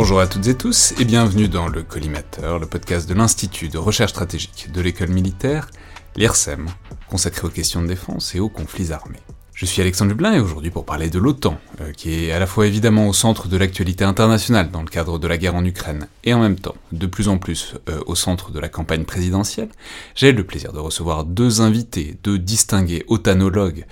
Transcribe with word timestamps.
Bonjour 0.00 0.20
à 0.20 0.26
toutes 0.26 0.46
et 0.46 0.56
tous 0.56 0.94
et 0.98 1.04
bienvenue 1.04 1.46
dans 1.46 1.68
le 1.68 1.82
Collimateur, 1.82 2.58
le 2.58 2.64
podcast 2.64 3.06
de 3.06 3.12
l'Institut 3.12 3.68
de 3.68 3.76
recherche 3.76 4.12
stratégique 4.12 4.72
de 4.72 4.80
l'école 4.80 5.10
militaire, 5.10 5.68
l'IRSEM, 6.16 6.68
consacré 7.10 7.46
aux 7.46 7.50
questions 7.50 7.82
de 7.82 7.86
défense 7.86 8.34
et 8.34 8.40
aux 8.40 8.48
conflits 8.48 8.92
armés. 8.92 9.20
Je 9.60 9.66
suis 9.66 9.82
Alexandre 9.82 10.12
Dublin 10.12 10.32
et 10.32 10.40
aujourd'hui 10.40 10.70
pour 10.70 10.86
parler 10.86 11.10
de 11.10 11.18
l'OTAN, 11.18 11.58
euh, 11.82 11.92
qui 11.92 12.14
est 12.14 12.32
à 12.32 12.38
la 12.38 12.46
fois 12.46 12.66
évidemment 12.66 13.08
au 13.08 13.12
centre 13.12 13.46
de 13.46 13.58
l'actualité 13.58 14.04
internationale 14.04 14.70
dans 14.70 14.80
le 14.80 14.88
cadre 14.88 15.18
de 15.18 15.28
la 15.28 15.36
guerre 15.36 15.54
en 15.54 15.66
Ukraine, 15.66 16.08
et 16.24 16.32
en 16.32 16.40
même 16.40 16.58
temps 16.58 16.76
de 16.92 17.06
plus 17.06 17.28
en 17.28 17.36
plus 17.36 17.74
euh, 17.90 18.00
au 18.06 18.14
centre 18.14 18.52
de 18.52 18.58
la 18.58 18.70
campagne 18.70 19.04
présidentielle, 19.04 19.68
j'ai 20.14 20.32
le 20.32 20.44
plaisir 20.44 20.72
de 20.72 20.78
recevoir 20.78 21.24
deux 21.24 21.60
invités, 21.60 22.16
deux 22.22 22.38
distingués 22.38 23.04
otanologues, 23.06 23.84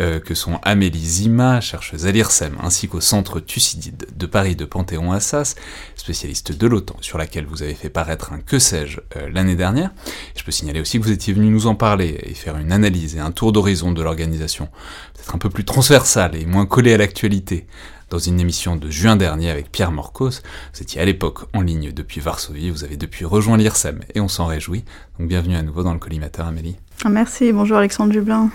euh, 0.00 0.20
que 0.20 0.34
sont 0.34 0.58
Amélie 0.62 1.04
Zima, 1.04 1.60
chercheuse 1.60 2.06
à 2.06 2.12
l'IRSEM, 2.12 2.56
ainsi 2.62 2.88
qu'au 2.88 3.00
centre 3.00 3.40
Thucydide 3.40 4.06
de 4.14 4.26
Paris 4.26 4.56
de 4.56 4.64
Panthéon-Assas, 4.64 5.54
spécialiste 5.94 6.52
de 6.52 6.66
l'OTAN, 6.66 6.96
sur 7.00 7.18
laquelle 7.18 7.46
vous 7.46 7.62
avez 7.62 7.74
fait 7.74 7.90
paraître 7.90 8.32
un 8.32 8.40
que 8.40 8.58
sais-je 8.58 9.00
l'année 9.32 9.56
dernière. 9.56 9.90
Je 10.36 10.44
peux 10.44 10.52
signaler 10.52 10.80
aussi 10.80 10.98
que 10.98 11.04
vous 11.04 11.12
étiez 11.12 11.32
venu 11.32 11.48
nous 11.48 11.66
en 11.66 11.74
parler 11.74 12.18
et 12.22 12.34
faire 12.34 12.56
une 12.56 12.72
analyse 12.72 13.16
et 13.16 13.20
un 13.20 13.30
tour 13.30 13.52
d'horizon 13.52 13.92
de 13.92 14.02
l'organisation 14.02 14.68
peut-être 15.14 15.34
un 15.34 15.38
peu 15.38 15.50
plus 15.50 15.64
transversale 15.64 16.36
et 16.36 16.46
moins 16.46 16.66
collée 16.66 16.94
à 16.94 16.96
l'actualité. 16.98 17.66
Dans 18.08 18.18
une 18.18 18.38
émission 18.38 18.76
de 18.76 18.88
juin 18.88 19.16
dernier 19.16 19.50
avec 19.50 19.72
Pierre 19.72 19.90
Morcos, 19.90 20.42
vous 20.74 20.82
étiez 20.82 21.00
à 21.00 21.04
l'époque 21.04 21.40
en 21.52 21.60
ligne 21.60 21.90
depuis 21.90 22.20
Varsovie, 22.20 22.70
vous 22.70 22.84
avez 22.84 22.96
depuis 22.96 23.24
rejoint 23.24 23.56
l'IRSEM 23.56 24.00
et 24.14 24.20
on 24.20 24.28
s'en 24.28 24.46
réjouit. 24.46 24.84
Donc 25.18 25.28
bienvenue 25.28 25.56
à 25.56 25.62
nouveau 25.62 25.82
dans 25.82 25.92
le 25.92 25.98
collimateur 25.98 26.46
Amélie. 26.46 26.76
Ah, 27.04 27.08
merci, 27.08 27.52
bonjour 27.52 27.76
Alexandre 27.76 28.12
Dublin. 28.12 28.50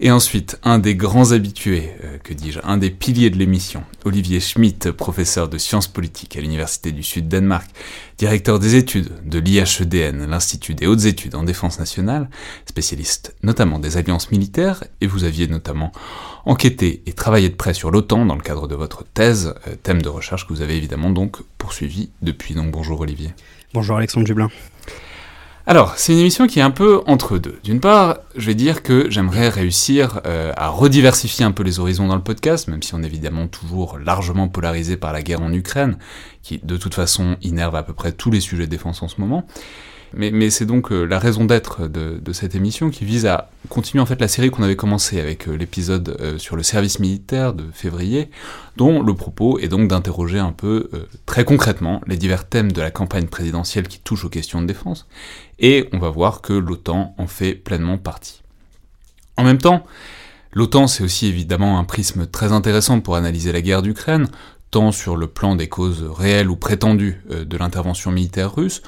Et 0.00 0.10
ensuite, 0.10 0.58
un 0.64 0.78
des 0.78 0.96
grands 0.96 1.32
habitués, 1.32 1.90
euh, 2.02 2.18
que 2.18 2.34
dis-je, 2.34 2.60
un 2.64 2.76
des 2.76 2.90
piliers 2.90 3.30
de 3.30 3.38
l'émission, 3.38 3.84
Olivier 4.04 4.40
Schmitt, 4.40 4.90
professeur 4.90 5.48
de 5.48 5.56
sciences 5.56 5.86
politiques 5.86 6.36
à 6.36 6.40
l'Université 6.40 6.92
du 6.92 7.02
Sud 7.02 7.28
Danemark, 7.28 7.66
directeur 8.18 8.58
des 8.58 8.74
études 8.74 9.12
de 9.24 9.38
l'IHEDN, 9.38 10.26
l'Institut 10.26 10.74
des 10.74 10.86
hautes 10.86 11.04
études 11.04 11.36
en 11.36 11.44
défense 11.44 11.78
nationale, 11.78 12.28
spécialiste 12.66 13.34
notamment 13.42 13.78
des 13.78 13.96
alliances 13.96 14.30
militaires, 14.30 14.84
et 15.00 15.06
vous 15.06 15.24
aviez 15.24 15.46
notamment 15.46 15.92
enquêté 16.44 17.02
et 17.06 17.12
travaillé 17.12 17.48
de 17.48 17.54
près 17.54 17.72
sur 17.72 17.90
l'OTAN 17.90 18.26
dans 18.26 18.36
le 18.36 18.42
cadre 18.42 18.66
de 18.66 18.74
votre 18.74 19.04
thèse, 19.04 19.54
euh, 19.68 19.76
thème 19.82 20.02
de 20.02 20.08
recherche 20.08 20.46
que 20.46 20.52
vous 20.52 20.62
avez 20.62 20.76
évidemment 20.76 21.10
donc 21.10 21.38
poursuivi 21.56 22.10
depuis. 22.20 22.54
Donc 22.54 22.72
bonjour 22.72 23.00
Olivier. 23.00 23.30
Bonjour 23.72 23.96
Alexandre 23.96 24.26
Dublin. 24.26 24.50
Alors, 25.66 25.94
c'est 25.96 26.12
une 26.12 26.18
émission 26.18 26.46
qui 26.46 26.58
est 26.58 26.62
un 26.62 26.70
peu 26.70 27.00
entre 27.06 27.38
deux. 27.38 27.58
D'une 27.64 27.80
part, 27.80 28.18
je 28.36 28.44
vais 28.44 28.54
dire 28.54 28.82
que 28.82 29.08
j'aimerais 29.08 29.48
réussir 29.48 30.20
euh, 30.26 30.52
à 30.58 30.68
rediversifier 30.68 31.42
un 31.42 31.52
peu 31.52 31.62
les 31.62 31.80
horizons 31.80 32.06
dans 32.06 32.16
le 32.16 32.22
podcast, 32.22 32.68
même 32.68 32.82
si 32.82 32.94
on 32.94 33.02
est 33.02 33.06
évidemment 33.06 33.46
toujours 33.46 33.98
largement 33.98 34.48
polarisé 34.48 34.98
par 34.98 35.14
la 35.14 35.22
guerre 35.22 35.40
en 35.40 35.50
Ukraine, 35.54 35.96
qui 36.42 36.60
de 36.62 36.76
toute 36.76 36.92
façon 36.92 37.36
innerve 37.40 37.76
à 37.76 37.82
peu 37.82 37.94
près 37.94 38.12
tous 38.12 38.30
les 38.30 38.40
sujets 38.40 38.66
de 38.66 38.70
défense 38.70 39.02
en 39.02 39.08
ce 39.08 39.18
moment. 39.22 39.46
Mais, 40.16 40.50
c'est 40.50 40.66
donc 40.66 40.92
euh, 40.92 41.04
la 41.04 41.18
raison 41.18 41.44
d'être 41.44 41.88
de, 41.88 42.32
cette 42.32 42.54
émission 42.54 42.90
qui 42.90 43.04
vise 43.04 43.26
à 43.26 43.50
continuer 43.68 44.00
en 44.00 44.06
fait 44.06 44.20
la 44.20 44.28
série 44.28 44.50
qu'on 44.50 44.62
avait 44.62 44.76
commencé 44.76 45.20
avec 45.20 45.48
euh, 45.48 45.56
l'épisode 45.56 46.16
euh, 46.20 46.38
sur 46.38 46.56
le 46.56 46.62
service 46.62 47.00
militaire 47.00 47.52
de 47.52 47.64
février, 47.72 48.30
dont 48.76 49.02
le 49.02 49.14
propos 49.14 49.58
est 49.58 49.68
donc 49.68 49.88
d'interroger 49.88 50.38
un 50.38 50.52
peu 50.52 50.90
très 51.26 51.44
concrètement 51.44 52.00
les 52.06 52.16
divers 52.16 52.46
thèmes 52.46 52.72
de 52.72 52.80
la 52.80 52.90
campagne 52.90 53.26
présidentielle 53.26 53.88
qui 53.88 53.98
touchent 53.98 54.24
aux 54.24 54.30
questions 54.30 54.62
de 54.62 54.66
défense, 54.66 55.06
et 55.58 55.88
on 55.92 55.98
va 55.98 56.10
voir 56.10 56.40
que 56.40 56.52
l'OTAN 56.52 57.14
en 57.18 57.26
fait 57.26 57.54
pleinement 57.54 57.98
partie. 57.98 58.42
En 59.36 59.44
même 59.44 59.58
temps, 59.58 59.84
l'OTAN 60.52 60.86
c'est 60.86 61.02
aussi 61.02 61.26
évidemment 61.26 61.78
un 61.78 61.84
prisme 61.84 62.26
très 62.26 62.52
intéressant 62.52 63.00
pour 63.00 63.16
analyser 63.16 63.52
la 63.52 63.62
guerre 63.62 63.82
d'Ukraine, 63.82 64.28
tant 64.70 64.90
sur 64.90 65.16
le 65.16 65.28
plan 65.28 65.54
des 65.54 65.68
causes 65.68 66.02
réelles 66.02 66.50
ou 66.50 66.56
prétendues 66.56 67.22
de 67.30 67.56
l'intervention 67.56 68.10
militaire 68.10 68.54
russe, 68.54 68.82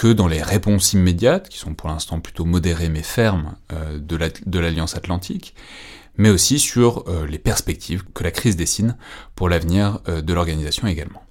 que 0.00 0.08
dans 0.08 0.28
les 0.28 0.42
réponses 0.42 0.94
immédiates, 0.94 1.50
qui 1.50 1.58
sont 1.58 1.74
pour 1.74 1.90
l'instant 1.90 2.20
plutôt 2.20 2.46
modérées 2.46 2.88
mais 2.88 3.02
fermes, 3.02 3.56
euh, 3.70 3.98
de 3.98 4.58
l'Alliance 4.58 4.96
Atlantique, 4.96 5.54
mais 6.16 6.30
aussi 6.30 6.58
sur 6.58 7.04
euh, 7.06 7.26
les 7.26 7.38
perspectives 7.38 8.04
que 8.14 8.24
la 8.24 8.30
crise 8.30 8.56
dessine 8.56 8.96
pour 9.34 9.50
l'avenir 9.50 10.00
euh, 10.08 10.22
de 10.22 10.32
l'organisation 10.32 10.86
également. 10.86 11.22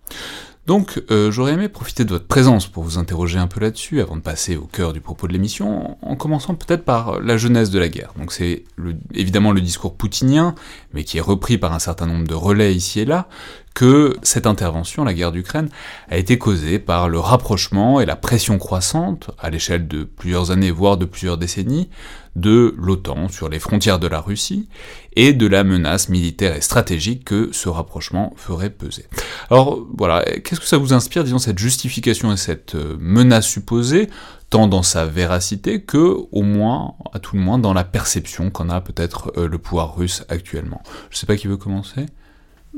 Donc 0.67 1.01
j'aurais 1.09 1.53
aimé 1.53 1.67
profiter 1.67 2.05
de 2.05 2.11
votre 2.11 2.27
présence 2.27 2.67
pour 2.67 2.83
vous 2.83 2.99
interroger 2.99 3.39
un 3.39 3.47
peu 3.47 3.59
là-dessus, 3.59 4.01
avant 4.01 4.15
de 4.15 4.21
passer 4.21 4.55
au 4.55 4.65
cœur 4.65 4.93
du 4.93 5.01
propos 5.01 5.27
de 5.27 5.33
l'émission, 5.33 5.97
en 6.03 6.15
commençant 6.15 6.53
peut-être 6.53 6.85
par 6.85 7.19
la 7.21 7.37
jeunesse 7.37 7.71
de 7.71 7.79
la 7.79 7.89
guerre. 7.89 8.13
Donc 8.17 8.31
c'est 8.31 8.65
évidemment 9.15 9.51
le 9.51 9.61
discours 9.61 9.95
poutinien, 9.95 10.53
mais 10.93 11.03
qui 11.03 11.17
est 11.17 11.21
repris 11.21 11.57
par 11.57 11.73
un 11.73 11.79
certain 11.79 12.05
nombre 12.05 12.27
de 12.27 12.35
relais 12.35 12.75
ici 12.75 12.99
et 12.99 13.05
là, 13.05 13.27
que 13.73 14.15
cette 14.21 14.45
intervention, 14.45 15.03
la 15.03 15.15
guerre 15.15 15.31
d'Ukraine, 15.31 15.69
a 16.09 16.17
été 16.17 16.37
causée 16.37 16.77
par 16.77 17.09
le 17.09 17.17
rapprochement 17.17 17.99
et 17.99 18.05
la 18.05 18.15
pression 18.15 18.59
croissante, 18.59 19.31
à 19.39 19.49
l'échelle 19.49 19.87
de 19.87 20.03
plusieurs 20.03 20.51
années, 20.51 20.69
voire 20.69 20.97
de 20.97 21.05
plusieurs 21.05 21.39
décennies, 21.39 21.89
de 22.35 22.73
l'OTAN 22.77 23.27
sur 23.27 23.49
les 23.49 23.59
frontières 23.59 23.99
de 23.99 24.07
la 24.07 24.19
Russie, 24.19 24.67
et 25.15 25.33
de 25.33 25.47
la 25.47 25.63
menace 25.63 26.09
militaire 26.09 26.55
et 26.55 26.61
stratégique 26.61 27.25
que 27.25 27.49
ce 27.51 27.67
rapprochement 27.67 28.33
ferait 28.37 28.69
peser. 28.69 29.05
Alors 29.49 29.85
voilà, 29.97 30.23
qu'est-ce 30.23 30.59
que 30.59 30.65
ça 30.65 30.77
vous 30.77 30.93
inspire, 30.93 31.23
disons, 31.23 31.39
cette 31.39 31.59
justification 31.59 32.31
et 32.31 32.37
cette 32.37 32.75
euh, 32.75 32.95
menace 32.99 33.47
supposée, 33.47 34.09
tant 34.49 34.67
dans 34.67 34.83
sa 34.83 35.05
véracité 35.05 35.81
que, 35.81 36.15
au 36.31 36.41
moins, 36.41 36.95
à 37.13 37.19
tout 37.19 37.35
le 37.35 37.41
moins, 37.41 37.57
dans 37.59 37.73
la 37.73 37.83
perception 37.83 38.49
qu'en 38.49 38.69
a 38.69 38.81
peut-être 38.81 39.33
euh, 39.37 39.47
le 39.47 39.57
pouvoir 39.57 39.95
russe 39.95 40.23
actuellement? 40.29 40.81
Je 41.09 41.17
sais 41.17 41.25
pas 41.25 41.35
qui 41.35 41.47
veut 41.47 41.57
commencer 41.57 42.05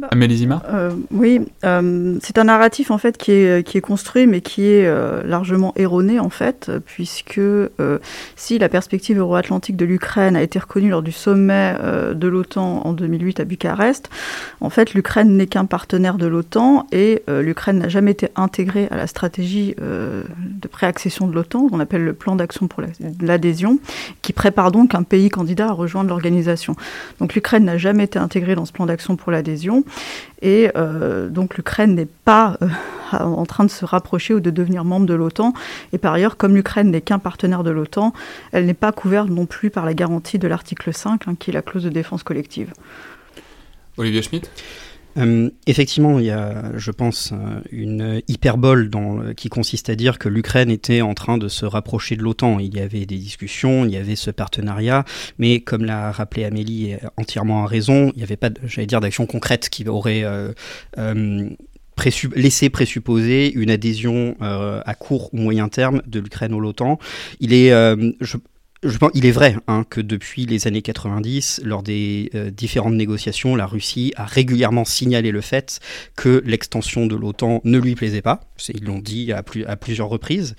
bah, 0.01 0.07
Amélie 0.09 0.47
euh, 0.67 0.91
Oui, 1.11 1.41
euh, 1.63 2.17
c'est 2.23 2.39
un 2.39 2.45
narratif 2.45 2.89
en 2.89 2.97
fait 2.97 3.17
qui 3.17 3.31
est, 3.31 3.65
qui 3.65 3.77
est 3.77 3.81
construit 3.81 4.25
mais 4.25 4.41
qui 4.41 4.65
est 4.65 4.87
euh, 4.87 5.21
largement 5.23 5.73
erroné 5.75 6.19
en 6.19 6.31
fait, 6.31 6.71
puisque 6.85 7.39
si 8.35 8.57
la 8.57 8.69
perspective 8.69 9.19
euro-atlantique 9.19 9.75
de 9.75 9.85
l'Ukraine 9.85 10.35
a 10.35 10.41
été 10.41 10.57
reconnue 10.57 10.89
lors 10.89 11.03
du 11.03 11.11
sommet 11.11 11.75
de 12.13 12.27
l'OTAN 12.27 12.81
en 12.83 12.93
2008 12.93 13.41
à 13.41 13.45
Bucarest, 13.45 14.09
en 14.59 14.69
fait 14.69 14.93
l'Ukraine 14.93 15.37
n'est 15.37 15.47
qu'un 15.47 15.65
partenaire 15.65 16.17
de 16.17 16.25
l'OTAN 16.25 16.87
et 16.91 17.23
l'Ukraine 17.27 17.79
n'a 17.79 17.89
jamais 17.89 18.11
été 18.11 18.29
intégrée 18.35 18.87
à 18.89 18.97
la 18.97 19.05
stratégie 19.07 19.75
de 19.77 20.67
préaccession 20.67 21.27
de 21.27 21.35
l'OTAN, 21.35 21.67
qu'on 21.67 21.79
appelle 21.79 22.03
le 22.03 22.13
plan 22.13 22.35
d'action 22.35 22.67
pour 22.67 22.81
l'adhésion, 23.21 23.79
qui 24.21 24.33
prépare 24.33 24.71
donc 24.71 24.95
un 24.95 25.03
pays 25.03 25.29
candidat 25.29 25.67
à 25.67 25.73
rejoindre 25.73 26.09
l'organisation. 26.09 26.75
Donc 27.19 27.35
l'Ukraine 27.35 27.65
n'a 27.65 27.77
jamais 27.77 28.05
été 28.05 28.17
intégrée 28.17 28.55
dans 28.55 28.65
ce 28.65 28.71
plan 28.71 28.85
d'action 28.85 29.15
pour 29.15 29.31
l'adhésion. 29.31 29.83
Et 30.41 30.69
euh, 30.75 31.29
donc 31.29 31.57
l'Ukraine 31.57 31.95
n'est 31.95 32.07
pas 32.25 32.57
euh, 32.61 32.67
en 33.19 33.45
train 33.45 33.63
de 33.63 33.69
se 33.69 33.85
rapprocher 33.85 34.33
ou 34.33 34.39
de 34.39 34.49
devenir 34.49 34.83
membre 34.83 35.05
de 35.05 35.13
l'OTAN. 35.13 35.53
Et 35.93 35.97
par 35.97 36.13
ailleurs, 36.13 36.37
comme 36.37 36.55
l'Ukraine 36.55 36.91
n'est 36.91 37.01
qu'un 37.01 37.19
partenaire 37.19 37.63
de 37.63 37.71
l'OTAN, 37.71 38.13
elle 38.51 38.65
n'est 38.65 38.73
pas 38.73 38.91
couverte 38.91 39.29
non 39.29 39.45
plus 39.45 39.69
par 39.69 39.85
la 39.85 39.93
garantie 39.93 40.39
de 40.39 40.47
l'article 40.47 40.93
5, 40.93 41.27
hein, 41.27 41.35
qui 41.39 41.51
est 41.51 41.53
la 41.53 41.61
clause 41.61 41.83
de 41.83 41.89
défense 41.89 42.23
collective. 42.23 42.73
Olivier 43.97 44.21
Schmitt? 44.21 44.49
Euh, 45.17 45.49
effectivement, 45.67 46.19
il 46.19 46.25
y 46.25 46.31
a, 46.31 46.71
je 46.77 46.91
pense, 46.91 47.33
euh, 47.33 47.61
une 47.71 48.21
hyperbole 48.27 48.89
qui 49.35 49.49
consiste 49.49 49.89
à 49.89 49.95
dire 49.95 50.19
que 50.19 50.29
l'Ukraine 50.29 50.69
était 50.69 51.01
en 51.01 51.13
train 51.13 51.37
de 51.37 51.47
se 51.47 51.65
rapprocher 51.65 52.15
de 52.15 52.23
l'OTAN. 52.23 52.59
Il 52.59 52.75
y 52.75 52.79
avait 52.79 53.05
des 53.05 53.17
discussions, 53.17 53.85
il 53.85 53.91
y 53.91 53.97
avait 53.97 54.15
ce 54.15 54.31
partenariat, 54.31 55.05
mais 55.37 55.59
comme 55.59 55.83
l'a 55.83 56.11
rappelé 56.11 56.45
Amélie 56.45 56.95
entièrement 57.17 57.63
à 57.63 57.67
raison, 57.67 58.11
il 58.15 58.17
n'y 58.17 58.23
avait 58.23 58.37
pas, 58.37 58.49
j'allais 58.63 58.87
dire, 58.87 59.01
d'action 59.01 59.25
concrète 59.25 59.69
qui 59.69 59.87
aurait 59.87 60.23
euh, 60.23 61.49
laissé 62.35 62.69
présupposer 62.69 63.53
une 63.53 63.69
adhésion 63.69 64.35
à 64.39 64.95
court 64.95 65.33
ou 65.33 65.37
moyen 65.37 65.69
terme 65.69 66.01
de 66.07 66.19
l'Ukraine 66.19 66.53
à 66.53 66.57
l'OTAN. 66.57 66.97
Il 67.39 67.53
est, 67.53 67.71
je 68.83 68.97
pense, 68.97 69.11
il 69.13 69.25
est 69.25 69.31
vrai 69.31 69.55
hein, 69.67 69.85
que 69.89 70.01
depuis 70.01 70.45
les 70.45 70.65
années 70.65 70.81
90, 70.81 71.61
lors 71.63 71.83
des 71.83 72.31
euh, 72.33 72.49
différentes 72.49 72.95
négociations, 72.95 73.55
la 73.55 73.67
Russie 73.67 74.11
a 74.15 74.25
régulièrement 74.25 74.85
signalé 74.85 75.31
le 75.31 75.41
fait 75.41 75.79
que 76.15 76.41
l'extension 76.45 77.05
de 77.05 77.15
l'OTAN 77.15 77.61
ne 77.63 77.77
lui 77.77 77.95
plaisait 77.95 78.23
pas. 78.23 78.41
Ils 78.69 78.85
l'ont 78.85 78.99
dit 78.99 79.31
à, 79.31 79.43
plus, 79.43 79.65
à 79.65 79.75
plusieurs 79.75 80.09
reprises. 80.09 80.55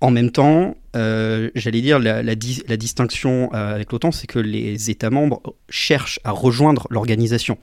En 0.00 0.10
même 0.10 0.30
temps, 0.30 0.76
euh, 0.94 1.50
j'allais 1.54 1.80
dire, 1.80 1.98
la, 1.98 2.34
distinction 2.34 3.50
euh, 3.54 3.74
avec 3.74 3.92
l'OTAN, 3.92 4.12
c'est 4.12 4.26
que 4.26 4.38
les 4.38 4.90
États 4.90 5.10
membres 5.10 5.40
cherchent 5.68 6.20
à 6.24 6.30
rejoindre 6.30 6.86
l'organisation. 6.90 7.58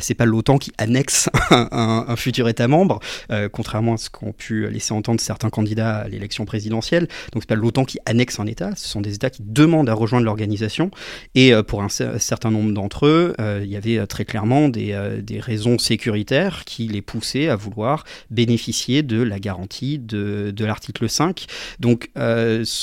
C'est 0.00 0.14
pas 0.14 0.26
l'OTAN 0.26 0.58
qui 0.58 0.72
annexe 0.78 1.28
un, 1.50 2.14
futur 2.16 2.48
État 2.48 2.68
membre, 2.68 3.00
euh, 3.30 3.48
contrairement 3.48 3.94
à 3.94 3.96
ce 3.96 4.10
qu'ont 4.10 4.32
pu 4.32 4.68
laisser 4.68 4.92
entendre 4.92 5.20
certains 5.20 5.50
candidats 5.50 5.98
à 5.98 6.08
l'élection 6.08 6.44
présidentielle. 6.44 7.08
Donc 7.32 7.42
c'est 7.42 7.48
pas 7.48 7.54
l'OTAN 7.54 7.84
qui 7.84 7.98
annexe 8.06 8.38
un 8.38 8.46
État, 8.46 8.74
ce 8.76 8.88
sont 8.88 9.00
des 9.00 9.14
États 9.14 9.30
qui 9.30 9.42
demandent 9.44 9.88
à 9.88 9.94
rejoindre 9.94 10.26
l'organisation. 10.26 10.90
Et 11.34 11.52
pour 11.66 11.82
un, 11.82 11.88
certain 11.88 12.50
nombre 12.50 12.72
d'entre 12.72 13.06
eux, 13.06 13.34
il 13.38 13.68
y 13.68 13.76
avait 13.76 14.06
très 14.06 14.24
clairement 14.24 14.68
des, 14.68 14.94
raisons 15.40 15.78
sécuritaires 15.78 16.64
qui 16.64 16.86
les 16.86 17.02
poussaient 17.02 17.48
à 17.48 17.56
vouloir 17.56 18.04
bénéficier 18.30 19.02
de 19.02 19.20
la 19.20 19.38
garantie 19.38 19.98
de, 19.98 20.52
de 20.54 20.64
l'article 20.64 21.08
5. 21.08 21.46
Donc 21.80 22.10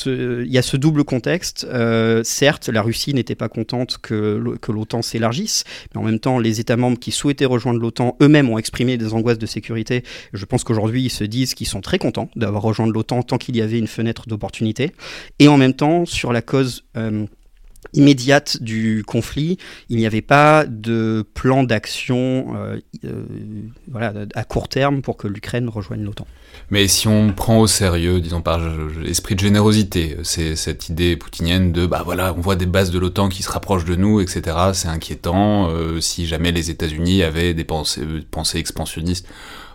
il 0.05 0.51
y 0.51 0.57
a 0.57 0.61
ce 0.61 0.77
double 0.77 1.03
contexte. 1.03 1.65
Euh, 1.69 2.23
certes, 2.23 2.69
la 2.69 2.81
Russie 2.81 3.13
n'était 3.13 3.35
pas 3.35 3.49
contente 3.49 3.97
que, 4.01 4.57
que 4.61 4.71
l'OTAN 4.71 5.01
s'élargisse, 5.01 5.63
mais 5.93 6.01
en 6.01 6.03
même 6.03 6.19
temps, 6.19 6.39
les 6.39 6.59
États 6.59 6.77
membres 6.77 6.99
qui 6.99 7.11
souhaitaient 7.11 7.45
rejoindre 7.45 7.79
l'OTAN 7.79 8.17
eux-mêmes 8.21 8.49
ont 8.49 8.57
exprimé 8.57 8.97
des 8.97 9.13
angoisses 9.13 9.39
de 9.39 9.45
sécurité. 9.45 10.03
Je 10.33 10.45
pense 10.45 10.63
qu'aujourd'hui, 10.63 11.03
ils 11.03 11.09
se 11.09 11.23
disent 11.23 11.53
qu'ils 11.53 11.67
sont 11.67 11.81
très 11.81 11.99
contents 11.99 12.29
d'avoir 12.35 12.63
rejoint 12.63 12.87
l'OTAN 12.87 13.23
tant 13.23 13.37
qu'il 13.37 13.55
y 13.55 13.61
avait 13.61 13.79
une 13.79 13.87
fenêtre 13.87 14.27
d'opportunité. 14.27 14.91
Et 15.39 15.47
en 15.47 15.57
même 15.57 15.73
temps, 15.73 16.05
sur 16.05 16.33
la 16.33 16.41
cause 16.41 16.83
euh, 16.97 17.25
immédiate 17.93 18.61
du 18.61 19.03
conflit, 19.05 19.57
il 19.89 19.97
n'y 19.97 20.05
avait 20.05 20.21
pas 20.21 20.65
de 20.65 21.25
plan 21.33 21.63
d'action 21.63 22.55
euh, 22.55 22.79
euh, 23.05 23.23
voilà, 23.89 24.13
à 24.35 24.43
court 24.43 24.69
terme 24.69 25.01
pour 25.01 25.17
que 25.17 25.27
l'Ukraine 25.27 25.67
rejoigne 25.67 26.03
l'OTAN. 26.03 26.27
Mais 26.69 26.87
si 26.87 27.07
on 27.07 27.33
prend 27.33 27.59
au 27.59 27.67
sérieux, 27.67 28.19
disons 28.19 28.41
par 28.41 28.61
esprit 29.05 29.35
de 29.35 29.39
générosité, 29.39 30.17
c'est 30.23 30.55
cette 30.55 30.89
idée 30.89 31.15
poutinienne 31.15 31.71
de 31.71 31.85
bah 31.85 32.01
voilà, 32.05 32.33
on 32.37 32.41
voit 32.41 32.55
des 32.55 32.65
bases 32.65 32.91
de 32.91 32.99
l'OTAN 32.99 33.29
qui 33.29 33.43
se 33.43 33.49
rapprochent 33.49 33.85
de 33.85 33.95
nous, 33.95 34.21
etc. 34.21 34.57
C'est 34.73 34.87
inquiétant. 34.87 35.69
Euh, 35.69 35.99
si 36.01 36.27
jamais 36.27 36.51
les 36.51 36.69
États-Unis 36.69 37.23
avaient 37.23 37.53
des 37.53 37.63
pensées, 37.63 38.01
expansionnistes, 38.55 39.27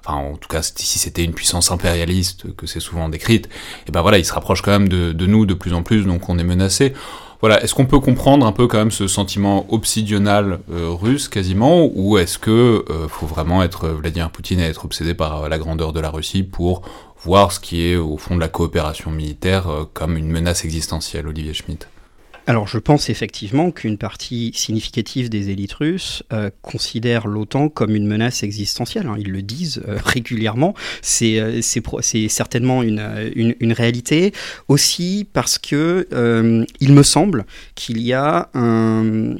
enfin 0.04 0.18
en 0.18 0.36
tout 0.36 0.48
cas 0.48 0.62
si 0.62 0.98
c'était 0.98 1.24
une 1.24 1.34
puissance 1.34 1.70
impérialiste 1.70 2.54
que 2.56 2.66
c'est 2.66 2.80
souvent 2.80 3.08
décrite, 3.08 3.48
et 3.88 3.92
ben 3.92 4.02
voilà, 4.02 4.18
ils 4.18 4.24
se 4.24 4.32
rapprochent 4.32 4.62
quand 4.62 4.72
même 4.72 4.88
de, 4.88 5.12
de 5.12 5.26
nous 5.26 5.46
de 5.46 5.54
plus 5.54 5.72
en 5.72 5.82
plus, 5.82 6.04
donc 6.04 6.28
on 6.28 6.38
est 6.38 6.44
menacé. 6.44 6.94
Est-ce 7.54 7.74
qu'on 7.74 7.86
peut 7.86 8.00
comprendre 8.00 8.46
un 8.46 8.52
peu 8.52 8.66
quand 8.66 8.78
même 8.78 8.90
ce 8.90 9.06
sentiment 9.06 9.66
obsidional 9.72 10.60
euh, 10.70 10.90
russe 10.90 11.28
quasiment, 11.28 11.88
ou 11.94 12.18
est-ce 12.18 12.38
que 12.38 12.84
euh, 12.90 13.08
faut 13.08 13.26
vraiment 13.26 13.62
être 13.62 13.88
Vladimir 13.88 14.30
Poutine 14.30 14.60
et 14.60 14.64
être 14.64 14.84
obsédé 14.84 15.14
par 15.14 15.44
euh, 15.44 15.48
la 15.48 15.58
grandeur 15.58 15.92
de 15.92 16.00
la 16.00 16.10
Russie 16.10 16.42
pour 16.42 16.82
voir 17.22 17.52
ce 17.52 17.60
qui 17.60 17.86
est 17.86 17.96
au 17.96 18.16
fond 18.18 18.34
de 18.34 18.40
la 18.40 18.48
coopération 18.48 19.10
militaire 19.10 19.66
comme 19.94 20.16
une 20.16 20.30
menace 20.30 20.64
existentielle, 20.64 21.26
Olivier 21.26 21.54
Schmitt? 21.54 21.88
Alors 22.46 22.68
je 22.68 22.78
pense 22.78 23.10
effectivement 23.10 23.70
qu'une 23.72 23.98
partie 23.98 24.52
significative 24.54 25.28
des 25.28 25.50
élites 25.50 25.72
russes 25.72 26.22
euh, 26.32 26.50
considère 26.62 27.26
l'OTAN 27.26 27.68
comme 27.68 27.94
une 27.94 28.06
menace 28.06 28.42
existentielle. 28.42 29.06
Hein. 29.06 29.16
Ils 29.18 29.30
le 29.30 29.42
disent 29.42 29.82
euh, 29.88 29.98
régulièrement. 30.04 30.74
C'est 31.02 31.40
euh, 31.40 31.60
certainement 32.28 32.82
une, 32.82 33.32
une, 33.34 33.54
une, 33.60 33.72
réalité. 33.72 34.32
Aussi 34.68 35.26
parce 35.32 35.58
que 35.58 36.06
il 36.80 36.92
me 36.92 37.02
semble 37.02 37.46
qu'il 37.74 38.00
y 38.00 38.12
a 38.12 38.48
un 38.54 39.36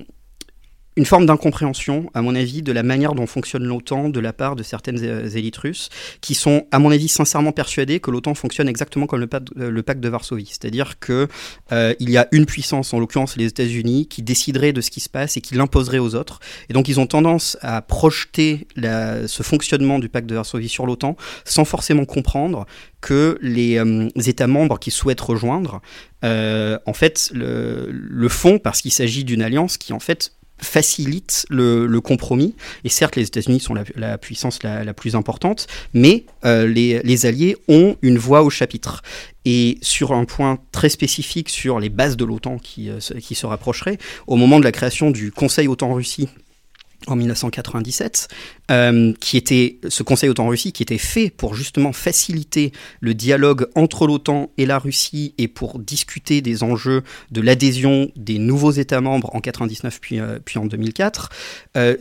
une 0.96 1.04
forme 1.04 1.26
d'incompréhension, 1.26 2.10
à 2.14 2.22
mon 2.22 2.34
avis, 2.34 2.62
de 2.62 2.72
la 2.72 2.82
manière 2.82 3.14
dont 3.14 3.26
fonctionne 3.26 3.64
l'OTAN 3.64 4.08
de 4.08 4.20
la 4.20 4.32
part 4.32 4.56
de 4.56 4.62
certaines 4.62 4.98
élites 5.36 5.56
russes, 5.58 5.90
qui 6.20 6.34
sont, 6.34 6.66
à 6.70 6.78
mon 6.78 6.90
avis, 6.90 7.08
sincèrement 7.08 7.52
persuadées 7.52 8.00
que 8.00 8.10
l'OTAN 8.10 8.34
fonctionne 8.34 8.68
exactement 8.68 9.06
comme 9.06 9.20
le 9.20 9.26
pacte, 9.26 9.50
pacte 9.86 10.00
de 10.00 10.08
Varsovie. 10.08 10.46
C'est-à-dire 10.46 10.98
qu'il 10.98 11.28
euh, 11.72 11.94
y 12.00 12.16
a 12.16 12.28
une 12.32 12.46
puissance, 12.46 12.94
en 12.94 12.98
l'occurrence 12.98 13.36
les 13.36 13.46
États-Unis, 13.46 14.06
qui 14.08 14.22
déciderait 14.22 14.72
de 14.72 14.80
ce 14.80 14.90
qui 14.90 15.00
se 15.00 15.08
passe 15.08 15.36
et 15.36 15.40
qui 15.40 15.54
l'imposerait 15.54 15.98
aux 15.98 16.14
autres. 16.14 16.40
Et 16.68 16.72
donc 16.72 16.88
ils 16.88 16.98
ont 16.98 17.06
tendance 17.06 17.58
à 17.60 17.82
projeter 17.82 18.66
ce 18.76 19.42
fonctionnement 19.42 19.98
du 19.98 20.08
pacte 20.08 20.28
de 20.28 20.34
Varsovie 20.34 20.68
sur 20.68 20.86
l'OTAN 20.86 21.16
sans 21.44 21.64
forcément 21.64 22.04
comprendre 22.04 22.66
que 23.00 23.38
les, 23.40 23.78
euh, 23.78 24.08
États 24.16 24.46
membres 24.46 24.78
qui 24.78 24.90
souhaitent 24.90 25.20
rejoindre, 25.20 25.80
euh, 26.24 26.78
en 26.86 26.92
fait, 26.92 27.30
le, 27.32 27.88
le 27.90 28.28
font 28.28 28.58
parce 28.58 28.80
qu'il 28.80 28.92
s'agit 28.92 29.22
d'une 29.22 29.42
alliance 29.42 29.76
qui, 29.76 29.92
en 29.92 30.00
fait, 30.00 30.32
facilite 30.58 31.46
le, 31.50 31.98
compromis. 32.00 32.54
Et 32.84 32.88
certes, 32.88 33.16
les 33.16 33.26
États-Unis 33.26 33.60
sont 33.60 33.74
la, 33.74 34.18
puissance 34.18 34.62
la, 34.62 34.94
plus 34.94 35.14
importante, 35.14 35.66
mais 35.92 36.24
euh, 36.44 36.66
les, 36.66 37.26
Alliés 37.26 37.56
ont 37.68 37.96
une 38.02 38.18
voix 38.18 38.42
au 38.42 38.50
chapitre. 38.50 39.02
Et 39.44 39.78
sur 39.80 40.12
un 40.12 40.24
point 40.24 40.58
très 40.72 40.88
spécifique 40.88 41.48
sur 41.48 41.78
les 41.78 41.88
bases 41.88 42.16
de 42.16 42.24
l'OTAN 42.24 42.58
qui, 42.58 42.90
euh, 42.90 42.98
qui 43.20 43.34
se 43.34 43.46
rapprocheraient, 43.46 43.98
au 44.26 44.36
moment 44.36 44.58
de 44.58 44.64
la 44.64 44.72
création 44.72 45.10
du 45.10 45.30
Conseil 45.30 45.68
OTAN-Russie 45.68 46.28
en 47.06 47.16
1997, 47.16 48.28
euh, 48.70 49.12
qui 49.20 49.36
était 49.36 49.78
ce 49.88 50.02
Conseil 50.02 50.28
OTAN-Russie 50.28 50.72
qui 50.72 50.82
était 50.82 50.98
fait 50.98 51.30
pour 51.30 51.54
justement 51.54 51.92
faciliter 51.92 52.72
le 53.00 53.14
dialogue 53.14 53.68
entre 53.74 54.06
l'OTAN 54.06 54.50
et 54.58 54.66
la 54.66 54.78
Russie 54.78 55.34
et 55.38 55.48
pour 55.48 55.78
discuter 55.78 56.40
des 56.40 56.62
enjeux 56.62 57.02
de 57.30 57.40
l'adhésion 57.40 58.10
des 58.16 58.38
nouveaux 58.38 58.72
États 58.72 59.00
membres 59.00 59.34
en 59.34 59.40
99 59.40 60.00
puis, 60.00 60.20
euh, 60.20 60.38
puis 60.44 60.58
en 60.58 60.66
2004. 60.66 61.30
Euh, 61.76 61.96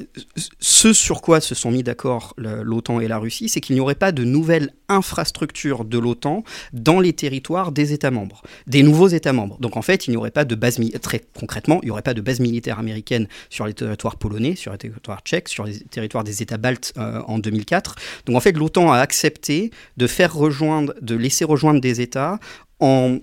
ce 0.59 0.93
sur 0.93 1.21
quoi 1.21 1.41
se 1.41 1.55
sont 1.55 1.71
mis 1.71 1.83
d'accord 1.83 2.33
l'OTAN 2.37 2.99
et 2.99 3.07
la 3.07 3.17
Russie, 3.17 3.49
c'est 3.49 3.61
qu'il 3.61 3.75
n'y 3.75 3.81
aurait 3.81 3.95
pas 3.95 4.11
de 4.11 4.23
nouvelles 4.23 4.73
infrastructures 4.89 5.85
de 5.85 5.97
l'OTAN 5.97 6.43
dans 6.73 6.99
les 6.99 7.13
territoires 7.13 7.71
des 7.71 7.93
États 7.93 8.11
membres, 8.11 8.43
des 8.67 8.83
nouveaux 8.83 9.07
États 9.07 9.33
membres. 9.33 9.57
Donc 9.59 9.77
en 9.77 9.81
fait, 9.81 10.07
il 10.07 10.11
n'y 10.11 10.17
aurait 10.17 10.31
pas 10.31 10.45
de 10.45 10.55
base 10.55 10.79
très 11.01 11.21
concrètement, 11.39 11.79
il 11.81 11.85
n'y 11.85 11.91
aurait 11.91 12.01
pas 12.01 12.13
de 12.13 12.21
base 12.21 12.39
militaire 12.39 12.79
américaine 12.79 13.27
sur 13.49 13.65
les 13.65 13.73
territoires 13.73 14.17
polonais, 14.17 14.55
sur 14.55 14.71
les 14.71 14.91
territoires 14.95 15.21
tchèques, 15.23 15.49
sur 15.49 15.65
les 15.65 15.79
territoires 15.79 16.23
des 16.23 16.41
États 16.41 16.57
baltes 16.57 16.93
euh, 16.97 17.21
en 17.27 17.39
2004. 17.39 17.95
Donc 18.25 18.35
en 18.35 18.39
fait, 18.39 18.53
l'OTAN 18.53 18.91
a 18.91 18.99
accepté 18.99 19.71
de 19.97 20.07
faire 20.07 20.33
rejoindre, 20.33 20.93
de 21.01 21.15
laisser 21.15 21.45
rejoindre 21.45 21.81
des 21.81 22.01
États 22.01 22.39
en 22.79 23.19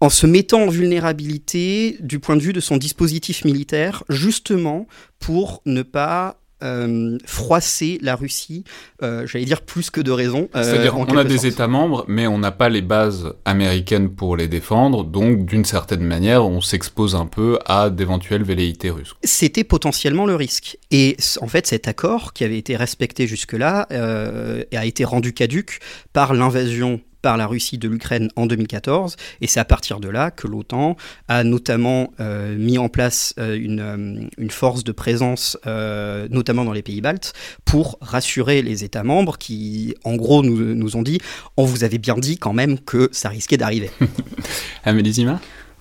en 0.00 0.10
se 0.10 0.26
mettant 0.26 0.64
en 0.64 0.68
vulnérabilité 0.68 1.96
du 2.00 2.18
point 2.18 2.36
de 2.36 2.42
vue 2.42 2.52
de 2.52 2.60
son 2.60 2.76
dispositif 2.76 3.44
militaire, 3.44 4.04
justement 4.10 4.86
pour 5.18 5.62
ne 5.64 5.80
pas 5.80 6.36
euh, 6.64 7.18
froisser 7.26 7.98
la 8.00 8.16
Russie, 8.16 8.64
euh, 9.02 9.26
j'allais 9.26 9.44
dire 9.44 9.60
plus 9.60 9.90
que 9.90 10.00
de 10.00 10.10
raison. 10.10 10.48
Euh, 10.56 10.62
C'est-à-dire 10.62 10.96
on 10.96 11.04
a 11.04 11.24
des 11.24 11.46
États 11.46 11.68
membres, 11.68 12.04
mais 12.08 12.26
on 12.26 12.38
n'a 12.38 12.52
pas 12.52 12.70
les 12.70 12.80
bases 12.80 13.34
américaines 13.44 14.08
pour 14.08 14.36
les 14.36 14.48
défendre, 14.48 15.04
donc 15.04 15.44
d'une 15.44 15.64
certaine 15.64 16.02
manière, 16.02 16.46
on 16.46 16.62
s'expose 16.62 17.16
un 17.16 17.26
peu 17.26 17.58
à 17.66 17.90
d'éventuelles 17.90 18.44
velléités 18.44 18.90
russes. 18.90 19.14
C'était 19.24 19.64
potentiellement 19.64 20.26
le 20.26 20.36
risque. 20.36 20.78
Et 20.96 21.16
en 21.40 21.48
fait, 21.48 21.66
cet 21.66 21.88
accord, 21.88 22.32
qui 22.34 22.44
avait 22.44 22.56
été 22.56 22.76
respecté 22.76 23.26
jusque-là, 23.26 23.88
a 23.90 24.86
été 24.86 25.04
rendu 25.04 25.32
caduque 25.32 25.80
par 26.12 26.34
l'invasion 26.34 27.00
par 27.24 27.38
la 27.38 27.46
Russie 27.46 27.78
de 27.78 27.88
l'Ukraine 27.88 28.28
en 28.36 28.44
2014. 28.44 29.16
Et 29.40 29.46
c'est 29.46 29.58
à 29.58 29.64
partir 29.64 29.98
de 29.98 30.10
là 30.10 30.30
que 30.30 30.46
l'OTAN 30.46 30.94
a 31.26 31.42
notamment 31.42 32.12
euh, 32.20 32.54
mis 32.58 32.76
en 32.76 32.90
place 32.90 33.32
euh, 33.38 33.56
une, 33.58 34.28
euh, 34.38 34.48
force 34.50 34.84
de 34.84 34.92
présence, 34.92 35.56
notamment 35.64 36.66
dans 36.66 36.74
les 36.74 36.82
pays 36.82 37.00
baltes, 37.00 37.32
pour 37.64 37.96
rassurer 38.02 38.60
les 38.60 38.84
États 38.84 39.04
membres 39.04 39.38
qui, 39.38 39.94
en 40.04 40.16
gros, 40.16 40.42
nous, 40.42 40.96
ont 40.96 41.02
dit 41.02 41.18
on 41.56 41.64
vous 41.64 41.82
avait 41.82 41.98
bien 41.98 42.16
dit 42.18 42.36
quand 42.36 42.52
même 42.52 42.78
que 42.78 43.08
ça 43.10 43.30
risquait 43.30 43.56
d'arriver. 43.56 43.90
Amélie 44.84 45.26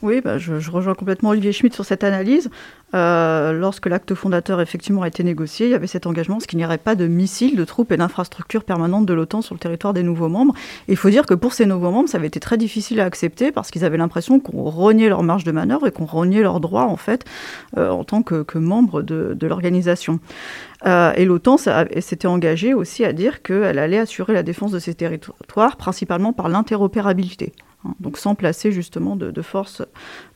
Oui, 0.04 0.20
bah, 0.20 0.38
je, 0.38 0.70
rejoins 0.70 0.96
complètement 0.96 1.30
Olivier 1.30 1.54
Schmitt 1.54 1.74
sur 1.74 1.86
cette 1.86 2.04
analyse. 2.04 2.50
Euh, 2.94 3.54
lorsque 3.54 3.86
l'acte 3.86 4.14
fondateur 4.14 4.60
effectivement 4.60 5.04
a 5.04 5.08
été 5.08 5.24
négocié, 5.24 5.68
il 5.68 5.70
y 5.70 5.76
avait 5.76 5.88
cet 5.88 6.06
engagement, 6.06 6.42
ce 6.42 6.46
qu'il 6.46 6.60
n'y 6.60 6.66
aurait 6.66 6.78
pas 6.78 6.96
de 6.96 7.08
missiles, 7.08 7.56
de 7.56 7.64
troupes 7.64 7.90
et 7.94 7.96
d'infrastructures 7.96 8.66
permanentes 8.66 9.06
de 9.06 9.14
l'OTAN 9.14 9.42
sur 9.42 9.56
le 9.56 9.60
territoire 9.60 9.94
des 9.94 10.04
nouveaux 10.04 10.28
membres. 10.28 10.54
Il 10.90 10.98
faut 10.98 11.10
dire 11.10 11.26
que 11.26 11.34
pour 11.34 11.54
ces 11.54 11.66
nouveaux 11.66 11.90
membres, 11.90 12.10
ça 12.10 12.18
avait 12.18 12.28
été 12.28 12.42
très 12.42 12.58
difficile 12.58 13.00
à 13.00 13.06
accepter 13.06 13.54
parce 13.54 13.72
qu'ils 13.72 13.86
avaient 13.86 13.96
l'impression 13.96 14.42
qu'on 14.42 14.64
reniait 14.64 15.08
leur 15.08 15.24
marge 15.24 15.46
de 15.46 15.54
manœuvre 15.54 15.88
et 15.88 15.92
qu'on 15.92 16.06
reniait 16.06 16.42
leurs 16.42 16.60
droits 16.60 16.88
en 16.88 16.98
fait 16.98 17.24
euh, 17.78 17.90
en 17.90 18.04
tant 18.04 18.24
que, 18.24 18.58
membres 18.58 19.04
de, 19.04 19.34
de 19.40 19.48
l'organisation. 19.48 20.20
Euh, 20.86 21.14
et 21.16 21.24
l'OTAN 21.24 21.56
s'était 21.56 22.28
engagée 22.28 22.74
aussi 22.74 23.06
à 23.06 23.14
dire 23.14 23.42
qu'elle 23.42 23.80
allait 23.80 24.00
assurer 24.00 24.34
la 24.34 24.44
défense 24.44 24.74
de 24.74 24.80
ces 24.80 24.96
territoires, 24.96 25.78
principalement 25.78 26.34
par 26.34 26.50
l'interopérabilité. 26.50 27.54
Hein, 27.86 27.96
donc 28.00 28.18
sans 28.18 28.36
placer 28.36 28.72
justement 28.72 29.16
de, 29.16 29.42
force, 29.42 29.82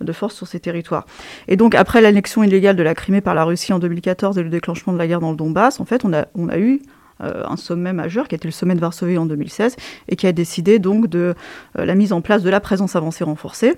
de 0.02 0.12
force 0.12 0.36
sur 0.36 0.48
ces 0.48 0.60
territoires. 0.60 1.06
Et 1.48 1.56
donc 1.56 1.76
après 1.76 2.02
l'annexion 2.02 2.44
illégale 2.44 2.76
de 2.76 2.84
la 2.84 2.96
Crimée 2.96 3.22
par 3.22 3.36
la 3.36 3.44
Russie 3.44 3.74
en 3.74 3.80
2014 3.80 4.38
et 4.38 4.44
le 4.44 4.50
déclenchement 4.50 4.94
de 4.94 4.98
la 4.98 5.08
guerre 5.08 5.20
dans 5.20 5.32
le 5.32 5.38
Donbass, 5.38 5.80
en 5.80 5.86
fait, 5.86 6.06
on 6.06 6.14
a, 6.14 6.28
on 6.36 6.50
a 6.50 6.58
eu 6.58 6.82
un 7.20 7.58
sommet 7.58 7.94
majeur 7.94 8.28
qui 8.28 8.36
été 8.36 8.48
le 8.48 8.52
sommet 8.52 8.76
de 8.76 8.80
Varsovie 8.80 9.18
en 9.18 9.26
2016 9.26 9.76
et 10.08 10.16
qui 10.16 10.28
a 10.28 10.32
décidé 10.32 10.80
donc 10.80 11.08
de 11.08 11.36
euh, 11.78 11.86
la 11.86 11.96
mise 11.96 12.14
en 12.14 12.22
place 12.22 12.44
de 12.44 12.50
la 12.50 12.60
présence 12.60 12.96
avancée 12.96 13.24
renforcée 13.24 13.76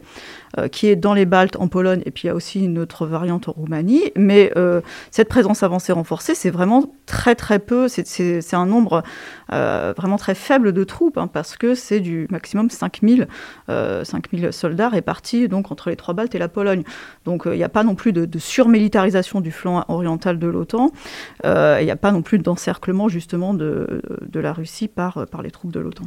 euh, 0.58 0.68
qui 0.68 0.88
est 0.88 0.96
dans 0.96 1.14
les 1.14 1.26
Baltes 1.26 1.56
en 1.58 1.68
Pologne 1.68 2.02
et 2.06 2.12
puis 2.12 2.24
il 2.24 2.28
y 2.28 2.30
a 2.30 2.36
aussi 2.36 2.64
une 2.64 2.80
autre 2.80 3.06
variante 3.06 3.48
en 3.48 3.54
Roumanie. 3.54 4.12
Mais 4.16 4.52
cette 5.12 5.30
présence 5.30 5.64
avancée 5.64 5.92
renforcée 5.94 6.36
c'est 6.36 6.50
vraiment 6.50 6.94
très 7.06 7.36
très 7.36 7.60
peu. 7.60 7.88
C'est 7.88 8.54
un 8.54 8.66
nombre 8.66 9.04
vraiment 9.50 10.18
très 10.18 10.36
faible 10.36 10.74
de 10.74 10.84
troupes 10.84 11.18
hein, 11.18 11.28
parce 11.28 11.58
que 11.58 11.76
c'est 11.76 12.00
du 12.00 12.28
maximum 12.30 12.70
5000 12.70 13.28
5000 13.68 14.52
soldats 14.52 14.90
répartis 14.90 15.48
donc 15.48 15.72
entre 15.72 15.90
les 15.90 15.96
trois 15.96 16.14
Baltes 16.14 16.36
et 16.36 16.40
la 16.40 16.48
Pologne. 16.48 16.84
Donc 17.26 17.44
il 17.46 17.58
n'y 17.58 17.64
a 17.64 17.70
pas 17.70 17.84
non 17.84 17.96
plus 17.96 18.14
de, 18.14 18.40
surmilitarisation 18.40 19.42
du 19.42 19.52
flanc 19.52 19.84
oriental 19.88 20.40
de 20.40 20.48
l'OTAN 20.48 20.92
il 21.44 21.86
n'y 21.86 21.92
a 21.92 21.96
pas 21.96 22.12
non 22.12 22.22
plus 22.22 22.40
d'encerclement 22.40 23.08
justement 23.30 23.54
de, 23.54 24.02
la 24.34 24.54
Russie 24.54 24.88
par, 24.88 25.28
par 25.28 25.44
les 25.44 25.52
troupes 25.52 25.72
de 25.72 25.80
l'OTAN. 25.80 26.06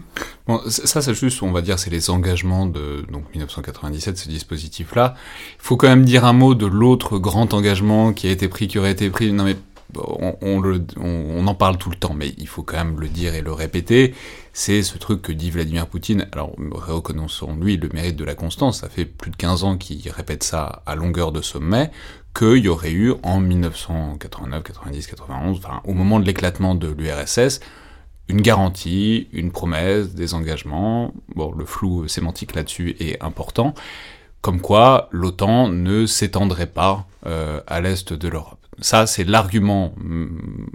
Ça, 0.66 1.00
c'est 1.00 1.14
juste, 1.14 1.40
on 1.44 1.52
va 1.52 1.62
dire, 1.62 1.78
c'est 1.78 1.90
les 1.90 2.10
engagements 2.10 2.66
de 2.66 3.04
donc 3.12 3.30
1997, 3.30 4.18
ce 4.18 4.28
dispositif-là. 4.28 5.14
Il 5.58 5.62
faut 5.62 5.76
quand 5.76 5.86
même 5.86 6.04
dire 6.04 6.24
un 6.24 6.32
mot 6.32 6.56
de 6.56 6.66
l'autre 6.66 7.18
grand 7.18 7.54
engagement 7.54 8.12
qui 8.12 8.26
a 8.26 8.30
été 8.32 8.48
pris, 8.48 8.66
qui 8.66 8.80
aurait 8.80 8.90
été 8.90 9.08
pris. 9.08 9.32
Non 9.32 9.44
mais 9.44 9.54
on, 9.94 10.62
on, 10.96 11.46
en 11.46 11.54
parle 11.54 11.76
tout 11.76 11.90
le 11.90 11.96
temps, 11.96 12.14
mais 12.14 12.34
il 12.38 12.48
faut 12.48 12.62
quand 12.62 12.78
même 12.78 12.98
le 12.98 13.08
dire 13.08 13.34
et 13.34 13.42
le 13.42 13.52
répéter. 13.52 14.14
C'est 14.52 14.82
ce 14.82 14.98
truc 14.98 15.22
que 15.22 15.32
dit 15.32 15.50
Vladimir 15.50 15.86
Poutine. 15.86 16.26
Alors, 16.32 16.52
reconnaissons-lui 16.58 17.76
le 17.76 17.88
mérite 17.92 18.16
de 18.16 18.24
la 18.24 18.34
constance. 18.34 18.80
Ça 18.80 18.88
fait 18.88 19.04
plus 19.04 19.30
de 19.30 19.36
15 19.36 19.64
ans 19.64 19.76
qu'il 19.76 20.10
répète 20.10 20.42
ça 20.42 20.82
à 20.86 20.96
longueur 20.96 21.30
de 21.30 21.40
sommet 21.40 21.90
qu'il 22.34 22.58
y 22.58 22.68
aurait 22.68 22.92
eu 22.92 23.12
en 23.22 23.40
1989, 23.40 24.62
90, 24.62 25.06
91, 25.06 25.58
enfin 25.58 25.80
au 25.84 25.92
moment 25.92 26.18
de 26.18 26.24
l'éclatement 26.24 26.74
de 26.74 26.88
l'URSS, 26.88 27.60
une 28.28 28.40
garantie, 28.40 29.28
une 29.32 29.50
promesse, 29.52 30.14
des 30.14 30.34
engagements. 30.34 31.12
Bon, 31.34 31.52
le 31.52 31.64
flou 31.64 32.08
sémantique 32.08 32.54
là-dessus 32.54 32.96
est 33.00 33.22
important. 33.22 33.74
Comme 34.40 34.60
quoi, 34.60 35.08
l'OTAN 35.12 35.68
ne 35.68 36.06
s'étendrait 36.06 36.66
pas 36.66 37.06
euh, 37.26 37.60
à 37.66 37.80
l'est 37.80 38.12
de 38.12 38.28
l'Europe. 38.28 38.58
Ça, 38.80 39.06
c'est 39.06 39.24
l'argument 39.24 39.92
mm, 39.98 40.66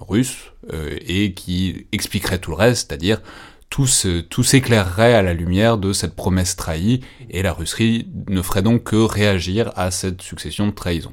russe 0.00 0.52
euh, 0.72 0.96
et 1.06 1.34
qui 1.34 1.86
expliquerait 1.92 2.38
tout 2.38 2.50
le 2.50 2.56
reste, 2.56 2.88
c'est-à-dire 2.88 3.20
tout 3.70 3.86
s'éclairerait 3.86 5.14
à 5.14 5.22
la 5.22 5.34
lumière 5.34 5.78
de 5.78 5.92
cette 5.92 6.14
promesse 6.14 6.56
trahie, 6.56 7.00
et 7.30 7.42
la 7.42 7.52
Russie 7.52 8.08
ne 8.28 8.42
ferait 8.42 8.62
donc 8.62 8.84
que 8.84 8.96
réagir 8.96 9.72
à 9.76 9.90
cette 9.90 10.22
succession 10.22 10.66
de 10.66 10.72
trahisons. 10.72 11.12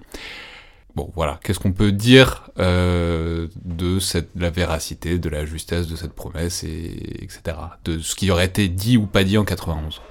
Bon, 0.96 1.12
voilà, 1.14 1.40
qu'est-ce 1.44 1.60
qu'on 1.60 1.74
peut 1.74 1.92
dire 1.92 2.50
euh, 2.58 3.48
de 3.66 4.00
cette, 4.00 4.30
la 4.36 4.50
véracité, 4.50 5.20
de 5.20 5.28
la 5.28 5.46
justesse 5.46 5.88
de 5.88 5.98
cette 5.98 6.14
promesse, 6.14 6.64
et, 6.64 7.22
etc. 7.22 7.58
De 7.84 8.00
ce 8.00 8.16
qui 8.16 8.32
aurait 8.32 8.46
été 8.46 8.70
dit 8.70 8.96
ou 8.96 9.06
pas 9.06 9.26
dit 9.26 9.38
en 9.38 9.44
91 9.44 10.02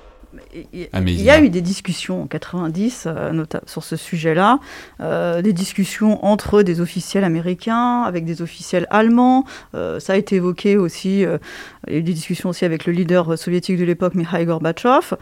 il 0.73 1.23
y 1.23 1.31
a 1.31 1.41
eu 1.41 1.49
des 1.49 1.61
discussions 1.61 2.23
en 2.23 2.27
90 2.27 3.05
euh, 3.07 3.45
sur 3.67 3.85
ce 3.85 3.97
sujet-là, 3.97 4.61
euh, 5.01 5.43
des 5.43 5.53
discussions 5.53 6.25
entre 6.25 6.63
des 6.63 6.81
officiels 6.81 7.25
américains, 7.25 8.03
avec 8.03 8.25
des 8.25 8.43
officiels 8.43 8.87
allemands. 8.91 9.45
Euh, 9.75 10.01
ça 10.01 10.15
a 10.15 10.17
été 10.17 10.37
évoqué 10.37 10.77
aussi, 10.77 11.21
il 11.21 11.93
y 11.93 11.97
a 11.97 11.99
eu 11.99 12.03
des 12.03 12.13
discussions 12.13 12.51
aussi 12.51 12.65
avec 12.65 12.87
le 12.87 12.93
leader 12.93 13.39
soviétique 13.39 13.79
de 13.79 13.85
l'époque, 13.85 14.15
Mikhail 14.15 14.47
Gorbatchev. 14.47 15.17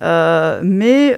mais 0.00 1.16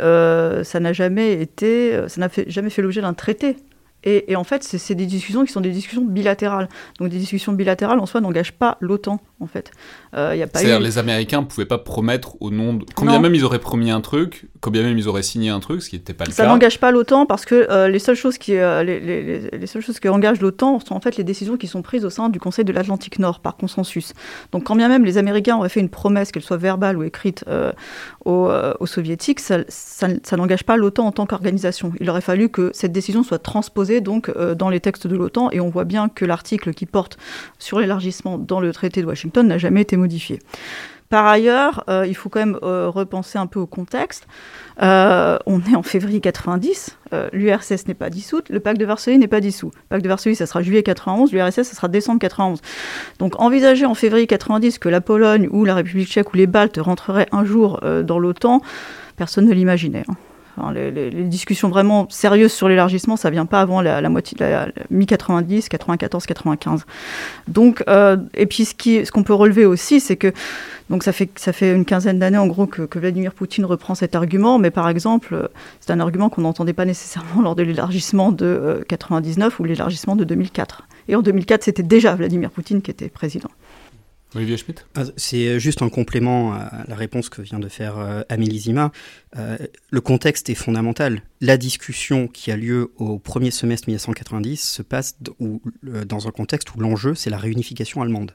ça 0.65 0.81
n'a 0.81 0.93
jamais 0.93 1.41
été, 1.41 2.09
ça 2.09 2.21
n'a 2.21 2.29
jamais 2.47 2.71
fait 2.71 2.83
l'objet 2.83 3.01
d'un 3.01 3.15
traité 3.15 3.57
et, 4.05 4.37
en 4.37 4.45
fait, 4.45 4.63
c'est 4.63 4.95
des 4.95 5.07
discussions 5.07 5.45
qui 5.45 5.53
sont 5.53 5.61
des 5.61 5.73
discussions 5.73 6.05
bilatérales. 6.05 6.69
Donc 6.99 7.09
des 7.09 7.19
discussions 7.19 7.53
bilatérales 7.53 7.99
en 7.99 8.07
soi 8.07 8.21
n'engagent 8.21 8.53
pas 8.53 8.79
l'OTAN, 8.81 9.21
en 9.41 9.47
fait. 9.47 9.73
Euh, 10.15 10.47
C'est-à-dire 10.55 10.81
les 10.81 10.99
Américains 10.99 11.43
ne 11.43 11.47
pouvaient 11.47 11.67
pas 11.67 11.79
promettre 11.79 12.37
au 12.41 12.51
nom 12.51 12.75
de... 12.75 12.85
Combien 12.95 13.19
même 13.19 13.35
ils 13.35 13.45
auraient 13.45 13.59
promis 13.59 13.91
un 13.91 14.01
truc, 14.01 14.47
combien 14.61 14.83
même 14.83 14.97
ils 14.97 15.09
auraient 15.09 15.23
signé 15.23 15.51
un 15.51 15.61
truc, 15.61 15.83
ce 15.83 15.91
qui 15.91 15.97
n'était 15.97 16.15
pas 16.15 16.25
le 16.25 16.31
Ça 16.31 16.37
cas. 16.39 16.43
Ça 16.45 16.49
n'engage 16.49 16.81
pas 16.81 16.91
l'OTAN 16.91 17.27
parce 17.27 17.45
que 17.45 17.67
euh, 17.71 17.89
les, 17.89 17.99
seules 17.99 18.17
choses 18.17 18.39
qui, 18.39 18.57
euh, 18.57 18.83
les, 18.83 19.01
les, 19.01 19.51
les, 19.51 19.67
seules 19.67 19.83
choses 19.83 20.01
qui 20.01 20.09
engagent 20.09 20.41
l'OTAN 20.41 20.81
sont 20.81 20.95
en 20.95 21.01
fait 21.01 21.17
les 21.17 21.25
décisions 21.25 21.57
qui 21.57 21.67
sont 21.67 21.83
prises 21.83 22.05
au 22.05 22.11
sein 22.11 22.29
du 22.31 22.41
Conseil 22.41 22.65
de 22.65 22.73
l'Atlantique 22.73 23.19
Nord 23.19 23.41
par 23.41 23.57
consensus. 23.57 24.15
Donc 24.53 24.65
quand 24.65 24.77
bien 24.77 24.89
même 24.89 25.05
les 25.05 25.19
Américains 25.19 25.57
auraient 25.57 25.69
fait 25.69 25.81
une 25.81 25.91
promesse, 25.91 26.33
qu'elle 26.33 26.43
soit 26.43 26.57
verbale 26.57 26.97
ou 26.97 27.03
écrite 27.03 27.45
aux, 28.25 28.51
aux, 28.81 28.87
Soviétiques, 28.87 29.41
ça, 29.41 29.59
ça, 29.69 30.09
ça 30.23 30.37
n'engage 30.37 30.65
pas 30.65 30.77
l'OTAN 30.77 31.07
en 31.07 31.13
tant 31.13 31.27
qu'organisation. 31.27 31.93
Il 32.01 32.09
aurait 32.09 32.23
fallu 32.23 32.49
que 32.49 32.71
cette 32.73 32.93
décision 32.93 33.23
soit 33.23 33.39
transposée 33.39 34.01
donc 34.01 34.31
dans 34.57 34.71
les 34.71 34.81
textes 34.81 35.07
de 35.07 35.17
l'OTAN 35.17 35.51
et 35.51 35.61
on 35.61 35.69
voit 35.69 35.85
bien 35.85 36.09
que 36.09 36.25
l'article 36.25 36.73
qui 36.73 36.87
porte 36.87 37.19
sur 37.59 37.79
l'élargissement 37.79 38.39
dans 38.39 38.61
le 38.61 38.73
traité 38.73 39.03
de 39.03 39.07
Washington 39.07 39.47
n'a 39.47 39.59
jamais 39.59 39.83
été 39.83 39.98
modifié. 39.99 40.39
Par 41.09 41.27
ailleurs, 41.27 41.85
euh, 41.89 42.05
il 42.07 42.15
faut 42.15 42.29
quand 42.29 42.41
même 42.41 42.59
euh, 42.63 42.91
repenser 42.91 43.39
un 43.39 43.47
peu 43.47 43.59
au 43.59 43.67
contexte. 43.67 44.27
Euh, 44.83 45.39
on 45.47 45.61
est 45.61 45.75
en 45.75 45.83
février 45.83 46.21
90, 46.21 46.99
l'URSS 47.33 47.89
n'est 47.89 47.95
pas 47.95 48.11
dissoute, 48.11 48.51
le 48.51 48.61
pacte 48.61 48.79
de 48.79 48.85
Varsovie 48.85 49.17
n'est 49.17 49.27
pas 49.27 49.41
dissous. 49.41 49.71
Le 49.75 49.89
pacte 49.89 50.05
de 50.05 50.09
Varsovie, 50.09 50.37
ça 50.37 50.47
sera 50.47 50.61
juillet 50.61 50.83
91, 50.83 51.33
l'URSS, 51.33 51.63
ça 51.63 51.75
sera 51.75 51.89
décembre 51.89 52.21
91. 52.21 52.61
Donc 53.19 53.41
envisager 53.41 53.87
en 53.87 53.95
février 53.95 54.27
90 54.27 54.79
que 54.79 54.91
la 54.91 55.01
Pologne 55.01 55.49
ou 55.51 55.65
la 55.65 55.75
République 55.75 56.09
tchèque 56.09 56.35
ou 56.35 56.37
les 56.37 56.47
Baltes 56.47 56.79
rentreraient 56.79 57.29
un 57.33 57.45
jour 57.45 57.81
dans 58.05 58.19
l'OTAN, 58.19 58.61
personne 59.17 59.47
ne 59.47 59.55
l'imaginait. 59.55 60.05
Hein 60.09 60.28
les, 60.75 61.11
discussions 61.25 61.69
vraiment 61.69 62.07
sérieuses 62.11 62.53
sur 62.53 62.69
l'élargissement, 62.69 63.17
ça 63.17 63.31
vient 63.31 63.47
pas 63.47 63.61
avant 63.61 63.81
la, 63.81 64.09
moitié 64.09 64.37
de 64.37 64.45
la, 64.45 64.69
mi-90, 64.91 65.69
94, 65.69 66.27
95. 66.27 66.85
Donc, 67.47 67.83
euh, 67.89 68.17
et 68.35 68.47
puis 68.47 68.65
ce 68.65 69.11
qu'on 69.11 69.23
peut 69.23 69.35
relever 69.35 69.65
aussi, 69.67 70.01
c'est 70.01 70.17
que 70.17 70.33
donc 70.91 71.03
ça 71.03 71.13
fait, 71.13 71.31
ça 71.37 71.53
fait 71.53 71.75
une 71.75 71.85
quinzaine 71.85 72.19
d'années 72.19 72.39
en 72.39 72.47
gros 72.47 72.67
que, 72.67 72.99
Vladimir 72.99 73.35
Poutine 73.35 73.65
reprend 73.65 73.95
cet 73.95 74.15
argument, 74.15 74.59
mais 74.59 74.71
par 74.71 74.89
exemple, 74.89 75.51
c'est 75.81 75.93
un 75.93 76.01
argument 76.01 76.31
qu'on 76.31 76.43
n'entendait 76.43 76.73
pas 76.73 76.85
nécessairement 76.85 77.43
lors 77.43 77.55
de 77.55 77.63
l'élargissement 77.63 78.33
de 78.33 78.85
99 78.89 79.53
euh, 79.53 79.63
ou 79.63 79.67
l'élargissement 79.67 80.17
de 80.17 80.25
2004. 80.25 80.85
Et 81.09 81.17
en 81.17 81.23
2004, 81.23 81.65
c'était 81.65 81.83
déjà 81.83 82.15
Vladimir 82.15 82.51
Poutine 82.51 82.83
qui 82.83 82.91
était 82.91 83.09
président. 83.09 83.51
Olivier 84.35 84.57
Schmitt? 84.57 84.87
Ah, 84.95 85.05
C'est 85.17 85.59
juste 85.59 85.83
un 85.83 85.89
complément 85.89 86.53
à 86.53 86.85
la 86.87 86.95
réponse 86.97 87.29
que 87.29 87.41
vient 87.41 87.59
de 87.59 87.69
faire 87.69 87.99
euh, 87.99 88.23
Amélie 88.29 88.59
Zima. 88.59 88.93
Euh, 89.37 89.57
le 89.91 90.01
contexte 90.01 90.51
est 90.51 90.55
fondamental. 90.55 91.23
La 91.41 91.57
discussion 91.57 92.29
qui 92.29 92.51
a 92.51 92.57
lieu 92.57 92.93
au 92.97 93.19
premier 93.19 93.51
semestre 93.51 93.89
1990 93.89 94.57
se 94.57 94.83
passe 94.83 95.17
dans 95.81 96.29
un 96.29 96.31
contexte 96.31 96.75
où 96.75 96.81
l'enjeu, 96.81 97.15
c'est 97.15 97.31
la 97.31 97.39
réunification 97.39 98.03
allemande. 98.03 98.33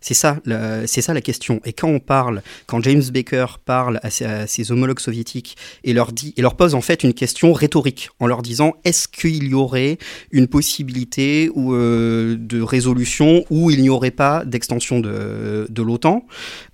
C'est 0.00 0.14
ça, 0.14 0.38
c'est 0.86 1.02
ça 1.02 1.14
la 1.14 1.20
question. 1.20 1.60
Et 1.64 1.72
quand 1.72 1.88
on 1.88 2.00
parle, 2.00 2.42
quand 2.66 2.82
James 2.82 3.02
Baker 3.12 3.46
parle 3.64 4.00
à 4.02 4.10
ses, 4.10 4.72
homologues 4.72 5.00
soviétiques 5.00 5.56
et 5.84 5.92
leur 5.92 6.12
dit, 6.12 6.34
et 6.36 6.42
leur 6.42 6.54
pose 6.56 6.74
en 6.74 6.80
fait 6.80 7.02
une 7.02 7.14
question 7.14 7.52
rhétorique 7.52 8.10
en 8.20 8.26
leur 8.26 8.42
disant 8.42 8.74
est-ce 8.84 9.08
qu'il 9.08 9.48
y 9.48 9.54
aurait 9.54 9.98
une 10.30 10.46
possibilité 10.46 11.50
ou, 11.54 11.74
euh, 11.74 12.36
de 12.38 12.60
résolution 12.60 13.44
où 13.50 13.70
il 13.70 13.82
n'y 13.82 13.88
aurait 13.88 14.10
pas 14.10 14.44
d'extension 14.44 15.00
de, 15.00 15.66
de 15.68 15.82
l'OTAN? 15.82 16.26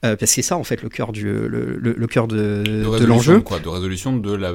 Euh, 0.04 0.16
Parce 0.16 0.30
que 0.30 0.34
c'est 0.34 0.42
ça 0.42 0.56
en 0.56 0.64
fait 0.64 0.82
le 0.82 0.88
cœur 0.88 1.12
du 1.12 1.24
le, 1.24 1.76
le, 1.78 2.06
cœur 2.06 2.28
de, 2.28 2.62
de 2.64 3.04
l'enjeu. 3.04 3.40
Quoi 3.40 3.60
De 3.60 3.68
résolution 3.68 4.16
de 4.16 4.34
la. 4.34 4.52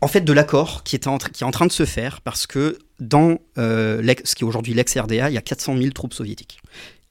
En 0.00 0.08
fait, 0.08 0.22
de 0.22 0.32
l'accord 0.32 0.82
qui 0.82 0.96
est 0.96 1.06
en 1.06 1.18
qui 1.18 1.44
est 1.44 1.46
en 1.46 1.50
train 1.50 1.66
de 1.66 1.72
se 1.72 1.84
faire 1.84 2.20
parce 2.20 2.46
que 2.46 2.78
dans 3.00 3.38
euh, 3.58 4.02
ce 4.24 4.34
qui 4.34 4.44
est 4.44 4.46
aujourd'hui 4.46 4.74
l'ex-RDA, 4.74 5.30
il 5.30 5.34
y 5.34 5.38
a 5.38 5.42
400 5.42 5.76
000 5.76 5.90
troupes 5.90 6.14
soviétiques 6.14 6.60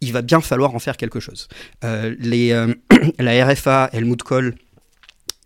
il 0.01 0.12
va 0.12 0.22
bien 0.22 0.41
falloir 0.41 0.75
en 0.75 0.79
faire 0.79 0.98
quelque 0.98 1.20
chose. 1.20 1.48
Euh, 1.84 2.15
euh, 2.24 2.74
la 3.20 3.46
RFA, 3.46 3.89
Helmut 3.93 4.24
Kohl, 4.24 4.55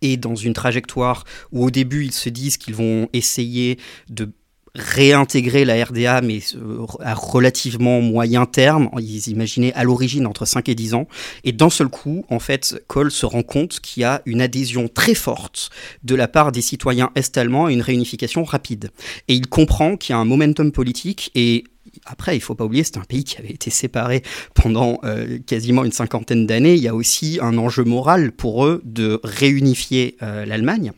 est 0.02 0.18
dans 0.18 0.36
une 0.36 0.54
trajectoire 0.54 1.24
où 1.52 1.66
au 1.66 1.72
début 1.72 2.06
ils 2.06 2.12
se 2.12 2.30
disent 2.30 2.58
qu'ils 2.58 2.76
vont 2.76 3.10
essayer 3.14 3.80
de 4.10 4.30
réintégrer 4.76 5.64
la 5.64 5.84
RDA, 5.86 6.22
mais 6.22 6.40
à 7.00 7.14
relativement 7.14 8.02
moyen 8.02 8.46
terme. 8.46 8.90
Ils 9.00 9.30
imaginaient 9.30 9.74
à 9.74 9.84
l'origine 9.84 10.28
entre 10.28 10.46
5 10.46 10.68
et 10.68 10.76
10 10.76 10.94
ans. 10.96 11.08
Et 11.46 11.54
d'un 11.54 11.70
seul 11.70 11.88
coup, 11.88 12.26
en 12.30 12.40
fait, 12.40 12.84
Kohl 12.88 13.10
se 13.10 13.26
rend 13.26 13.44
compte 13.44 13.80
qu'il 13.80 14.02
y 14.02 14.04
a 14.04 14.22
une 14.26 14.42
adhésion 14.42 14.90
très 14.90 15.16
forte 15.16 15.70
de 16.04 16.16
la 16.16 16.28
part 16.28 16.52
des 16.52 16.62
citoyens 16.62 17.10
est-allemands 17.16 17.68
à 17.68 17.72
une 17.72 17.82
réunification 17.82 18.44
rapide. 18.44 18.92
Et 19.30 19.36
il 19.36 19.48
comprend 19.48 19.96
qu'il 19.96 20.14
y 20.14 20.18
a 20.18 20.20
un 20.20 20.26
momentum 20.26 20.74
politique 20.74 21.32
et 21.36 21.64
après, 22.06 22.38
il 22.38 22.40
faut 22.40 22.56
pas 22.56 22.66
oublier, 22.66 22.84
c'est 22.84 22.98
un 22.98 23.04
pays 23.04 23.24
qui 23.24 23.38
avait 23.38 23.50
été 23.50 23.70
séparé 23.70 24.22
pendant 24.54 25.00
euh, 25.04 25.40
quasiment 25.46 25.84
une 25.84 25.92
cinquantaine 25.92 26.46
d'années. 26.46 26.76
Il 26.76 26.82
y 26.82 26.88
a 26.88 26.96
aussi 26.96 27.40
un 27.42 27.58
enjeu 27.58 27.84
moral 27.84 28.32
pour 28.32 28.66
eux 28.66 28.82
de 28.86 29.20
réunifier 29.24 30.16
euh, 30.22 30.46
l'Allemagne. 30.46 30.92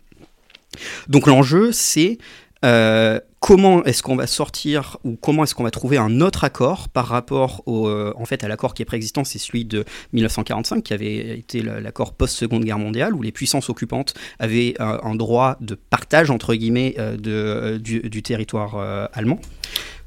Donc 1.07 1.27
l'enjeu, 1.27 1.71
c'est 1.71 2.17
euh, 2.65 3.19
comment 3.47 3.81
est-ce 3.85 4.03
qu'on 4.03 4.17
va 4.17 4.27
sortir 4.27 4.97
ou 5.05 5.15
comment 5.15 5.45
est-ce 5.45 5.55
qu'on 5.55 5.63
va 5.63 5.71
trouver 5.71 5.95
un 5.95 6.19
autre 6.19 6.43
accord 6.43 6.89
par 6.89 7.05
rapport 7.05 7.63
au, 7.65 7.87
euh, 7.87 8.13
en 8.17 8.25
fait, 8.25 8.43
à 8.43 8.49
l'accord 8.49 8.73
qui 8.73 8.81
est 8.81 8.85
préexistant, 8.85 9.23
c'est 9.23 9.39
celui 9.39 9.63
de 9.63 9.85
1945 10.11 10.83
qui 10.83 10.93
avait 10.93 11.39
été 11.39 11.61
l'accord 11.61 12.13
post-seconde 12.13 12.65
guerre 12.65 12.77
mondiale 12.77 13.15
où 13.15 13.21
les 13.21 13.31
puissances 13.31 13.69
occupantes 13.69 14.15
avaient 14.39 14.73
un 14.79 15.15
droit 15.15 15.55
de 15.61 15.75
partage 15.75 16.29
entre 16.29 16.55
guillemets 16.55 16.95
euh, 16.99 17.15
de, 17.15 17.77
du, 17.77 18.21
territoire 18.21 18.75
allemand. 19.13 19.39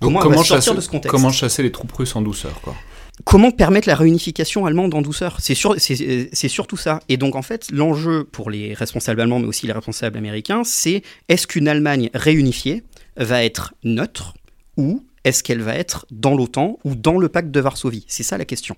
comment, 0.00 0.18
comment, 0.18 0.42
chasser, 0.42 0.74
de 0.74 0.80
ce 0.82 0.90
contexte 0.90 1.10
comment 1.10 1.30
chasser 1.30 1.62
les 1.62 1.72
troupes 1.72 1.92
russes 1.92 2.14
en 2.16 2.20
douceur 2.20 2.60
quoi? 2.60 2.74
Comment 3.24 3.50
permettre 3.50 3.88
la 3.88 3.94
réunification 3.94 4.66
allemande 4.66 4.94
en 4.94 5.02
douceur? 5.02 5.38
C'est 5.40 5.54
surtout 5.54 6.76
ça. 6.76 7.00
Et 7.08 7.16
donc, 7.16 7.36
en 7.36 7.42
fait, 7.42 7.70
l'enjeu 7.70 8.24
pour 8.24 8.50
les 8.50 8.72
responsables 8.72 9.20
allemands, 9.20 9.40
mais 9.40 9.46
aussi 9.46 9.66
les 9.66 9.72
responsables 9.72 10.16
américains, 10.16 10.62
c'est 10.64 11.02
est-ce 11.28 11.46
qu'une 11.46 11.68
Allemagne 11.68 12.08
réunifiée 12.14 12.82
va 13.16 13.44
être 13.44 13.74
neutre 13.84 14.34
ou 14.76 15.04
est-ce 15.24 15.42
qu'elle 15.42 15.60
va 15.60 15.74
être 15.74 16.06
dans 16.10 16.34
l'OTAN 16.34 16.78
ou 16.84 16.94
dans 16.94 17.18
le 17.18 17.28
pacte 17.28 17.50
de 17.50 17.60
Varsovie? 17.60 18.04
C'est 18.08 18.22
ça 18.22 18.38
la 18.38 18.44
question. 18.44 18.76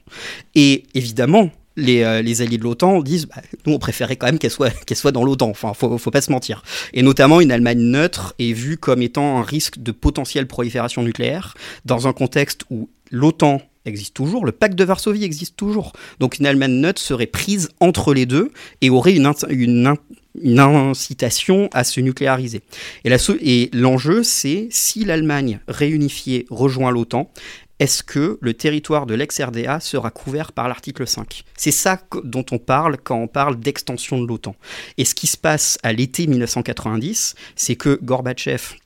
Et 0.55 0.85
évidemment, 0.95 1.51
les, 1.77 2.03
euh, 2.03 2.19
alliés 2.19 2.59
de 2.59 2.63
l'OTAN 2.63 3.01
disent 3.01 3.27
bah, 3.27 3.43
nous 3.67 3.75
on 3.75 3.79
préférait 3.79 4.17
quand 4.17 4.27
même 4.27 4.39
qu'elle 4.39 4.51
soit, 4.51 4.71
qu'elle 4.87 4.97
soit 4.97 5.13
dans 5.13 5.25
l'OTAN, 5.25 5.51
enfin 5.51 5.73
faut, 5.75 5.97
faut 5.99 6.11
pas 6.11 6.21
se 6.21 6.33
mentir. 6.33 6.63
Et 6.93 7.03
notamment 7.03 7.41
une 7.41 7.53
Allemagne 7.53 7.81
neutre 7.81 8.35
est 8.39 8.53
vue 8.53 8.77
comme 8.77 9.03
étant 9.03 9.39
un 9.39 9.43
risque 9.43 9.79
de 9.79 9.93
potentielle 9.93 10.47
prolifération 10.47 11.03
nucléaire 11.03 11.55
dans 11.85 12.09
un 12.09 12.13
contexte 12.13 12.65
où 12.71 12.91
l'OTAN 13.11 13.61
existe 13.85 14.15
toujours, 14.15 14.45
le 14.45 14.53
pacte 14.53 14.77
de 14.77 14.85
Varsovie 14.85 15.25
existe 15.25 15.57
toujours. 15.57 15.93
Donc 16.21 16.39
une 16.39 16.47
Allemagne 16.47 16.73
neutre 16.73 17.01
serait 17.01 17.27
prise 17.27 17.71
entre 17.81 18.15
les 18.15 18.27
deux 18.27 18.53
et 18.81 18.91
aurait 18.91 19.15
une, 19.15 19.33
une, 19.49 19.95
une 20.41 20.61
incitation 20.61 21.69
à 21.73 21.85
se 21.85 22.01
nucléariser. 22.01 22.63
Et 23.05 23.71
l'enjeu, 23.73 24.23
c'est 24.23 24.69
si 24.71 25.05
l'Allemagne 25.05 25.61
réunifiée 25.69 26.47
rejoint 26.51 26.91
l'OTAN, 26.91 27.31
est-ce 27.79 28.05
que 28.05 28.39
le 28.41 28.55
territoire 28.55 29.07
de 29.07 29.15
l'ex-RDA 29.15 29.81
sera 29.81 30.11
couvert 30.11 30.53
par 30.53 30.69
l'article 30.69 31.05
5 31.05 31.43
C'est 31.57 31.73
ça 31.73 32.01
dont 32.23 32.47
on 32.53 32.59
parle 32.59 32.97
quand 32.97 33.17
on 33.17 33.27
parle 33.27 33.59
d'extension 33.59 34.21
de 34.21 34.27
l'OTAN. 34.27 34.55
Et 34.99 35.05
ce 35.05 35.17
qui 35.17 35.27
se 35.27 35.37
passe 35.37 35.79
à 35.83 35.93
l'été 35.93 36.29
1990, 36.29 37.35
c'est 37.57 37.75
que 37.75 37.99
Gorbatchev 38.01 38.77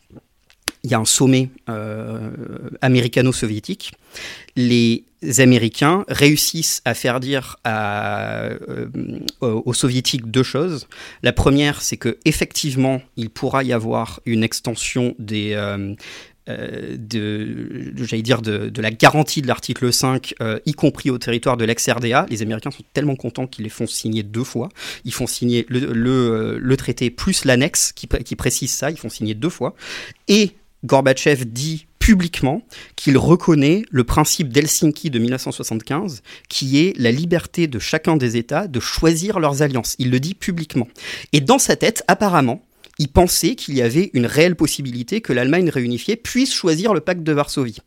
il 0.87 0.93
y 0.93 0.95
a 0.95 1.01
un 1.01 1.05
sommet 1.05 1.51
euh, 1.69 2.31
américano-soviétique. 2.81 3.93
Les 4.55 5.05
Américains 5.39 6.05
réussissent 6.07 6.81
à 6.85 6.95
faire 6.95 7.19
dire 7.19 7.57
euh, 7.67 8.57
aux 9.41 9.75
Soviétiques 9.75 10.31
deux 10.31 10.45
choses. 10.45 10.87
La 11.25 11.33
première, 11.33 11.83
c'est 11.83 11.97
que 11.97 12.19
effectivement, 12.25 13.03
il 13.17 13.31
pourra 13.31 13.65
y 13.65 13.73
avoir 13.73 14.21
une 14.27 14.45
extension 14.45 15.17
euh, 15.19 15.97
de, 16.97 17.93
j'allais 17.97 18.23
dire, 18.23 18.41
de, 18.41 18.81
la 18.81 18.93
garantie 18.93 19.43
de 19.43 19.49
l'article 19.49 19.93
5, 19.93 20.37
y 20.67 20.73
compris 20.73 21.11
au 21.11 21.19
territoire 21.19 21.57
de 21.57 21.65
l'ex-RDA. 21.65 22.27
Les 22.31 22.43
Américains 22.43 22.71
sont 22.71 22.85
tellement 22.93 23.17
contents 23.17 23.49
qu'ils 23.49 23.65
les 23.65 23.71
font 23.71 23.89
signer 23.89 24.23
deux 24.23 24.45
fois. 24.45 24.69
Ils 25.05 25.13
font 25.13 25.27
signer 25.27 25.67
le, 25.69 26.59
le, 26.61 26.77
traité 26.77 27.11
plus 27.11 27.45
l'annexe 27.45 27.91
qui, 27.91 28.07
qui, 28.07 28.37
précise 28.37 28.71
ça. 28.71 28.93
Ils 28.93 28.99
font 28.99 29.09
signer 29.09 29.35
deux 29.35 29.51
fois. 29.51 29.75
Et 30.29 30.53
Gorbatchev 30.85 31.45
dit 31.45 31.87
publiquement 32.07 32.63
qu'il 32.95 33.19
reconnaît 33.19 33.83
le 33.91 34.05
principe 34.05 34.51
d'Helsinki 34.51 35.11
de 35.11 35.19
1975, 35.19 36.23
qui 36.49 36.79
est 36.79 36.97
la 36.99 37.11
liberté 37.11 37.67
de 37.67 37.81
chacun 37.81 38.17
des 38.17 38.37
États 38.37 38.69
de 38.69 38.79
choisir 38.79 39.41
leurs 39.41 39.63
alliances. 39.63 39.97
Il 39.99 40.11
le 40.11 40.21
dit 40.21 40.35
publiquement. 40.35 40.87
Et 41.33 41.41
dans 41.41 41.59
sa 41.59 41.75
tête, 41.75 42.05
apparemment, 42.07 42.63
il 42.99 43.09
pensait 43.09 43.57
qu'il 43.57 43.75
y 43.75 43.83
avait 43.83 44.11
une 44.15 44.27
réelle 44.27 44.55
possibilité 44.55 45.21
que 45.21 45.33
l'Allemagne 45.33 45.69
réunifiée 45.69 46.15
puisse 46.15 46.55
choisir 46.55 46.95
le 46.95 47.01
pacte 47.01 47.25
de 47.25 47.33
Varsovie. 47.33 47.79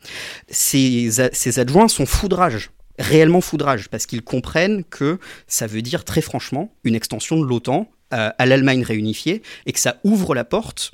Ses, 0.50 1.22
adjoints 1.58 1.88
sont 1.88 2.06
foudrage 2.06 2.72
réellement 2.98 3.40
foudrage, 3.40 3.88
parce 3.88 4.06
qu'ils 4.06 4.24
comprennent 4.24 4.84
que 4.84 5.20
ça 5.48 5.68
veut 5.68 5.82
dire 5.82 6.04
très 6.04 6.20
franchement 6.20 6.74
une 6.84 6.96
extension 6.96 7.40
de 7.40 7.46
l'OTAN 7.46 7.90
à 8.12 8.46
l'Allemagne 8.46 8.84
réunifiée, 8.84 9.42
et 9.66 9.72
que 9.72 9.80
ça 9.80 10.02
ouvre 10.04 10.36
la 10.36 10.44
porte 10.44 10.92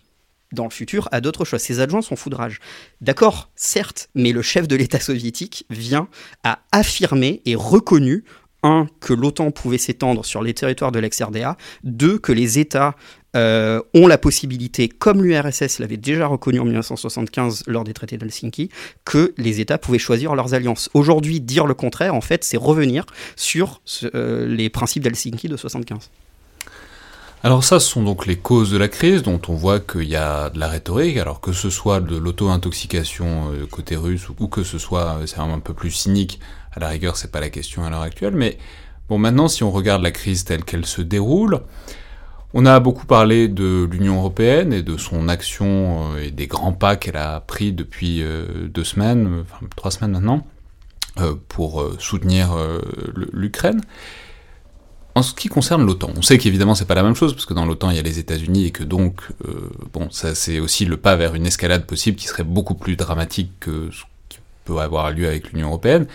dans 0.52 0.66
le 0.66 0.70
futur 0.70 1.10
à 1.12 1.22
d'autres 1.22 1.46
choses. 1.46 1.62
Ses 1.62 1.80
adjoints 1.80 2.02
sont 2.02 2.16
foudrage. 2.16 2.60
D'accord, 3.02 3.50
certes, 3.56 4.10
mais 4.16 4.32
le 4.32 4.42
chef 4.42 4.68
de 4.68 4.76
l'État 4.76 5.00
soviétique 5.00 5.66
vient 5.70 6.08
à 6.44 6.60
affirmer 6.72 7.42
et 7.46 7.56
reconnu 7.56 8.24
un, 8.64 8.88
que 9.00 9.14
l'OTAN 9.14 9.52
pouvait 9.52 9.78
s'étendre 9.78 10.26
sur 10.26 10.42
les 10.42 10.54
territoires 10.54 10.92
de 10.92 11.00
l'ex-RDA, 11.00 11.56
deux, 11.84 12.18
que 12.18 12.32
les 12.32 12.58
États 12.58 12.96
euh, 13.36 13.82
ont 13.94 14.08
la 14.08 14.18
possibilité, 14.18 14.90
comme 14.90 15.22
l'URSS 15.22 15.80
l'avait 15.80 15.98
déjà 15.98 16.26
reconnu 16.26 16.60
en 16.60 16.66
1975 16.66 17.64
lors 17.68 17.84
des 17.84 17.94
traités 17.94 18.18
d'Helsinki, 18.18 18.70
que 19.04 19.34
les 19.38 19.60
États 19.60 19.78
pouvaient 19.78 20.00
choisir 20.00 20.36
leurs 20.36 20.54
alliances. 20.54 20.90
Aujourd'hui, 20.94 21.42
dire 21.42 21.68
le 21.68 21.74
contraire, 21.74 22.16
en 22.16 22.22
fait, 22.22 22.44
c'est 22.44 22.58
revenir 22.58 23.06
sur 23.36 23.82
euh, 24.16 24.48
les 24.48 24.70
principes 24.70 25.04
d'Helsinki 25.04 25.48
de 25.48 25.54
1975. 25.54 26.10
Alors 27.46 27.64
ça, 27.64 27.80
ce 27.80 27.88
sont 27.88 28.02
donc 28.02 28.26
les 28.26 28.38
causes 28.38 28.72
de 28.72 28.78
la 28.80 28.88
crise, 28.88 29.22
dont 29.22 29.40
on 29.50 29.54
voit 29.54 29.80
qu'il 29.80 30.10
y 30.10 30.16
a 30.16 30.50
de 30.50 30.60
la 30.60 30.68
rhétorique, 30.68 31.18
alors 31.18 31.42
que 31.42 31.52
ce 31.52 31.70
soit 31.70 32.00
de 32.00 32.18
l'auto-intoxication 32.18 33.52
euh, 33.52 33.68
côté 33.68 33.96
russe, 33.96 34.30
ou 34.40 34.48
que 34.48 34.64
ce 34.64 34.80
soit, 34.80 35.20
euh, 35.20 35.28
c'est 35.28 35.38
un 35.38 35.60
peu 35.60 35.76
plus 35.76 35.92
cynique, 35.92 36.40
à 36.72 36.80
la 36.80 36.88
rigueur, 36.88 37.18
c'est 37.18 37.32
pas 37.32 37.40
la 37.40 37.52
question 37.52 37.86
à 37.86 37.92
l'heure 37.92 38.02
actuelle, 38.02 38.34
mais 38.34 38.58
bon, 39.10 39.20
maintenant, 39.20 39.48
si 39.48 39.64
on 39.64 39.70
regarde 39.70 40.02
la 40.02 40.10
crise 40.10 40.44
telle 40.44 40.64
qu'elle 40.64 40.88
se 40.88 41.04
déroule, 41.04 41.60
on 42.56 42.66
a 42.66 42.80
beaucoup 42.80 43.06
parlé 43.06 43.48
de 43.48 43.88
l'Union 43.92 44.18
européenne 44.18 44.74
et 44.74 44.82
de 44.82 44.98
son 44.98 45.30
action 45.30 46.16
euh, 46.16 46.24
et 46.24 46.32
des 46.32 46.48
grands 46.48 46.74
pas 46.74 46.96
qu'elle 46.96 47.18
a 47.18 47.42
pris 47.42 47.74
depuis 47.74 48.24
deux 48.74 48.84
semaines, 48.84 49.44
enfin 49.44 49.68
trois 49.76 49.92
semaines 49.92 50.14
maintenant, 50.14 50.48
pour 51.48 51.88
soutenir 52.00 52.58
l'Ukraine. 53.32 53.82
En 55.18 55.22
ce 55.22 55.34
qui 55.34 55.48
concerne 55.48 55.86
l'OTAN, 55.86 56.12
on 56.18 56.22
sait 56.22 56.38
qu'évidemment 56.38 56.76
c'est 56.76 56.86
pas 56.86 56.94
la 56.94 57.02
même 57.02 57.16
chose 57.16 57.34
parce 57.34 57.46
que 57.46 57.54
dans 57.54 57.66
l'OTAN 57.66 57.90
il 57.90 57.96
y 57.96 58.00
a 58.00 58.02
les 58.02 58.20
États-Unis 58.20 58.66
et 58.66 58.72
que 58.72 58.84
donc 58.84 59.22
euh, 59.48 59.70
bon 59.94 60.10
ça 60.12 60.36
c'est 60.36 60.60
aussi 60.60 60.84
le 60.84 60.98
pas 60.98 61.16
vers 61.16 61.36
une 61.36 61.46
escalade 61.46 61.86
possible 61.86 62.18
qui 62.18 62.28
serait 62.28 62.44
beaucoup 62.44 62.76
plus 62.76 62.98
dramatique 62.98 63.50
que 63.62 63.90
ce 63.92 64.04
qui 64.28 64.40
peut 64.66 64.78
avoir 64.80 65.12
lieu 65.12 65.26
avec 65.26 65.54
l'Union 65.54 65.68
européenne. 65.68 66.06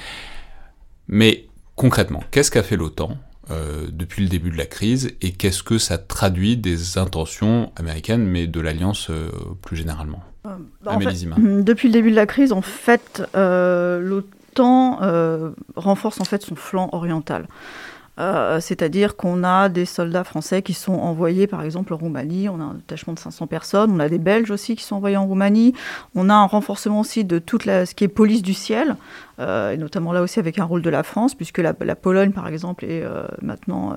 Mais 1.08 1.46
concrètement, 1.76 2.22
qu'est-ce 2.30 2.50
qu'a 2.50 2.62
fait 2.62 2.76
l'OTAN 2.76 3.16
euh, 3.50 3.86
depuis 3.90 4.22
le 4.22 4.28
début 4.28 4.50
de 4.50 4.58
la 4.58 4.66
crise 4.66 5.12
et 5.22 5.32
qu'est-ce 5.32 5.62
que 5.62 5.78
ça 5.78 5.96
traduit 5.96 6.58
des 6.58 6.98
intentions 6.98 7.72
américaines 7.76 8.26
mais 8.26 8.46
de 8.46 8.60
l'alliance 8.60 9.08
euh, 9.08 9.30
plus 9.62 9.78
généralement? 9.78 10.22
Bah, 10.44 10.58
Depuis 11.38 11.88
le 11.88 11.92
début 11.92 12.10
de 12.10 12.16
la 12.16 12.26
crise, 12.26 12.52
en 12.52 12.62
fait, 12.62 13.22
l'OTAN 13.34 15.00
renforce 15.74 16.20
en 16.20 16.24
fait 16.24 16.42
son 16.42 16.54
flanc 16.54 16.90
oriental. 16.92 17.46
Euh, 18.20 18.60
c'est-à-dire 18.60 19.16
qu'on 19.16 19.44
a 19.44 19.70
des 19.70 19.86
soldats 19.86 20.24
français 20.24 20.60
qui 20.60 20.74
sont 20.74 20.92
envoyés, 20.92 21.46
par 21.46 21.62
exemple, 21.62 21.94
en 21.94 21.96
Roumanie. 21.96 22.50
On 22.50 22.60
a 22.60 22.64
un 22.64 22.74
détachement 22.74 23.14
de 23.14 23.18
500 23.18 23.46
personnes. 23.46 23.90
On 23.90 23.98
a 23.98 24.10
des 24.10 24.18
Belges 24.18 24.50
aussi 24.50 24.76
qui 24.76 24.84
sont 24.84 24.96
envoyés 24.96 25.16
en 25.16 25.26
Roumanie. 25.26 25.72
On 26.14 26.28
a 26.28 26.34
un 26.34 26.44
renforcement 26.44 27.00
aussi 27.00 27.24
de 27.24 27.38
toute 27.38 27.64
ce 27.64 27.94
qui 27.94 28.04
est 28.04 28.08
police 28.08 28.42
du 28.42 28.52
ciel. 28.52 28.96
Euh, 29.40 29.72
et 29.72 29.76
notamment 29.76 30.12
là 30.12 30.22
aussi 30.22 30.38
avec 30.38 30.58
un 30.58 30.64
rôle 30.64 30.82
de 30.82 30.90
la 30.90 31.02
France, 31.02 31.34
puisque 31.34 31.58
la, 31.58 31.72
Pologne, 31.72 32.32
par 32.32 32.46
exemple, 32.48 32.84
est 32.84 33.02
euh, 33.02 33.24
maintenant 33.42 33.94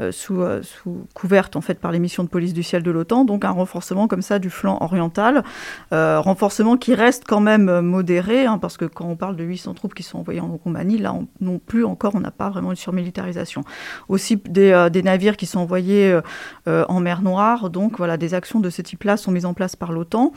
euh, 0.00 0.12
sous, 0.12 0.42
sous, 0.62 1.06
couverte 1.14 1.56
en 1.56 1.60
fait 1.60 1.74
par 1.74 1.92
les 1.92 1.98
missions 1.98 2.24
de 2.24 2.28
police 2.28 2.52
du 2.52 2.62
ciel 2.62 2.82
de 2.82 2.90
l'OTAN, 2.90 3.24
donc 3.24 3.44
un 3.44 3.50
renforcement 3.50 4.08
comme 4.08 4.22
ça 4.22 4.38
du 4.38 4.50
flanc 4.50 4.78
oriental, 4.80 5.42
renforcement 5.90 6.76
qui 6.76 6.94
reste 6.94 7.24
quand 7.26 7.40
même 7.40 7.80
modéré, 7.80 8.46
hein, 8.46 8.58
parce 8.58 8.76
que 8.76 8.84
quand 8.84 9.06
on 9.06 9.16
parle 9.16 9.36
de 9.36 9.44
800 9.44 9.74
troupes 9.74 9.94
qui 9.94 10.02
sont 10.02 10.18
envoyées 10.18 10.40
en 10.40 10.58
Roumanie, 10.62 10.98
là 10.98 11.14
non 11.40 11.58
plus 11.58 11.84
encore, 11.84 12.14
on 12.14 12.20
n'a 12.20 12.30
pas 12.30 12.50
vraiment 12.50 12.70
une 12.70 12.76
surmilitarisation. 12.76 13.62
Aussi 14.08 14.36
des, 14.36 14.88
des 14.92 15.02
navires 15.02 15.36
qui 15.36 15.46
sont 15.46 15.60
envoyés 15.60 16.18
en 16.66 17.00
mer 17.00 17.22
Noire, 17.22 17.70
donc 17.70 17.98
voilà, 17.98 18.16
des 18.16 18.34
actions 18.34 18.60
de 18.60 18.70
ce 18.70 18.82
type-là 18.82 19.16
sont 19.16 19.30
mises 19.30 19.46
en 19.46 19.54
place 19.54 19.76
par 19.76 19.92
l'OTAN, 19.92 20.32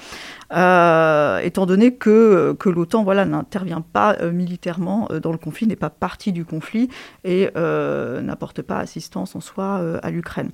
étant 0.51 1.65
donné 1.65 1.95
que, 1.95 2.55
que 2.59 2.69
l'OTAN 2.69 3.03
voilà, 3.03 3.25
n'intervient 3.25 3.81
pas 3.81 4.17
militairement 4.43 5.07
euh, 5.11 5.19
dans 5.19 5.31
le 5.31 5.37
conflit, 5.37 5.67
n'est 5.67 5.75
pas 5.75 5.89
partie 5.89 6.31
du 6.31 6.45
conflit 6.45 6.89
et 7.23 7.49
euh, 7.55 8.21
n'apporte 8.21 8.61
pas 8.61 8.77
assistance 8.77 9.35
en 9.35 9.41
soi 9.41 9.79
euh, 9.81 9.99
à 10.03 10.11
l'Ukraine. 10.11 10.51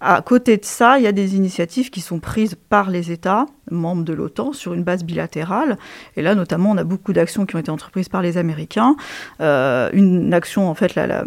À 0.00 0.22
côté 0.22 0.56
de 0.56 0.64
ça, 0.64 0.98
il 0.98 1.04
y 1.04 1.06
a 1.06 1.12
des 1.12 1.36
initiatives 1.36 1.90
qui 1.90 2.00
sont 2.00 2.20
prises 2.20 2.56
par 2.68 2.90
les 2.90 3.10
États 3.10 3.46
membre 3.70 4.04
de 4.04 4.12
l'OTAN 4.12 4.52
sur 4.52 4.74
une 4.74 4.82
base 4.82 5.02
bilatérale. 5.04 5.78
Et 6.16 6.22
là, 6.22 6.34
notamment, 6.34 6.72
on 6.72 6.76
a 6.76 6.84
beaucoup 6.84 7.12
d'actions 7.12 7.46
qui 7.46 7.56
ont 7.56 7.58
été 7.58 7.70
entreprises 7.70 8.08
par 8.08 8.20
les 8.20 8.36
Américains. 8.36 8.96
Une 9.40 10.34
action, 10.34 10.68
en 10.68 10.74
fait, 10.74 10.94
la, 10.94 11.24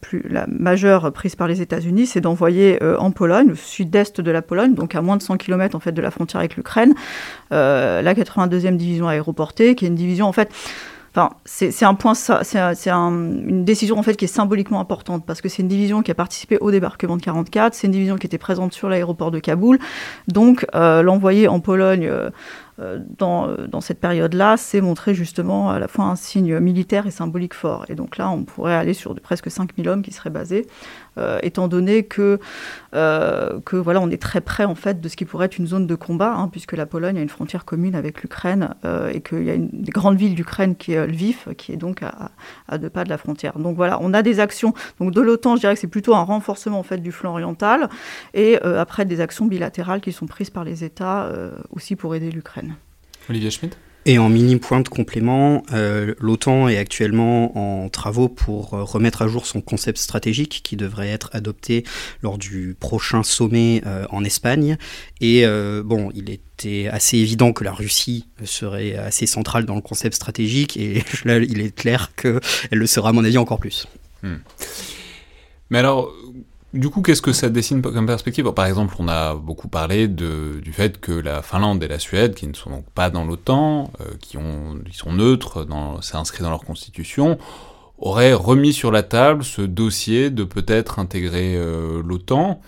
plus, 0.00 0.22
majeure 0.46 1.10
prise 1.12 1.34
par 1.34 1.48
les 1.48 1.60
États-Unis, 1.60 2.06
c'est 2.06 2.20
d'envoyer 2.20 2.78
en 2.82 3.10
Pologne, 3.10 3.52
au 3.52 3.54
sud-est 3.56 4.20
de 4.20 4.30
la 4.30 4.42
Pologne, 4.42 4.74
donc 4.74 4.94
à 4.94 5.02
moins 5.02 5.16
de 5.16 5.22
100 5.22 5.38
km 5.38 5.74
en 5.74 5.80
fait, 5.80 5.92
de 5.92 6.02
la 6.02 6.10
frontière 6.10 6.38
avec 6.40 6.56
l'Ukraine, 6.56 6.94
la 7.50 8.14
82e 8.14 8.76
division 8.76 9.08
aéroportée, 9.08 9.74
qui 9.74 9.84
est 9.86 9.88
une 9.88 9.94
division, 9.94 10.26
en 10.26 10.32
fait, 10.32 10.52
C'est 11.44 11.84
un 11.84 11.94
point, 11.94 12.14
c'est 12.14 12.90
un, 12.90 13.10
une 13.10 13.64
décision 13.64 13.98
en 13.98 14.02
fait 14.02 14.14
qui 14.16 14.24
est 14.24 14.28
symboliquement 14.28 14.80
importante 14.80 15.24
parce 15.26 15.40
que 15.40 15.48
c'est 15.48 15.62
une 15.62 15.68
division 15.68 16.02
qui 16.02 16.10
a 16.10 16.14
participé 16.14 16.58
au 16.60 16.70
débarquement 16.70 17.16
de 17.16 17.22
44, 17.22 17.74
c'est 17.74 17.86
une 17.86 17.92
division 17.92 18.16
qui 18.16 18.26
était 18.26 18.38
présente 18.38 18.72
sur 18.72 18.88
l'aéroport 18.88 19.30
de 19.30 19.38
Kaboul, 19.38 19.78
donc 20.28 20.66
euh, 20.74 21.02
l'envoyer 21.02 21.48
en 21.48 21.60
Pologne. 21.60 22.10
Euh, 22.80 22.98
euh, 23.22 23.66
dans, 23.66 23.80
cette 23.80 24.00
période-là, 24.00 24.56
c'est 24.56 24.80
montrer 24.80 25.14
justement 25.14 25.70
à 25.70 25.78
la 25.78 25.88
fois 25.88 26.06
un 26.06 26.16
signe 26.16 26.58
militaire 26.58 27.06
et 27.06 27.10
symbolique 27.10 27.54
fort. 27.54 27.84
Et 27.88 27.94
donc 27.94 28.16
là, 28.16 28.30
on 28.30 28.44
pourrait 28.44 28.74
aller 28.74 28.94
sur 28.94 29.14
de 29.14 29.20
presque 29.20 29.50
5000 29.50 29.88
hommes 29.88 30.02
qui 30.02 30.12
seraient 30.12 30.30
basés 30.30 30.66
euh, 31.16 31.38
étant 31.42 31.68
donné 31.68 32.04
que, 32.04 32.38
voilà, 32.92 34.00
on 34.00 34.10
est 34.10 34.20
très 34.20 34.40
près 34.40 34.64
en 34.64 34.74
fait 34.74 35.00
de 35.00 35.08
ce 35.08 35.16
qui 35.16 35.24
pourrait 35.24 35.46
être 35.46 35.58
une 35.58 35.66
zone 35.66 35.86
de 35.86 35.94
combat, 35.94 36.34
hein, 36.34 36.48
puisque 36.48 36.72
la 36.72 36.86
Pologne 36.86 37.18
a 37.18 37.22
une 37.22 37.28
frontière 37.28 37.64
commune 37.64 37.94
avec 37.94 38.22
l'Ukraine 38.22 38.74
et 39.12 39.20
qu'il 39.20 39.44
y 39.44 39.50
a 39.50 39.54
une 39.54 39.68
des 39.72 39.90
grandes 39.92 40.16
villes 40.16 40.34
d'Ukraine 40.34 40.76
qui 40.76 40.92
est 40.92 41.06
Lviv, 41.06 41.54
qui 41.56 41.72
est 41.72 41.76
donc 41.76 42.02
à, 42.02 42.30
à, 42.68 42.78
deux 42.78 42.90
pas 42.90 43.04
de 43.04 43.08
la 43.08 43.18
frontière. 43.18 43.58
Donc 43.58 43.76
voilà, 43.76 43.98
on 44.00 44.14
a 44.14 44.22
des 44.22 44.40
actions 44.40 44.74
donc 45.00 45.12
de 45.12 45.20
l'OTAN, 45.20 45.56
je 45.56 45.60
dirais 45.60 45.74
que 45.74 45.80
c'est 45.80 45.86
plutôt 45.86 46.14
un 46.14 46.22
renforcement 46.22 46.78
en 46.78 46.82
fait 46.82 46.98
du 46.98 47.12
flanc 47.12 47.32
oriental, 47.32 47.88
et 48.34 48.60
après 48.62 49.04
des 49.04 49.20
actions 49.20 49.46
bilatérales 49.46 50.00
qui 50.00 50.12
sont 50.12 50.26
prises 50.26 50.50
par 50.50 50.64
les 50.64 50.84
États 50.84 51.30
aussi 51.72 51.96
pour 51.96 52.14
aider 52.14 52.30
l'Ukraine. 52.30 52.67
Olivier 53.28 53.50
Schmidt 53.50 53.76
et 54.08 54.18
en 54.18 54.30
mini 54.30 54.56
point 54.56 54.80
de 54.80 54.88
complément, 54.88 55.62
euh, 55.72 56.14
l'OTAN 56.18 56.68
est 56.68 56.78
actuellement 56.78 57.58
en 57.58 57.90
travaux 57.90 58.30
pour 58.30 58.72
euh, 58.72 58.82
remettre 58.82 59.20
à 59.20 59.28
jour 59.28 59.44
son 59.44 59.60
concept 59.60 59.98
stratégique 59.98 60.62
qui 60.64 60.76
devrait 60.76 61.10
être 61.10 61.28
adopté 61.34 61.84
lors 62.22 62.38
du 62.38 62.74
prochain 62.80 63.22
sommet 63.22 63.82
euh, 63.86 64.06
en 64.08 64.24
Espagne. 64.24 64.78
Et 65.20 65.44
bon, 65.84 66.10
il 66.14 66.30
était 66.30 66.88
assez 66.88 67.18
évident 67.18 67.52
que 67.52 67.64
la 67.64 67.72
Russie 67.72 68.26
serait 68.44 68.96
assez 68.96 69.26
centrale 69.26 69.66
dans 69.66 69.74
le 69.74 69.82
concept 69.82 70.14
stratégique 70.14 70.78
et 70.78 71.04
là, 71.26 71.36
il 71.36 71.60
est 71.60 71.74
clair 71.74 72.12
qu'elle 72.16 72.40
le 72.70 72.86
sera 72.86 73.10
à 73.10 73.12
mon 73.12 73.24
avis 73.24 73.36
encore 73.36 73.58
plus. 73.58 73.86
Hmm. 74.22 74.36
Mais 75.68 75.78
alors, 75.80 76.14
du 76.74 76.90
coup, 76.90 77.00
qu'est-ce 77.00 77.22
que 77.22 77.32
ça 77.32 77.48
dessine 77.48 77.80
comme 77.80 78.06
perspective? 78.06 78.52
Par 78.52 78.66
exemple, 78.66 78.94
on 78.98 79.08
a 79.08 79.34
beaucoup 79.34 79.68
parlé 79.68 80.06
du 80.06 80.72
fait 80.72 81.00
que 81.00 81.12
la 81.12 81.40
Finlande 81.42 81.82
et 81.82 81.88
la 81.88 81.98
Suède, 81.98 82.34
qui 82.34 82.46
ne 82.46 82.54
sont 82.54 82.70
donc 82.70 82.84
pas 82.90 83.08
dans 83.08 83.24
l'OTAN, 83.24 83.90
euh, 84.00 84.04
qui 84.20 84.36
sont 84.92 85.12
neutres, 85.12 85.66
c'est 86.02 86.16
inscrit 86.16 86.42
dans 86.42 86.50
leur 86.50 86.64
constitution, 86.64 87.38
auraient 87.98 88.34
remis 88.34 88.72
sur 88.72 88.92
la 88.92 89.02
table 89.02 89.44
ce 89.44 89.62
dossier 89.62 90.30
de 90.30 90.44
peut-être 90.44 90.98
intégrer 90.98 91.56
euh, 91.56 92.02
l'OTAN. 92.04 92.60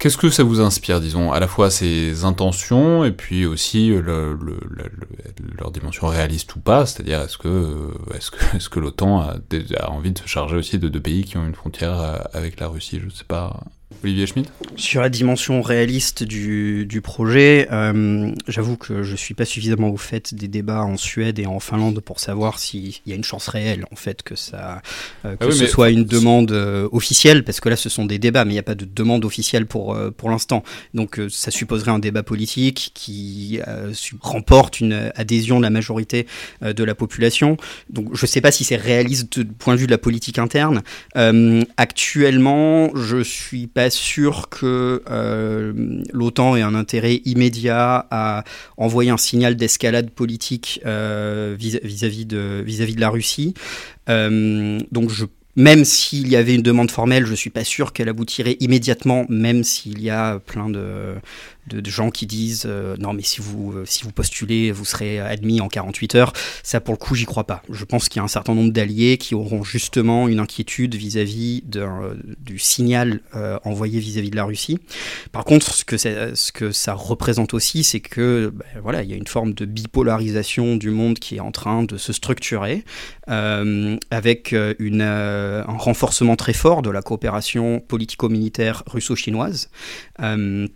Qu'est-ce 0.00 0.16
que 0.16 0.30
ça 0.30 0.42
vous 0.42 0.62
inspire, 0.62 0.98
disons, 0.98 1.30
à 1.30 1.40
la 1.40 1.46
fois 1.46 1.70
ces 1.70 2.24
intentions 2.24 3.04
et 3.04 3.12
puis 3.12 3.44
aussi 3.44 3.88
le, 3.88 4.32
le, 4.32 4.58
le, 4.70 4.90
leur 5.58 5.70
dimension 5.70 6.06
réaliste 6.06 6.56
ou 6.56 6.60
pas 6.60 6.86
C'est-à-dire, 6.86 7.20
est-ce 7.20 7.36
que, 7.36 7.90
est-ce 8.14 8.30
que, 8.30 8.38
est-ce 8.56 8.70
que 8.70 8.80
l'OTAN 8.80 9.20
a, 9.20 9.36
a, 9.76 9.90
envie 9.90 10.12
de 10.12 10.18
se 10.18 10.26
charger 10.26 10.56
aussi 10.56 10.78
de 10.78 10.88
deux 10.88 11.02
pays 11.02 11.24
qui 11.24 11.36
ont 11.36 11.46
une 11.46 11.54
frontière 11.54 12.00
euh, 12.00 12.16
avec 12.32 12.60
la 12.60 12.68
Russie 12.68 12.98
Je 12.98 13.04
ne 13.04 13.10
sais 13.10 13.24
pas. 13.24 13.60
Olivier 14.02 14.26
Schmidt 14.26 14.48
Sur 14.76 15.02
la 15.02 15.10
dimension 15.10 15.60
réaliste 15.60 16.22
du, 16.22 16.86
du 16.86 17.02
projet, 17.02 17.68
euh, 17.70 18.32
j'avoue 18.48 18.76
que 18.76 19.02
je 19.02 19.14
suis 19.14 19.34
pas 19.34 19.44
suffisamment 19.44 19.90
au 19.90 19.98
fait 19.98 20.32
des 20.32 20.48
débats 20.48 20.82
en 20.82 20.96
Suède 20.96 21.38
et 21.38 21.46
en 21.46 21.60
Finlande 21.60 22.00
pour 22.00 22.18
savoir 22.18 22.58
s'il 22.58 22.94
y 23.04 23.12
a 23.12 23.14
une 23.14 23.24
chance 23.24 23.48
réelle 23.48 23.84
en 23.92 23.96
fait 23.96 24.22
que 24.22 24.36
ça 24.36 24.80
euh, 25.26 25.36
que 25.36 25.44
ah 25.44 25.46
oui, 25.48 25.54
ce 25.54 25.66
soit 25.66 25.90
une 25.90 26.04
demande 26.04 26.52
euh, 26.52 26.88
officielle, 26.92 27.44
parce 27.44 27.60
que 27.60 27.68
là 27.68 27.76
ce 27.76 27.88
sont 27.88 28.06
des 28.06 28.18
débats, 28.18 28.44
mais 28.44 28.52
il 28.52 28.54
n'y 28.54 28.60
a 28.60 28.64
pas 28.64 28.74
de 28.74 28.86
demande 28.86 29.24
officielle 29.24 29.66
pour, 29.66 29.98
pour 30.16 30.30
l'instant. 30.30 30.62
Donc 30.94 31.20
ça 31.28 31.50
supposerait 31.50 31.90
un 31.90 31.98
débat 31.98 32.22
politique 32.22 32.92
qui 32.94 33.60
remporte 34.20 34.80
une 34.80 35.12
adhésion 35.14 35.58
de 35.58 35.62
la 35.62 35.70
majorité 35.70 36.26
de 36.62 36.84
la 36.84 36.94
population. 36.94 37.56
Donc 37.90 38.14
je 38.14 38.24
sais 38.26 38.40
pas 38.40 38.50
si 38.50 38.64
c'est 38.64 38.76
réaliste 38.76 39.38
du 39.40 39.44
point 39.44 39.74
de 39.74 39.80
vue 39.80 39.86
de 39.86 39.90
la 39.90 39.98
politique 39.98 40.38
interne. 40.38 40.82
actuellement, 41.76 42.90
je 42.94 43.22
suis 43.22 43.66
pas 43.66 43.79
sûr 43.88 44.48
que 44.50 45.02
euh, 45.10 46.02
l'OTAN 46.12 46.56
ait 46.56 46.62
un 46.62 46.74
intérêt 46.74 47.22
immédiat 47.24 48.06
à 48.10 48.44
envoyer 48.76 49.10
un 49.10 49.16
signal 49.16 49.56
d'escalade 49.56 50.10
politique 50.10 50.80
euh, 50.84 51.56
vis-à-vis 51.58 52.26
de, 52.26 52.62
vis 52.66 52.80
-vis 52.82 52.94
de 52.96 53.00
la 53.00 53.08
Russie. 53.08 53.54
Euh, 54.08 54.78
donc 54.90 55.10
je 55.10 55.24
même 55.56 55.84
s'il 55.84 56.28
y 56.28 56.36
avait 56.36 56.54
une 56.54 56.62
demande 56.62 56.90
formelle, 56.90 57.26
je 57.26 57.34
suis 57.34 57.50
pas 57.50 57.64
sûr 57.64 57.92
qu'elle 57.92 58.08
aboutirait 58.08 58.56
immédiatement, 58.60 59.26
même 59.28 59.64
s'il 59.64 60.00
y 60.00 60.08
a 60.08 60.38
plein 60.38 60.70
de, 60.70 61.16
de, 61.70 61.90
gens 61.90 62.10
qui 62.10 62.26
disent 62.26 62.64
euh, 62.66 62.96
non 62.98 63.12
mais 63.12 63.22
si 63.22 63.40
vous 63.40 63.72
euh, 63.72 63.84
si 63.84 64.04
vous 64.04 64.12
postulez 64.12 64.70
vous 64.70 64.84
serez 64.84 65.18
admis 65.18 65.60
en 65.60 65.68
48 65.68 66.14
heures. 66.14 66.32
Ça 66.62 66.80
pour 66.80 66.94
le 66.94 66.98
coup 66.98 67.14
j'y 67.14 67.24
crois 67.24 67.44
pas. 67.44 67.62
Je 67.70 67.84
pense 67.84 68.08
qu'il 68.08 68.18
y 68.18 68.20
a 68.20 68.24
un 68.24 68.28
certain 68.28 68.54
nombre 68.54 68.72
d'alliés 68.72 69.18
qui 69.18 69.34
auront 69.34 69.64
justement 69.64 70.28
une 70.28 70.40
inquiétude 70.40 70.94
vis-à-vis 70.94 71.64
-vis 71.68 72.16
du 72.38 72.58
signal 72.58 73.20
euh, 73.34 73.58
envoyé 73.64 73.98
vis-à-vis 74.00 74.28
-vis 74.28 74.32
de 74.32 74.36
la 74.36 74.44
Russie. 74.44 74.78
Par 75.32 75.44
contre 75.44 75.74
ce 75.74 75.84
que 75.84 75.96
ça, 75.96 76.34
ce 76.34 76.52
que 76.52 76.72
ça 76.72 76.94
représente 76.94 77.54
aussi 77.54 77.84
c'est 77.84 78.00
que 78.00 78.52
ben, 78.54 78.80
voilà 78.82 79.02
il 79.02 79.10
y 79.10 79.14
a 79.14 79.16
une 79.16 79.26
forme 79.26 79.54
de 79.54 79.64
bipolarisation 79.64 80.76
du 80.76 80.90
monde 80.90 81.18
qui 81.18 81.36
est 81.36 81.40
en 81.40 81.52
train 81.52 81.82
de 81.82 81.96
se 81.96 82.12
structurer 82.12 82.84
euh, 83.28 83.96
avec 84.10 84.54
une, 84.78 85.02
un 85.02 85.76
renforcement 85.78 86.36
très 86.36 86.52
fort 86.52 86.82
de 86.82 86.90
la 86.90 87.02
coopération 87.02 87.80
politico-militaire 87.80 88.82
russo-chinoise 88.86 89.70
euh, 90.20 90.68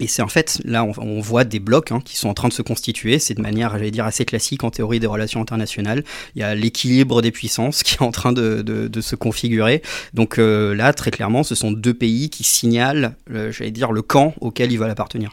et 0.00 0.06
c'est 0.06 0.22
en 0.22 0.28
fait, 0.28 0.60
là, 0.64 0.84
on, 0.84 1.20
voit 1.20 1.44
des 1.44 1.60
blocs 1.60 1.92
hein, 1.92 2.00
qui 2.04 2.16
sont 2.16 2.28
en 2.28 2.34
train 2.34 2.48
de 2.48 2.52
se 2.52 2.62
constituer. 2.62 3.18
C'est 3.18 3.34
de 3.34 3.40
manière, 3.40 3.72
j'allais 3.72 3.90
dire, 3.90 4.06
assez 4.06 4.24
classique 4.24 4.64
en 4.64 4.70
théorie 4.70 4.98
des 4.98 5.06
relations 5.06 5.40
internationales. 5.40 6.04
Il 6.34 6.40
y 6.40 6.42
a 6.42 6.54
l'équilibre 6.54 7.22
des 7.22 7.30
puissances 7.30 7.82
qui 7.82 7.94
est 7.94 8.02
en 8.02 8.10
train 8.10 8.32
de 8.32 9.00
se 9.00 9.16
configurer. 9.16 9.82
Donc 10.12 10.38
euh, 10.38 10.74
là, 10.74 10.92
très 10.92 11.10
clairement, 11.10 11.42
ce 11.42 11.54
sont 11.54 11.70
deux 11.70 11.94
pays 11.94 12.30
qui 12.30 12.44
signalent, 12.44 13.14
euh, 13.30 13.52
j'allais 13.52 13.70
dire, 13.70 13.92
le 13.92 14.02
camp 14.02 14.34
auquel 14.40 14.72
ils 14.72 14.78
veulent 14.78 14.90
appartenir. 14.90 15.32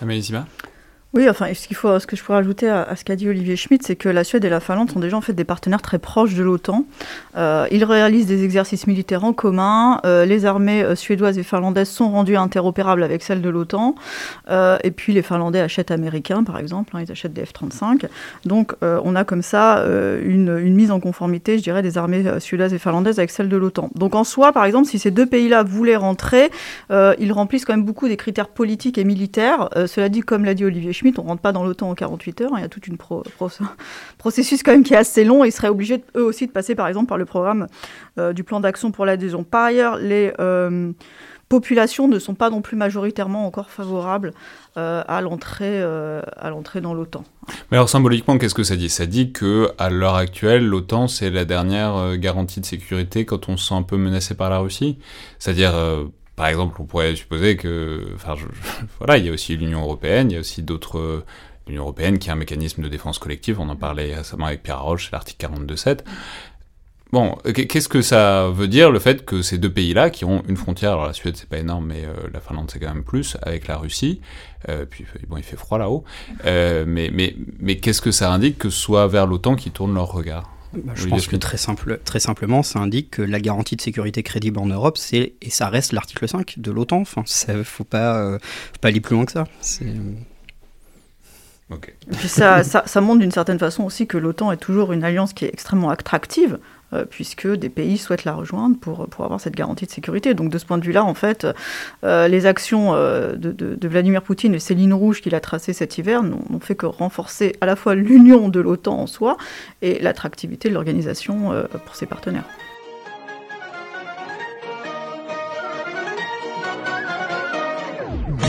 Amélie 0.00 0.30
oui, 1.14 1.30
enfin, 1.30 1.46
ce, 1.54 1.68
qu'il 1.68 1.76
faut, 1.76 1.96
ce 2.00 2.08
que 2.08 2.16
je 2.16 2.24
pourrais 2.24 2.38
ajouter 2.38 2.68
à, 2.68 2.96
ce 2.96 3.04
qu'a 3.04 3.14
dit 3.14 3.28
Olivier 3.28 3.54
Schmitt, 3.54 3.84
c'est 3.84 3.94
que 3.94 4.08
la 4.08 4.24
Suède 4.24 4.44
et 4.44 4.48
la 4.48 4.58
Finlande 4.58 4.90
sont 4.90 4.98
déjà 4.98 5.16
en 5.16 5.20
fait 5.20 5.32
des 5.32 5.44
partenaires 5.44 5.80
très 5.80 6.00
proches 6.00 6.34
de 6.34 6.42
l'OTAN. 6.42 6.86
Euh, 7.36 7.68
ils 7.70 7.84
réalisent 7.84 8.26
des 8.26 8.42
exercices 8.42 8.88
militaires 8.88 9.22
en 9.22 9.32
commun. 9.32 10.00
Euh, 10.04 10.24
les 10.24 10.44
armées 10.44 10.82
euh, 10.82 10.96
suédoises 10.96 11.38
et 11.38 11.44
finlandaises 11.44 11.88
sont 11.88 12.10
rendues 12.10 12.36
interopérables 12.36 13.04
avec 13.04 13.22
celles 13.22 13.42
de 13.42 13.48
l'OTAN. 13.48 13.94
Et 14.50 14.90
puis 14.90 15.12
les 15.12 15.22
Finlandais 15.22 15.60
achètent 15.60 15.92
américains, 15.92 16.42
par 16.42 16.58
exemple. 16.58 16.96
Hein, 16.96 17.04
ils 17.06 17.12
achètent 17.12 17.32
des 17.32 17.44
F-35. 17.44 18.06
Donc 18.44 18.74
on 18.82 19.14
a 19.14 19.24
comme 19.24 19.42
ça 19.42 19.84
une, 20.22 20.58
une, 20.58 20.74
mise 20.74 20.90
en 20.90 21.00
conformité, 21.00 21.58
je 21.58 21.62
dirais, 21.62 21.82
des 21.82 21.96
armées 21.96 22.24
suédoises 22.40 22.74
et 22.74 22.78
finlandaises 22.78 23.18
avec 23.18 23.30
celles 23.30 23.48
de 23.48 23.56
l'OTAN. 23.56 23.90
Donc 23.94 24.14
en 24.14 24.24
soi, 24.24 24.52
par 24.52 24.64
exemple, 24.64 24.88
si 24.88 24.98
ces 24.98 25.10
deux 25.10 25.26
pays-là 25.26 25.62
voulaient 25.62 25.96
rentrer, 25.96 26.50
ils 26.90 27.32
remplissent 27.32 27.64
quand 27.64 27.74
même 27.74 27.84
beaucoup 27.84 28.08
des 28.08 28.16
critères 28.16 28.48
politiques 28.48 28.98
et 28.98 29.04
militaires. 29.04 29.68
cela 29.86 30.08
dit, 30.08 30.20
comme 30.20 30.44
l'a 30.44 30.54
dit 30.54 30.64
Olivier 30.64 30.92
Schmitt, 30.92 31.03
on 31.18 31.22
rentre 31.22 31.42
pas 31.42 31.52
dans 31.52 31.64
l'OTAN 31.64 31.90
en 31.90 31.94
48 31.94 32.40
heures. 32.42 32.50
Il 32.56 32.60
y 32.60 32.64
a 32.64 32.68
tout 32.68 32.80
un 32.90 32.96
pro, 32.96 33.22
pro, 33.36 33.48
processus 34.18 34.62
quand 34.62 34.72
même 34.72 34.84
qui 34.84 34.94
est 34.94 34.98
assez 34.98 35.24
long. 35.24 35.44
Ils 35.44 35.52
seraient 35.52 35.68
obligés 35.68 36.02
eux 36.16 36.24
aussi 36.24 36.46
de 36.46 36.52
passer 36.52 36.74
par 36.74 36.88
exemple 36.88 37.08
par 37.08 37.18
le 37.18 37.24
programme 37.24 37.66
euh, 38.18 38.32
du 38.32 38.44
plan 38.44 38.60
d'action 38.60 38.90
pour 38.90 39.04
l'adhésion. 39.04 39.44
Par 39.44 39.64
ailleurs, 39.64 39.96
les 39.98 40.32
euh, 40.40 40.92
populations 41.48 42.08
ne 42.08 42.18
sont 42.18 42.34
pas 42.34 42.50
non 42.50 42.62
plus 42.62 42.76
majoritairement 42.76 43.46
encore 43.46 43.70
favorables 43.70 44.32
euh, 44.76 45.02
à 45.06 45.20
l'entrée 45.20 45.80
dans 46.80 46.94
l'OTAN. 46.94 47.24
Mais 47.70 47.76
alors 47.76 47.88
symboliquement, 47.88 48.38
qu'est-ce 48.38 48.54
que 48.54 48.64
ça 48.64 48.76
dit? 48.76 48.88
Ça 48.88 49.06
dit 49.06 49.32
que 49.32 49.70
à 49.78 49.90
l'heure 49.90 50.16
actuelle, 50.16 50.64
l'OTAN 50.64 51.08
c'est 51.08 51.30
la 51.30 51.44
dernière 51.44 52.16
garantie 52.16 52.60
de 52.60 52.66
sécurité 52.66 53.24
quand 53.24 53.48
on 53.48 53.56
se 53.56 53.68
sent 53.68 53.74
un 53.74 53.82
peu 53.82 53.96
menacé 53.96 54.34
par 54.34 54.50
la 54.50 54.58
Russie. 54.58 54.98
C'est-à-dire 55.38 55.74
par 56.36 56.46
exemple, 56.46 56.80
on 56.80 56.84
pourrait 56.84 57.14
supposer 57.16 57.56
que, 57.56 58.08
enfin, 58.14 58.34
il 59.16 59.24
y 59.24 59.28
a 59.28 59.32
aussi 59.32 59.56
l'Union 59.56 59.82
européenne, 59.82 60.30
il 60.30 60.34
y 60.34 60.36
a 60.36 60.40
aussi 60.40 60.62
d'autres, 60.62 61.24
l'Union 61.66 61.82
européenne 61.82 62.18
qui 62.18 62.30
a 62.30 62.32
un 62.32 62.36
mécanisme 62.36 62.82
de 62.82 62.88
défense 62.88 63.18
collective. 63.18 63.60
On 63.60 63.68
en 63.68 63.76
parlait 63.76 64.14
récemment 64.14 64.46
avec 64.46 64.62
Pierre 64.62 64.82
Roche, 64.82 65.06
c'est 65.06 65.12
l'article 65.12 65.46
42.7. 65.46 66.00
Bon, 67.14 67.36
qu'est-ce 67.54 67.88
que 67.88 68.02
ça 68.02 68.48
veut 68.48 68.66
dire 68.66 68.90
le 68.90 68.98
fait 68.98 69.24
que 69.24 69.40
ces 69.40 69.56
deux 69.56 69.70
pays-là, 69.70 70.10
qui 70.10 70.24
ont 70.24 70.42
une 70.48 70.56
frontière, 70.56 70.90
alors 70.94 71.06
la 71.06 71.12
Suède 71.12 71.36
c'est 71.36 71.48
pas 71.48 71.58
énorme, 71.58 71.86
mais 71.86 72.04
euh, 72.04 72.12
la 72.32 72.40
Finlande 72.40 72.68
c'est 72.72 72.80
quand 72.80 72.92
même 72.92 73.04
plus, 73.04 73.36
avec 73.42 73.68
la 73.68 73.76
Russie, 73.76 74.20
euh, 74.68 74.84
puis 74.84 75.06
bon, 75.28 75.36
il 75.36 75.44
fait 75.44 75.54
froid 75.54 75.78
là-haut, 75.78 76.02
euh, 76.44 76.84
mais 76.88 77.76
qu'est-ce 77.76 78.00
que 78.00 78.10
ça 78.10 78.32
indique 78.32 78.58
que 78.58 78.68
ce 78.68 78.80
soit 78.80 79.06
vers 79.06 79.28
l'OTAN 79.28 79.54
qui 79.54 79.70
tournent 79.70 79.94
leur 79.94 80.10
regard? 80.10 80.50
Bah, 80.82 80.92
Je 80.94 81.06
pense 81.06 81.26
que 81.26 81.36
très, 81.36 81.56
simple, 81.56 82.00
très 82.04 82.20
simplement, 82.20 82.62
ça 82.62 82.78
indique 82.78 83.10
que 83.10 83.22
la 83.22 83.40
garantie 83.40 83.76
de 83.76 83.80
sécurité 83.80 84.22
crédible 84.22 84.58
en 84.58 84.66
Europe, 84.66 84.98
c'est 84.98 85.34
et 85.40 85.50
ça 85.50 85.68
reste 85.68 85.92
l'article 85.92 86.28
5 86.28 86.58
de 86.58 86.70
l'OTAN. 86.70 87.00
Enfin, 87.00 87.24
faut 87.64 87.84
pas, 87.84 88.16
euh, 88.16 88.38
faut 88.38 88.80
pas 88.80 88.88
aller 88.88 89.00
plus 89.00 89.14
loin 89.14 89.24
que 89.24 89.32
ça. 89.32 89.46
C'est 89.60 89.94
et 91.72 92.14
puis 92.16 92.28
ça, 92.28 92.62
ça, 92.62 93.00
montre 93.00 93.20
d'une 93.20 93.30
certaine 93.30 93.58
façon 93.58 93.84
aussi 93.84 94.06
que 94.06 94.18
l'OTAN 94.18 94.52
est 94.52 94.58
toujours 94.58 94.92
une 94.92 95.02
alliance 95.02 95.32
qui 95.32 95.44
est 95.46 95.48
extrêmement 95.48 95.90
attractive, 95.90 96.58
puisque 97.09 97.47
des 97.47 97.69
pays 97.69 97.97
souhaitent 97.97 98.25
la 98.25 98.33
rejoindre 98.33 98.77
pour, 98.79 99.07
pour 99.09 99.25
avoir 99.25 99.39
cette 99.39 99.55
garantie 99.55 99.85
de 99.85 99.91
sécurité. 99.91 100.33
Donc 100.33 100.49
de 100.49 100.57
ce 100.57 100.65
point 100.65 100.77
de 100.77 100.83
vue-là, 100.83 101.03
en 101.03 101.13
fait, 101.13 101.45
euh, 102.03 102.27
les 102.27 102.45
actions 102.45 102.95
euh, 102.95 103.35
de, 103.35 103.51
de, 103.51 103.87
Vladimir 103.87 104.23
Poutine 104.23 104.55
et 104.55 104.59
ces 104.59 104.73
lignes 104.73 104.93
rouges 104.93 105.21
qu'il 105.21 105.35
a 105.35 105.39
tracées 105.39 105.73
cet 105.73 105.97
hiver 105.97 106.23
n'ont 106.23 106.59
fait 106.59 106.75
que 106.75 106.85
renforcer 106.85 107.55
à 107.61 107.65
la 107.65 107.75
fois 107.75 107.95
l'union 107.95 108.49
de 108.49 108.59
l'OTAN 108.59 109.01
en 109.01 109.07
soi 109.07 109.37
et 109.81 109.99
l'attractivité 109.99 110.69
de 110.69 110.73
l'organisation 110.73 111.53
pour 111.85 111.95
ses 111.95 112.05
partenaires. 112.05 112.45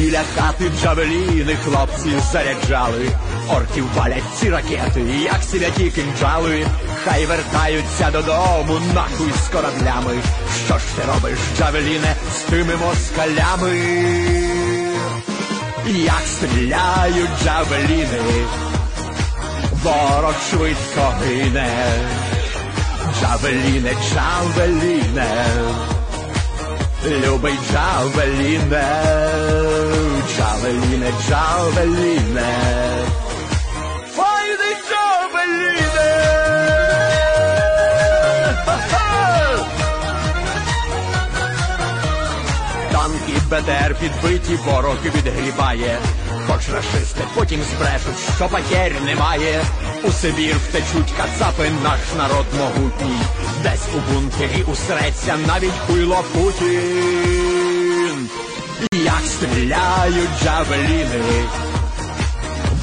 Біля 0.00 0.22
хати 0.36 0.70
джавеліни 0.80 1.54
хлопці 1.54 2.10
заряджали, 2.32 3.08
орків 3.50 3.84
валять 3.96 4.22
ці 4.34 4.50
ракети, 4.50 5.00
як 5.24 5.42
сіляті 5.42 5.90
кинджали, 5.90 6.66
Хай 7.05 7.25
вертаються 7.25 8.11
додому, 8.11 8.79
нахуй 8.93 9.31
з 9.31 9.47
кораблями. 9.47 10.21
Що 10.65 10.77
ж 10.77 10.83
ти 10.95 11.01
робиш, 11.07 11.39
джавеліне, 11.57 12.15
з 12.33 12.39
тими 12.39 12.75
москалями? 12.75 13.77
Як 15.87 16.23
стріляють 16.27 17.29
джавеліни, 17.43 18.45
ворог 19.83 20.35
швидко 20.49 21.13
гине, 21.23 21.69
джавеліне, 23.19 23.93
джавеліне. 23.93 25.45
Любий 27.05 27.53
Джавеліне, 27.71 28.85
Джавеліне, 30.35 31.11
Джавеліне, 31.11 31.11
Джавеліне! 31.27 32.95
Танки 35.45 35.84
БТР 43.49 43.95
підбиті, 43.99 44.55
ворог 44.55 44.95
відгрібає, 45.05 45.99
хоч 46.47 46.69
рашисти 46.69 47.23
потім 47.35 47.59
збрешуть, 47.63 48.35
що 48.35 48.47
потерь 48.47 49.01
немає. 49.05 49.63
У 50.03 50.11
Сибір 50.11 50.55
втечуть 50.55 51.13
кацапи, 51.17 51.69
наш 51.83 51.99
народ 52.17 52.45
могутній, 52.57 53.19
десь 53.63 53.87
у 53.95 54.13
бункері 54.13 54.63
усреться 54.67 55.37
навіть 55.47 55.79
хуйло 55.87 56.23
Путін. 56.33 58.29
Як 58.91 59.21
стріляють 59.25 60.29
джавеліни, 60.43 61.45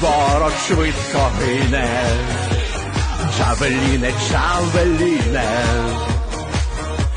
ворог 0.01 0.51
швидко 0.67 1.31
гине, 1.39 2.03
джавеліне, 3.37 4.11
джавеліне, 4.29 5.63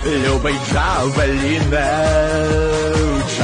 любий 0.07 0.55
джавеліне, 0.73 2.17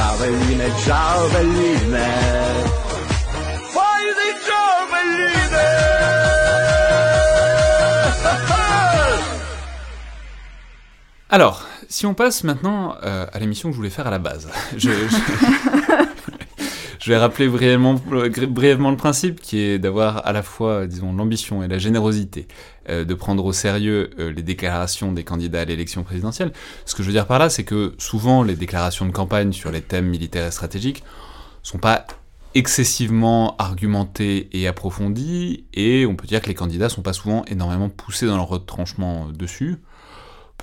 джавеліне, 0.02 0.68
джавеліне. 0.84 2.08
Alors, 11.30 11.66
si 11.90 12.06
on 12.06 12.14
passe 12.14 12.42
maintenant 12.42 12.96
euh, 13.04 13.26
à 13.30 13.38
l'émission 13.38 13.68
que 13.68 13.74
je 13.74 13.76
voulais 13.76 13.90
faire 13.90 14.06
à 14.06 14.10
la 14.10 14.18
base, 14.18 14.48
je, 14.78 14.88
vais 17.06 17.18
rappeler 17.18 17.48
brièvement, 17.48 18.00
brièvement, 18.48 18.90
le 18.90 18.96
principe 18.96 19.40
qui 19.42 19.60
est 19.60 19.78
d'avoir 19.78 20.26
à 20.26 20.32
la 20.32 20.42
fois, 20.42 20.86
disons, 20.86 21.12
l'ambition 21.12 21.62
et 21.62 21.68
la 21.68 21.76
générosité 21.76 22.48
euh, 22.89 23.05
de 23.05 23.13
prendre 23.13 23.45
au 23.45 23.53
sérieux 23.53 24.11
euh, 24.19 24.31
les 24.31 24.41
déclarations 24.41 25.11
des 25.11 25.23
candidats 25.23 25.61
à 25.61 25.65
l'élection 25.65 26.03
présidentielle. 26.03 26.51
Ce 26.85 26.95
que 26.95 27.03
je 27.03 27.07
veux 27.07 27.13
dire 27.13 27.27
par 27.27 27.39
là, 27.39 27.49
c'est 27.49 27.63
que 27.63 27.93
souvent 27.97 28.43
les 28.43 28.55
déclarations 28.55 29.05
de 29.05 29.11
campagne 29.11 29.53
sur 29.53 29.71
les 29.71 29.81
thèmes 29.81 30.07
militaires 30.07 30.47
et 30.47 30.51
stratégiques 30.51 31.03
sont 31.61 31.77
pas 31.77 32.05
excessivement 32.55 33.55
argumentées 33.57 34.49
et 34.51 34.67
approfondies, 34.67 35.65
et 35.73 36.05
on 36.05 36.15
peut 36.15 36.27
dire 36.27 36.41
que 36.41 36.47
les 36.47 36.53
candidats 36.53 36.89
sont 36.89 37.01
pas 37.01 37.13
souvent 37.13 37.43
énormément 37.45 37.89
poussés 37.89 38.27
dans 38.27 38.37
leur 38.37 38.47
retranchement 38.47 39.27
dessus 39.27 39.79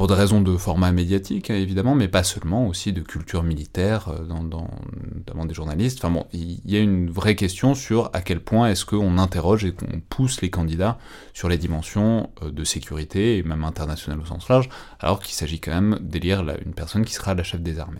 pour 0.00 0.06
des 0.06 0.14
raisons 0.14 0.40
de 0.40 0.56
format 0.56 0.92
médiatique, 0.92 1.50
hein, 1.50 1.56
évidemment, 1.56 1.94
mais 1.94 2.08
pas 2.08 2.22
seulement, 2.22 2.66
aussi 2.66 2.94
de 2.94 3.02
culture 3.02 3.42
militaire, 3.42 4.08
euh, 4.08 4.24
dans, 4.24 4.66
notamment 5.14 5.44
des 5.44 5.52
journalistes. 5.52 5.98
Enfin 6.02 6.10
bon, 6.10 6.24
il 6.32 6.58
y 6.64 6.78
a 6.78 6.80
une 6.80 7.10
vraie 7.10 7.34
question 7.34 7.74
sur 7.74 8.08
à 8.14 8.22
quel 8.22 8.40
point 8.40 8.70
est-ce 8.70 8.86
qu'on 8.86 9.18
interroge 9.18 9.66
et 9.66 9.72
qu'on 9.72 10.00
pousse 10.08 10.40
les 10.40 10.48
candidats 10.48 10.96
sur 11.34 11.50
les 11.50 11.58
dimensions 11.58 12.30
euh, 12.42 12.50
de 12.50 12.64
sécurité, 12.64 13.36
et 13.36 13.42
même 13.42 13.62
internationales 13.62 14.22
au 14.22 14.24
sens 14.24 14.48
large, 14.48 14.70
alors 15.00 15.20
qu'il 15.20 15.34
s'agit 15.34 15.60
quand 15.60 15.72
même 15.72 15.98
d'élire 16.00 16.46
une 16.64 16.72
personne 16.72 17.04
qui 17.04 17.12
sera 17.12 17.34
la 17.34 17.42
chef 17.42 17.60
des 17.60 17.78
armées. 17.78 17.98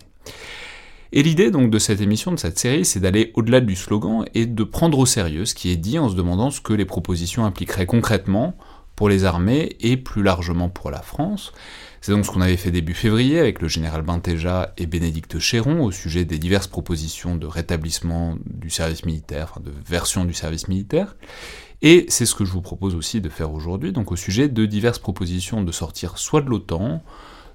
Et 1.12 1.22
l'idée 1.22 1.50
donc 1.50 1.70
de 1.70 1.78
cette 1.78 2.00
émission, 2.00 2.32
de 2.32 2.38
cette 2.38 2.58
série, 2.58 2.86
c'est 2.86 3.00
d'aller 3.00 3.30
au-delà 3.34 3.60
du 3.60 3.76
slogan 3.76 4.24
et 4.32 4.46
de 4.46 4.64
prendre 4.64 4.98
au 4.98 5.04
sérieux 5.04 5.44
ce 5.44 5.54
qui 5.54 5.70
est 5.70 5.76
dit 5.76 5.98
en 5.98 6.08
se 6.08 6.14
demandant 6.14 6.50
ce 6.50 6.62
que 6.62 6.72
les 6.72 6.86
propositions 6.86 7.44
impliqueraient 7.44 7.84
concrètement 7.84 8.56
pour 9.00 9.08
les 9.08 9.24
armées 9.24 9.76
et 9.80 9.96
plus 9.96 10.22
largement 10.22 10.68
pour 10.68 10.90
la 10.90 11.00
France. 11.00 11.54
C'est 12.02 12.12
donc 12.12 12.26
ce 12.26 12.30
qu'on 12.30 12.42
avait 12.42 12.58
fait 12.58 12.70
début 12.70 12.92
février 12.92 13.38
avec 13.38 13.62
le 13.62 13.66
général 13.66 14.02
Bintéja 14.02 14.74
et 14.76 14.84
Bénédicte 14.84 15.38
Chéron 15.38 15.82
au 15.82 15.90
sujet 15.90 16.26
des 16.26 16.38
diverses 16.38 16.66
propositions 16.66 17.34
de 17.34 17.46
rétablissement 17.46 18.36
du 18.44 18.68
service 18.68 19.06
militaire, 19.06 19.52
enfin 19.52 19.62
de 19.64 19.72
version 19.88 20.26
du 20.26 20.34
service 20.34 20.68
militaire. 20.68 21.16
Et 21.80 22.04
c'est 22.10 22.26
ce 22.26 22.34
que 22.34 22.44
je 22.44 22.52
vous 22.52 22.60
propose 22.60 22.94
aussi 22.94 23.22
de 23.22 23.30
faire 23.30 23.54
aujourd'hui, 23.54 23.90
donc 23.92 24.12
au 24.12 24.16
sujet 24.16 24.48
de 24.48 24.66
diverses 24.66 24.98
propositions 24.98 25.62
de 25.62 25.72
sortir 25.72 26.18
soit 26.18 26.42
de 26.42 26.50
l'OTAN, 26.50 27.02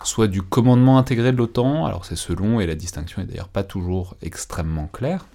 soit 0.04 0.28
du 0.28 0.42
commandement 0.42 0.98
intégré 0.98 1.32
de 1.32 1.38
l'OTAN, 1.38 1.86
alors 1.86 2.06
c'est 2.06 2.16
selon, 2.16 2.60
et 2.60 2.66
la 2.66 2.74
distinction 2.74 3.22
est 3.22 3.26
d'ailleurs 3.26 3.50
pas 3.50 3.64
toujours 3.64 4.16
extrêmement 4.24 4.88
claire. 4.88 5.28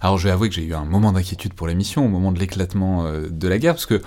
Alors 0.00 0.18
je 0.18 0.28
vais 0.28 0.32
avouer 0.32 0.48
que 0.48 0.54
j'ai 0.54 0.64
eu 0.64 0.74
un 0.74 0.84
moment 0.84 1.12
d'inquiétude 1.12 1.54
pour 1.54 1.66
l'émission, 1.66 2.04
au 2.04 2.08
moment 2.08 2.32
de 2.32 2.38
l'éclatement 2.38 3.06
euh, 3.06 3.28
de 3.30 3.48
la 3.48 3.58
guerre, 3.58 3.74
parce 3.74 3.86
que 3.86 4.02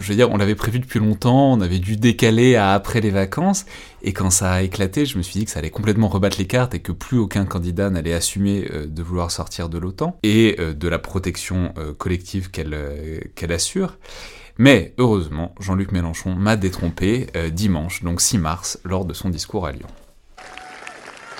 je 0.00 0.08
veux 0.08 0.14
dire, 0.14 0.30
on 0.30 0.36
l'avait 0.36 0.54
prévu 0.54 0.78
depuis 0.78 0.98
longtemps, 0.98 1.52
on 1.52 1.60
avait 1.60 1.78
dû 1.78 1.96
décaler 1.96 2.56
à 2.56 2.72
après 2.72 3.00
les 3.00 3.10
vacances, 3.10 3.66
et 4.02 4.12
quand 4.12 4.30
ça 4.30 4.52
a 4.52 4.62
éclaté, 4.62 5.06
je 5.06 5.18
me 5.18 5.22
suis 5.22 5.38
dit 5.38 5.44
que 5.44 5.50
ça 5.50 5.58
allait 5.58 5.70
complètement 5.70 6.08
rebattre 6.08 6.38
les 6.38 6.46
cartes 6.46 6.74
et 6.74 6.80
que 6.80 6.92
plus 6.92 7.18
aucun 7.18 7.44
candidat 7.44 7.90
n'allait 7.90 8.14
assumer 8.14 8.68
euh, 8.70 8.86
de 8.86 9.02
vouloir 9.02 9.30
sortir 9.30 9.68
de 9.68 9.78
l'OTAN 9.78 10.18
et 10.22 10.56
euh, 10.58 10.72
de 10.72 10.88
la 10.88 10.98
protection 10.98 11.72
euh, 11.78 11.92
collective 11.94 12.50
qu'elle 12.50 13.52
assure. 13.52 13.98
Mais 14.56 14.92
heureusement, 14.98 15.54
Jean-Luc 15.60 15.92
Mélenchon 15.92 16.34
m'a 16.34 16.56
détrompé 16.56 17.28
dimanche, 17.52 18.02
donc 18.02 18.20
6 18.20 18.38
mars, 18.38 18.80
lors 18.84 19.04
de 19.04 19.14
son 19.14 19.28
discours 19.28 19.66
à 19.68 19.70
Lyon. 19.70 19.86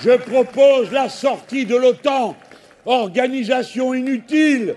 Je 0.01 0.11
propose 0.11 0.89
la 0.93 1.09
sortie 1.09 1.65
de 1.65 1.75
l'OTAN, 1.75 2.37
organisation 2.85 3.93
inutile 3.93 4.75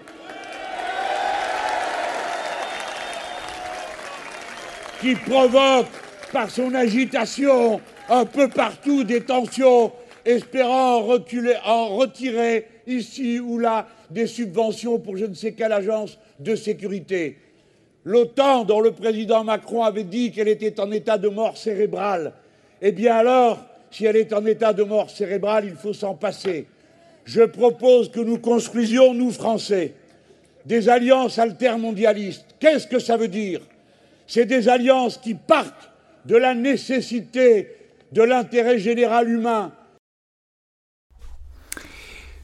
qui 5.02 5.16
provoque 5.16 5.88
par 6.32 6.48
son 6.48 6.74
agitation 6.74 7.80
un 8.08 8.24
peu 8.24 8.48
partout 8.48 9.02
des 9.02 9.22
tensions, 9.22 9.90
espérant 10.24 11.02
en 11.64 11.88
retirer 11.88 12.68
ici 12.86 13.40
ou 13.40 13.58
là 13.58 13.88
des 14.10 14.28
subventions 14.28 15.00
pour 15.00 15.16
je 15.16 15.26
ne 15.26 15.34
sais 15.34 15.52
quelle 15.52 15.72
agence 15.72 16.18
de 16.38 16.54
sécurité. 16.54 17.36
L'OTAN, 18.04 18.64
dont 18.64 18.80
le 18.80 18.92
président 18.92 19.42
Macron 19.42 19.82
avait 19.82 20.04
dit 20.04 20.30
qu'elle 20.30 20.48
était 20.48 20.78
en 20.78 20.90
état 20.92 21.18
de 21.18 21.28
mort 21.28 21.56
cérébrale, 21.56 22.32
eh 22.80 22.92
bien 22.92 23.16
alors, 23.16 23.58
si 23.90 24.06
elle 24.06 24.16
est 24.16 24.32
en 24.32 24.46
état 24.46 24.72
de 24.72 24.84
mort 24.84 25.10
cérébrale, 25.10 25.64
il 25.66 25.74
faut 25.74 25.92
s'en 25.92 26.14
passer. 26.14 26.66
Je 27.24 27.42
propose 27.42 28.08
que 28.10 28.20
nous 28.20 28.38
construisions, 28.38 29.14
nous 29.14 29.32
Français, 29.32 29.94
des 30.64 30.88
alliances 30.88 31.38
altermondialistes. 31.38 32.46
Qu'est-ce 32.60 32.86
que 32.86 33.00
ça 33.00 33.16
veut 33.16 33.28
dire? 33.28 33.60
C'est 34.26 34.46
des 34.46 34.68
alliances 34.68 35.18
qui 35.18 35.34
partent 35.34 35.90
de 36.26 36.36
la 36.36 36.54
nécessité 36.54 37.68
de 38.12 38.22
l'intérêt 38.22 38.78
général 38.78 39.28
humain. 39.28 39.72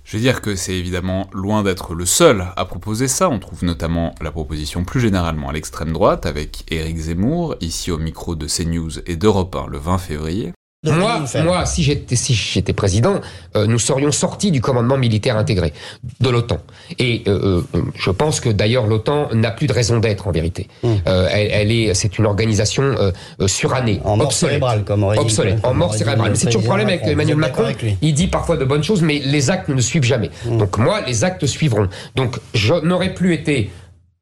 Je 0.05 0.17
veux 0.17 0.23
dire 0.23 0.41
que 0.41 0.57
c'est 0.57 0.73
évidemment 0.73 1.29
loin 1.35 1.63
d'être 1.63 1.95
le 1.95 2.07
seul 2.07 2.47
à 2.57 2.65
proposer 2.65 3.09
ça. 3.09 3.29
On 3.29 3.39
trouve 3.39 3.65
notamment 3.65 4.15
la 4.23 4.31
proposition 4.31 4.83
plus 4.83 5.01
généralement 5.01 5.51
à 5.51 5.53
l'extrême 5.53 5.93
droite 5.93 6.25
avec 6.25 6.65
Éric 6.73 6.97
Zemmour, 6.97 7.57
ici 7.61 7.91
au 7.91 7.99
micro 7.99 8.35
de 8.35 8.47
CNews 8.47 9.01
et 9.07 9.17
d'Europe 9.17 9.55
1 9.55 9.67
le 9.67 9.77
20 9.77 9.99
février. 9.99 10.53
Moi, 10.85 11.25
moi, 11.43 11.67
si 11.67 11.83
j'étais 11.83 12.15
si 12.15 12.35
j'étais 12.35 12.73
président, 12.73 13.21
euh, 13.57 13.67
nous 13.67 13.81
serions 13.81 14.13
sortis 14.13 14.53
du 14.53 14.61
commandement 14.61 14.97
militaire 14.97 15.37
intégré 15.37 15.73
de 16.21 16.29
l'OTAN. 16.31 16.59
Et 17.01 17.25
euh, 17.27 17.63
euh, 17.75 17.83
je 17.97 18.11
pense 18.13 18.39
que 18.39 18.49
d'ailleurs 18.49 18.87
l'OTAN 18.87 19.29
n'a 19.35 19.51
plus 19.51 19.67
de 19.67 19.73
raison 19.73 19.99
d'être 19.99 20.29
en 20.29 20.31
vérité. 20.31 20.69
Hum. 20.85 20.97
Euh, 21.09 21.29
elle, 21.33 21.49
elle 21.51 21.73
est, 21.73 21.95
c'est 21.95 22.17
une 22.19 22.27
organisation 22.27 22.85
euh, 22.85 23.11
euh, 23.41 23.49
surannée, 23.49 24.01
En 24.05 24.17
mort 24.17 24.29
obsolète, 24.29 24.51
cérébrale, 24.53 24.85
comme 24.85 25.03
aurait 25.03 25.17
dit- 25.17 25.23
obsolète, 25.25 25.59
en 25.65 25.75
mort 25.75 25.95
cérébrale. 25.97 26.37
c'est 26.37 26.47
toujours 26.47 26.61
le 26.63 26.67
problème 26.69 26.89
avec 26.89 27.03
Emmanuel 27.05 27.37
Macron. 27.39 27.65
Avec 27.65 27.85
Il 28.01 28.15
dit 28.15 28.29
parfois 28.29 28.57
de 28.57 28.65
bonnes 28.65 28.85
choses, 28.85 29.03
mais 29.03 29.19
les 29.19 29.51
actes 29.51 29.71
ne 29.71 29.81
suivent 29.81 30.05
jamais. 30.05 30.31
Hum. 30.49 30.59
Donc 30.59 30.79
moi, 30.79 31.01
les 31.05 31.25
actes 31.25 31.45
suivront. 31.47 31.89
Donc 32.15 32.39
je 32.55 32.75
n'aurais 32.75 33.15
plus 33.15 33.35
été 33.35 33.73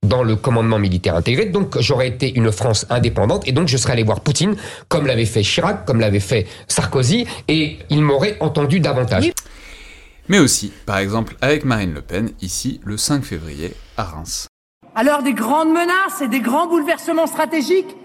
dans 0.03 0.23
le 0.23 0.37
commandement 0.37 0.79
militaire 0.79 1.17
intégré, 1.17 1.47
donc 1.47 1.79
j'aurais 1.81 2.09
été 2.09 2.35
une 2.35 2.53
France 2.53 2.87
indépendante, 2.91 3.47
et 3.49 3.53
donc 3.53 3.69
je 3.69 3.77
serais 3.77 3.95
allé 3.95 4.03
voir 4.03 4.21
Poutine, 4.21 4.57
comme 4.89 5.07
l'avait 5.07 5.25
fait 5.27 5.43
Chirac, 5.43 5.85
comme 5.85 6.01
l'avait 6.01 6.21
fait 6.21 6.47
Sarkozy, 6.69 7.27
et 7.49 7.79
il 7.91 8.03
m'aurait 8.03 8.37
entendu 8.41 8.81
davantage. 8.81 9.33
Mais 10.29 10.39
aussi, 10.39 10.73
par 10.87 10.99
exemple, 10.99 11.37
avec 11.41 11.65
Marine 11.65 11.95
Le 11.95 12.03
Pen, 12.03 12.31
ici, 12.41 12.81
le 12.85 12.97
5 12.97 13.25
février, 13.25 13.75
à 13.97 14.05
Reims. 14.05 14.49
À 14.95 15.05
l'heure 15.05 15.23
des 15.23 15.35
grandes 15.35 15.69
menaces 15.71 16.21
et 16.23 16.29
des 16.29 16.41
grands 16.41 16.67
bouleversements 16.67 17.27
stratégiques, 17.27 17.97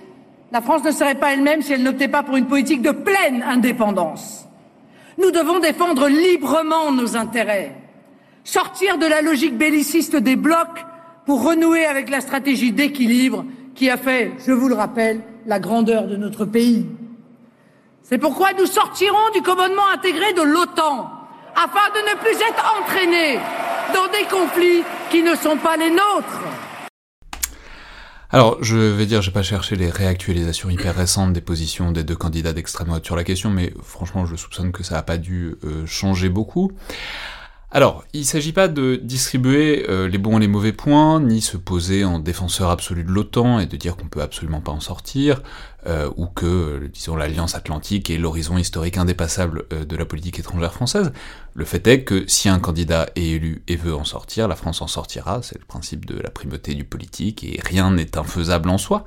la 0.52 0.62
France 0.62 0.84
ne 0.84 0.92
serait 0.92 1.16
pas 1.16 1.34
elle-même 1.34 1.62
si 1.62 1.74
elle 1.74 1.84
n'optait 1.84 2.10
pas 2.10 2.24
pour 2.24 2.36
une 2.36 2.48
politique 2.48 2.82
de 2.82 2.92
pleine 2.92 3.42
indépendance. 3.44 4.46
Nous 5.18 5.32
devons 5.32 5.60
défendre 5.60 6.08
librement 6.08 6.92
nos 6.92 7.16
intérêts, 7.16 7.76
sortir 8.44 8.98
de 8.98 9.06
la 9.06 9.22
logique 9.22 9.58
belliciste 9.58 10.16
des 10.16 10.36
blocs 10.36 10.86
renouer 11.38 11.86
avec 11.86 12.10
la 12.10 12.22
stratégie 12.22 12.72
d'équilibre 12.72 13.46
qui 13.76 13.90
a 13.90 13.98
fait, 13.98 14.32
je 14.46 14.52
vous 14.52 14.68
le 14.68 14.76
rappelle, 14.76 15.22
la 15.46 15.60
grandeur 15.60 16.08
de 16.08 16.16
notre 16.16 16.46
pays. 16.46 16.88
C'est 18.04 18.18
pourquoi 18.18 18.54
nous 18.54 18.66
sortirons 18.66 19.32
du 19.34 19.42
commandement 19.42 19.88
intégré 19.94 20.34
de 20.34 20.42
l'OTAN 20.42 21.10
afin 21.56 21.90
de 21.94 22.10
ne 22.10 22.20
plus 22.20 22.36
être 22.36 22.74
entraînés 22.80 23.40
dans 23.94 24.08
des 24.12 24.28
conflits 24.30 24.84
qui 25.10 25.24
ne 25.24 25.36
sont 25.36 25.58
pas 25.58 25.78
les 25.78 25.90
nôtres. 25.90 26.42
Alors, 28.34 28.64
je 28.64 28.78
vais 28.78 29.06
dire, 29.06 29.22
j'ai 29.22 29.32
pas 29.32 29.44
cherché 29.44 29.76
les 29.76 29.90
réactualisations 29.90 30.70
hyper 30.70 30.96
récentes 30.96 31.34
des 31.34 31.42
positions 31.42 31.92
des 31.92 32.06
deux 32.06 32.16
candidats 32.16 32.54
d'extrême 32.54 32.88
droite 32.88 33.06
sur 33.06 33.18
la 33.18 33.26
question, 33.26 33.50
mais 33.50 33.74
franchement, 33.84 34.26
je 34.26 34.38
soupçonne 34.38 34.72
que 34.72 34.84
ça 34.84 34.98
a 34.98 35.02
pas 35.02 35.18
dû 35.18 35.56
euh, 35.66 35.86
changer 35.86 36.30
beaucoup. 36.30 36.72
Alors, 37.74 38.04
il 38.12 38.26
s'agit 38.26 38.52
pas 38.52 38.68
de 38.68 38.98
distribuer 38.98 39.86
euh, 39.88 40.10
les 40.10 40.18
bons 40.18 40.36
et 40.36 40.42
les 40.42 40.50
mauvais 40.50 40.74
points, 40.74 41.22
ni 41.22 41.40
se 41.40 41.56
poser 41.56 42.04
en 42.04 42.20
défenseur 42.20 42.70
absolu 42.70 43.06
de 43.06 43.12
l'OTAN 43.12 43.60
et 43.60 43.66
de 43.66 43.78
dire 43.78 43.96
qu'on 43.96 44.10
peut 44.10 44.22
absolument 44.22 44.60
pas 44.60 44.74
en 44.74 44.82
sortir, 44.82 45.42
euh, 45.88 46.10
ou 46.18 46.26
que, 46.26 46.46
euh, 46.46 46.90
disons, 46.94 47.16
l'Alliance 47.16 47.56
Atlantique 47.56 48.10
est 48.10 48.18
l'horizon 48.18 48.58
historique 48.58 48.98
indépassable 48.98 49.64
de 49.70 49.96
la 49.96 50.04
politique 50.04 50.38
étrangère 50.38 50.74
française. 50.74 51.14
Le 51.54 51.64
fait 51.64 51.88
est 51.88 52.04
que 52.04 52.26
si 52.28 52.50
un 52.50 52.60
candidat 52.60 53.08
est 53.16 53.28
élu 53.28 53.64
et 53.70 53.78
veut 53.78 53.96
en 53.96 54.04
sortir, 54.04 54.50
la 54.50 54.58
France 54.58 54.82
en 54.82 54.88
sortira, 54.88 55.42
c'est 55.42 55.58
le 55.58 55.66
principe 55.66 56.06
de 56.06 56.20
la 56.20 56.30
primauté 56.30 56.74
du 56.74 56.84
politique, 56.84 57.46
et 57.46 57.58
rien 57.64 57.92
n'est 57.92 58.18
infaisable 58.18 58.70
en 58.70 58.78
soi. 58.78 59.06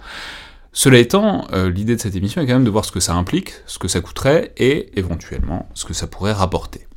Cela 0.73 0.99
étant, 0.99 1.47
l'idée 1.53 1.97
de 1.97 2.01
cette 2.01 2.17
émission 2.17 2.41
est 2.41 2.47
quand 2.47 2.55
même 2.55 2.65
de 2.65 2.71
voir 2.71 2.85
ce 2.85 2.93
que 2.93 2.99
ça 2.99 3.15
implique, 3.15 3.53
ce 3.67 3.79
que 3.79 3.89
ça 3.89 4.01
coûterait, 4.01 4.53
et 4.57 4.99
éventuellement 4.99 5.69
ce 5.75 5.85
que 5.85 5.93
ça 5.93 6.07
pourrait 6.07 6.33
rapporter. 6.33 6.89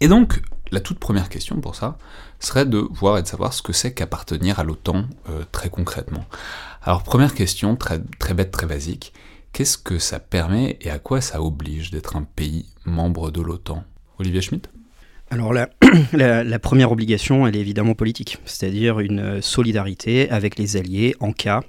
Et 0.00 0.08
donc, 0.08 0.40
la 0.70 0.80
toute 0.80 0.98
première 0.98 1.28
question 1.28 1.60
pour 1.60 1.74
ça 1.74 1.98
serait 2.38 2.66
de 2.66 2.78
voir 2.78 3.18
et 3.18 3.22
de 3.22 3.26
savoir 3.26 3.52
ce 3.52 3.62
que 3.62 3.72
c'est 3.72 3.92
qu'appartenir 3.92 4.58
à 4.58 4.64
l'OTAN 4.64 5.04
euh, 5.28 5.44
très 5.52 5.68
concrètement. 5.68 6.24
Alors 6.82 7.02
première 7.02 7.34
question, 7.34 7.76
très, 7.76 8.00
bête, 8.34 8.50
très 8.50 8.66
basique, 8.66 9.12
qu'est-ce 9.52 9.78
que 9.78 9.98
ça 9.98 10.20
permet 10.20 10.78
et 10.80 10.90
à 10.90 10.98
quoi 10.98 11.20
ça 11.20 11.42
oblige 11.42 11.90
d'être 11.90 12.16
un 12.16 12.22
pays 12.22 12.66
membre 12.84 13.30
de 13.30 13.42
l'OTAN? 13.42 13.84
Olivier 14.18 14.40
Schmitt? 14.40 14.70
Alors 15.30 15.52
la 16.12 16.58
première 16.58 16.92
obligation, 16.92 17.46
elle 17.46 17.56
est 17.56 17.60
évidemment 17.60 17.94
politique, 17.94 18.38
c'est-à-dire 18.44 19.00
une 19.00 19.20
euh, 19.20 19.40
solidarité 19.40 20.30
avec 20.30 20.58
les 20.58 20.76
alliés 20.76 21.14
en 21.20 21.32
cas 21.32 21.62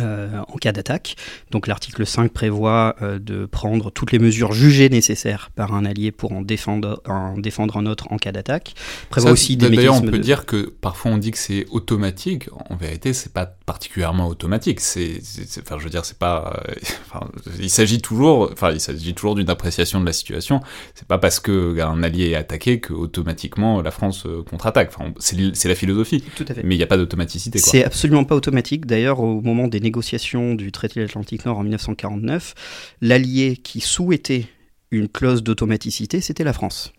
euh, 0.00 0.40
en 0.48 0.56
cas 0.56 0.72
d'attaque. 0.72 1.16
Donc 1.52 1.68
l'article 1.68 2.04
5 2.04 2.32
prévoit 2.32 2.96
euh, 3.02 3.18
de 3.20 3.46
prendre 3.46 3.90
toutes 3.90 4.10
les 4.12 4.18
mesures 4.18 4.52
jugées 4.52 4.88
nécessaires 4.88 5.50
par 5.54 5.74
un 5.74 5.84
allié 5.84 6.10
pour 6.10 6.32
en 6.32 6.42
défendre, 6.42 7.00
en 7.06 7.38
défendre 7.38 7.76
un 7.76 7.86
autre 7.86 8.08
en 8.10 8.16
cas 8.16 8.32
d'attaque. 8.32 8.74
Prévoit 9.10 9.30
Ça, 9.30 9.32
aussi 9.32 9.56
des 9.56 9.70
D'ailleurs, 9.70 9.94
on 9.94 10.00
peut 10.02 10.10
de- 10.10 10.18
dire 10.18 10.44
que 10.44 10.68
parfois 10.80 11.12
on 11.12 11.18
dit 11.18 11.30
que 11.30 11.38
c'est 11.38 11.66
automatique. 11.70 12.48
En 12.68 12.74
vérité, 12.76 13.12
c'est 13.12 13.32
pas 13.32 13.46
particulièrement 13.46 14.26
automatique. 14.26 14.80
C'est, 14.80 15.20
enfin, 15.60 15.76
je 15.78 15.84
veux 15.84 15.90
dire, 15.90 16.04
c'est 16.04 16.18
pas. 16.18 16.60
euh, 16.68 16.74
enfin, 17.06 17.28
il 17.60 17.70
s'agit 17.70 18.00
toujours, 18.00 18.50
enfin, 18.52 18.72
il 18.72 18.80
s'agit 18.80 19.14
toujours 19.14 19.36
d'une 19.36 19.48
appréciation 19.50 20.00
de 20.00 20.06
la 20.06 20.12
situation. 20.12 20.60
C'est 20.94 21.06
pas 21.06 21.18
parce 21.18 21.38
que 21.40 21.80
un 21.80 22.02
allié 22.02 22.30
est 22.30 22.34
attaqué 22.34 22.80
que 22.80 22.92
automatiquement 22.92 23.80
la 23.82 23.92
France 23.92 24.26
contre-attaque. 24.50 24.90
Enfin, 24.94 25.12
c'est, 25.18 25.36
la 25.68 25.74
philosophie. 25.76 26.22
Tout 26.36 26.44
à 26.48 26.54
fait. 26.54 26.62
Mais 26.64 26.74
il 26.74 26.78
n'y 26.78 26.84
a 26.84 26.88
pas 26.88 26.96
d'automaticité. 26.96 27.58
C'est 27.60 27.84
absolument 27.84 28.24
pas 28.24 28.34
automatique. 28.34 28.84
D'ailleurs, 28.86 29.20
au 29.20 29.40
moment 29.40 29.68
des 29.68 29.75
négociations 29.80 30.54
du 30.54 30.72
traité 30.72 31.00
de 31.00 31.04
l'Atlantique 31.04 31.44
Nord 31.44 31.58
en 31.58 31.62
1949, 31.62 32.54
l'allié 33.00 33.56
qui 33.56 33.80
souhaitait 33.80 34.46
une 34.90 35.08
clause 35.08 35.42
d'automaticité, 35.42 36.20
c'était 36.20 36.44
la 36.44 36.52
France. 36.52 36.92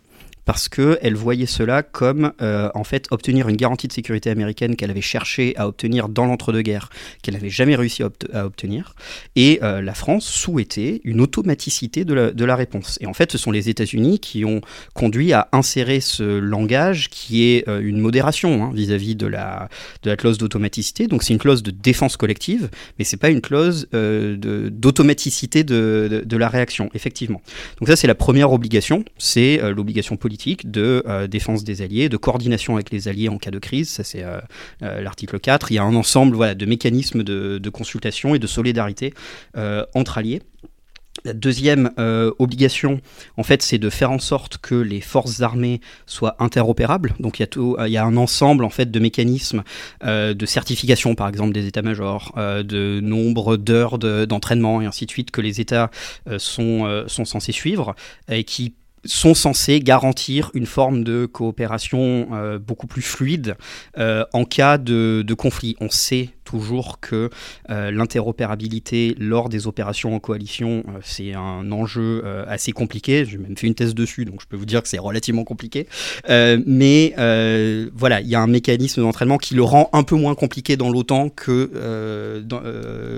Parce 0.48 0.70
qu'elle 0.70 1.16
voyait 1.16 1.46
cela 1.46 1.84
comme, 1.84 2.32
euh, 2.42 2.70
en 2.74 2.86
fait, 2.86 3.08
obtenir 3.12 3.50
une 3.50 3.58
garantie 3.58 3.90
de 3.90 3.92
sécurité 3.92 4.30
américaine 4.30 4.78
qu'elle 4.78 4.90
avait 4.90 5.02
cherché 5.02 5.54
à 5.58 5.68
obtenir 5.68 6.08
dans 6.08 6.26
l'entre-deux-guerres, 6.26 6.90
qu'elle 7.22 7.34
n'avait 7.34 7.50
jamais 7.50 7.76
réussi 7.76 8.02
à, 8.02 8.06
obt- 8.06 8.34
à 8.34 8.46
obtenir. 8.46 8.96
Et 9.36 9.60
euh, 9.62 9.82
la 9.82 9.94
France 9.94 10.26
souhaitait 10.26 11.02
une 11.04 11.20
automaticité 11.20 12.06
de 12.06 12.14
la, 12.46 12.56
réponse. 12.56 12.98
Et 13.02 13.08
en 13.08 13.14
fait, 13.14 13.30
ce 13.34 13.38
sont 13.38 13.52
les 13.52 13.68
États-Unis 13.68 14.20
qui 14.20 14.46
ont 14.46 14.62
conduit 14.94 15.34
à 15.34 15.50
insérer 15.52 16.00
ce 16.00 16.24
langage 16.40 17.10
qui 17.10 17.44
est 17.44 17.68
euh, 17.68 17.82
une 17.82 18.00
modération 18.00 18.64
hein, 18.64 18.72
vis-à-vis 18.74 19.18
de 19.18 19.28
la, 19.28 19.68
de 20.04 20.10
la 20.10 20.16
clause 20.16 20.38
d'automaticité. 20.38 21.08
Donc 21.08 21.24
c'est 21.24 21.34
une 21.34 21.40
clause 21.40 21.62
de 21.62 21.72
défense 21.72 22.16
collective, 22.16 22.70
mais 22.98 23.04
c'est 23.04 23.18
pas 23.18 23.30
une 23.30 23.42
clause 23.42 23.90
d'automaticité 23.92 25.66
de, 25.66 26.24
de, 26.26 26.38
la 26.38 26.48
réaction, 26.48 26.90
effectivement. 26.94 27.42
Donc 27.82 27.90
ça 27.90 27.98
c'est 27.98 28.08
la 28.08 28.16
première 28.16 28.54
obligation, 28.54 29.04
c'est 29.18 29.60
l'obligation 29.74 30.16
politique 30.16 30.37
de 30.63 31.04
euh, 31.08 31.28
défense 31.28 31.63
des 31.63 31.82
alliés, 31.82 32.10
de 32.10 32.17
coordination 32.17 32.76
avec 32.76 32.91
les 32.91 33.08
alliés 33.08 33.30
en 33.30 33.38
cas 33.38 33.52
de 33.52 33.60
crise, 33.60 33.89
ça 33.89 34.04
c'est 34.04 34.23
euh, 34.23 34.39
euh, 34.84 35.02
l'article 35.02 35.39
4. 35.39 35.71
Il 35.71 35.76
y 35.76 35.78
a 35.78 35.84
un 35.84 35.95
ensemble 35.95 36.36
voilà, 36.36 36.56
de 36.56 36.65
mécanismes 36.65 37.23
de, 37.23 37.69
consultation 37.69 38.34
et 38.34 38.39
de 38.39 38.47
solidarité 38.47 39.13
entre 39.93 40.17
alliés. 40.17 40.41
La 41.26 41.34
deuxième 41.34 41.91
obligation, 42.39 43.02
en 43.36 43.43
fait, 43.43 43.62
c'est 43.62 43.78
de 43.78 43.89
faire 43.89 44.12
en 44.12 44.19
sorte 44.19 44.58
que 44.60 44.76
les 44.76 45.02
forces 45.02 45.41
armées 45.41 45.82
soient 46.06 46.36
interopérables. 46.39 47.15
Donc, 47.19 47.39
il 47.39 47.47
y 47.47 47.82
a, 47.82 47.88
y 47.88 47.97
a 47.97 48.06
un 48.06 48.15
ensemble 48.15 48.63
en 48.63 48.69
fait 48.69 48.89
de 48.89 49.00
mécanismes 49.00 49.63
de 50.04 50.45
certification, 50.45 51.15
par 51.15 51.28
exemple, 51.28 51.54
des 51.54 51.67
états-majors, 51.67 52.34
de 52.38 53.00
nombre 53.02 53.58
d'heures 53.58 54.00
de- 54.00 54.26
d'entraînement 54.26 54.82
et 54.82 54.86
ainsi 54.86 55.06
de 55.06 55.12
suite 55.12 55.32
que 55.32 55.41
les 55.41 55.60
États 55.60 55.91
sont, 56.38 57.06
sont 57.08 57.26
censés 57.26 57.52
suivre 57.52 57.95
et 58.30 58.43
qui 58.43 58.73
sont 59.06 59.34
censés 59.34 59.80
garantir 59.80 60.52
une 60.54 60.66
forme 60.66 61.04
de 61.04 61.26
coopération 61.26 62.30
euh, 62.34 62.60
beaucoup 62.60 62.88
plus 62.88 63.02
fluide 63.02 63.56
euh, 63.98 64.26
en 64.34 64.46
cas 64.46 64.78
de, 64.78 65.24
de 65.26 65.34
conflit. 65.34 65.76
On 65.80 65.90
sait 65.90 66.30
toujours 66.48 67.00
que 67.02 67.30
euh, 67.70 67.92
l'interopérabilité 67.92 69.16
lors 69.20 69.50
des 69.50 69.68
opérations 69.68 70.16
en 70.16 70.20
coalition, 70.20 70.84
euh, 70.88 71.00
c'est 71.04 71.34
un 71.34 71.70
enjeu 71.74 72.22
euh, 72.24 72.46
assez 72.48 72.72
compliqué. 72.72 73.26
J'ai 73.26 73.38
même 73.38 73.58
fait 73.58 73.68
une 73.68 73.76
thèse 73.76 73.94
dessus, 73.94 74.24
donc 74.24 74.40
je 74.42 74.48
peux 74.48 74.56
vous 74.56 74.66
dire 74.66 74.82
que 74.82 74.88
c'est 74.88 74.98
relativement 74.98 75.44
compliqué. 75.44 75.88
Mais 76.30 77.14
voilà, 77.94 78.22
il 78.22 78.28
y 78.28 78.36
a 78.36 78.40
un 78.40 78.48
mécanisme 78.48 79.02
d'entraînement 79.02 79.38
qui 79.38 79.56
le 79.56 79.64
rend 79.64 79.90
un 79.92 80.04
peu 80.04 80.16
moins 80.16 80.36
compliqué 80.36 80.78
dans 80.78 80.90
l'OTAN 80.90 81.30
que, 81.30 82.42
dans, 82.46 82.62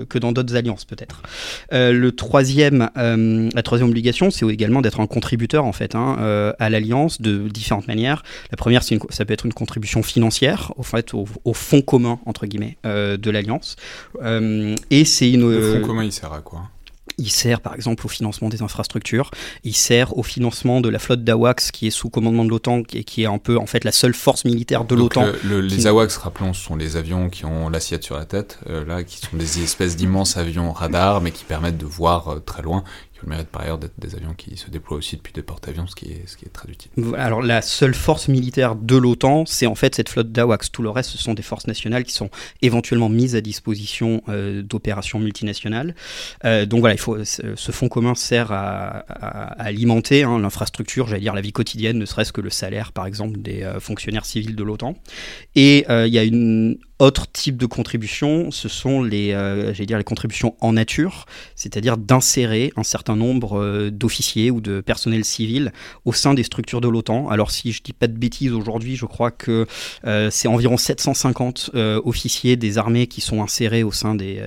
que 0.08 0.18
dans 0.18 0.32
d'autres 0.32 0.56
alliances 0.56 0.84
peut-être. 0.84 1.22
Le 1.70 2.10
troisième, 2.10 2.90
la 2.96 3.62
troisième 3.62 3.90
obligation, 3.90 4.30
c'est 4.30 4.46
également 4.46 4.82
d'être 4.82 5.00
un 5.00 5.06
contributeur 5.06 5.64
en 5.64 5.72
fait 5.72 5.94
hein, 5.94 6.54
à 6.58 6.70
l'alliance 6.70 7.20
de 7.20 7.48
différentes 7.48 7.86
manières. 7.86 8.24
La 8.50 8.56
première, 8.56 8.82
c'est 8.82 8.96
une, 8.96 9.00
ça 9.10 9.24
peut 9.24 9.34
être 9.34 9.46
une 9.46 9.54
contribution 9.54 10.02
financière, 10.02 10.72
au 10.76 10.82
fait, 10.82 11.14
au, 11.14 11.26
au 11.44 11.54
fonds 11.54 11.82
commun 11.82 12.18
entre 12.26 12.46
guillemets 12.46 12.76
de 13.20 13.30
l'alliance. 13.30 13.76
Euh, 14.22 14.74
et 14.90 15.04
c'est 15.04 15.30
une. 15.30 15.50
Le 15.50 15.56
euh, 15.56 15.80
fonds 15.80 15.86
commun, 15.86 16.04
il 16.04 16.12
sert 16.12 16.32
à 16.32 16.40
quoi? 16.40 16.62
il 17.18 17.28
sert 17.30 17.60
par 17.60 17.74
exemple 17.74 18.06
au 18.06 18.08
financement 18.08 18.48
des 18.48 18.62
infrastructures, 18.62 19.30
il 19.62 19.74
sert 19.76 20.16
au 20.16 20.22
financement 20.22 20.80
de 20.80 20.88
la 20.88 20.98
flotte 20.98 21.22
d'AWACS 21.22 21.70
qui 21.70 21.86
est 21.86 21.90
sous 21.90 22.08
commandement 22.08 22.46
de 22.46 22.48
l'OTAN 22.48 22.82
et 22.94 23.04
qui 23.04 23.24
est 23.24 23.26
un 23.26 23.36
peu 23.36 23.58
en 23.58 23.66
fait 23.66 23.84
la 23.84 23.92
seule 23.92 24.14
force 24.14 24.46
militaire 24.46 24.86
de 24.86 24.94
l'OTAN. 24.94 25.26
le- 25.44 25.60
le- 25.60 25.68
qui- 25.68 25.76
les 25.76 25.86
AWACS, 25.86 26.16
rappelons, 26.16 26.54
sont 26.54 26.76
les 26.76 26.96
avions 26.96 27.28
qui 27.28 27.44
ont 27.44 27.68
l'assiette 27.68 28.04
sur 28.04 28.16
la 28.16 28.24
tête, 28.24 28.58
euh, 28.70 28.86
là, 28.86 29.04
qui 29.04 29.18
sont 29.18 29.36
des 29.36 29.62
espèces 29.62 29.96
d'immenses 29.96 30.38
avions 30.38 30.72
radars, 30.72 31.20
mais 31.20 31.30
qui 31.30 31.44
permettent 31.44 31.76
de 31.76 31.84
voir 31.84 32.28
euh, 32.28 32.38
très 32.38 32.62
loin, 32.62 32.84
le 33.22 33.28
mérite 33.28 33.48
par 33.48 33.62
ailleurs 33.62 33.78
d'être 33.78 33.98
des 33.98 34.14
avions 34.14 34.34
qui 34.34 34.56
se 34.56 34.70
déploient 34.70 34.96
aussi 34.96 35.16
depuis 35.16 35.32
des 35.32 35.42
porte-avions, 35.42 35.86
ce, 35.86 35.94
qui 35.94 36.06
est, 36.06 36.26
ce 36.26 36.36
qui 36.36 36.44
est 36.44 36.50
très 36.50 36.70
utile. 36.70 36.90
Alors 37.16 37.42
la 37.42 37.62
seule 37.62 37.94
force 37.94 38.28
militaire 38.28 38.76
de 38.76 38.96
l'OTAN, 38.96 39.44
c'est 39.46 39.66
en 39.66 39.74
fait 39.74 39.94
cette 39.94 40.08
flotte 40.08 40.32
d'AWACS. 40.32 40.70
Tout 40.72 40.82
le 40.82 40.90
reste, 40.90 41.10
ce 41.10 41.18
sont 41.18 41.34
des 41.34 41.42
forces 41.42 41.66
nationales 41.66 42.04
qui 42.04 42.12
sont 42.12 42.30
éventuellement 42.62 43.08
mises 43.08 43.36
à 43.36 43.40
disposition 43.40 44.22
euh, 44.28 44.62
d'opérations 44.62 45.18
multinationales. 45.18 45.94
Euh, 46.44 46.66
donc 46.66 46.80
voilà, 46.80 46.94
il 46.94 47.00
faut, 47.00 47.24
ce 47.24 47.72
fonds 47.72 47.88
commun 47.88 48.14
sert 48.14 48.52
à, 48.52 49.04
alimenter 49.58 50.22
hein, 50.22 50.38
l'infrastructure, 50.38 51.06
j'allais 51.06 51.20
dire 51.20 51.34
la 51.34 51.40
vie 51.40 51.52
quotidienne, 51.52 51.98
ne 51.98 52.06
serait-ce 52.06 52.32
que 52.32 52.40
le 52.40 52.50
salaire 52.50 52.92
par 52.92 53.06
exemple 53.06 53.40
des 53.40 53.62
euh, 53.62 53.80
fonctionnaires 53.80 54.24
civils 54.24 54.56
de 54.56 54.64
l'OTAN. 54.64 54.96
Et 55.54 55.84
il 55.88 56.14
y 56.14 56.18
a 56.18 56.24
une 56.24 56.78
autre 57.00 57.26
type 57.32 57.56
de 57.56 57.66
contribution, 57.66 58.50
ce 58.50 58.68
sont 58.68 59.02
les, 59.02 59.32
euh, 59.32 59.72
dire 59.72 59.96
les 59.96 60.04
contributions 60.04 60.54
en 60.60 60.74
nature, 60.74 61.24
c'est-à-dire 61.56 61.96
d'insérer 61.96 62.72
un 62.76 62.82
certain 62.82 63.16
nombre 63.16 63.58
euh, 63.58 63.90
d'officiers 63.90 64.50
ou 64.50 64.60
de 64.60 64.82
personnel 64.82 65.24
civil 65.24 65.72
au 66.04 66.12
sein 66.12 66.34
des 66.34 66.42
structures 66.42 66.82
de 66.82 66.88
l'OTAN. 66.88 67.28
Alors 67.30 67.50
si 67.50 67.72
je 67.72 67.82
dis 67.82 67.94
pas 67.94 68.06
de 68.06 68.16
bêtises 68.16 68.52
aujourd'hui, 68.52 68.96
je 68.96 69.06
crois 69.06 69.30
que 69.30 69.66
euh, 70.04 70.28
c'est 70.30 70.46
environ 70.46 70.76
750 70.76 71.70
officiers 72.04 72.56
des 72.56 72.76
armées 72.76 73.06
qui 73.06 73.22
sont 73.22 73.42
insérés 73.42 73.82
au 73.82 73.92
sein 73.92 74.14
des, 74.14 74.42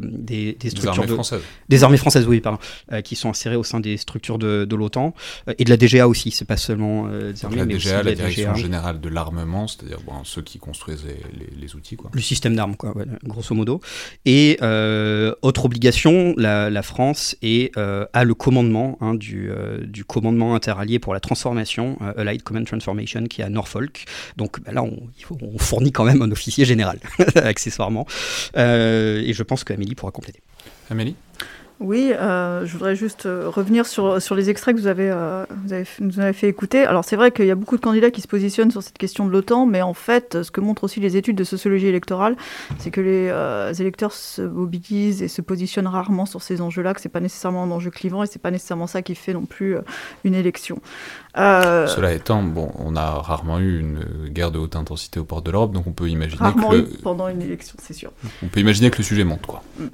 des, 0.00 0.56
structures 0.70 0.80
des 0.80 0.88
armées 0.88 1.14
françaises. 1.14 1.42
Des 1.68 1.84
armées 1.84 1.96
françaises, 1.98 2.26
oui, 2.26 2.40
pardon, 2.40 2.58
qui 3.04 3.14
sont 3.14 3.28
insérés 3.28 3.56
au 3.56 3.64
sein 3.64 3.80
des 3.80 3.98
structures 3.98 4.38
de, 4.38 4.64
de 4.64 4.76
l'OTAN 4.76 5.14
et 5.58 5.64
de 5.64 5.70
la 5.70 5.76
DGA 5.76 6.08
aussi. 6.08 6.30
C'est 6.30 6.46
pas 6.46 6.56
seulement 6.56 7.08
des 7.08 7.44
armées, 7.44 7.56
la 7.56 7.66
mais 7.66 7.74
DGA, 7.74 7.98
aussi 7.98 8.04
la, 8.06 8.14
Direction 8.14 8.54
générale 8.54 9.00
de 9.00 9.08
l'armement, 9.08 9.68
c'est-à-dire 9.68 10.00
bon, 10.00 10.24
ceux 10.24 10.42
qui 10.42 10.58
construisent 10.58 11.04
les, 11.04 11.60
les 11.60 11.76
outils 11.76 11.89
le 12.12 12.20
système 12.20 12.56
d'armes, 12.56 12.76
quoi, 12.76 12.94
grosso 13.24 13.54
modo. 13.54 13.80
Et 14.24 14.58
euh, 14.62 15.34
autre 15.42 15.64
obligation, 15.64 16.34
la, 16.36 16.82
France 16.82 17.36
est, 17.42 17.76
euh, 17.76 18.06
a 18.12 18.24
le 18.24 18.34
commandement 18.34 18.98
hein, 19.00 19.14
du, 19.14 19.50
euh, 19.50 19.84
du, 19.84 20.04
commandement 20.04 20.54
interallié 20.54 20.98
pour 20.98 21.14
la 21.14 21.20
transformation, 21.20 21.98
Allied 22.16 22.42
Command 22.42 22.66
Transformation, 22.66 23.24
qui 23.24 23.42
est 23.42 23.44
à 23.44 23.48
Norfolk. 23.48 24.04
Donc 24.36 24.60
bah 24.60 24.72
là, 24.72 24.82
on, 24.82 24.98
on, 25.42 25.58
fournit 25.58 25.92
quand 25.92 26.04
même 26.04 26.22
un 26.22 26.30
officier 26.30 26.64
général, 26.64 26.98
accessoirement. 27.36 28.06
et 28.56 29.32
je 29.32 29.42
pense 29.42 29.64
qu'Amélie 29.64 29.94
pourra 29.94 30.12
compléter. 30.12 30.40
Amélie? 30.90 31.14
Oui, 31.80 32.12
euh, 32.12 32.66
je 32.66 32.72
voudrais 32.74 32.94
juste 32.94 33.24
euh, 33.24 33.48
revenir 33.48 33.86
sur, 33.86 34.20
sur 34.20 34.34
les 34.34 34.50
extraits 34.50 34.76
que 34.76 34.80
vous 34.80 34.86
avez, 34.86 35.10
euh, 35.10 35.46
vous 35.64 35.72
avez, 35.72 35.86
nous 36.00 36.20
avez 36.20 36.34
fait 36.34 36.46
écouter. 36.46 36.84
Alors 36.84 37.06
c'est 37.06 37.16
vrai 37.16 37.32
qu'il 37.32 37.46
y 37.46 37.50
a 37.50 37.54
beaucoup 37.54 37.78
de 37.78 37.80
candidats 37.80 38.10
qui 38.10 38.20
se 38.20 38.28
positionnent 38.28 38.70
sur 38.70 38.82
cette 38.82 38.98
question 38.98 39.24
de 39.24 39.30
l'OTAN, 39.30 39.64
mais 39.64 39.80
en 39.80 39.94
fait, 39.94 40.42
ce 40.42 40.50
que 40.50 40.60
montrent 40.60 40.84
aussi 40.84 41.00
les 41.00 41.16
études 41.16 41.36
de 41.36 41.44
sociologie 41.44 41.86
électorale, 41.86 42.36
c'est 42.78 42.90
que 42.90 43.00
les 43.00 43.80
électeurs 43.80 44.12
se 44.12 44.42
mobilisent 44.42 45.22
et 45.22 45.28
se 45.28 45.40
positionnent 45.40 45.86
rarement 45.86 46.26
sur 46.26 46.42
ces 46.42 46.60
enjeux-là, 46.60 46.92
que 46.92 47.00
c'est 47.00 47.08
pas 47.08 47.20
nécessairement 47.20 47.62
un 47.62 47.70
enjeu 47.70 47.90
clivant 47.90 48.22
et 48.22 48.26
c'est 48.26 48.42
pas 48.42 48.50
nécessairement 48.50 48.86
ça 48.86 49.00
qui 49.00 49.14
fait 49.14 49.32
non 49.32 49.46
plus 49.46 49.76
une 50.24 50.34
élection. 50.34 50.80
Cela 51.34 52.12
étant, 52.12 52.42
bon, 52.42 52.72
on 52.78 52.94
a 52.94 53.06
rarement 53.06 53.58
eu 53.58 53.80
une 53.80 54.28
guerre 54.28 54.50
de 54.50 54.58
haute 54.58 54.76
intensité 54.76 55.18
aux 55.18 55.24
portes 55.24 55.46
de 55.46 55.50
l'Europe, 55.50 55.72
donc 55.72 55.86
on 55.86 55.92
peut 55.92 56.10
imaginer 56.10 56.42
rarement 56.42 56.70
que 56.70 56.76
eu 56.76 56.84
pendant 57.02 57.28
une 57.28 57.40
élection, 57.40 57.76
c'est 57.80 57.94
sûr. 57.94 58.12
On 58.42 58.48
peut 58.48 58.60
imaginer 58.60 58.90
que 58.90 58.98
le 58.98 59.04
sujet 59.04 59.24
monte, 59.24 59.46
quoi. 59.46 59.62
Mm. 59.78 59.86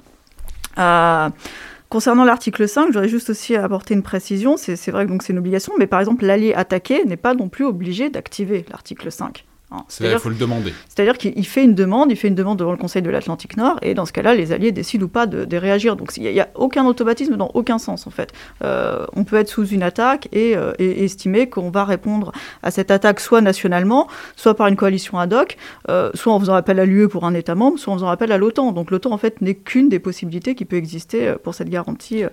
Concernant 1.89 2.25
l'article 2.25 2.67
5, 2.67 2.91
j'aurais 2.91 3.07
juste 3.07 3.29
aussi 3.29 3.55
apporter 3.55 3.93
une 3.93 4.03
précision. 4.03 4.57
C'est 4.57 4.91
vrai 4.91 5.07
que 5.07 5.23
c'est 5.23 5.31
une 5.31 5.39
obligation, 5.39 5.73
mais 5.79 5.87
par 5.87 6.01
exemple, 6.01 6.25
l'allié 6.25 6.53
attaqué 6.53 7.05
n'est 7.05 7.15
pas 7.15 7.33
non 7.33 7.47
plus 7.47 7.63
obligé 7.63 8.09
d'activer 8.09 8.65
l'article 8.69 9.09
5. 9.09 9.46
Hein, 9.71 9.83
C'est-à-dire 9.89 10.17
qu'il 10.17 10.23
faut 10.23 10.29
le 10.29 10.35
demander. 10.35 10.73
C'est-à-dire 10.87 11.17
qu'il 11.17 11.45
fait 11.45 11.63
une 11.63 11.75
demande, 11.75 12.09
il 12.11 12.15
fait 12.15 12.29
une 12.29 12.35
demande 12.35 12.57
devant 12.57 12.71
le 12.71 12.77
Conseil 12.77 13.01
de 13.01 13.09
l'Atlantique 13.09 13.57
Nord, 13.57 13.77
et 13.81 13.93
dans 13.93 14.05
ce 14.05 14.13
cas-là, 14.13 14.33
les 14.33 14.51
alliés 14.53 14.71
décident 14.71 15.05
ou 15.05 15.09
pas 15.09 15.25
de, 15.25 15.57
réagir. 15.57 15.95
Donc 15.95 16.11
il 16.17 16.23
n'y 16.23 16.39
a, 16.39 16.49
aucun 16.55 16.85
automatisme 16.85 17.35
dans 17.35 17.51
aucun 17.53 17.77
sens, 17.77 18.07
en 18.07 18.09
fait. 18.09 18.31
Euh, 18.63 19.05
on 19.13 19.23
peut 19.23 19.35
être 19.35 19.49
sous 19.49 19.67
une 19.67 19.83
attaque 19.83 20.29
euh, 20.35 20.73
et, 20.79 21.03
estimer 21.03 21.49
qu'on 21.49 21.69
va 21.69 21.83
répondre 21.83 22.31
à 22.63 22.71
cette 22.71 22.91
attaque 22.91 23.19
soit 23.19 23.41
nationalement, 23.41 24.07
soit 24.35 24.55
par 24.55 24.67
une 24.67 24.75
coalition 24.75 25.19
ad 25.19 25.33
hoc, 25.33 25.57
euh, 25.89 26.11
soit 26.13 26.33
en 26.33 26.39
faisant 26.39 26.53
appel 26.53 26.79
à 26.79 26.85
l'UE 26.85 27.07
pour 27.07 27.25
un 27.25 27.33
État 27.33 27.55
membre, 27.55 27.77
soit 27.77 27.93
en 27.93 27.97
faisant 27.97 28.09
appel 28.09 28.31
à 28.31 28.37
l'OTAN. 28.37 28.71
Donc 28.71 28.91
l'OTAN, 28.91 29.11
en 29.11 29.17
fait, 29.17 29.41
n'est 29.41 29.55
qu'une 29.55 29.89
des 29.89 29.99
possibilités 29.99 30.55
qui 30.55 30.65
peut 30.65 30.77
exister 30.77 31.35
pour 31.43 31.55
cette 31.55 31.69
garantie 31.69 32.23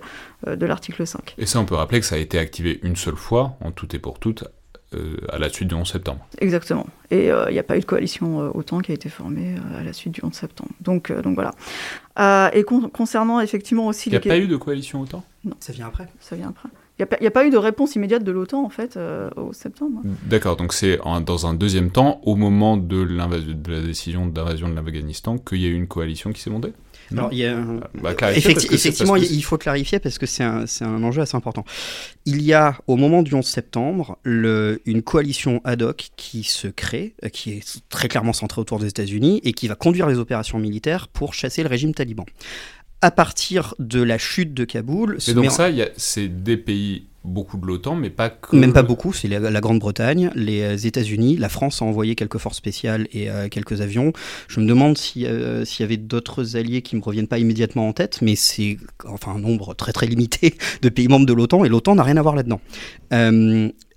de 0.47 0.66
l'article 0.66 1.07
5. 1.07 1.35
Et 1.39 1.47
ça, 1.47 1.59
on 1.61 1.64
peut 1.64 1.74
rappeler 1.74 2.01
que 2.01 2.07
ça 2.07 2.14
a 2.14 2.18
été 2.18 2.39
activé 2.39 2.80
une 2.82 2.97
seule 2.97 3.16
fois, 3.16 3.57
en 3.61 3.72
tout 3.72 3.95
et 3.95 3.99
pour 3.99 4.18
tout, 4.18 4.35
euh, 4.43 4.49
à 5.28 5.38
la 5.38 5.49
suite 5.49 5.68
du 5.68 5.74
11 5.74 5.90
septembre. 5.90 6.26
Exactement. 6.38 6.86
Et 7.11 7.26
il 7.26 7.30
euh, 7.30 7.51
n'y 7.51 7.59
a 7.59 7.62
pas 7.62 7.76
eu 7.76 7.80
de 7.80 7.84
coalition 7.84 8.40
euh, 8.40 8.51
autant 8.55 8.80
qui 8.80 8.92
a 8.92 8.95
été 8.95 9.09
formée 9.09 9.57
à 9.78 9.82
la 9.82 9.92
suite 9.92 10.14
du 10.14 10.20
11 10.24 10.32
septembre. 10.32 10.70
Donc, 10.80 11.12
donc 11.12 11.34
voilà. 11.34 12.51
et 12.55 12.64
concernant 12.64 13.40
effectivement 13.40 13.86
aussi... 13.86 14.11
Il 14.11 14.12
n'y 14.12 14.16
a 14.16 14.20
pas 14.20 14.38
eu 14.38 14.47
de 14.47 14.57
coalition 14.57 15.01
autant? 15.01 15.24
Non. 15.45 15.55
Ça 15.61 15.72
vient 15.72 15.86
après 15.86 16.09
Ça 16.20 16.36
vient 16.36 16.49
après. 16.49 16.68
Il 17.01 17.07
n'y 17.20 17.26
a, 17.26 17.30
pas 17.32 17.45
eu 17.45 17.51
de 17.51 17.57
réponse 17.57 17.97
immédiate 17.97 18.22
de 18.22 18.30
l'OTAN, 18.30 18.64
en 18.64 18.68
fait, 18.68 18.97
au 19.34 19.53
septembre. 19.53 20.01
D'accord, 20.26 20.55
donc 20.55 20.72
c'est 20.72 21.01
dans 21.26 21.47
un 21.47 21.53
deuxième 21.53 21.90
temps, 21.90 22.20
au 22.22 22.36
moment 22.36 22.76
de, 22.76 23.05
de 23.05 23.70
la 23.72 23.80
décision 23.80 24.26
d'invasion 24.26 24.68
de 24.68 24.76
l'Afghanistan, 24.76 25.36
qu'il 25.38 25.59
y 25.59 25.66
a 25.66 25.68
eu 25.70 25.74
une 25.74 25.88
coalition 25.88 26.32
qui 26.32 26.40
s'est 26.40 26.51
montée? 26.51 26.72
Alors, 27.12 27.28
il 27.32 27.38
y 27.38 27.46
a, 27.46 27.57
bah, 27.94 28.14
effectivement, 28.34 29.16
il 29.16 29.44
faut 29.44 29.59
clarifier 29.59 29.98
parce 29.98 30.18
que 30.18 30.26
c'est 30.26 30.44
un, 30.44 30.64
un, 30.80 31.02
enjeu 31.02 31.22
assez 31.22 31.36
important. 31.36 31.64
Il 32.24 32.42
y 32.42 32.52
a, 32.52 32.78
au 32.86 32.96
moment 32.96 33.22
du 33.22 33.34
11 33.34 33.44
septembre, 33.44 34.18
le, 34.22 34.80
une 34.86 35.02
coalition 35.02 35.61
ad 35.64 35.82
hoc 35.82 36.11
qui 36.16 36.44
se 36.44 36.68
crée, 36.68 37.14
euh, 37.24 37.28
qui 37.28 37.52
est 37.52 37.82
très 37.88 38.09
clairement 38.09 38.32
centrée 38.32 38.61
autour 38.61 38.78
des 38.78 38.88
États-Unis 38.88 39.40
et 39.44 39.52
qui 39.52 39.68
va 39.68 39.74
conduire 39.74 40.07
les 40.07 40.18
opérations 40.18 40.59
militaires 40.59 41.09
pour 41.09 41.34
chasser 41.34 41.62
le 41.62 41.68
régime 41.68 41.94
taliban. 41.94 42.26
À 43.02 43.11
partir 43.11 43.74
de 43.78 44.02
la 44.02 44.16
chute 44.16 44.55
de 44.55 44.64
Kaboul. 44.64 45.18
Et 45.28 45.34
donc, 45.34 45.50
ça, 45.50 45.68
c'est 45.96 46.28
des 46.28 46.57
pays 46.57 47.07
beaucoup 47.25 47.57
de 47.57 47.66
l'OTAN, 47.66 47.97
mais 47.97 48.11
pas 48.11 48.29
que... 48.29 48.55
Même 48.55 48.72
pas 48.72 48.83
beaucoup, 48.83 49.12
c'est 49.12 49.29
la, 49.29 49.61
Grande-Bretagne, 49.61 50.31
les 50.35 50.62
euh, 50.62 50.77
États-Unis, 50.77 51.37
la 51.37 51.49
France 51.49 51.81
a 51.81 51.85
envoyé 51.85 52.14
quelques 52.14 52.39
forces 52.39 52.59
spéciales 52.59 53.09
et 53.12 53.31
euh, 53.31 53.49
quelques 53.49 53.81
avions. 53.81 54.12
Je 54.47 54.61
me 54.61 54.66
demande 54.66 54.99
euh, 55.16 55.64
s'il 55.64 55.83
y 55.83 55.85
avait 55.85 55.97
d'autres 55.97 56.57
alliés 56.57 56.83
qui 56.83 56.97
me 56.97 57.03
reviennent 57.03 57.27
pas 57.27 57.39
immédiatement 57.39 57.89
en 57.89 57.93
tête, 57.93 58.18
mais 58.20 58.37
c'est 58.37 58.77
enfin 59.07 59.33
un 59.33 59.39
nombre 59.39 59.75
très 59.75 59.93
très 59.93 60.07
limité 60.07 60.55
de 60.83 60.89
pays 60.91 61.09
membres 61.09 61.27
de 61.27 61.33
l'OTAN, 61.33 61.64
et 61.64 61.68
l'OTAN 61.68 61.95
n'a 61.95 62.03
rien 62.03 62.18
à 62.18 62.22
voir 62.22 62.37
là-dedans. 62.37 62.61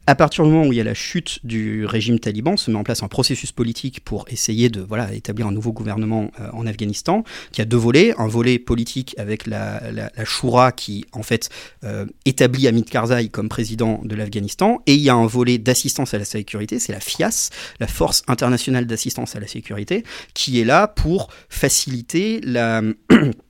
À 0.09 0.15
partir 0.15 0.45
du 0.45 0.51
moment 0.51 0.65
où 0.65 0.71
il 0.71 0.77
y 0.77 0.79
a 0.79 0.85
la 0.85 0.93
chute 0.93 1.45
du 1.45 1.85
régime 1.85 2.17
taliban, 2.17 2.55
se 2.55 2.71
met 2.71 2.77
en 2.77 2.83
place 2.85 3.03
un 3.03 3.09
processus 3.09 3.51
politique 3.51 3.99
pour 4.05 4.23
essayer 4.29 4.69
de 4.69 4.79
voilà, 4.79 5.13
établir 5.13 5.47
un 5.47 5.51
nouveau 5.51 5.73
gouvernement 5.73 6.31
euh, 6.39 6.47
en 6.53 6.65
Afghanistan, 6.65 7.25
qui 7.51 7.61
a 7.61 7.65
deux 7.65 7.75
volets. 7.75 8.13
Un 8.17 8.27
volet 8.27 8.57
politique 8.57 9.15
avec 9.17 9.45
la, 9.47 9.91
la, 9.91 10.09
la 10.15 10.23
Shura 10.23 10.71
qui, 10.71 11.03
en 11.11 11.23
fait, 11.23 11.49
euh, 11.83 12.05
établit 12.23 12.69
Hamid 12.69 12.89
Karzai 12.89 13.27
comme 13.27 13.49
président 13.49 13.99
de 14.01 14.15
l'Afghanistan. 14.15 14.81
Et 14.85 14.93
il 14.95 15.01
y 15.01 15.09
a 15.09 15.13
un 15.13 15.27
volet 15.27 15.57
d'assistance 15.57 16.13
à 16.13 16.17
la 16.17 16.25
sécurité, 16.25 16.79
c'est 16.79 16.93
la 16.93 17.01
FIAS, 17.01 17.49
la 17.81 17.87
Force 17.87 18.23
internationale 18.29 18.87
d'assistance 18.87 19.35
à 19.35 19.41
la 19.41 19.47
sécurité, 19.47 20.05
qui 20.33 20.61
est 20.61 20.65
là 20.65 20.87
pour 20.87 21.27
faciliter 21.49 22.39
la... 22.45 22.81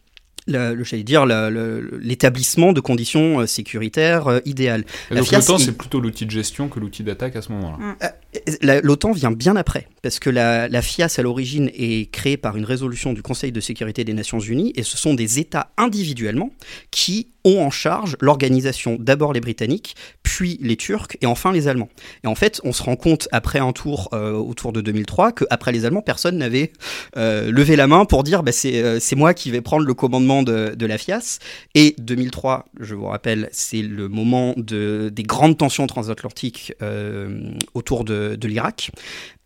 le, 0.48 1.04
dire 1.04 1.26
l'établissement 1.26 2.74
de 2.74 2.80
conditions 2.80 3.42
euh, 3.42 3.46
sécuritaires 3.46 4.28
euh, 4.28 4.40
idéales. 4.46 4.86
donc 5.12 5.32
l'OTAN, 5.32 5.58
c'est 5.58 5.78
plutôt 5.78 6.00
l'outil 6.00 6.26
de 6.26 6.32
gestion 6.32 6.70
que 6.70 6.80
l'outil 6.80 7.04
d'attaque 7.04 7.36
à 7.36 7.42
ce 7.42 7.52
moment-là. 7.52 7.78
Mm. 7.78 7.96
Euh, 8.36 8.82
L'OTAN 8.84 9.12
vient 9.12 9.32
bien 9.32 9.56
après, 9.56 9.88
parce 10.02 10.20
que 10.20 10.30
la, 10.30 10.82
FIAS 10.82 11.16
à 11.18 11.22
l'origine 11.22 11.70
est 11.74 12.12
créée 12.12 12.38
par 12.38 12.58
une 12.58 12.66
résolution 12.66 13.14
du 13.14 13.22
Conseil 13.22 13.52
de 13.52 13.60
sécurité 13.60 14.04
des 14.04 14.14
Nations 14.14 14.40
Unies, 14.40 14.74
et 14.76 14.84
ce 14.84 14.98
sont 14.98 15.14
des 15.14 15.40
États 15.40 15.72
individuellement 15.78 16.52
qui 16.92 17.30
ont 17.46 17.62
en 17.62 17.70
charge 17.70 18.18
l'organisation 18.20 18.98
d'abord 19.00 19.32
les 19.32 19.40
Britanniques, 19.40 19.96
puis 20.22 20.58
les 20.62 20.76
Turcs 20.76 21.16
et 21.22 21.26
enfin 21.26 21.54
les 21.54 21.70
Allemands. 21.70 21.90
Et 22.26 22.28
en 22.28 22.36
fait, 22.36 22.60
on 22.66 22.74
se 22.74 22.84
rend 22.84 22.98
compte 22.98 23.30
après 23.32 23.60
un 23.60 23.72
tour 23.72 24.10
autour 24.12 24.74
de 24.74 24.82
2003 24.82 25.32
qu'après 25.32 25.72
les 25.72 25.86
Allemands, 25.86 26.02
personne 26.02 26.38
n'avait 26.38 26.74
levé 27.16 27.78
la 27.78 27.88
main 27.88 28.04
pour 28.04 28.24
dire 28.24 28.44
bah, 28.44 28.52
c'est 28.52 29.16
moi 29.16 29.34
qui 29.34 29.50
vais 29.52 29.62
prendre 29.62 29.86
le 29.86 29.94
commandement 29.94 30.44
de, 30.44 30.86
la 30.86 30.98
FIAS. 30.98 31.40
Et 31.74 31.96
2003, 32.00 32.66
je 32.80 32.96
vous 32.96 33.06
rappelle, 33.06 33.50
c'est 33.52 33.82
le 33.82 34.10
moment 34.10 34.54
de, 34.58 35.10
des 35.14 35.24
grandes 35.24 35.58
tensions 35.58 35.88
transatlantiques 35.88 36.74
euh, 36.82 37.52
autour 37.74 38.04
de, 38.04 38.14
l'Irak. 38.48 38.92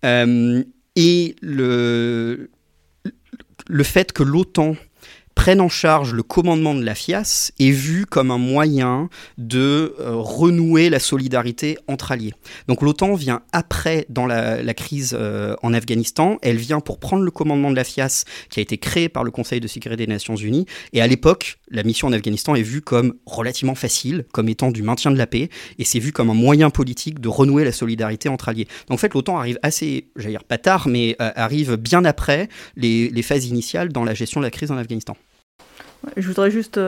Euh, 0.04 0.64
et 0.96 1.36
le, 1.42 2.50
le 3.68 3.84
fait 3.84 4.12
que 4.12 4.24
l'OTAN 4.24 4.76
prennent 5.42 5.60
en 5.60 5.70
charge 5.70 6.14
le 6.14 6.22
commandement 6.22 6.76
de 6.76 6.84
la 6.84 6.94
FIAS 6.94 7.50
est 7.58 7.72
vu 7.72 8.06
comme 8.06 8.30
un 8.30 8.38
moyen 8.38 9.10
de 9.40 9.96
euh, 10.00 10.12
renouer 10.14 10.92
la 10.92 11.00
solidarité 11.00 11.80
entre 11.88 12.12
alliés. 12.12 12.36
Donc 12.68 12.84
l'OTAN 12.84 13.16
vient 13.16 13.42
après 13.52 14.06
dans 14.10 14.28
la, 14.28 14.74
crise 14.76 15.18
euh, 15.20 15.56
en 15.64 15.74
Afghanistan, 15.74 16.38
elle 16.44 16.58
vient 16.58 16.80
pour 16.80 17.00
prendre 17.00 17.24
le 17.24 17.32
commandement 17.32 17.72
de 17.72 17.76
la 17.76 17.84
FIAS 17.84 18.26
qui 18.52 18.60
a 18.60 18.62
été 18.62 18.78
créé 18.78 19.10
par 19.10 19.24
le 19.24 19.32
Conseil 19.32 19.60
de 19.60 19.66
sécurité 19.66 20.06
des 20.06 20.14
Nations 20.14 20.36
Unies, 20.36 20.68
et 20.94 21.02
à 21.02 21.08
l'époque, 21.08 21.58
la 21.72 21.82
mission 21.82 22.08
en 22.08 22.14
Afghanistan 22.14 22.54
est 22.54 22.62
vue 22.62 22.82
comme 22.82 23.16
relativement 23.26 23.74
facile, 23.74 24.26
comme 24.34 24.48
étant 24.48 24.70
du 24.70 24.84
maintien 24.84 25.10
de 25.10 25.18
la 25.18 25.26
paix, 25.26 25.50
et 25.80 25.86
c'est 25.86 25.98
vu 25.98 26.12
comme 26.12 26.30
un 26.30 26.36
moyen 26.36 26.70
politique 26.70 27.20
de 27.20 27.30
renouer 27.30 27.64
la 27.64 27.72
solidarité 27.72 28.30
entre 28.30 28.50
alliés. 28.50 28.68
Donc 28.90 29.00
en 29.00 29.02
fait, 29.02 29.16
l'OTAN 29.16 29.40
arrive 29.40 29.58
assez, 29.64 30.12
j'allais 30.18 30.36
dire 30.36 30.44
pas 30.44 30.60
tard, 30.60 30.88
mais 30.88 31.16
euh, 31.20 31.32
arrive 31.36 31.78
bien 31.78 32.06
après 32.06 32.48
les 32.76 33.24
phases 33.24 33.48
initiales 33.48 33.92
dans 33.92 34.04
la 34.04 34.14
gestion 34.14 34.40
de 34.40 34.46
la 34.46 34.52
crise 34.52 34.70
en 34.70 34.78
Afghanistan. 34.78 35.18
Je 36.18 36.28
voudrais 36.28 36.52
juste. 36.52 36.80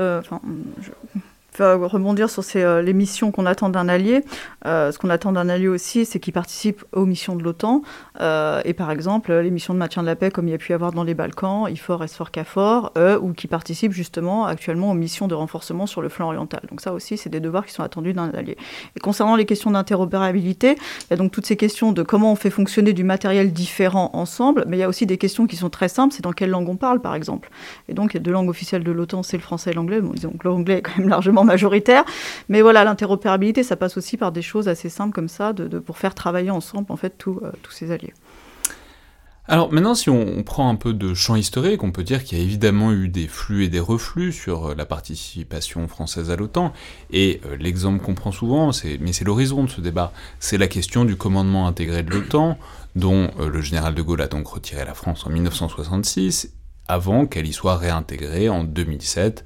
Euh, 1.59 1.77
rebondir 1.77 2.29
sur 2.29 2.43
ces, 2.43 2.81
les 2.81 2.93
missions 2.93 3.31
qu'on 3.31 3.45
attend 3.45 3.69
d'un 3.69 3.87
allié. 3.89 4.23
ce 4.65 4.97
qu'on 4.97 5.09
attend 5.09 5.31
d'un 5.31 5.49
allié 5.49 5.67
aussi, 5.67 6.05
c'est 6.05 6.19
qu'il 6.19 6.33
participe 6.33 6.83
aux 6.91 7.05
missions 7.05 7.35
de 7.35 7.43
l'OTAN. 7.43 7.81
et 8.19 8.73
par 8.73 8.91
exemple, 8.91 9.33
les 9.33 9.51
missions 9.51 9.73
de 9.73 9.79
maintien 9.79 10.01
de 10.01 10.07
la 10.07 10.15
paix, 10.15 10.31
comme 10.31 10.47
il 10.47 10.51
y 10.51 10.53
a 10.53 10.57
pu 10.57 10.71
y 10.71 10.75
avoir 10.75 10.91
dans 10.91 11.03
les 11.03 11.13
Balkans, 11.13 11.67
IFOR, 11.69 12.07
SFOR, 12.07 12.31
CAFOR, 12.31 12.91
ou 13.21 13.33
qui 13.33 13.47
participent 13.47 13.91
justement 13.91 14.45
actuellement 14.45 14.91
aux 14.91 14.95
missions 14.95 15.27
de 15.27 15.35
renforcement 15.35 15.85
sur 15.85 16.01
le 16.01 16.09
flanc 16.09 16.27
oriental. 16.27 16.61
Donc 16.69 16.81
ça 16.81 16.93
aussi, 16.93 17.17
c'est 17.17 17.29
des 17.29 17.39
devoirs 17.39 17.65
qui 17.65 17.73
sont 17.73 17.83
attendus 17.83 18.13
d'un 18.13 18.29
allié. 18.31 18.57
Et 18.95 18.99
concernant 18.99 19.35
les 19.35 19.45
questions 19.45 19.71
d'interopérabilité, 19.71 20.75
il 20.75 21.11
y 21.11 21.13
a 21.13 21.17
donc 21.17 21.31
toutes 21.31 21.45
ces 21.45 21.57
questions 21.57 21.91
de 21.91 22.03
comment 22.03 22.31
on 22.31 22.35
fait 22.35 22.49
fonctionner 22.49 22.93
du 22.93 23.03
matériel 23.03 23.51
différent 23.51 24.11
ensemble, 24.13 24.65
mais 24.67 24.77
il 24.77 24.79
y 24.79 24.83
a 24.83 24.89
aussi 24.89 25.05
des 25.05 25.17
questions 25.17 25.47
qui 25.47 25.55
sont 25.55 25.69
très 25.69 25.89
simples, 25.89 26.13
c'est 26.13 26.23
dans 26.23 26.31
quelle 26.31 26.49
langue 26.49 26.69
on 26.69 26.75
parle, 26.75 27.01
par 27.01 27.15
exemple. 27.15 27.49
Et 27.89 27.93
donc, 27.93 28.13
il 28.13 28.17
y 28.17 28.19
a 28.19 28.23
deux 28.23 28.31
langues 28.31 28.49
officielles 28.49 28.83
de 28.83 28.91
l'OTAN, 28.91 29.23
c'est 29.23 29.37
le 29.37 29.43
français 29.43 29.71
et 29.71 29.73
l'anglais. 29.73 30.01
Bon, 30.01 30.13
que 30.13 30.47
l'anglais 30.47 30.77
est 30.77 30.81
quand 30.81 30.97
même 30.97 31.09
largement 31.15 31.42
majoritaire. 31.43 32.03
Mais 32.49 32.61
voilà, 32.61 32.83
l'interopérabilité, 32.83 33.63
ça 33.63 33.75
passe 33.75 33.97
aussi 33.97 34.17
par 34.17 34.31
des 34.31 34.41
choses 34.41 34.67
assez 34.67 34.89
simples 34.89 35.13
comme 35.13 35.29
ça, 35.29 35.53
de, 35.53 35.79
pour 35.79 35.97
faire 35.97 36.15
travailler 36.15 36.51
ensemble, 36.51 36.91
en 36.91 36.97
fait, 36.97 37.17
tous 37.17 37.39
euh, 37.43 37.51
ces 37.69 37.91
alliés. 37.91 38.13
Alors 39.45 39.73
maintenant, 39.73 39.93
si 39.93 40.09
on, 40.09 40.41
prend 40.43 40.69
un 40.69 40.75
peu 40.75 40.93
de 40.93 41.13
champ 41.13 41.35
historique, 41.35 41.83
on 41.83 41.91
peut 41.91 42.03
dire 42.03 42.23
qu'il 42.23 42.37
y 42.37 42.41
a 42.41 42.43
évidemment 42.43 42.93
eu 42.93 43.09
des 43.09 43.27
flux 43.27 43.65
et 43.65 43.67
des 43.67 43.81
reflux 43.81 44.31
sur 44.31 44.67
euh, 44.67 44.75
la 44.75 44.85
participation 44.85 45.85
française 45.89 46.31
à 46.31 46.37
l'OTAN. 46.37 46.71
Et 47.11 47.41
euh, 47.45 47.57
l'exemple 47.57 48.01
qu'on 48.01 48.15
prend 48.15 48.31
souvent, 48.31 48.71
mais 49.01 49.11
c'est 49.11 49.25
l'horizon 49.25 49.65
de 49.65 49.69
ce 49.69 49.81
débat, 49.81 50.13
c'est 50.39 50.57
la 50.57 50.67
question 50.67 51.03
du 51.03 51.17
commandement 51.17 51.67
intégré 51.67 52.03
de 52.03 52.11
l'OTAN, 52.11 52.57
dont 52.95 53.31
le 53.39 53.59
général 53.59 53.95
de 53.95 54.01
Gaulle 54.01 54.21
a 54.21 54.27
donc 54.27 54.47
retiré 54.47 54.85
la 54.85 54.93
France 54.93 55.25
en 55.25 55.29
1966, 55.29 56.53
avant 56.87 57.25
qu'elle 57.25 57.47
y 57.47 57.53
soit 57.53 57.77
réintégrée 57.77 58.49
en 58.49 58.63
2007 58.63 59.43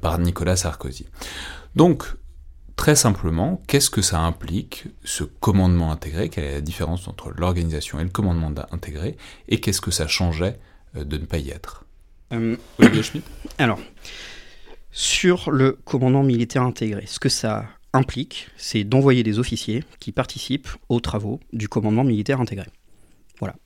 par 0.00 0.18
Nicolas 0.18 0.56
Sarkozy. 0.56 1.06
Donc, 1.74 2.16
Très 2.76 2.94
simplement, 2.94 3.62
qu'est-ce 3.66 3.88
que 3.88 4.02
ça 4.02 4.20
implique, 4.20 4.84
ce 5.02 5.24
commandement 5.24 5.90
intégré? 5.90 6.28
Quelle 6.28 6.44
est 6.44 6.52
la 6.52 6.60
différence 6.60 7.08
entre 7.08 7.30
l'organisation 7.30 7.98
et 7.98 8.04
le 8.04 8.10
commandement 8.10 8.52
intégré? 8.70 9.16
Et 9.48 9.60
qu'est-ce 9.60 9.80
que 9.80 9.90
ça 9.90 10.06
changeait 10.06 10.60
euh, 10.94 11.04
de 11.04 11.16
ne 11.16 11.24
pas 11.24 11.38
y 11.38 11.48
être? 11.50 11.86
Euh, 12.34 12.56
Olivier 12.78 13.02
Schmitt? 13.02 13.24
Alors, 13.58 13.80
sur 14.92 15.50
le 15.50 15.72
commandement 15.72 16.22
militaire 16.22 16.62
intégré, 16.62 17.04
ce 17.06 17.18
que 17.18 17.30
ça 17.30 17.64
implique, 17.94 18.48
c'est 18.58 18.84
d'envoyer 18.84 19.22
des 19.22 19.38
officiers 19.38 19.82
qui 19.98 20.12
participent 20.12 20.68
aux 20.90 21.00
travaux 21.00 21.40
du 21.54 21.68
commandement 21.68 22.04
militaire 22.04 22.42
intégré. 22.42 22.66
Voilà 23.40 23.56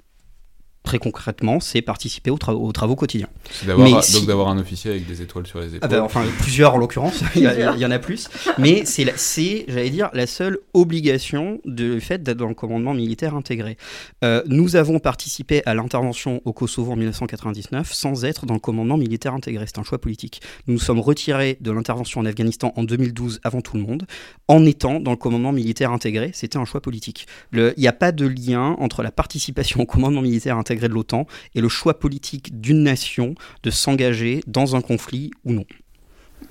très 0.91 0.99
concrètement, 0.99 1.61
c'est 1.61 1.83
participer 1.83 2.33
aux, 2.33 2.73
travaux 2.73 2.97
quotidiens. 2.97 3.29
C'est 3.53 3.69
donc 3.69 4.27
d'avoir 4.27 4.49
un 4.49 4.59
officier 4.59 4.91
avec 4.91 5.07
des 5.07 5.23
étoiles 5.23 5.47
sur 5.47 5.61
les 5.61 5.69
épaules. 5.77 5.79
Ah 5.83 5.87
ben, 5.87 6.01
enfin, 6.01 6.25
plusieurs 6.41 6.75
en 6.75 6.79
l'occurrence, 6.79 7.23
il, 7.37 7.43
y 7.43 7.87
en 7.87 7.91
a 7.93 7.99
plus. 8.01 8.29
Mais 8.59 8.85
c'est, 8.85 9.65
j'allais 9.69 9.91
dire, 9.91 10.11
la 10.15 10.27
seule 10.27 10.59
obligation 10.75 11.61
du 11.65 12.01
fait 12.01 12.25
d'être 12.25 12.39
dans 12.39 12.49
le 12.49 12.55
commandement 12.55 12.93
militaire 12.93 13.37
intégré. 13.37 13.77
Euh, 14.25 14.43
nous 14.47 14.75
avons 14.75 14.99
participé 14.99 15.63
à 15.65 15.75
l'intervention 15.75 16.43
au 16.45 16.53
Kosovo 16.53 16.91
en 16.91 16.97
1999 16.97 17.93
sans 17.93 18.25
être 18.25 18.45
dans 18.45 18.55
le 18.55 18.61
commandement 18.61 18.97
militaire 18.97 19.33
intégré. 19.33 19.67
C'est 19.69 19.79
un 19.79 19.85
choix 19.85 19.99
politique. 19.99 20.43
Nous 20.67 20.75
nous 20.75 20.81
sommes 20.81 20.99
retirés 20.99 21.57
de 21.61 21.71
l'intervention 21.71 22.21
en 22.21 22.25
Afghanistan 22.25 22.73
en 22.75 22.83
2012 22.83 23.39
avant 23.45 23.61
tout 23.61 23.77
le 23.77 23.85
monde 23.85 24.07
en 24.49 24.67
étant 24.67 24.99
dans 24.99 25.13
le 25.13 25.17
commandement 25.17 25.53
militaire 25.53 25.93
intégré. 25.93 26.33
C'était 26.35 26.59
un 26.59 26.65
choix 26.65 26.81
politique. 26.81 27.29
Il 27.53 27.75
n'y 27.79 27.87
a 27.87 27.93
pas 27.93 28.11
de 28.11 28.27
lien 28.27 28.75
entre 28.81 29.05
la 29.05 29.13
participation 29.13 29.83
au 29.83 29.87
commandement 29.87 30.23
militaire 30.23 30.57
intégré 30.57 30.80
de 30.89 30.95
l'OTAN 30.95 31.27
et 31.55 31.61
le 31.61 31.69
choix 31.69 31.99
politique 31.99 32.61
d'une 32.61 32.83
nation 32.83 33.35
de 33.63 33.71
s'engager 33.71 34.43
dans 34.47 34.77
un 34.77 34.81
conflit 34.81 35.31
ou 35.45 35.53
non. 35.53 35.65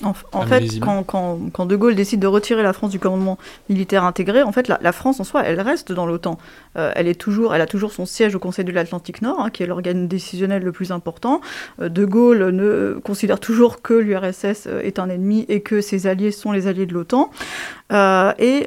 En, 0.03 0.13
fait, 0.13 0.79
quand, 0.79 1.65
De 1.65 1.75
Gaulle 1.75 1.95
décide 1.95 2.21
de 2.21 2.27
retirer 2.27 2.63
la 2.63 2.71
France 2.71 2.91
du 2.91 2.99
commandement 2.99 3.37
militaire 3.67 4.05
intégré, 4.05 4.43
en 4.43 4.51
fait, 4.51 4.67
la, 4.67 4.91
France 4.93 5.19
en 5.19 5.23
soi, 5.25 5.43
elle 5.43 5.59
reste 5.59 5.91
dans 5.91 6.05
l'OTAN. 6.05 6.37
Euh, 6.77 6.91
elle 6.95 7.07
est 7.07 7.19
toujours, 7.19 7.53
elle 7.53 7.61
a 7.61 7.65
toujours 7.65 7.91
son 7.91 8.05
siège 8.05 8.33
au 8.33 8.39
Conseil 8.39 8.63
de 8.63 8.71
l'Atlantique 8.71 9.21
Nord, 9.21 9.41
hein, 9.41 9.49
qui 9.49 9.63
est 9.63 9.65
l'organe 9.65 10.07
décisionnel 10.07 10.63
le 10.63 10.71
plus 10.71 10.91
important. 10.91 11.41
Euh, 11.81 11.89
de 11.89 12.05
Gaulle 12.05 12.49
ne 12.51 12.99
considère 13.03 13.39
toujours 13.39 13.81
que 13.81 13.93
l'URSS 13.93 14.67
euh, 14.67 14.81
est 14.81 14.99
un 14.99 15.09
ennemi 15.09 15.45
et 15.49 15.61
que 15.61 15.81
ses 15.81 16.07
alliés 16.07 16.31
sont 16.31 16.53
les 16.53 16.67
alliés 16.67 16.85
de 16.85 16.93
l'OTAN. 16.93 17.29
et 17.91 18.65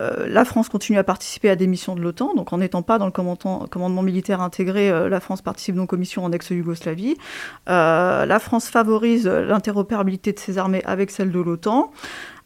euh, 0.00 0.26
la 0.28 0.44
France 0.44 0.68
continue 0.68 0.98
à 0.98 1.04
participer 1.04 1.50
à 1.50 1.56
des 1.56 1.66
missions 1.66 1.94
de 1.94 2.00
l'OTAN, 2.00 2.34
donc 2.34 2.52
en 2.52 2.58
n'étant 2.58 2.82
pas 2.82 2.98
dans 2.98 3.06
le 3.06 3.12
commandement, 3.12 4.02
militaire 4.02 4.40
intégré, 4.40 4.90
euh, 4.90 5.08
la 5.08 5.20
France 5.20 5.42
participe 5.42 5.74
donc 5.74 5.92
aux 5.92 5.96
missions 5.96 6.24
en 6.24 6.32
ex-Yougoslavie. 6.32 7.16
Euh, 7.68 8.26
la 8.26 8.38
France 8.38 8.68
favorise 8.68 9.26
l'interopérabilité 9.26 10.32
de 10.32 10.38
ses 10.38 10.58
armées 10.58 10.82
avec 10.84 11.10
celle 11.10 11.32
de 11.32 11.40
l'OTAN. 11.40 11.90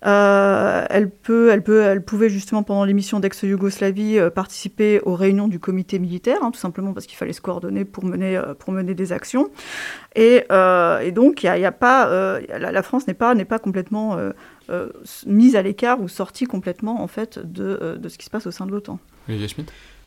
Elle, 0.02 1.10
peut, 1.10 1.50
elle, 1.50 1.62
peut, 1.62 1.82
elle 1.82 2.04
pouvait 2.04 2.28
justement 2.28 2.62
pendant 2.62 2.84
les 2.84 2.94
missions 2.94 3.20
d'ex-Yougoslavie 3.20 4.18
participer 4.34 5.00
aux 5.02 5.14
réunions 5.14 5.48
du 5.48 5.58
comité 5.58 5.98
militaire, 5.98 6.38
hein, 6.42 6.50
tout 6.50 6.58
simplement 6.58 6.92
parce 6.92 7.06
qu'il 7.06 7.16
fallait 7.16 7.32
se 7.32 7.40
coordonner 7.40 7.84
pour 7.84 8.04
mener, 8.04 8.40
pour 8.58 8.72
mener 8.72 8.94
des 8.94 9.12
actions. 9.12 9.50
Et, 10.16 10.44
donc, 11.12 11.42
il 11.42 11.46
y 11.46 11.64
a, 11.64 11.72
pas, 11.72 12.40
la, 12.48 12.72
la, 12.72 12.82
France 12.82 13.06
n'est 13.06 13.14
pas, 13.14 13.34
pas 13.44 13.58
complètement 13.58 14.16
euh, 14.70 14.88
mise 15.26 15.56
à 15.56 15.62
l'écart 15.62 16.00
ou 16.00 16.06
sortie 16.06 16.44
complètement 16.44 17.02
en 17.02 17.08
fait 17.08 17.40
de, 17.40 17.78
euh, 17.82 17.96
de, 17.96 18.08
ce 18.08 18.18
qui 18.18 18.24
se 18.24 18.30
passe 18.30 18.46
au 18.46 18.52
sein 18.52 18.66
de 18.66 18.70
l'OTAN. 18.70 19.00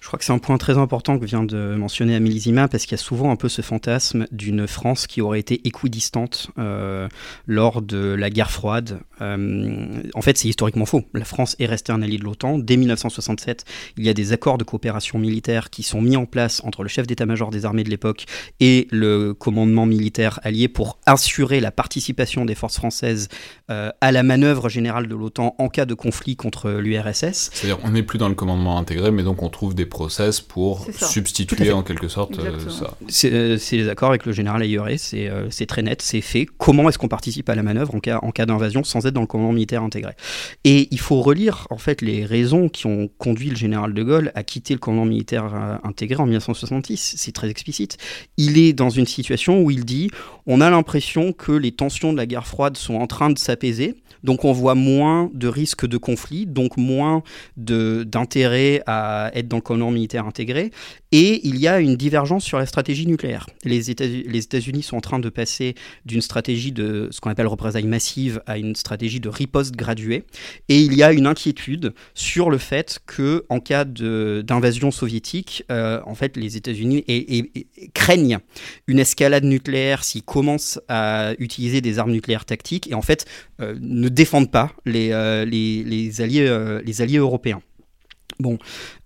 Je 0.04 0.08
crois 0.08 0.20
que 0.20 0.26
c'est 0.26 0.34
un 0.34 0.38
point 0.38 0.58
très 0.58 0.78
important 0.78 1.18
que 1.18 1.24
vient 1.24 1.46
de 1.46 1.76
mentionner 1.76 2.14
Amélie 2.14 2.42
Zima, 2.42 2.68
parce 2.68 2.84
qu'il 2.84 2.92
y 2.92 3.00
a 3.00 3.02
souvent 3.02 3.32
un 3.32 3.38
peu 3.38 3.48
ce 3.48 3.62
fantasme 3.62 4.28
d'une 4.34 4.68
France 4.68 5.08
qui 5.08 5.22
aurait 5.22 5.40
été 5.40 5.66
équidistante 5.66 6.52
euh, 6.60 7.08
lors 7.48 7.82
de 7.82 8.14
la 8.14 8.30
guerre 8.30 8.52
froide. 8.52 9.00
Euh, 9.22 10.04
en 10.14 10.22
fait, 10.22 10.38
c'est 10.38 10.50
historiquement 10.50 10.86
faux. 10.86 11.04
La 11.14 11.24
France 11.24 11.56
est 11.58 11.68
restée 11.68 11.94
un 11.94 12.02
allié 12.02 12.18
de 12.18 12.26
l'OTAN. 12.26 12.58
Dès 12.58 12.76
1967, 12.76 13.64
il 13.96 14.04
y 14.04 14.10
a 14.10 14.14
des 14.14 14.34
accords 14.34 14.58
de 14.58 14.66
coopération 14.66 15.20
militaire 15.20 15.70
qui 15.70 15.84
sont 15.84 16.02
mis 16.02 16.18
en 16.18 16.26
place 16.26 16.62
entre 16.66 16.84
le 16.84 16.90
chef 16.90 17.08
d'état-major 17.08 17.50
des 17.50 17.64
armées 17.64 17.86
de 17.86 17.90
l'époque 17.90 18.26
et 18.60 18.90
le 18.92 19.34
commandement 19.34 19.86
militaire 19.86 20.42
allié 20.44 20.68
pour 20.68 21.00
assurer 21.06 21.62
la 21.62 21.72
participation 21.72 22.44
des 22.44 22.56
forces 22.56 22.76
françaises 22.76 23.30
euh, 23.72 23.90
à 24.02 24.12
la 24.12 24.24
manœuvre 24.24 24.68
générale 24.68 25.08
de 25.08 25.16
l'OTAN 25.16 25.56
en 25.60 25.70
cas 25.70 25.86
de 25.86 25.94
conflit 25.94 26.36
contre 26.36 26.72
l'URSS. 26.72 27.52
C'est-à-dire, 27.54 27.80
on 27.86 27.92
n'est 27.92 28.04
plus 28.04 28.18
dans 28.18 28.28
le 28.28 28.36
commandement 28.36 28.78
intégré, 28.78 29.10
mais 29.10 29.24
donc 29.24 29.42
on 29.44 29.50
trouve 29.50 29.74
des 29.74 29.86
process 29.94 30.42
pour 30.42 30.88
substituer 30.98 31.72
en 31.72 31.84
quelque 31.84 32.08
sorte 32.08 32.40
euh, 32.40 32.58
ça. 32.68 32.98
Euh, 33.26 33.58
c'est 33.60 33.78
les 33.78 33.88
accords 33.88 34.10
avec 34.10 34.26
le 34.26 34.32
général 34.32 34.64
Ayeré, 34.64 34.98
euh, 35.14 35.48
c'est 35.52 35.68
très 35.68 35.84
net, 35.84 36.02
c'est 36.02 36.20
fait. 36.20 36.48
Comment 36.58 36.90
est-ce 36.90 36.98
qu'on 36.98 37.08
participe 37.08 37.48
à 37.48 37.54
la 37.56 37.62
manœuvre 37.62 37.94
en 37.94 38.00
cas, 38.00 38.20
en 38.24 38.32
cas 38.32 38.48
d'invasion 38.48 38.84
sans 38.84 39.06
être 39.06 39.14
dans 39.14 39.22
le 39.22 39.28
commandement 39.28 39.54
militaire 39.54 39.84
intégré? 39.84 40.14
Et 40.64 40.88
il 40.90 41.00
faut 41.00 41.22
relire 41.22 41.68
en 41.70 41.78
fait 41.78 42.02
les 42.02 42.26
raisons 42.26 42.70
qui 42.70 42.88
ont 42.88 43.08
conduit 43.20 43.52
le 43.52 43.56
général 43.56 43.94
de 43.94 44.02
Gaulle 44.02 44.32
à 44.34 44.42
quitter 44.42 44.74
le 44.74 44.80
commandement 44.80 45.06
militaire 45.06 45.80
intégré 45.84 46.20
en 46.20 46.26
1966. 46.26 47.14
C'est 47.18 47.32
très 47.32 47.50
explicite. 47.50 47.98
Il 48.38 48.58
est 48.58 48.74
dans 48.74 48.90
une 48.90 49.06
situation 49.06 49.62
où 49.62 49.70
il 49.70 49.86
dit 49.86 50.10
on 50.48 50.60
a 50.60 50.72
l'impression 50.72 51.34
que 51.34 51.52
les 51.52 51.72
tensions 51.72 52.14
de 52.14 52.18
la 52.18 52.26
guerre 52.26 52.48
froide 52.48 52.78
sont 52.78 52.96
en 52.96 53.06
train 53.06 53.30
de 53.30 53.38
s'apaiser 53.38 53.96
donc 54.24 54.46
on 54.46 54.54
voit 54.54 54.76
moins 54.76 55.30
de 55.34 55.48
risques 55.48 55.86
de 55.86 55.98
conflit, 55.98 56.46
donc 56.46 56.78
moins 56.78 57.24
d'intérêt 57.58 58.82
à 58.88 59.32
être 59.34 59.48
dans 59.48 59.58
le 59.58 59.62
commandement 59.62 59.83
militaire 59.92 60.26
intégré. 60.26 60.72
Et 61.12 61.48
il 61.48 61.60
y 61.60 61.68
a 61.68 61.80
une 61.80 61.96
divergence 61.96 62.44
sur 62.44 62.58
la 62.58 62.66
stratégie 62.66 63.08
nucléaire. 63.08 63.48
Les 63.64 63.90
États-Unis 63.90 64.84
sont 64.84 64.98
en 64.98 65.02
train 65.02 65.20
de 65.20 65.30
passer 65.30 65.76
d'une 66.06 66.22
stratégie 66.22 66.72
de 66.72 67.10
ce 67.12 67.20
qu'on 67.22 67.30
appelle 67.30 67.48
représailles 67.48 67.86
massive 67.86 68.42
à 68.46 68.58
une 68.58 68.76
stratégie 68.76 69.20
de 69.20 69.30
riposte 69.30 69.76
graduée. 69.76 70.24
Et 70.70 70.82
il 70.82 70.94
y 70.94 71.04
a 71.04 71.12
une 71.12 71.28
inquiétude 71.28 71.94
sur 72.14 72.50
le 72.50 72.58
fait 72.58 73.00
que, 73.06 73.46
en 73.50 73.60
cas 73.60 73.86
d'invasion 73.86 74.92
soviétique, 74.92 75.64
euh, 75.72 76.02
en 76.06 76.16
fait, 76.16 76.38
les 76.38 76.58
États-Unis 76.58 77.04
craignent 77.94 78.40
une 78.88 79.00
escalade 79.00 79.44
nucléaire 79.44 80.04
s'ils 80.04 80.24
commencent 80.24 80.80
à 80.88 81.34
utiliser 81.40 81.82
des 81.82 82.00
armes 82.00 82.12
nucléaires 82.12 82.46
tactiques 82.46 82.90
et 82.90 82.94
en 82.94 83.02
fait 83.02 83.26
euh, 83.62 83.76
ne 83.80 84.10
défendent 84.10 84.52
pas 84.52 84.72
les, 84.86 85.12
euh, 85.12 85.46
les, 85.46 86.22
alliés, 86.22 86.80
les 86.84 87.02
alliés 87.02 87.18
européens. 87.18 87.62
Bon, 88.40 88.58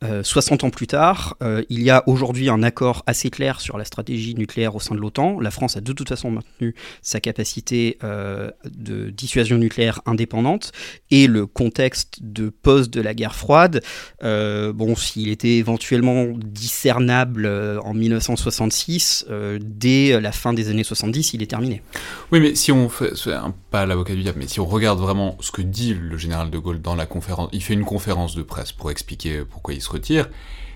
60 0.04 0.64
euh, 0.64 0.68
ans 0.68 0.70
plus 0.70 0.86
tard, 0.86 1.36
euh, 1.42 1.64
il 1.70 1.82
y 1.82 1.90
a 1.90 2.04
aujourd'hui 2.08 2.50
un 2.50 2.62
accord 2.62 3.04
assez 3.08 3.32
clair 3.32 3.60
sur 3.60 3.78
la 3.78 3.86
stratégie 3.86 4.36
nucléaire 4.36 4.76
au 4.76 4.80
sein 4.80 4.94
de 4.94 5.00
l'OTAN. 5.00 5.40
La 5.40 5.50
France 5.50 5.76
a 5.76 5.82
de 5.82 5.92
toute 5.92 6.10
façon 6.10 6.30
maintenu 6.30 6.76
sa 7.02 7.20
capacité 7.20 7.98
euh, 8.04 8.52
de 8.66 9.10
dissuasion 9.10 9.58
nucléaire 9.58 10.02
indépendante 10.06 10.72
et 11.10 11.26
le 11.26 11.48
contexte 11.48 12.20
de 12.22 12.50
pause 12.50 12.92
de 12.92 13.02
la 13.02 13.16
guerre 13.16 13.36
froide, 13.36 13.82
bon, 14.22 14.96
s'il 14.96 15.30
était 15.30 15.58
éventuellement 15.58 16.28
discernable 16.36 17.48
en 17.84 17.94
1966, 17.94 19.26
dès 19.60 20.20
la 20.20 20.32
fin 20.32 20.54
des 20.54 20.70
années 20.70 20.84
70, 20.84 21.34
il 21.34 21.44
est 21.44 21.48
terminé. 21.48 21.82
Oui, 22.32 22.40
mais 22.40 22.56
si 22.56 22.72
on 22.72 22.90
fait, 22.90 23.14
pas 23.72 23.86
l'avocat 23.86 24.14
du 24.14 24.24
diable, 24.24 24.40
mais 24.40 24.48
si 24.48 24.60
on 24.60 24.66
regarde 24.66 25.00
vraiment 25.00 25.38
ce 25.40 25.52
que 25.52 25.62
dit 25.62 25.94
le 25.94 26.18
général 26.18 26.50
de 26.50 26.58
Gaulle 26.58 26.82
dans 26.82 26.96
la 26.96 27.06
conférence, 27.06 27.50
il 27.54 27.64
fait 27.64 27.74
une 27.74 27.86
conférence 27.86 28.36
de 28.36 28.44
presse 28.44 28.72
pour 28.72 28.92
expliquer 28.92 29.44
pourquoi 29.50 29.74
il 29.74 29.82
retire. 29.90 30.30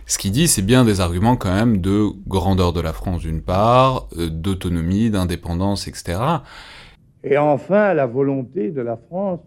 Ce 0.05 0.17
qu'il 0.17 0.31
dit, 0.31 0.47
c'est 0.47 0.61
bien 0.61 0.83
des 0.83 0.99
arguments 0.99 1.35
quand 1.35 1.53
même 1.53 1.79
de 1.79 2.07
grandeur 2.27 2.73
de 2.73 2.81
la 2.81 2.93
France 2.93 3.21
d'une 3.21 3.41
part, 3.41 4.07
euh, 4.17 4.29
d'autonomie, 4.29 5.09
d'indépendance, 5.09 5.87
etc. 5.87 6.19
Et 7.23 7.37
enfin, 7.37 7.93
la 7.93 8.07
volonté 8.07 8.71
de 8.71 8.81
la 8.81 8.97
France 8.97 9.39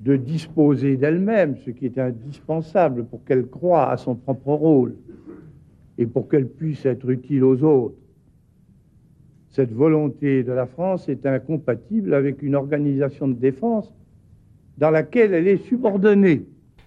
de 0.00 0.16
disposer 0.16 0.96
d'elle-même, 0.98 1.56
ce 1.64 1.70
qui 1.70 1.86
est 1.86 1.98
indispensable 1.98 3.04
pour 3.06 3.24
qu'elle 3.24 3.46
croie 3.46 3.90
à 3.90 3.96
son 3.96 4.14
propre 4.14 4.52
rôle 4.52 4.96
et 5.96 6.06
pour 6.06 6.28
qu'elle 6.28 6.48
puisse 6.48 6.84
être 6.84 7.08
utile 7.08 7.42
aux 7.42 7.62
autres. 7.62 7.96
Cette 9.48 9.72
volonté 9.72 10.42
de 10.42 10.52
la 10.52 10.66
France 10.66 11.08
est 11.08 11.24
incompatible 11.24 12.12
avec 12.12 12.42
une 12.42 12.54
organisation 12.54 13.28
de 13.28 13.34
défense 13.34 13.94
dans 14.76 14.90
laquelle 14.90 15.32
elle 15.32 15.48
est 15.48 15.64
subordonnée. 15.64 16.44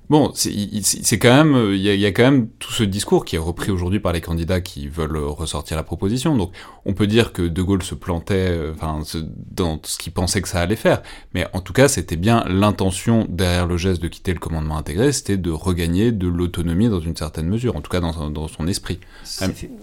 Bon, 0.10 0.32
c'est 0.34 1.20
quand 1.20 1.44
même, 1.44 1.74
il 1.74 1.82
y, 1.82 2.06
a, 2.06 2.12
quand 2.12 2.24
même 2.24 2.48
tout 2.60 2.72
ce 2.72 2.84
discours 2.84 3.26
qui 3.26 3.36
est 3.36 3.40
repris 3.40 3.72
aujourd'hui 3.72 4.00
par 4.00 4.14
les 4.14 4.22
candidats 4.22 4.62
qui 4.62 4.88
veulent 4.88 5.18
ressortir 5.18 5.76
la 5.76 5.84
proposition. 5.84 6.38
Donc, 6.38 6.54
on 6.86 6.94
peut 6.94 7.08
dire 7.08 7.34
que 7.34 7.42
De 7.42 7.62
Gaulle 7.62 7.84
se 7.84 7.94
plantait, 7.94 8.48
euh, 8.50 8.72
enfin, 8.74 9.02
dans 9.52 9.82
ce 9.84 9.98
qu'il 9.98 10.14
pensait 10.14 10.42
que 10.42 10.48
ça 10.48 10.62
allait 10.62 10.78
faire. 10.78 11.02
Mais 11.34 11.46
en 11.52 11.60
tout 11.60 11.74
cas, 11.74 11.90
c'était 11.90 12.16
bien 12.16 12.46
l'intention 12.48 13.26
derrière 13.28 13.68
le 13.68 13.76
geste 13.76 14.02
de 14.02 14.08
quitter 14.08 14.34
le 14.34 14.40
commandement 14.40 14.78
intégré, 14.78 15.12
c'était 15.12 15.36
de 15.36 15.52
regagner 15.52 16.14
de 16.14 16.28
l'autonomie 16.28 16.88
dans 16.88 17.02
une 17.02 17.18
certaine 17.18 17.48
mesure, 17.48 17.76
en 17.76 17.82
tout 17.82 17.92
cas 17.92 18.00
dans, 18.00 18.30
dans 18.30 18.48
son 18.48 18.66
esprit. 18.68 19.00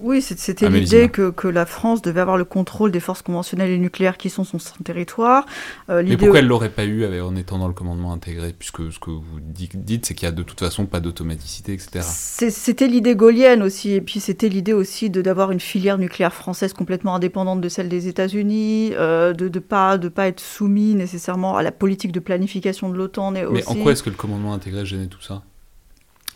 Oui, 0.01 0.22
c'était 0.22 0.70
l'idée 0.70 1.11
que, 1.11 1.31
que, 1.31 1.49
la 1.49 1.66
France 1.66 2.01
devait 2.01 2.20
avoir 2.20 2.39
le 2.39 2.47
contrôle 2.47 2.91
des 2.91 3.01
forces 3.01 3.20
conventionnelles 3.22 3.70
et 3.70 3.79
nucléaires 3.79 4.16
qui 4.16 4.31
sont 4.31 4.45
sur 4.45 4.61
son 4.61 4.83
territoire. 4.83 5.45
Euh, 5.91 6.03
Mais 6.05 6.16
pourquoi 6.16 6.39
elle 6.39 6.47
l'aurait 6.47 6.70
pas 6.70 6.87
eu 6.87 7.20
en 7.20 7.37
étant 7.37 7.59
dans 7.59 7.68
le 7.68 7.75
commandement 7.75 8.12
intégré, 8.12 8.55
puisque 8.59 8.91
ce 8.91 8.99
que 8.99 9.11
vous 9.11 9.41
dites, 9.41 10.07
c'est 10.07 10.14
qu'il 10.15 10.27
y 10.27 10.29
a 10.29 10.33
de 10.33 10.43
toute 10.43 10.61
façon 10.61 10.87
pas 10.87 11.01
d'automaticité, 11.01 11.73
etc. 11.73 12.01
C'était 12.03 12.89
l'idée 12.89 13.15
gaulienne 13.15 13.62
aussi, 13.62 13.93
et 13.93 14.01
puis 14.01 14.21
c'était 14.21 14.49
l'idée 14.49 14.73
aussi 14.73 15.11
d'avoir 15.11 15.51
une 15.51 15.61
filière 15.61 15.99
nucléaire 15.99 16.33
française 16.33 16.73
complètement 16.73 17.15
indépendante 17.15 17.61
de 17.61 17.69
celle 17.69 17.89
des 17.89 18.09
États-Unis, 18.09 18.93
euh, 18.95 19.33
de 19.33 19.49
ne 19.49 19.59
pas, 19.59 19.99
de 19.99 20.09
pas 20.09 20.29
être 20.29 20.41
soumis 20.41 20.95
nécessairement 20.95 21.57
à 21.57 21.62
la 21.62 21.73
politique 21.73 22.12
de 22.12 22.21
planification 22.21 22.89
de 22.89 22.97
l'OTAN. 22.97 23.33
Mais 23.33 23.45
en 23.67 23.75
quoi 23.75 23.93
est-ce 23.93 24.03
que 24.03 24.11
le 24.11 24.17
commandement 24.17 24.55
intégré 24.55 24.87
gênait 24.87 25.07
tout 25.07 25.23
ça? 25.23 25.43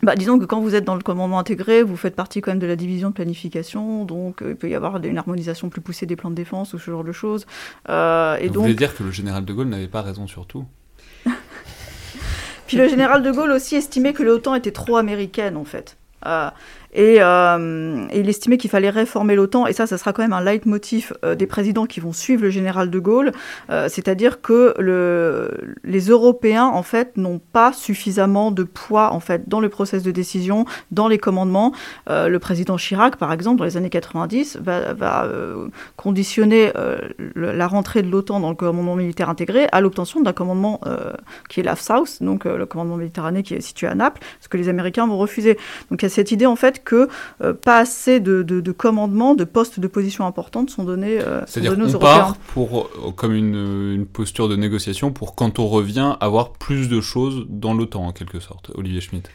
Bah, 0.01 0.15
disons 0.15 0.39
que 0.39 0.45
quand 0.45 0.61
vous 0.61 0.75
êtes 0.75 0.85
dans 0.85 0.95
le 0.95 1.01
commandement 1.01 1.39
intégré, 1.39 1.83
vous 1.83 1.97
faites 1.97 2.15
partie 2.15 2.39
quand 2.39 2.51
même 2.51 2.59
de 2.59 2.67
la 2.67 2.77
division 2.77 3.09
de 3.09 3.13
planification, 3.13 4.05
donc 4.05 4.41
euh, 4.41 4.51
il 4.51 4.55
peut 4.55 4.69
y 4.69 4.75
avoir 4.75 5.03
une 5.03 5.17
harmonisation 5.17 5.69
plus 5.69 5.81
poussée 5.81 6.05
des 6.05 6.15
plans 6.15 6.29
de 6.29 6.35
défense 6.35 6.73
ou 6.73 6.79
ce 6.79 6.89
genre 6.89 7.03
de 7.03 7.11
choses. 7.11 7.45
Euh, 7.89 8.37
et 8.37 8.47
donc, 8.47 8.55
vous 8.55 8.61
voulez 8.61 8.75
dire 8.75 8.95
que 8.95 9.03
le 9.03 9.11
général 9.11 9.43
de 9.43 9.51
Gaulle 9.51 9.67
n'avait 9.67 9.89
pas 9.89 10.01
raison 10.01 10.25
sur 10.25 10.45
tout? 10.45 10.65
Puis 12.69 12.77
le 12.77 12.87
général 12.87 13.23
de 13.23 13.31
Gaulle 13.31 13.49
aussi 13.49 13.75
estimait 13.75 14.13
que 14.13 14.21
l'OTAN 14.21 14.53
était 14.53 14.69
trop 14.69 14.97
américaine, 14.97 15.57
en 15.57 15.65
fait. 15.65 15.97
Euh, 16.27 16.51
euh, 16.97 18.07
et, 18.11 18.19
il 18.19 18.29
estimait 18.29 18.57
qu'il 18.57 18.69
fallait 18.69 18.89
réformer 18.89 19.35
l'OTAN, 19.35 19.67
et 19.67 19.73
ça, 19.73 19.87
ça 19.87 19.97
sera 19.97 20.13
quand 20.13 20.21
même 20.21 20.33
un 20.33 20.43
leitmotiv 20.43 21.13
euh, 21.23 21.35
des 21.35 21.47
présidents 21.47 21.85
qui 21.85 21.99
vont 21.99 22.13
suivre 22.13 22.43
le 22.43 22.49
général 22.49 22.89
de 22.89 22.99
Gaulle, 22.99 23.31
euh, 23.69 23.87
c'est-à-dire 23.89 24.41
que 24.41 24.73
le, 24.79 25.75
les 25.83 26.07
Européens, 26.07 26.65
en 26.65 26.83
fait, 26.83 27.17
n'ont 27.17 27.39
pas 27.39 27.73
suffisamment 27.73 28.51
de 28.51 28.63
poids, 28.63 29.11
en 29.13 29.19
fait, 29.19 29.47
dans 29.47 29.59
le 29.59 29.69
process 29.69 30.03
de 30.03 30.11
décision, 30.11 30.65
dans 30.91 31.07
les 31.07 31.17
commandements. 31.17 31.73
le 32.07 32.37
président 32.37 32.77
Chirac, 32.77 33.17
par 33.17 33.31
exemple, 33.31 33.59
dans 33.59 33.65
les 33.65 33.77
années 33.77 33.89
90, 33.89 34.59
va, 34.61 35.27
conditionner 35.95 36.71
la 37.35 37.67
rentrée 37.67 38.01
de 38.01 38.09
l'OTAN 38.09 38.39
dans 38.39 38.49
le 38.49 38.55
commandement 38.55 38.95
militaire 38.95 39.29
intégré 39.29 39.67
à 39.71 39.81
l'obtention 39.81 40.21
d'un 40.21 40.33
commandement 40.33 40.81
qui 41.49 41.59
est 41.59 41.63
l'AF-South, 41.63 42.21
donc 42.21 42.45
le 42.45 42.65
commandement 42.65 42.97
méditerranéen 42.97 43.41
qui 43.41 43.53
est 43.53 43.61
situé 43.61 43.87
à 43.87 43.95
Naples, 43.95 44.21
ce 44.41 44.47
que 44.47 44.57
les 44.57 44.69
Américains 44.69 45.07
vont 45.07 45.17
refuser. 45.17 45.57
Donc 45.89 46.01
il 46.01 46.05
y 46.05 46.07
a 46.07 46.09
cette 46.09 46.31
idée, 46.31 46.45
en 46.45 46.55
fait, 46.55 46.78
que 46.83 47.07
euh, 47.41 47.53
pas 47.53 47.79
assez 47.79 48.19
de, 48.19 48.43
de, 48.43 48.71
commandements, 48.71 49.35
de 49.35 49.43
postes 49.43 49.79
de 49.79 49.87
position 49.87 50.25
importantes 50.25 50.69
sont 50.69 50.83
donnés, 50.83 51.19
euh, 51.19 51.41
C'est-à-dire 51.45 51.77
qu'on 51.77 51.99
part 51.99 52.37
pour, 52.53 52.89
euh, 53.05 53.11
comme 53.11 53.33
une, 53.33 53.93
une, 53.93 54.05
posture 54.05 54.49
de 54.49 54.55
négociation 54.55 55.11
pour, 55.11 55.35
quand 55.35 55.59
on 55.59 55.67
revient, 55.67 56.15
avoir 56.19 56.53
plus 56.53 56.89
de 56.89 57.01
choses 57.01 57.45
dans 57.49 57.73
l'OTAN, 57.73 58.07
en 58.07 58.11
quelque 58.11 58.39
sorte. 58.39 58.71
Olivier 58.75 59.01
Schmitt 59.01 59.29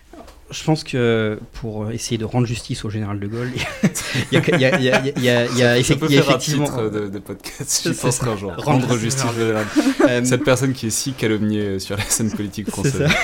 je 0.51 0.65
pense 0.65 0.85
que 0.85 1.39
pour 1.55 1.91
essayer 1.91 2.19
de 2.19 2.25
rendre 2.25 2.47
justice 2.47 2.85
au 2.85 2.91
général 2.91 3.19
de 3.19 3.27
Gaulle, 3.27 3.51
il 4.33 4.39
y 4.61 4.61
a, 4.61 5.79
effectivement. 5.79 6.29
Un 6.35 6.39
titre 6.39 6.91
de, 6.91 7.09
de 7.09 7.19
podcast, 7.19 7.83
je 7.85 7.93
penserai 7.93 8.31
un 8.31 8.37
jour. 8.37 8.55
Rendre 8.59 8.97
justice 8.99 9.25
au 9.25 9.39
général. 9.39 9.67
Cette 10.25 10.45
personne 10.45 10.73
qui 10.73 10.87
est 10.87 10.91
si 10.91 11.13
calomniée 11.13 11.79
sur 11.79 11.97
la 11.97 12.05
scène 12.05 12.31
politique 12.31 12.71
française. 12.71 13.09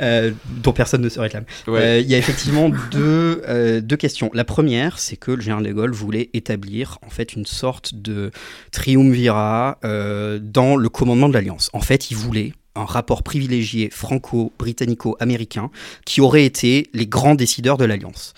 Euh, 0.00 0.30
dont 0.62 0.72
personne 0.72 1.02
ne 1.02 1.08
se 1.08 1.20
réclame. 1.20 1.44
Euh, 1.68 2.00
il 2.02 2.10
y 2.10 2.14
a 2.14 2.18
effectivement 2.18 2.70
deux, 2.90 3.42
euh, 3.46 3.80
deux 3.82 3.96
questions. 3.96 4.30
La 4.32 4.44
première, 4.44 4.98
c'est 4.98 5.16
que 5.16 5.30
le 5.30 5.40
général 5.42 5.64
de 5.64 5.72
Gaulle 5.72 5.92
voulait 5.92 6.30
établir 6.32 6.98
en 7.06 7.10
fait 7.10 7.34
une 7.34 7.44
sorte 7.44 7.94
de 7.94 8.30
triumvirat 8.72 9.78
dans 9.82 10.76
le 10.76 10.88
commandement 10.88 11.28
de 11.28 11.34
l'Alliance. 11.34 11.70
En 11.74 11.80
fait, 11.80 12.10
il 12.10 12.16
voulait 12.16 12.52
un 12.74 12.84
rapport 12.84 13.22
privilégié 13.22 13.90
franco-britannico-américain 13.90 15.70
qui 16.04 16.20
aurait 16.20 16.44
été 16.44 16.88
les 16.92 17.06
grands 17.06 17.34
décideurs 17.34 17.78
de 17.78 17.84
l'Alliance. 17.84 18.34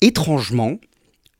Étrangement, 0.00 0.78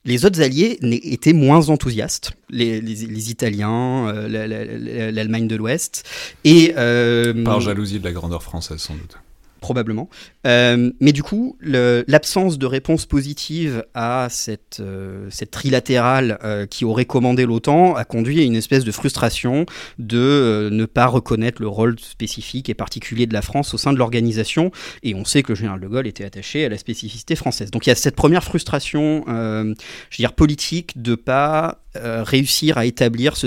les 0.05 0.25
autres 0.25 0.41
alliés 0.41 0.79
étaient 0.83 1.33
moins 1.33 1.69
enthousiastes, 1.69 2.33
les, 2.49 3.31
Italiens, 3.31 4.09
euh, 4.09 5.11
l'Allemagne 5.11 5.49
de 5.49 5.57
l'Ouest. 5.57 6.05
Et, 6.45 6.75
euh, 6.77 7.45
Par 7.45 7.61
jalousie 7.61 7.99
de 7.99 8.05
la 8.05 8.13
grandeur 8.13 8.43
française, 8.43 8.79
sans 8.79 8.95
doute 8.95 9.17
probablement. 9.67 10.09
Euh, 10.47 10.93
mais 11.01 11.11
du 11.11 11.25
coup, 11.25 11.59
l'absence 11.61 12.57
de 12.57 12.67
réponse 12.67 13.05
positive 13.05 13.85
à 13.95 14.29
cette, 14.31 14.79
euh, 14.79 15.27
cette 15.29 15.51
trilatérale 15.51 16.39
euh, 16.45 16.67
qui 16.67 16.85
aurait 16.85 17.05
commandé 17.05 17.45
l'OTAN 17.45 17.97
a 17.97 18.05
conduit 18.05 18.39
à 18.39 18.45
une 18.45 18.55
espèce 18.55 18.85
de 18.85 18.93
frustration 18.93 19.67
de 19.99 20.69
ne 20.71 20.85
pas 20.85 21.07
reconnaître 21.07 21.61
le 21.61 21.67
rôle 21.67 21.99
spécifique 21.99 22.69
et 22.69 22.75
particulier 22.75 23.27
de 23.27 23.33
la 23.33 23.43
France 23.43 23.75
au 23.75 23.79
sein 23.79 23.93
de 23.93 23.99
l'organisation. 23.99 24.71
Et 25.03 25.17
on 25.17 25.25
sait 25.25 25.43
que 25.43 25.51
le 25.51 25.57
général 25.57 25.81
de 25.81 25.89
Gaulle 25.89 26.07
était 26.07 26.25
attaché 26.25 26.65
à 26.65 26.69
la 26.69 26.79
spécificité 26.79 27.35
française. 27.35 27.73
Donc 27.73 27.87
il 27.87 27.91
y 27.91 27.93
a 27.93 27.97
cette 27.97 28.15
première 28.15 28.45
frustration, 28.45 29.25
je 29.27 29.65
veux 29.65 29.75
dire, 30.17 30.33
politique 30.35 31.03
de 31.03 31.17
pas 31.17 31.81
réussir 32.03 32.79
à 32.79 32.87
établir 32.87 33.37
ce, 33.37 33.47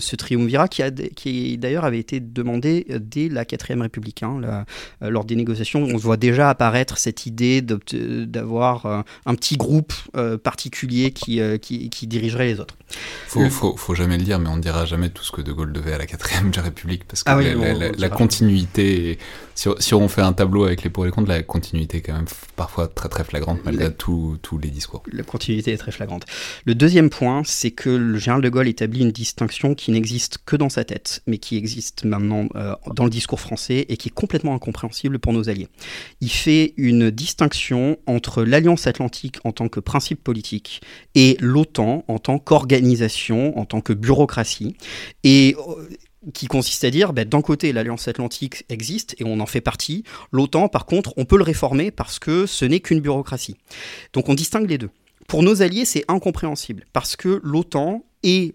ce 0.00 0.16
triumvirat 0.16 0.68
qui, 0.68 0.82
a, 0.82 0.90
qui 0.90 1.58
d'ailleurs 1.58 1.84
avait 1.84 1.98
été 1.98 2.20
demandé 2.20 2.86
dès 3.00 3.28
la 3.28 3.44
4ème 3.44 3.82
République, 3.82 4.22
hein, 4.22 4.64
lors 5.00 5.24
des 5.24 5.36
négociations, 5.36 5.82
on 5.82 5.96
voit 5.96 6.16
déjà 6.16 6.50
apparaître 6.50 6.98
cette 6.98 7.26
idée 7.26 7.62
d'avoir 7.62 8.86
euh, 8.86 9.02
un 9.26 9.34
petit 9.34 9.56
groupe 9.56 9.92
euh, 10.16 10.38
particulier 10.38 11.12
euh, 11.28 11.58
qui, 11.58 11.90
qui, 11.90 12.06
dirigerait 12.06 12.46
les 12.46 12.60
autres. 12.60 12.74
Faut, 13.26 13.48
faut, 13.50 13.76
faut, 13.76 13.94
jamais 13.94 14.16
le 14.18 14.24
dire, 14.24 14.38
mais 14.38 14.48
on 14.48 14.56
ne 14.56 14.62
dira 14.62 14.84
jamais 14.84 15.10
tout 15.10 15.24
ce 15.24 15.32
que 15.32 15.40
De 15.40 15.52
Gaulle 15.52 15.72
devait 15.72 15.92
à 15.92 15.98
la 15.98 16.06
4ème 16.06 16.58
République, 16.60 17.04
parce 17.04 17.22
que 17.22 17.30
ah 17.30 17.92
la, 17.96 18.08
continuité, 18.08 19.18
si, 19.54 19.68
si, 19.78 19.94
on 19.94 20.08
fait 20.08 20.22
un 20.22 20.32
tableau 20.32 20.64
avec 20.64 20.82
les 20.82 20.90
pour 20.90 21.04
et 21.04 21.08
les 21.08 21.12
contre, 21.12 21.28
la 21.28 21.42
continuité 21.42 21.98
est 21.98 22.02
quand 22.02 22.14
même 22.14 22.26
parfois 22.56 22.88
très 22.88 23.08
très 23.08 23.24
flagrante, 23.24 23.60
malgré 23.64 23.92
tous 23.92 24.38
les 24.62 24.70
discours. 24.70 25.02
La 25.12 25.22
continuité 25.22 25.72
est 25.72 25.78
très 25.78 25.92
flagrante. 25.92 26.24
Le 26.64 26.74
deuxième 26.74 27.10
point, 27.10 27.42
c'est 27.44 27.70
que 27.76 27.90
le 27.90 28.18
général 28.18 28.42
de 28.42 28.48
Gaulle 28.48 28.68
établit 28.68 29.02
une 29.02 29.12
distinction 29.12 29.74
qui 29.74 29.92
n'existe 29.92 30.38
que 30.44 30.56
dans 30.56 30.68
sa 30.68 30.84
tête, 30.84 31.22
mais 31.26 31.38
qui 31.38 31.56
existe 31.56 32.04
maintenant 32.04 32.48
dans 32.94 33.04
le 33.04 33.10
discours 33.10 33.40
français 33.40 33.86
et 33.88 33.96
qui 33.96 34.08
est 34.08 34.14
complètement 34.14 34.54
incompréhensible 34.54 35.18
pour 35.18 35.32
nos 35.32 35.48
alliés. 35.48 35.68
Il 36.20 36.30
fait 36.30 36.74
une 36.76 37.10
distinction 37.10 37.98
entre 38.06 38.42
l'Alliance 38.42 38.86
atlantique 38.86 39.36
en 39.44 39.52
tant 39.52 39.68
que 39.68 39.80
principe 39.80 40.22
politique 40.24 40.80
et 41.14 41.36
l'OTAN 41.40 42.04
en 42.08 42.18
tant 42.18 42.38
qu'organisation, 42.38 43.58
en 43.58 43.64
tant 43.64 43.80
que 43.80 43.92
bureaucratie. 43.92 44.76
Et 45.24 45.56
euh, 45.58 45.88
qui 46.34 46.46
consiste 46.46 46.84
à 46.84 46.90
dire, 46.90 47.12
ben, 47.12 47.28
d'un 47.28 47.42
côté, 47.42 47.72
l'Alliance 47.72 48.08
Atlantique 48.08 48.64
existe 48.68 49.14
et 49.18 49.24
on 49.24 49.38
en 49.38 49.46
fait 49.46 49.60
partie. 49.60 50.02
L'OTAN, 50.32 50.68
par 50.68 50.86
contre, 50.86 51.14
on 51.16 51.24
peut 51.24 51.36
le 51.36 51.44
réformer 51.44 51.90
parce 51.90 52.18
que 52.18 52.46
ce 52.46 52.64
n'est 52.64 52.80
qu'une 52.80 53.00
bureaucratie. 53.00 53.56
Donc 54.12 54.28
on 54.28 54.34
distingue 54.34 54.68
les 54.68 54.78
deux. 54.78 54.90
Pour 55.28 55.42
nos 55.42 55.62
alliés, 55.62 55.84
c'est 55.84 56.04
incompréhensible 56.08 56.84
parce 56.92 57.16
que 57.16 57.40
l'OTAN 57.42 58.04
est 58.22 58.54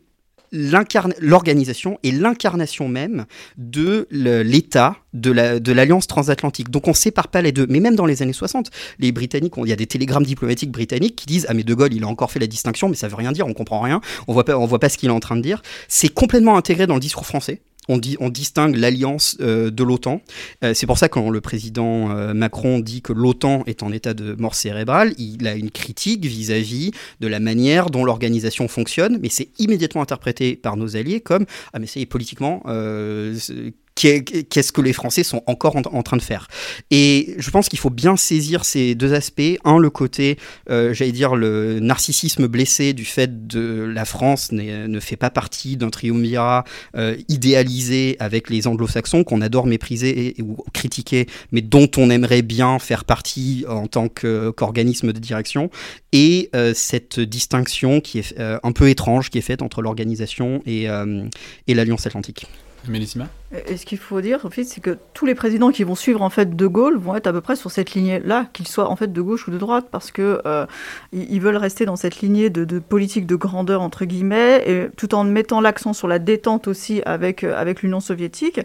l'organisation 0.54 1.98
et 2.04 2.12
l'incarnation 2.12 2.90
même 2.90 3.26
de 3.58 4.08
l'État 4.12 4.98
de 5.14 5.72
l'Alliance 5.72 6.08
transatlantique. 6.08 6.70
Donc 6.70 6.88
on 6.88 6.94
sépare 6.94 7.30
pas 7.30 7.42
les 7.42 7.52
deux. 7.52 7.66
Mais 7.70 7.80
même 7.80 7.96
dans 7.96 8.06
les 8.06 8.22
années 8.22 8.34
60, 8.34 8.70
les 9.00 9.12
Britanniques, 9.12 9.54
il 9.58 9.70
y 9.70 9.74
a 9.74 9.78
des 9.78 9.88
télégrammes 9.88 10.26
diplomatiques 10.26 10.72
britanniques 10.72 11.16
qui 11.16 11.26
disent 11.26 11.46
Ah 11.50 11.54
mais 11.54 11.64
De 11.64 11.74
Gaulle, 11.74 11.94
il 11.94 12.04
a 12.04 12.08
encore 12.08 12.32
fait 12.32 12.40
la 12.40 12.48
distinction, 12.48 12.90
mais 12.90 12.96
ça 12.96 13.08
veut 13.08 13.16
rien 13.16 13.32
dire, 13.32 13.48
on 13.48 13.54
comprend 13.54 13.80
rien, 13.80 14.02
on 14.28 14.34
voit 14.34 14.46
pas, 14.46 14.56
voit 14.56 14.80
pas 14.80 14.90
ce 14.90 14.98
qu'il 14.98 15.10
est 15.10 15.14
en 15.14 15.20
train 15.20 15.38
de 15.38 15.42
dire. 15.42 15.62
C'est 15.88 16.10
complètement 16.10 16.58
intégré 16.58 16.88
dans 16.88 16.96
le 16.96 17.00
discours 17.00 17.26
français 17.26 17.62
on, 18.20 18.30
distingue 18.30 18.76
l'alliance 18.76 19.38
euh, 19.42 19.70
de 19.70 19.84
l'OTAN. 19.84 20.22
Euh, 20.64 20.74
c'est 20.74 20.86
pour 20.86 20.98
ça 20.98 21.10
que 21.10 21.14
quand 21.16 21.30
le 21.30 21.42
président 21.42 22.12
euh, 22.12 22.34
Macron 22.34 22.80
dit 22.80 23.02
que 23.02 23.14
l'OTAN 23.14 23.64
est 23.68 23.84
en 23.84 23.92
état 23.92 24.14
de 24.14 24.34
mort 24.34 24.56
cérébrale, 24.56 25.14
il 25.18 25.48
a 25.48 25.56
une 25.56 25.72
critique 25.72 26.26
vis-à-vis 26.26 26.92
de 27.20 27.28
la 27.28 27.40
manière 27.40 27.90
dont 27.90 28.04
l'organisation 28.04 28.68
fonctionne, 28.68 29.20
mais 29.22 29.30
c'est 29.30 29.50
immédiatement 29.60 30.02
interprété 30.02 30.56
par 30.56 30.78
nos 30.78 30.96
alliés 30.96 31.20
comme 31.20 31.46
ah 31.74 31.80
mais 31.80 31.88
c'est 31.88 32.06
politiquement 32.06 32.64
qu'est-ce 34.02 34.72
que 34.72 34.82
les 34.82 34.94
Français 34.94 35.24
sont 35.24 35.44
encore 35.46 35.76
en, 35.76 36.04
train 36.04 36.18
de 36.18 36.22
faire. 36.22 36.48
Et 36.90 37.36
je 37.38 37.50
pense 37.52 37.70
qu'il 37.70 37.80
faut 37.80 37.90
bien 37.90 38.18
saisir 38.18 38.66
ces 38.66 38.96
deux 38.96 39.14
aspects. 39.14 39.42
Un, 39.64 39.78
le 39.78 39.90
côté, 39.90 40.38
euh, 40.70 40.94
j'allais 40.94 41.12
dire, 41.12 41.36
le 41.36 41.80
narcissisme 41.80 42.48
blessé 42.48 42.94
du 42.94 43.06
fait 43.06 43.48
de 43.48 43.84
la 43.84 44.06
France 44.06 44.52
ne 44.52 45.00
fait 45.00 45.16
pas 45.16 45.30
partie 45.30 45.78
d'un 45.78 45.90
triumvirat 45.90 46.64
euh, 46.96 47.16
idéalisé 47.30 48.16
avec 48.20 48.50
les 48.50 48.68
anglo-saxons 48.68 49.24
qu'on 49.24 49.42
adore 49.42 49.68
mépriser 49.68 50.36
ou 50.42 50.58
critiquer, 50.74 51.28
mais 51.52 51.62
dont 51.62 51.90
on 51.98 52.10
aimerait 52.10 52.42
bien 52.42 52.80
faire 52.80 53.06
partie 53.06 53.66
en 53.68 53.88
tant 53.88 54.08
qu'organisme 54.10 55.14
de 55.14 55.20
direction. 55.20 55.70
Et 56.12 56.50
euh, 56.56 56.74
cette 56.74 57.20
distinction 57.20 58.02
qui 58.02 58.20
est 58.20 58.36
un 58.40 58.72
peu 58.72 58.90
étrange 58.90 59.30
qui 59.30 59.38
est 59.38 59.42
faite 59.42 59.62
entre 59.62 59.82
l'organisation 59.82 60.62
et, 60.66 60.88
et 61.68 61.74
l'Alliance 61.74 62.08
Atlantique. 62.08 62.48
Mélissima? 62.88 63.30
Et 63.68 63.76
ce 63.76 63.86
qu'il 63.86 63.98
faut 63.98 64.22
dire, 64.22 64.46
en 64.46 64.50
fait, 64.50 64.64
c'est 64.64 64.80
que 64.80 64.98
tous 65.14 65.26
les 65.26 65.36
présidents 65.36 65.72
qui 65.72 65.84
vont 65.84 65.96
suivre 65.96 66.22
en 66.22 66.30
fait 66.30 66.56
De 66.56 66.68
Gaulle 66.68 66.98
vont 66.98 67.16
être 67.16 67.28
à 67.28 67.34
peu 67.34 67.42
près 67.42 67.58
sur 67.58 67.70
cette 67.70 67.92
lignée-là, 67.92 68.46
qu'ils 68.54 68.68
soient 68.68 68.90
en 68.90 68.96
fait 68.96 69.12
de 69.12 69.22
gauche 69.22 69.48
ou 69.48 69.52
de 69.52 69.58
droite, 69.58 69.88
parce 69.92 70.12
que 70.12 70.42
euh, 70.46 70.66
ils 71.12 71.42
veulent 71.42 71.58
rester 71.58 71.86
dans 71.86 71.98
cette 71.98 72.22
lignée 72.22 72.50
de, 72.50 72.80
politique 72.80 73.26
de 73.26 73.36
grandeur 73.36 73.82
entre 73.82 74.06
guillemets, 74.06 74.64
et 74.66 74.88
tout 74.96 75.14
en 75.16 75.26
mettant 75.26 75.60
l'accent 75.60 75.92
sur 75.92 76.08
la 76.08 76.18
détente 76.20 76.68
aussi 76.70 77.02
avec 77.06 77.44
euh, 77.44 77.54
avec 77.58 77.82
l'Union 77.82 78.00
soviétique. 78.00 78.62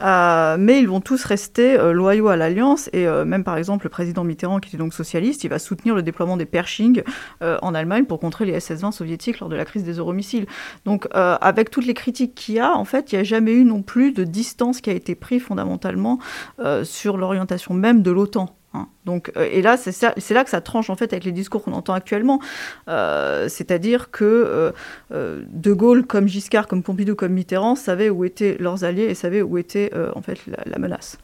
Euh, 0.00 0.56
mais 0.58 0.80
ils 0.80 0.88
vont 0.88 1.00
tous 1.00 1.24
rester 1.24 1.76
loyaux 1.92 2.28
à 2.28 2.36
l'alliance, 2.36 2.88
et 2.92 3.06
même 3.06 3.44
par 3.44 3.56
exemple 3.56 3.84
le 3.84 3.90
président 3.90 4.24
Mitterrand, 4.24 4.60
qui 4.60 4.70
était 4.70 4.78
donc 4.78 4.94
socialiste, 4.94 5.44
il 5.44 5.48
va 5.48 5.58
soutenir 5.58 5.94
le 5.94 6.02
déploiement 6.02 6.36
des 6.36 6.46
Pershing 6.46 7.02
en 7.40 7.74
Allemagne 7.74 8.04
pour 8.04 8.18
contrer 8.18 8.44
les 8.44 8.58
SS-20 8.58 8.92
soviétiques 8.92 9.40
lors 9.40 9.48
de 9.48 9.56
la 9.56 9.64
crise 9.64 9.84
des 9.84 9.94
euromissiles. 9.94 10.46
Donc 10.84 11.06
avec 11.12 11.70
toutes 11.70 11.86
les 11.86 11.94
critiques 11.94 12.34
qu'il 12.34 12.56
y 12.56 12.58
a, 12.58 12.76
en 12.76 12.84
fait, 12.84 13.12
il 13.12 13.16
n'y 13.16 13.20
a 13.20 13.24
jamais 13.24 13.52
eu 13.52 13.64
non 13.64 13.82
plus 13.82 14.12
de 14.12 14.21
distance 14.24 14.80
qui 14.80 14.90
a 14.90 14.92
été 14.92 15.14
prise 15.14 15.42
fondamentalement 15.42 16.18
euh, 16.58 16.84
sur 16.84 17.16
l'orientation 17.16 17.74
même 17.74 18.02
de 18.02 18.10
l'OTAN. 18.10 18.56
Hein. 18.74 18.88
Donc, 19.04 19.30
euh, 19.36 19.46
et 19.50 19.60
là, 19.62 19.76
c'est 19.76 20.34
là 20.34 20.44
que 20.44 20.50
ça 20.50 20.60
tranche 20.60 20.88
en 20.90 20.96
fait 20.96 21.12
avec 21.12 21.24
les 21.24 21.32
discours 21.32 21.62
qu'on 21.62 21.72
entend 21.72 21.92
actuellement. 21.92 22.40
Euh, 22.88 23.48
c'est-à-dire 23.48 24.10
que 24.10 24.72
De 25.10 25.72
Gaulle, 25.72 26.06
comme 26.06 26.28
Giscard, 26.28 26.66
comme 26.66 26.82
Pompidou, 26.82 27.14
comme 27.14 27.32
Mitterrand, 27.32 27.76
savaient 27.76 28.10
où 28.10 28.24
étaient 28.24 28.56
leurs 28.58 28.84
alliés 28.84 29.04
et 29.04 29.14
savaient 29.14 29.42
où 29.42 29.58
était 29.58 29.90
en 30.14 30.22
fait 30.22 30.38
la, 30.66 30.78
menace. 30.78 31.18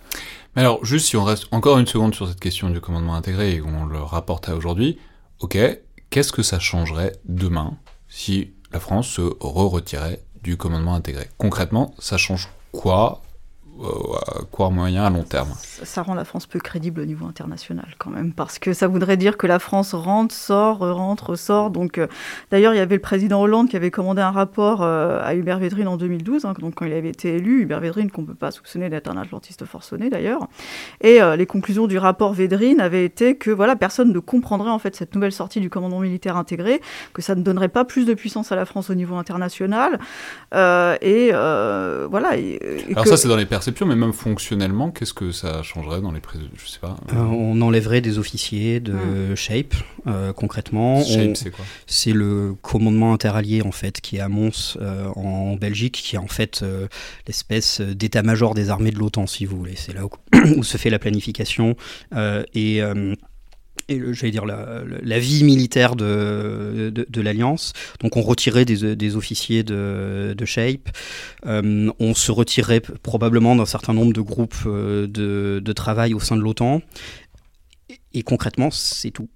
Mais 0.57 0.63
alors, 0.63 0.85
juste 0.85 1.07
si 1.07 1.17
on 1.17 1.25
reste 1.25 1.47
encore 1.53 1.79
une 1.79 1.87
seconde 1.87 2.15
sur 2.15 2.29
cette 2.29 2.41
question 2.41 2.71
du 2.71 2.81
commandement 2.81 3.15
intégré 3.15 3.53
et 3.53 3.59
qu'on 3.61 3.87
le 3.87 3.99
rapporte 3.99 4.49
à 4.49 4.57
aujourd'hui, 4.57 4.99
ok, 5.41 5.57
qu'est-ce 6.11 6.33
que 6.33 6.43
ça 6.43 6.59
changerait 6.59 7.13
demain 7.25 7.77
si 8.09 8.53
la 8.73 8.81
France 8.81 9.09
se 9.09 9.23
re-retirait 9.23 10.23
du 10.43 10.57
commandement 10.57 10.95
intégré? 10.95 11.29
Concrètement, 11.39 11.95
ça 11.99 12.17
change 12.17 12.49
quoi 12.73 13.21
à 13.85 14.43
court, 14.51 14.73
moyen, 14.73 15.05
à 15.05 15.11
long 15.11 15.23
terme. 15.23 15.49
Ça, 15.85 16.03
rend 16.03 16.15
la 16.15 16.25
France 16.25 16.47
peu 16.47 16.59
crédible 16.59 17.01
au 17.01 17.05
niveau 17.05 17.27
international 17.27 17.87
quand 17.99 18.11
même, 18.11 18.33
parce 18.33 18.59
que 18.59 18.73
ça 18.73 18.89
voudrait 18.89 19.17
dire 19.17 19.37
que 19.37 19.47
la 19.47 19.59
France 19.59 19.95
rentre, 19.95 20.35
sort, 20.35 20.79
rentre, 20.79 21.37
sort. 21.37 21.71
Donc, 21.71 21.99
euh, 21.99 22.07
d'ailleurs, 22.51 22.75
il 22.75 22.79
y 22.79 22.81
avait 22.81 22.97
le 22.97 23.01
président 23.01 23.41
Hollande 23.41 23.69
qui 23.69 23.77
avait 23.77 23.91
commandé 23.91 24.21
un 24.21 24.31
rapport 24.31 24.83
euh, 24.83 25.21
à 25.23 25.35
Hubert 25.35 25.59
Védrine 25.59 25.89
en 25.89 25.97
2012, 25.97 26.45
hein, 26.45 26.55
donc 26.59 26.75
quand 26.75 26.87
il 26.87 26.93
avait 26.93 27.11
été 27.11 27.37
élu, 27.37 27.63
Hubert 27.63 27.81
Védrine 27.81 28.11
qu'on 28.11 28.23
ne 28.23 28.27
peut 28.27 28.35
pas 28.35 28.51
soupçonner 28.51 28.89
d'être 28.91 29.09
un 29.09 29.17
atlantiste 29.17 29.65
forcené 29.65 30.11
d'ailleurs. 30.11 30.49
Et 31.01 31.23
euh, 31.23 31.37
les 31.37 31.47
conclusions 31.47 31.87
du 31.87 31.99
rapport 31.99 32.33
Védrine 32.33 32.81
avaient 32.81 33.05
été 33.05 33.37
que 33.37 33.51
voilà, 33.51 33.77
personne 33.77 34.13
ne 34.13 34.19
comprendrait 34.19 34.71
en 34.71 34.79
fait 34.79 34.97
cette 34.97 35.15
nouvelle 35.15 35.33
sortie 35.33 35.61
du 35.61 35.71
commandement 35.71 36.01
militaire 36.01 36.37
intégré, 36.37 36.81
que 37.13 37.23
ça 37.23 37.35
ne 37.35 37.43
donnerait 37.43 37.69
pas 37.69 37.85
plus 37.85 38.07
de 38.07 38.15
puissance 38.15 38.53
à 38.53 38.57
la 38.57 38.65
France 38.65 38.91
au 38.91 38.95
niveau 38.95 39.17
international. 39.17 39.99
et 40.53 41.31
voilà. 41.31 42.31
Alors 42.91 43.07
ça, 43.07 43.17
c'est 43.17 43.29
dans 43.29 43.37
les 43.37 43.47
personnes 43.47 43.68
mais 43.87 43.97
même 43.97 44.13
fonctionnellement, 44.13 44.91
qu'est-ce 44.91 45.15
que 45.15 45.31
ça 45.31 45.63
changerait 45.63 46.01
dans 46.01 46.13
les 46.13 46.21
prises 46.21 46.43
Je 46.57 46.69
sais 46.69 46.79
pas. 46.79 46.97
Euh, 47.13 47.17
on 47.17 47.61
enlèverait 47.61 48.01
des 48.01 48.19
officiers 48.19 48.81
de 48.81 48.93
hmm. 48.93 49.37
Shape, 49.37 49.75
euh, 50.07 50.33
concrètement. 50.33 51.03
Shape, 51.03 51.37
c'est 51.37 51.51
quoi? 51.51 51.65
C'est 51.87 52.13
le 52.13 52.55
commandement 52.61 53.13
interallié, 53.13 53.63
en 53.63 53.73
fait, 53.73 54.01
qui 54.01 54.17
est 54.17 54.21
à 54.21 54.29
Mons, 54.29 54.77
euh, 54.81 55.09
en 55.17 55.57
Belgique, 55.57 56.01
qui 56.03 56.17
est 56.17 56.19
en 56.19 56.29
fait 56.29 56.65
l'espèce 57.27 57.81
d'état-major 57.81 58.55
des 58.55 58.71
armées 58.71 58.91
de 58.91 58.99
l'OTAN, 58.99 59.27
si 59.27 59.45
vous 59.45 59.57
voulez. 59.57 59.77
C'est 59.77 59.95
là 59.95 60.03
où, 60.05 60.63
se 60.63 60.77
fait 60.77 60.91
la 60.91 60.99
planification 60.99 61.77
et 62.55 62.83
et 63.89 64.01
j'allais 64.13 64.31
dire 64.31 64.45
la, 64.45 65.19
vie 65.19 65.45
militaire 65.45 65.97
de, 65.97 66.91
de, 66.91 67.21
l'Alliance. 67.21 67.73
Donc 68.01 68.17
on 68.17 68.23
retirait 68.23 68.65
des, 68.65 68.97
des 68.97 69.17
officiers 69.17 69.63
de, 69.63 70.35
de 70.37 70.45
Shape, 70.45 70.89
euh, 71.47 71.91
on 71.99 72.15
se 72.15 72.33
retirait 72.33 72.81
probablement 72.81 73.57
d'un 73.57 73.67
certain 73.67 73.93
nombre 73.95 74.13
de 74.13 74.21
groupes 74.21 74.55
euh, 74.67 75.07
de, 75.07 75.61
de 75.65 75.73
travail 75.73 76.15
au 76.15 76.21
sein 76.21 76.37
de 76.37 76.43
l'OTAN. 76.43 76.83
et 78.15 78.23
concrètement, 78.23 78.71
c'est 78.71 79.11
tout. 79.11 79.29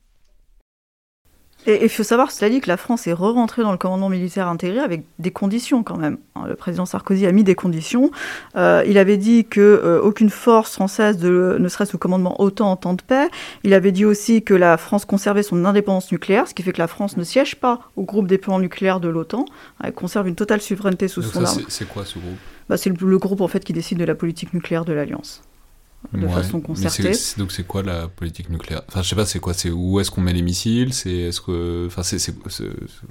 Et 1.66 1.84
il 1.84 1.88
faut 1.88 2.02
savoir, 2.02 2.30
cela 2.32 2.50
dit, 2.50 2.60
que 2.60 2.68
la 2.68 2.76
France 2.76 3.06
est 3.06 3.12
re-rentrée 3.12 3.62
dans 3.62 3.70
le 3.70 3.78
commandement 3.78 4.08
militaire 4.08 4.48
intégré 4.48 4.80
avec 4.80 5.04
des 5.18 5.30
conditions 5.30 5.82
quand 5.82 5.96
même. 5.96 6.18
Hein, 6.34 6.46
le 6.48 6.56
président 6.56 6.86
Sarkozy 6.86 7.26
a 7.26 7.32
mis 7.32 7.44
des 7.44 7.54
conditions. 7.54 8.10
Euh, 8.56 8.82
il 8.86 8.98
avait 8.98 9.16
dit 9.16 9.44
que 9.44 9.60
euh, 9.60 10.00
aucune 10.00 10.30
force 10.30 10.72
française 10.74 11.18
de, 11.18 11.56
ne 11.60 11.68
serait-ce 11.68 11.94
au 11.94 11.98
commandement 11.98 12.40
OTAN 12.40 12.72
en 12.72 12.76
temps 12.76 12.94
de 12.94 13.02
paix. 13.02 13.28
Il 13.62 13.74
avait 13.74 13.92
dit 13.92 14.04
aussi 14.04 14.42
que 14.42 14.54
la 14.54 14.76
France 14.76 15.04
conservait 15.04 15.44
son 15.44 15.64
indépendance 15.64 16.10
nucléaire, 16.10 16.48
ce 16.48 16.54
qui 16.54 16.62
fait 16.62 16.72
que 16.72 16.80
la 16.80 16.88
France 16.88 17.16
ne 17.16 17.22
siège 17.22 17.56
pas 17.56 17.80
au 17.96 18.02
groupe 18.02 18.26
des 18.26 18.38
plans 18.38 18.58
nucléaires 18.58 19.00
de 19.00 19.08
l'OTAN. 19.08 19.44
Elle 19.84 19.92
conserve 19.92 20.26
une 20.26 20.36
totale 20.36 20.60
souveraineté 20.60 21.06
sous 21.06 21.22
son 21.22 21.44
arme. 21.44 21.60
C'est 21.68 21.88
quoi 21.88 22.04
ce 22.04 22.18
groupe? 22.18 22.38
Bah, 22.68 22.76
C'est 22.76 22.90
le, 22.90 23.06
le, 23.06 23.18
groupe 23.18 23.40
en 23.40 23.48
fait 23.48 23.64
qui 23.64 23.72
décide 23.72 23.98
de 23.98 24.04
la 24.04 24.14
politique 24.14 24.52
nucléaire 24.52 24.84
de 24.84 24.92
l'Alliance 24.92 25.42
de 26.12 26.26
façon 26.28 26.60
concertée. 26.60 27.12
donc 27.38 27.52
c'est 27.52 27.66
quoi 27.66 27.82
la 27.82 28.08
politique 28.08 28.50
nucléaire? 28.50 28.82
Enfin 28.88 29.02
je 29.02 29.08
sais 29.08 29.16
pas 29.16 29.24
c'est 29.24 29.38
quoi? 29.38 29.54
C'est 29.54 29.70
où 29.70 30.00
est-ce 30.00 30.10
qu'on 30.10 30.20
met 30.20 30.32
les 30.32 30.42
missiles? 30.42 30.92
C'est 30.92 31.10
est-ce 31.10 31.40
que 31.40 31.86
enfin 31.86 32.02
c'est 32.02 32.18
c'est 32.18 32.34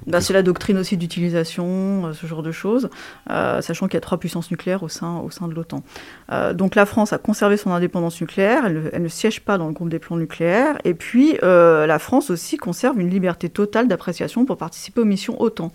bah, 0.06 0.18
la 0.30 0.42
doctrine 0.42 0.78
aussi 0.78 0.96
d'utilisation 0.96 2.06
euh, 2.06 2.12
ce 2.12 2.26
genre 2.26 2.42
de 2.42 2.52
choses 2.52 2.90
euh, 3.30 3.60
sachant 3.60 3.86
qu'il 3.86 3.94
y 3.94 3.98
a 3.98 4.00
trois 4.00 4.18
puissances 4.18 4.50
nucléaires 4.50 4.82
au 4.82 4.88
sein 4.88 5.18
au 5.18 5.30
sein 5.30 5.48
de 5.48 5.54
l'OTAN. 5.54 5.82
Euh, 6.30 6.52
donc 6.54 6.74
la 6.74 6.86
France 6.86 7.12
a 7.12 7.18
conservé 7.18 7.56
son 7.56 7.70
indépendance 7.70 8.20
nucléaire 8.20 8.64
elle, 8.66 8.90
elle, 8.92 9.02
ne 9.02 9.08
siège 9.08 9.40
pas 9.40 9.58
dans 9.58 9.66
le 9.66 9.72
groupe 9.72 9.88
des 9.88 9.98
plans 9.98 10.16
nucléaires 10.16 10.78
et 10.84 10.94
puis 10.94 11.38
la 11.42 11.98
France 11.98 12.30
aussi 12.30 12.56
conserve 12.56 13.00
une 13.00 13.10
liberté 13.10 13.48
totale 13.48 13.88
d'appréciation 13.88 14.44
pour 14.44 14.56
participer 14.56 15.00
aux 15.00 15.04
missions 15.04 15.40
OTAN. 15.40 15.72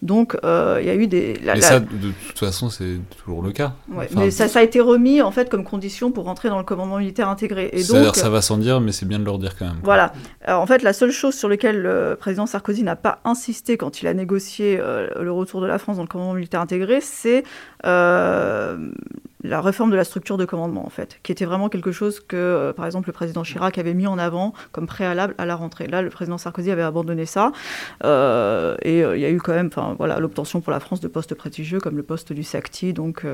Donc, 0.00 0.36
euh, 0.44 0.78
il 0.80 0.86
y 0.86 0.90
a 0.90 0.94
eu 0.94 1.08
des. 1.08 1.40
mais 1.44 1.60
ça, 1.60 1.80
de 1.80 1.86
toute 2.28 2.38
façon, 2.38 2.70
c'est 2.70 3.00
toujours 3.20 3.42
le 3.42 3.50
cas. 3.50 3.74
mais 3.88 4.30
ça, 4.30 4.46
ça, 4.46 4.60
a 4.60 4.62
été 4.62 4.80
remis 4.80 5.22
en 5.22 5.32
fait 5.32 5.48
comme 5.50 5.64
condition 5.64 6.12
pour 6.12 6.24
rentrer 6.24 6.48
dans 6.48 6.58
le 6.58 6.64
commandement 6.64 6.98
militaire 6.98 7.28
intégré. 7.28 7.70
Et 7.72 7.82
donc, 7.82 8.14
ça 8.14 8.30
va 8.30 8.40
sans 8.40 8.58
dire, 8.58 8.80
mais 8.80 8.92
c'est 8.92 9.06
bien 9.06 9.18
de 9.18 9.24
leur 9.24 9.38
dire 9.38 9.56
quand 9.58 9.66
même. 9.66 9.80
Voilà. 9.82 10.12
Alors, 10.44 10.62
en 10.62 10.66
fait, 10.66 10.82
la 10.82 10.92
seule 10.92 11.10
chose 11.10 11.34
sur 11.34 11.48
laquelle 11.48 11.82
le 11.82 12.16
président 12.18 12.46
Sarkozy 12.46 12.84
n'a 12.84 12.96
pas 12.96 13.18
insisté 13.24 13.76
quand 13.76 14.00
il 14.00 14.06
a 14.06 14.14
négocié 14.14 14.78
euh, 14.80 15.08
le 15.20 15.32
retour 15.32 15.60
de 15.60 15.66
la 15.66 15.78
France 15.78 15.96
dans 15.96 16.02
le 16.02 16.08
commandement 16.08 16.34
militaire 16.34 16.60
intégré, 16.60 17.00
c'est 17.00 17.42
euh, 17.84 18.90
la 19.42 19.60
réforme 19.60 19.90
de 19.90 19.96
la 19.96 20.04
structure 20.04 20.36
de 20.36 20.44
commandement, 20.44 20.84
en 20.84 20.90
fait, 20.90 21.20
qui 21.22 21.32
était 21.32 21.44
vraiment 21.44 21.68
quelque 21.68 21.92
chose 21.92 22.20
que, 22.20 22.36
euh, 22.36 22.72
par 22.72 22.86
exemple, 22.86 23.08
le 23.08 23.12
président 23.12 23.42
Chirac 23.42 23.78
avait 23.78 23.94
mis 23.94 24.06
en 24.06 24.18
avant 24.18 24.52
comme 24.72 24.86
préalable 24.86 25.34
à 25.38 25.46
la 25.46 25.54
rentrée. 25.54 25.86
Là, 25.86 26.02
le 26.02 26.10
président 26.10 26.38
Sarkozy 26.38 26.70
avait 26.70 26.82
abandonné 26.82 27.26
ça, 27.26 27.52
euh, 28.04 28.76
et 28.82 29.04
euh, 29.04 29.16
il 29.16 29.20
y 29.20 29.24
a 29.24 29.30
eu 29.30 29.38
quand 29.38 29.54
même, 29.54 29.70
voilà, 29.98 30.18
l'obtention 30.18 30.60
pour 30.60 30.72
la 30.72 30.80
France 30.80 31.00
de 31.00 31.08
postes 31.08 31.34
prestigieux 31.34 31.78
comme 31.80 31.96
le 31.96 32.02
poste 32.02 32.32
du 32.32 32.42
SACTI, 32.42 32.92
donc 32.92 33.24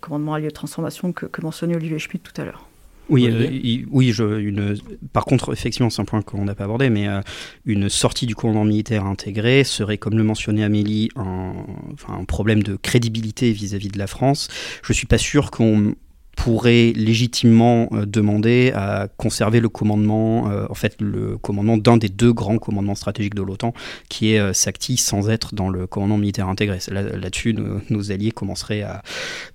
commandement 0.00 0.34
allié 0.34 0.48
de 0.48 0.52
transformation 0.52 1.12
que, 1.12 1.26
mentionnait 1.42 1.76
Olivier 1.76 1.98
Schmitt 1.98 2.22
tout 2.22 2.40
à 2.40 2.44
l'heure. 2.44 2.66
Oui, 3.08 3.28
euh, 3.30 3.84
oui 3.90 4.12
je, 4.12 4.38
une, 4.40 4.76
par 5.12 5.24
contre, 5.24 5.52
effectivement, 5.52 5.90
c'est 5.90 6.02
un 6.02 6.04
point 6.04 6.22
qu'on 6.22 6.44
n'a 6.44 6.54
pas 6.54 6.64
abordé, 6.64 6.90
mais 6.90 7.06
euh, 7.08 7.20
une 7.64 7.88
sortie 7.88 8.26
du 8.26 8.34
commandement 8.34 8.64
militaire 8.64 9.04
intégré 9.06 9.64
serait, 9.64 9.98
comme 9.98 10.16
le 10.16 10.24
mentionnait 10.24 10.64
Amélie, 10.64 11.10
un, 11.16 11.52
enfin, 11.92 12.18
un 12.20 12.24
problème 12.24 12.62
de 12.62 12.76
crédibilité 12.76 13.52
vis-à-vis 13.52 13.88
de 13.88 13.98
la 13.98 14.06
France. 14.06 14.48
Je 14.82 14.92
ne 14.92 14.94
suis 14.94 15.06
pas 15.06 15.18
sûr 15.18 15.50
qu'on 15.50 15.94
pourrait 16.36 16.92
légitimement 16.94 17.88
euh, 17.92 18.06
demander 18.06 18.72
à 18.74 19.08
conserver 19.16 19.60
le 19.60 19.68
commandement, 19.68 20.44
en 20.68 20.74
fait 20.74 20.96
le 21.00 21.38
commandement 21.38 21.78
d'un 21.78 21.96
des 21.96 22.08
deux 22.08 22.32
grands 22.32 22.58
commandements 22.58 22.96
stratégiques 22.96 23.36
de 23.36 23.42
l'OTAN, 23.42 23.72
qui 24.08 24.32
est 24.32 24.52
SACTI, 24.52 24.96
sans 24.96 25.30
être 25.30 25.54
dans 25.54 25.68
le 25.68 25.86
commandement 25.86 26.18
militaire 26.18 26.48
intégré. 26.48 26.78
Là-dessus, 26.90 27.54
nos, 27.54 27.80
nos, 27.88 28.10
alliés 28.10 28.32
commenceraient 28.32 28.82
à 28.82 29.02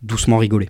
doucement 0.02 0.38
rigoler. 0.38 0.70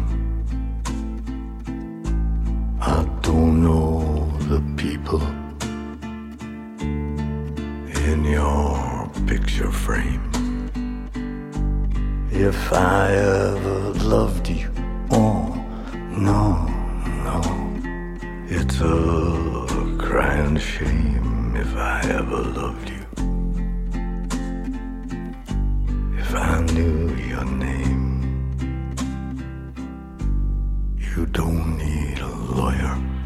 know 3.61 4.25
the 4.49 4.59
people 4.75 5.21
in 8.07 8.23
your 8.23 9.07
picture 9.27 9.71
frame. 9.71 10.23
If 12.31 12.73
I 12.73 13.13
ever 13.13 13.79
loved 14.15 14.47
you, 14.49 14.71
oh 15.11 15.53
no, 16.29 16.65
no, 17.27 17.39
it's 18.47 18.79
a 18.81 19.95
crying 19.99 20.57
shame 20.57 21.55
if 21.55 21.75
I 21.75 22.01
ever 22.19 22.41
loved 22.59 22.89
you. 22.89 23.05
If 26.17 26.33
I 26.33 26.61
knew 26.73 27.13
your 27.31 27.45
name, 27.45 28.07
you 30.97 31.27
don't 31.27 31.77
need 31.77 32.17
a 32.19 32.33
lawyer. 32.57 33.20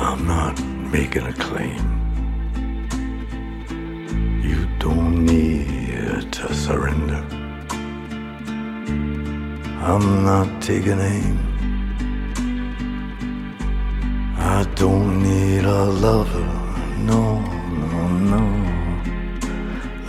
I'm 0.00 0.26
not 0.26 0.58
making 0.90 1.26
a 1.26 1.32
claim. 1.34 1.84
You 4.42 4.66
don't 4.78 5.26
need 5.26 6.32
to 6.32 6.54
surrender. 6.54 7.22
I'm 9.82 10.24
not 10.24 10.62
taking 10.62 10.98
aim. 10.98 11.38
I 14.38 14.64
don't 14.74 15.22
need 15.22 15.64
a 15.64 15.84
lover. 15.84 16.48
No, 17.10 17.40
no, 17.92 18.08
no. 18.32 18.44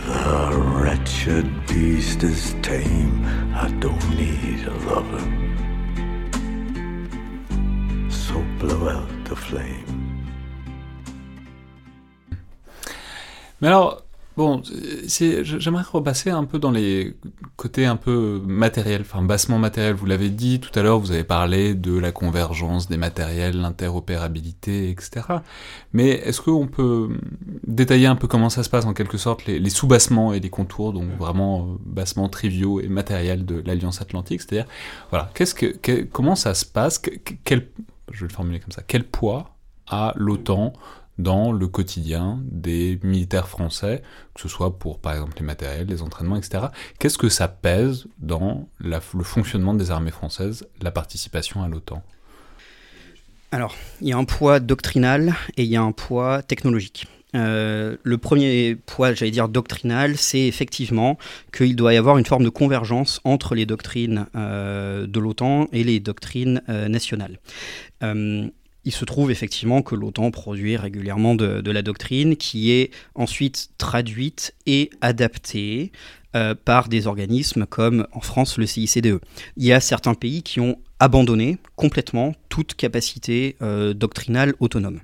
The 0.06 0.56
wretched 0.80 1.66
beast 1.66 2.22
is 2.22 2.54
tame. 2.62 3.26
I 3.54 3.68
don't 3.78 4.08
need 4.16 4.66
a 4.66 4.76
lover. 4.90 5.24
So 8.10 8.42
blow 8.58 8.88
out 8.88 9.11
flame. 9.34 9.66
Mais 13.60 13.68
alors, 13.68 14.02
bon, 14.36 14.60
j'aimerais 15.06 15.84
repasser 15.84 16.30
un 16.30 16.42
peu 16.44 16.58
dans 16.58 16.72
les 16.72 17.14
côtés 17.56 17.86
un 17.86 17.94
peu 17.94 18.42
matériels, 18.44 19.02
enfin 19.02 19.22
bassement 19.22 19.58
matériel. 19.60 19.94
Vous 19.94 20.06
l'avez 20.06 20.30
dit 20.30 20.58
tout 20.58 20.76
à 20.76 20.82
l'heure, 20.82 20.98
vous 20.98 21.12
avez 21.12 21.22
parlé 21.22 21.74
de 21.74 21.96
la 21.96 22.10
convergence 22.10 22.88
des 22.88 22.96
matériels, 22.96 23.60
l'interopérabilité, 23.60 24.90
etc. 24.90 25.20
Mais 25.92 26.08
est-ce 26.08 26.40
qu'on 26.40 26.66
peut 26.66 27.10
détailler 27.64 28.06
un 28.06 28.16
peu 28.16 28.26
comment 28.26 28.50
ça 28.50 28.64
se 28.64 28.68
passe 28.70 28.84
en 28.84 28.94
quelque 28.94 29.16
sorte, 29.16 29.46
les, 29.46 29.60
les 29.60 29.70
sous-bassements 29.70 30.32
et 30.32 30.40
les 30.40 30.50
contours, 30.50 30.92
donc 30.92 31.08
vraiment 31.16 31.60
euh, 31.60 31.76
bassements 31.86 32.28
triviaux 32.28 32.80
et 32.80 32.88
matériels 32.88 33.44
de 33.46 33.62
l'Alliance 33.64 34.00
Atlantique? 34.02 34.40
C'est-à-dire, 34.40 34.66
voilà, 35.10 35.30
qu'est-ce 35.34 35.54
que, 35.54 35.66
que- 35.66 36.02
comment 36.02 36.34
ça 36.34 36.54
se 36.54 36.64
passe? 36.64 36.98
Que- 36.98 37.10
que- 37.10 37.34
quel, 37.44 37.68
Je 38.10 38.20
vais 38.20 38.28
le 38.28 38.32
formuler 38.32 38.60
comme 38.60 38.72
ça. 38.72 38.82
Quel 38.86 39.04
poids 39.04 39.56
a 39.86 40.12
l'OTAN 40.16 40.72
dans 41.18 41.52
le 41.52 41.68
quotidien 41.68 42.40
des 42.44 42.98
militaires 43.02 43.48
français, 43.48 44.02
que 44.34 44.40
ce 44.40 44.48
soit 44.48 44.78
pour 44.78 44.98
par 44.98 45.12
exemple 45.12 45.34
les 45.38 45.44
matériels, 45.44 45.86
les 45.86 46.02
entraînements, 46.02 46.36
etc. 46.36 46.66
Qu'est-ce 46.98 47.18
que 47.18 47.28
ça 47.28 47.48
pèse 47.48 48.06
dans 48.18 48.68
le 48.78 49.00
fonctionnement 49.22 49.74
des 49.74 49.90
armées 49.90 50.10
françaises, 50.10 50.66
la 50.80 50.90
participation 50.90 51.62
à 51.62 51.68
l'OTAN? 51.68 52.02
Alors, 53.50 53.74
il 54.00 54.08
y 54.08 54.12
a 54.12 54.16
un 54.16 54.24
poids 54.24 54.60
doctrinal 54.60 55.34
et 55.58 55.64
il 55.64 55.68
y 55.68 55.76
a 55.76 55.82
un 55.82 55.92
poids 55.92 56.42
technologique. 56.42 57.06
Euh, 57.34 57.96
le 58.02 58.18
premier 58.18 58.74
poids, 58.74 59.14
j'allais 59.14 59.30
dire 59.30 59.48
doctrinal, 59.48 60.16
c'est 60.16 60.46
effectivement 60.46 61.18
qu'il 61.56 61.76
doit 61.76 61.94
y 61.94 61.96
avoir 61.96 62.18
une 62.18 62.26
forme 62.26 62.44
de 62.44 62.50
convergence 62.50 63.20
entre 63.24 63.54
les 63.54 63.66
doctrines 63.66 64.26
euh, 64.36 65.06
de 65.06 65.20
l'OTAN 65.20 65.68
et 65.72 65.84
les 65.84 66.00
doctrines 66.00 66.62
euh, 66.68 66.88
nationales. 66.88 67.38
Il 68.84 68.90
se 68.90 69.04
trouve 69.04 69.30
effectivement 69.30 69.80
que 69.82 69.94
l'OTAN 69.94 70.32
produit 70.32 70.76
régulièrement 70.76 71.36
de, 71.36 71.70
la 71.70 71.82
doctrine 71.82 72.34
qui 72.36 72.72
est 72.72 72.90
ensuite 73.14 73.70
traduite 73.78 74.56
et 74.66 74.90
adaptée 75.00 75.92
par 76.64 76.88
des 76.88 77.06
organismes 77.06 77.64
comme 77.66 78.08
en 78.10 78.20
France 78.20 78.58
le 78.58 78.66
CICDE. 78.66 79.20
Il 79.56 79.64
y 79.64 79.72
a 79.72 79.78
certains 79.78 80.14
pays 80.14 80.42
qui 80.42 80.58
ont 80.58 80.80
abandonné 80.98 81.58
complètement 81.76 82.34
toute 82.48 82.74
capacité 82.74 83.54
doctrinale 83.94 84.54
autonome, 84.58 84.98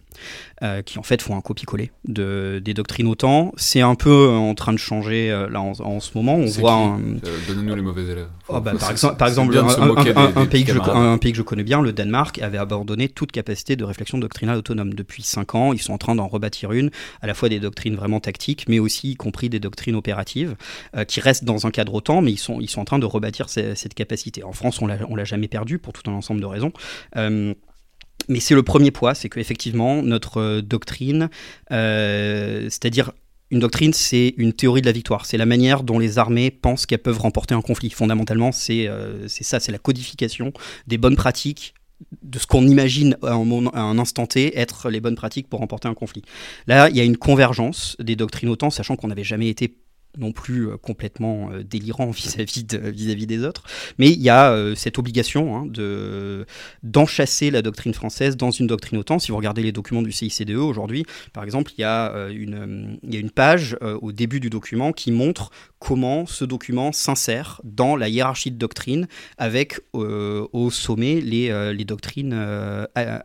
euh, 0.62 0.82
qui 0.82 0.98
en 0.98 1.02
fait 1.02 1.22
font 1.22 1.36
un 1.36 1.40
copier-coller 1.40 1.90
de, 2.06 2.60
des 2.64 2.74
doctrines 2.74 3.06
OTAN. 3.06 3.52
C'est 3.56 3.80
un 3.80 3.94
peu 3.94 4.28
en 4.28 4.54
train 4.54 4.72
de 4.72 4.78
changer 4.78 5.30
euh, 5.30 5.48
là 5.48 5.60
en, 5.60 5.72
en 5.80 6.00
ce 6.00 6.10
moment. 6.16 6.34
On 6.36 6.46
voit 6.46 6.72
un, 6.72 6.98
Euh, 6.98 7.38
Donnez-nous 7.46 7.74
les 7.74 7.82
mauvais 7.82 8.02
élèves. 8.02 8.28
Oh, 8.48 8.60
bah, 8.60 8.72
par 8.80 8.90
exemple, 9.28 9.54
par 9.54 9.82
un, 10.38 10.46
pays 10.46 10.64
que 10.64 10.72
je, 10.72 10.80
un 10.80 11.18
pays 11.18 11.32
que 11.32 11.38
je 11.38 11.42
connais 11.42 11.62
bien, 11.64 11.80
le 11.82 11.92
Danemark, 11.92 12.38
avait 12.40 12.58
abandonné 12.58 13.08
toute 13.08 13.32
capacité 13.32 13.76
de 13.76 13.84
réflexion 13.84 14.18
doctrinale 14.18 14.58
autonome. 14.58 14.94
Depuis 14.94 15.22
5 15.22 15.54
ans, 15.54 15.72
ils 15.72 15.80
sont 15.80 15.92
en 15.92 15.98
train 15.98 16.14
d'en 16.14 16.26
rebâtir 16.26 16.72
une, 16.72 16.90
à 17.22 17.26
la 17.26 17.34
fois 17.34 17.48
des 17.48 17.60
doctrines 17.60 17.94
vraiment 17.96 18.20
tactiques, 18.20 18.64
mais 18.68 18.78
aussi 18.78 19.10
y 19.12 19.16
compris 19.16 19.48
des 19.48 19.60
doctrines 19.60 19.94
opératives, 19.94 20.56
euh, 20.96 21.04
qui 21.04 21.20
restent 21.20 21.44
dans 21.44 21.66
un 21.66 21.70
cadre 21.70 21.94
OTAN, 21.94 22.22
mais 22.22 22.32
ils 22.32 22.38
sont, 22.38 22.60
ils 22.60 22.68
sont 22.68 22.80
en 22.80 22.84
train 22.84 22.98
de 22.98 23.06
rebâtir 23.06 23.48
ces- 23.48 23.74
cette 23.74 23.94
capacité. 23.94 24.42
En 24.44 24.52
France, 24.52 24.80
on 24.82 24.86
l'a 24.86 24.96
on 25.08 25.14
l'a 25.16 25.24
jamais 25.24 25.48
perdu 25.48 25.78
pour 25.78 25.92
tout 25.92 26.08
un 26.10 26.14
ensemble 26.14 26.40
de 26.40 26.46
raisons. 26.46 26.72
Euh, 27.16 27.54
mais 28.28 28.40
c'est 28.40 28.54
le 28.54 28.62
premier 28.62 28.90
poids, 28.90 29.14
c'est 29.14 29.28
qu'effectivement, 29.28 30.02
notre 30.02 30.40
euh, 30.40 30.62
doctrine, 30.62 31.28
euh, 31.72 32.64
c'est-à-dire 32.64 33.12
une 33.50 33.60
doctrine, 33.60 33.94
c'est 33.94 34.34
une 34.36 34.52
théorie 34.52 34.82
de 34.82 34.86
la 34.86 34.92
victoire. 34.92 35.24
C'est 35.24 35.38
la 35.38 35.46
manière 35.46 35.82
dont 35.82 35.98
les 35.98 36.18
armées 36.18 36.50
pensent 36.50 36.84
qu'elles 36.84 36.98
peuvent 36.98 37.18
remporter 37.18 37.54
un 37.54 37.62
conflit. 37.62 37.88
Fondamentalement, 37.90 38.52
c'est 38.52 38.86
euh, 38.88 39.26
ça, 39.28 39.58
c'est 39.58 39.72
la 39.72 39.78
codification 39.78 40.52
des 40.86 40.98
bonnes 40.98 41.16
pratiques 41.16 41.74
de 42.22 42.38
ce 42.38 42.46
qu'on 42.46 42.66
imagine 42.66 43.16
à 43.22 43.32
un, 43.32 43.98
instant 43.98 44.26
T 44.26 44.56
être 44.56 44.88
les 44.90 45.00
bonnes 45.00 45.16
pratiques 45.16 45.48
pour 45.48 45.60
remporter 45.60 45.88
un 45.88 45.94
conflit. 45.94 46.22
Là, 46.66 46.88
il 46.90 46.96
y 46.96 47.00
a 47.00 47.04
une 47.04 47.16
convergence 47.16 47.96
des 47.98 48.14
doctrines 48.14 48.50
OTAN, 48.50 48.70
sachant 48.70 48.94
qu'on 48.94 49.08
n'avait 49.08 49.24
jamais 49.24 49.48
été 49.48 49.74
non 50.16 50.32
plus 50.32 50.68
euh, 50.68 50.76
complètement 50.76 51.50
euh, 51.52 51.62
délirant 51.62 52.10
vis-à-vis 52.10 52.64
de- 52.64 52.78
vis-à-vis 52.78 53.26
des 53.26 53.44
autres, 53.44 53.64
mais 53.98 54.08
il 54.08 54.20
y 54.20 54.30
a 54.30 54.52
euh, 54.52 54.74
cette 54.74 54.98
obligation 54.98 55.56
hein, 55.56 55.66
de 55.66 56.46
la 57.50 57.62
doctrine 57.62 57.94
française 57.94 58.36
dans 58.36 58.50
une 58.50 58.66
doctrine 58.66 58.98
OTAN. 58.98 59.18
Si 59.18 59.30
vous 59.30 59.36
regardez 59.36 59.62
les 59.62 59.72
documents 59.72 60.02
du 60.02 60.12
CICDE 60.12 60.56
aujourd'hui, 60.56 61.04
par 61.32 61.44
exemple, 61.44 61.72
il 61.76 61.80
y 61.82 61.84
a 61.84 62.28
une, 62.30 62.98
y 63.02 63.16
a 63.16 63.20
une 63.20 63.30
page 63.30 63.76
au 63.80 64.12
début 64.12 64.40
du 64.40 64.50
document 64.50 64.92
qui 64.92 65.12
montre 65.12 65.50
comment 65.78 66.26
ce 66.26 66.44
document 66.44 66.92
s'insère 66.92 67.60
dans 67.64 67.96
la 67.96 68.08
hiérarchie 68.08 68.50
de 68.50 68.56
doctrine 68.56 69.06
avec 69.36 69.80
au 69.92 70.70
sommet 70.70 71.20
les, 71.20 71.72
les 71.74 71.84
doctrines 71.84 72.34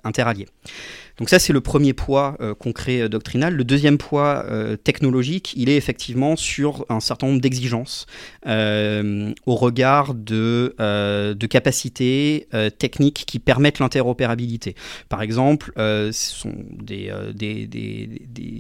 interalliées. 0.03 0.47
Donc 1.20 1.30
ça, 1.30 1.38
c'est 1.38 1.53
le 1.53 1.61
premier 1.61 1.93
poids 1.93 2.36
euh, 2.41 2.55
concret 2.55 3.01
euh, 3.01 3.09
doctrinal. 3.09 3.53
Le 3.55 3.64
deuxième 3.64 3.97
poids 3.99 4.45
euh, 4.49 4.76
technologique, 4.78 5.53
il 5.55 5.70
est 5.70 5.78
effectivement 5.78 6.36
sur 6.36 6.86
un 6.89 6.99
certain 6.99 7.28
nombre 7.28 7.41
d'exigences 7.41 8.05
au 8.45 9.55
regard 9.55 10.14
de, 10.14 10.76
de 10.80 11.47
capacités 11.47 12.47
techniques 12.78 13.24
qui 13.26 13.39
permettent 13.39 13.80
l'interopérabilité. 13.80 14.76
Par 15.09 15.22
exemple, 15.22 15.72
ce 15.78 16.11
sont 16.11 16.53
des, 16.72 17.11
des, 17.34 17.68
des, 17.68 18.09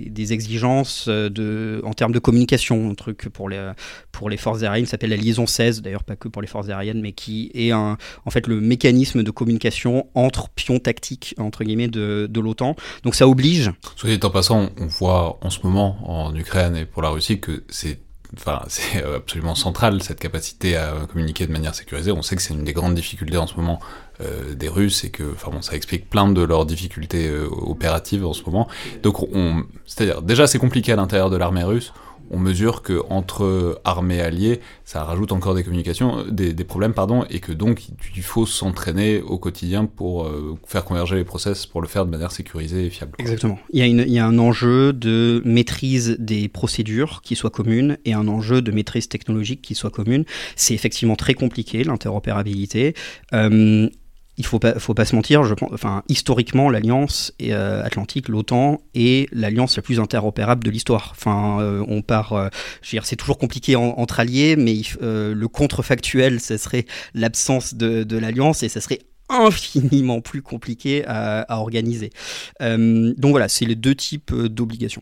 des- 0.09 0.33
exigences 0.33 1.09
de, 1.09 1.81
en 1.83 1.93
termes 1.93 2.13
de 2.13 2.19
communication, 2.19 2.89
un 2.89 2.95
truc 2.95 3.27
pour 3.29 3.49
les, 3.49 3.71
pour 4.11 4.29
les 4.29 4.37
forces 4.37 4.63
aériennes, 4.63 4.85
s'appelle 4.85 5.09
la 5.09 5.17
liaison 5.17 5.45
16, 5.45 5.81
d'ailleurs 5.81 6.03
pas 6.03 6.15
que 6.15 6.27
pour 6.29 6.41
les 6.41 6.47
forces 6.47 6.69
aériennes, 6.69 7.01
mais 7.01 7.11
qui 7.11 7.51
est 7.53 7.71
un, 7.71 7.97
en 8.25 8.29
fait 8.31 8.47
le 8.47 8.61
mécanisme 8.61 9.23
de 9.23 9.31
communication 9.31 10.07
entre 10.15 10.49
pions 10.49 10.79
tactiques, 10.79 11.35
entre 11.37 11.63
guillemets, 11.63 11.89
de, 11.89 12.27
de 12.29 12.39
l'OTAN. 12.43 12.75
Donc 13.03 13.15
ça 13.15 13.27
oblige 13.27 13.71
Soit 13.95 14.15
dit 14.15 14.25
en 14.25 14.29
passant, 14.29 14.69
on 14.77 14.85
voit 14.87 15.39
en 15.41 15.49
ce 15.49 15.59
moment 15.63 15.97
en 16.05 16.35
Ukraine 16.35 16.75
et 16.75 16.85
pour 16.85 17.01
la 17.01 17.09
Russie 17.09 17.39
que 17.39 17.63
c'est 17.69 17.99
enfin, 18.37 18.61
c'est 18.67 19.03
absolument 19.03 19.55
central 19.55 20.01
cette 20.01 20.19
capacité 20.19 20.75
à 20.75 20.93
communiquer 21.11 21.47
de 21.47 21.51
manière 21.51 21.75
sécurisée. 21.75 22.11
On 22.11 22.21
sait 22.21 22.35
que 22.35 22.41
c'est 22.41 22.53
une 22.53 22.63
des 22.63 22.73
grandes 22.73 22.95
difficultés 22.95 23.37
en 23.37 23.47
ce 23.47 23.55
moment 23.55 23.79
euh, 24.21 24.53
des 24.53 24.69
Russes 24.69 25.03
et 25.03 25.09
que 25.09 25.23
enfin 25.33 25.51
bon, 25.51 25.61
ça 25.61 25.75
explique 25.75 26.09
plein 26.09 26.29
de 26.29 26.41
leurs 26.41 26.65
difficultés 26.65 27.27
euh, 27.27 27.47
opératives 27.49 28.25
en 28.25 28.33
ce 28.33 28.43
moment. 28.43 28.67
Donc 29.01 29.23
on, 29.23 29.63
c'est-à-dire 29.85 30.21
déjà 30.21 30.47
c'est 30.47 30.59
compliqué 30.59 30.91
à 30.91 30.95
l'intérieur 30.95 31.29
de 31.29 31.37
l'armée 31.37 31.63
russe. 31.63 31.93
On 32.33 32.39
mesure 32.39 32.81
que 32.81 33.01
entre 33.09 33.79
armées 33.85 34.19
alliées, 34.19 34.59
ça 34.85 35.03
rajoute 35.03 35.31
encore 35.31 35.53
des 35.55 35.63
communications, 35.63 36.19
euh, 36.19 36.31
des, 36.31 36.63
problèmes 36.63 36.93
pardon, 36.93 37.25
et 37.29 37.39
que 37.39 37.51
donc 37.51 37.83
il 38.15 38.23
faut 38.23 38.45
s'entraîner 38.45 39.21
au 39.21 39.37
quotidien 39.37 39.85
pour 39.85 40.25
euh, 40.25 40.57
faire 40.65 40.83
converger 40.83 41.15
les 41.15 41.23
process 41.23 41.65
pour 41.65 41.81
le 41.81 41.87
faire 41.87 42.05
de 42.05 42.11
manière 42.11 42.31
sécurisée 42.31 42.87
et 42.87 42.89
fiable. 42.89 43.13
Exactement. 43.19 43.59
Il 43.71 43.79
y, 43.79 43.81
a 43.83 43.85
une- 43.85 44.03
il 44.07 44.13
y 44.13 44.19
a 44.19 44.25
un 44.25 44.39
enjeu 44.39 44.93
de 44.93 45.41
maîtrise 45.45 46.15
des 46.19 46.47
procédures 46.49 47.21
qui 47.23 47.35
soit 47.35 47.49
commune 47.51 47.97
et 48.05 48.13
un 48.13 48.27
enjeu 48.27 48.61
de 48.61 48.71
maîtrise 48.71 49.07
technologique 49.07 49.61
qui 49.61 49.75
soit 49.75 49.91
commune. 49.91 50.25
C'est 50.55 50.73
effectivement 50.73 51.15
très 51.15 51.35
compliqué, 51.35 51.83
l'interopérabilité. 51.83 52.93
Euh, 53.33 53.89
il 54.37 54.45
faut 54.45 54.59
pas, 54.59 54.79
faut 54.79 54.93
pas 54.93 55.05
se 55.05 55.15
mentir, 55.15 55.43
je 55.43 55.53
pense, 55.53 55.69
enfin, 55.73 56.03
historiquement, 56.09 56.69
l'Alliance 56.69 57.33
euh, 57.41 57.83
Atlantique, 57.83 58.29
l'OTAN, 58.29 58.81
est 58.95 59.29
l'alliance 59.31 59.75
la 59.75 59.83
plus 59.83 59.99
interopérable 59.99 60.63
de 60.63 60.71
l'histoire. 60.71 61.09
Enfin, 61.11 61.59
euh, 61.61 61.85
on 61.87 62.01
part, 62.01 62.33
euh, 62.33 62.49
c'est 62.81 63.15
toujours 63.15 63.37
compliqué 63.37 63.75
en- 63.75 63.93
entre 63.97 64.19
alliés, 64.19 64.55
mais 64.55 64.81
le 65.01 65.45
contrefactuel, 65.47 66.39
ce 66.39 66.57
serait 66.57 66.85
l'absence 67.13 67.75
de, 67.75 68.17
l'alliance 68.17 68.63
et 68.63 68.69
ça 68.69 68.81
serait 68.81 68.99
infiniment 69.29 70.21
plus 70.21 70.41
compliqué 70.41 71.05
à, 71.05 71.41
à 71.41 71.57
organiser. 71.57 72.11
Donc 72.59 73.31
voilà, 73.31 73.47
c'est 73.47 73.65
les 73.65 73.75
deux 73.75 73.95
types 73.95 74.33
d'obligations. 74.33 75.01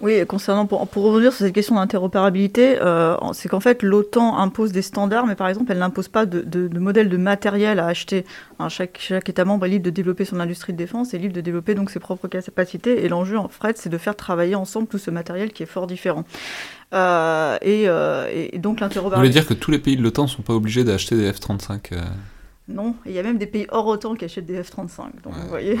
Oui, 0.00 0.24
concernant 0.26 0.66
pour, 0.66 0.86
pour 0.86 1.04
revenir 1.04 1.32
sur 1.32 1.44
cette 1.44 1.54
question 1.54 1.74
d'interopérabilité, 1.74 2.78
euh, 2.80 3.16
c'est 3.32 3.48
qu'en 3.48 3.58
fait 3.58 3.82
l'OTAN 3.82 4.38
impose 4.38 4.70
des 4.70 4.82
standards, 4.82 5.26
mais 5.26 5.34
par 5.34 5.48
exemple 5.48 5.72
elle 5.72 5.78
n'impose 5.78 6.06
pas 6.06 6.24
de, 6.24 6.40
de, 6.40 6.68
de, 6.68 6.78
modèle 6.78 7.08
de 7.08 7.16
matériel 7.16 7.80
à 7.80 7.86
acheter. 7.86 8.24
Hein, 8.60 8.68
chaque, 8.68 8.98
chaque, 9.00 9.28
État 9.28 9.44
membre 9.44 9.66
est 9.66 9.70
libre 9.70 9.84
de 9.84 9.90
développer 9.90 10.24
son 10.24 10.38
industrie 10.38 10.72
de 10.72 10.78
défense, 10.78 11.14
est 11.14 11.18
libre 11.18 11.34
de 11.34 11.40
développer 11.40 11.74
donc 11.74 11.90
ses 11.90 11.98
propres 11.98 12.28
capacités, 12.28 13.04
et 13.04 13.08
l'enjeu 13.08 13.38
en 13.38 13.48
fait 13.48 13.76
c'est 13.76 13.88
de 13.88 13.98
faire 13.98 14.14
travailler 14.14 14.54
ensemble 14.54 14.86
tout 14.86 14.98
ce 14.98 15.10
matériel 15.10 15.52
qui 15.52 15.64
est 15.64 15.66
fort 15.66 15.88
différent. 15.88 16.24
Euh, 16.94 17.58
et, 17.60 17.84
euh, 17.88 18.30
et, 18.32 18.58
donc 18.58 18.80
l'interopérabilité. 18.80 19.16
Vous 19.16 19.20
voulez 19.20 19.30
dire 19.30 19.46
que 19.46 19.54
tous 19.54 19.72
les 19.72 19.78
pays 19.78 19.96
de 19.96 20.02
l'OTAN 20.02 20.28
sont 20.28 20.42
pas 20.42 20.54
obligés 20.54 20.84
d'acheter 20.84 21.16
des 21.16 21.30
F-35 21.30 21.92
non, 22.68 22.94
il 23.06 23.12
y 23.12 23.18
a 23.18 23.22
même 23.22 23.38
des 23.38 23.46
pays 23.46 23.66
hors 23.70 23.86
OTAN 23.86 24.14
qui 24.14 24.26
achètent 24.26 24.44
des 24.44 24.62
F-35. 24.62 25.22
Donc, 25.24 25.34
ouais. 25.34 25.42
vous 25.42 25.48
voyez. 25.48 25.78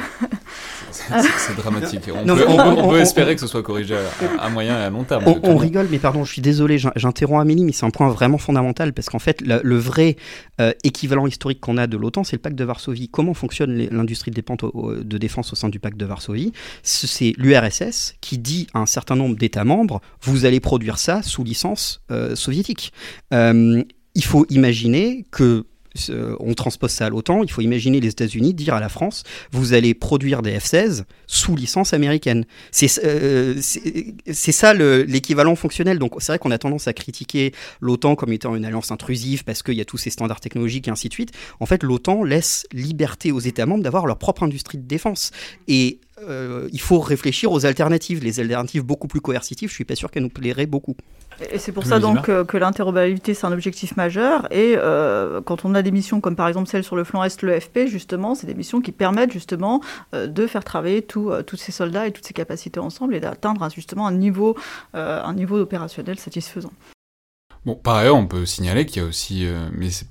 C'est 0.90 1.56
dramatique. 1.56 2.04
On, 2.14 2.24
non, 2.24 2.34
peut, 2.34 2.44
on, 2.48 2.58
on, 2.58 2.84
on, 2.84 2.88
peut, 2.90 3.00
espérer 3.00 3.34
que 3.34 3.40
ce 3.40 3.46
soit 3.46 3.62
corrigé 3.62 3.94
à, 3.94 4.42
à 4.42 4.48
moyen 4.48 4.78
et 4.80 4.84
à 4.84 4.90
long 4.90 5.04
terme. 5.04 5.24
On, 5.42 5.56
rigole, 5.56 5.88
mais 5.90 5.98
pardon, 5.98 6.24
je 6.24 6.32
suis 6.32 6.40
désolé, 6.40 6.78
j'interromps 6.96 7.42
Amélie, 7.42 7.64
mais 7.64 7.72
c'est 7.72 7.84
un 7.84 7.90
point 7.90 8.08
vraiment 8.08 8.38
fondamental 8.38 8.94
parce 8.94 9.10
qu'en 9.10 9.18
fait, 9.18 9.42
le, 9.42 9.60
le 9.62 9.76
vrai 9.76 10.16
euh, 10.60 10.72
équivalent 10.82 11.26
historique 11.26 11.60
qu'on 11.60 11.76
a 11.76 11.86
de 11.86 11.96
l'OTAN, 11.96 12.24
c'est 12.24 12.36
le 12.36 12.40
pacte 12.40 12.56
de 12.56 12.64
Varsovie. 12.64 13.08
Comment 13.08 13.34
fonctionne 13.34 13.76
l'industrie 13.90 14.30
de, 14.30 15.02
de 15.02 15.18
défense 15.18 15.52
au 15.52 15.56
sein 15.56 15.68
du 15.68 15.80
pacte 15.80 15.98
de 15.98 16.06
Varsovie? 16.06 16.52
C'est 16.82 17.34
l'URSS 17.36 18.14
qui 18.20 18.38
dit 18.38 18.66
à 18.72 18.78
un 18.78 18.86
certain 18.86 19.16
nombre 19.16 19.36
d'États 19.36 19.64
membres 19.64 20.00
vous 20.22 20.44
allez 20.44 20.60
produire 20.60 20.98
ça 20.98 21.22
sous 21.22 21.44
licence 21.44 22.02
euh, 22.10 22.34
soviétique. 22.34 22.92
Euh, 23.32 23.82
il 24.14 24.24
faut 24.24 24.46
imaginer 24.50 25.26
que 25.30 25.66
on 26.40 26.54
transpose 26.54 26.90
ça 26.90 27.06
à 27.06 27.10
l'OTAN, 27.10 27.42
il 27.42 27.50
faut 27.50 27.62
imaginer 27.62 28.00
les 28.00 28.08
États-Unis 28.08 28.54
dire 28.54 28.74
à 28.74 28.80
la 28.80 28.88
France 28.88 29.24
vous 29.52 29.72
allez 29.72 29.94
produire 29.94 30.42
des 30.42 30.58
F-16 30.58 31.04
sous 31.26 31.56
licence 31.56 31.92
américaine. 31.92 32.44
C'est 32.70 33.04
euh, 33.04 33.54
ça 33.60 34.74
l'équivalent 34.74 35.54
fonctionnel. 35.54 35.98
Donc 35.98 36.14
c'est 36.18 36.32
vrai 36.32 36.38
qu'on 36.38 36.50
a 36.50 36.58
tendance 36.58 36.88
à 36.88 36.92
critiquer 36.92 37.52
l'OTAN 37.80 38.16
comme 38.16 38.32
étant 38.32 38.54
une 38.54 38.64
alliance 38.64 38.90
intrusive 38.90 39.44
parce 39.44 39.62
qu'il 39.62 39.74
y 39.74 39.80
a 39.80 39.84
tous 39.84 39.98
ces 39.98 40.10
standards 40.10 40.40
technologiques 40.40 40.88
et 40.88 40.90
ainsi 40.90 41.08
de 41.08 41.14
suite. 41.14 41.32
En 41.60 41.66
fait, 41.66 41.82
l'OTAN 41.82 42.22
laisse 42.24 42.66
liberté 42.72 43.32
aux 43.32 43.40
États 43.40 43.66
membres 43.66 43.82
d'avoir 43.82 44.06
leur 44.06 44.18
propre 44.18 44.42
industrie 44.42 44.78
de 44.78 44.86
défense. 44.86 45.30
Et 45.66 46.00
euh, 46.28 46.68
il 46.72 46.80
faut 46.80 47.00
réfléchir 47.00 47.52
aux 47.52 47.66
alternatives. 47.66 48.22
Les 48.22 48.40
alternatives 48.40 48.82
beaucoup 48.82 49.08
plus 49.08 49.20
coercitives, 49.20 49.68
je 49.68 49.74
suis 49.74 49.84
pas 49.84 49.94
sûr 49.94 50.10
qu'elles 50.10 50.22
nous 50.22 50.28
plairaient 50.28 50.66
beaucoup. 50.66 50.96
Et 51.52 51.58
c'est 51.58 51.70
pour 51.70 51.86
ça 51.86 52.00
donc 52.00 52.22
que, 52.22 52.42
que 52.42 52.56
l'interopérabilité 52.56 53.32
c'est 53.34 53.46
un 53.46 53.52
objectif 53.52 53.96
majeur. 53.96 54.52
Et 54.52 54.74
euh, 54.76 55.40
quand 55.40 55.64
on 55.64 55.74
a 55.74 55.82
des 55.82 55.92
missions 55.92 56.20
comme 56.20 56.34
par 56.34 56.48
exemple 56.48 56.68
celle 56.68 56.82
sur 56.82 56.96
le 56.96 57.04
flanc 57.04 57.22
est, 57.22 57.42
le 57.42 57.60
FP, 57.60 57.86
justement, 57.86 58.34
c'est 58.34 58.46
des 58.46 58.54
missions 58.54 58.80
qui 58.80 58.92
permettent 58.92 59.32
justement 59.32 59.80
euh, 60.14 60.26
de 60.26 60.46
faire 60.46 60.64
travailler 60.64 61.06
euh, 61.16 61.42
tous 61.42 61.56
ces 61.56 61.72
soldats 61.72 62.06
et 62.06 62.12
toutes 62.12 62.26
ces 62.26 62.34
capacités 62.34 62.80
ensemble 62.80 63.14
et 63.14 63.20
d'atteindre 63.20 63.68
justement 63.70 64.06
un 64.06 64.12
niveau, 64.12 64.56
euh, 64.94 65.22
un 65.22 65.34
niveau 65.34 65.58
opérationnel 65.58 66.18
satisfaisant. 66.18 66.72
Bon, 67.64 67.74
par 67.74 67.96
ailleurs, 67.96 68.16
on 68.16 68.26
peut 68.26 68.46
signaler 68.46 68.86
qu'il 68.86 69.02
y 69.02 69.04
a 69.04 69.08
aussi, 69.08 69.46
euh, 69.46 69.68
mais 69.72 69.90
c'est 69.90 70.08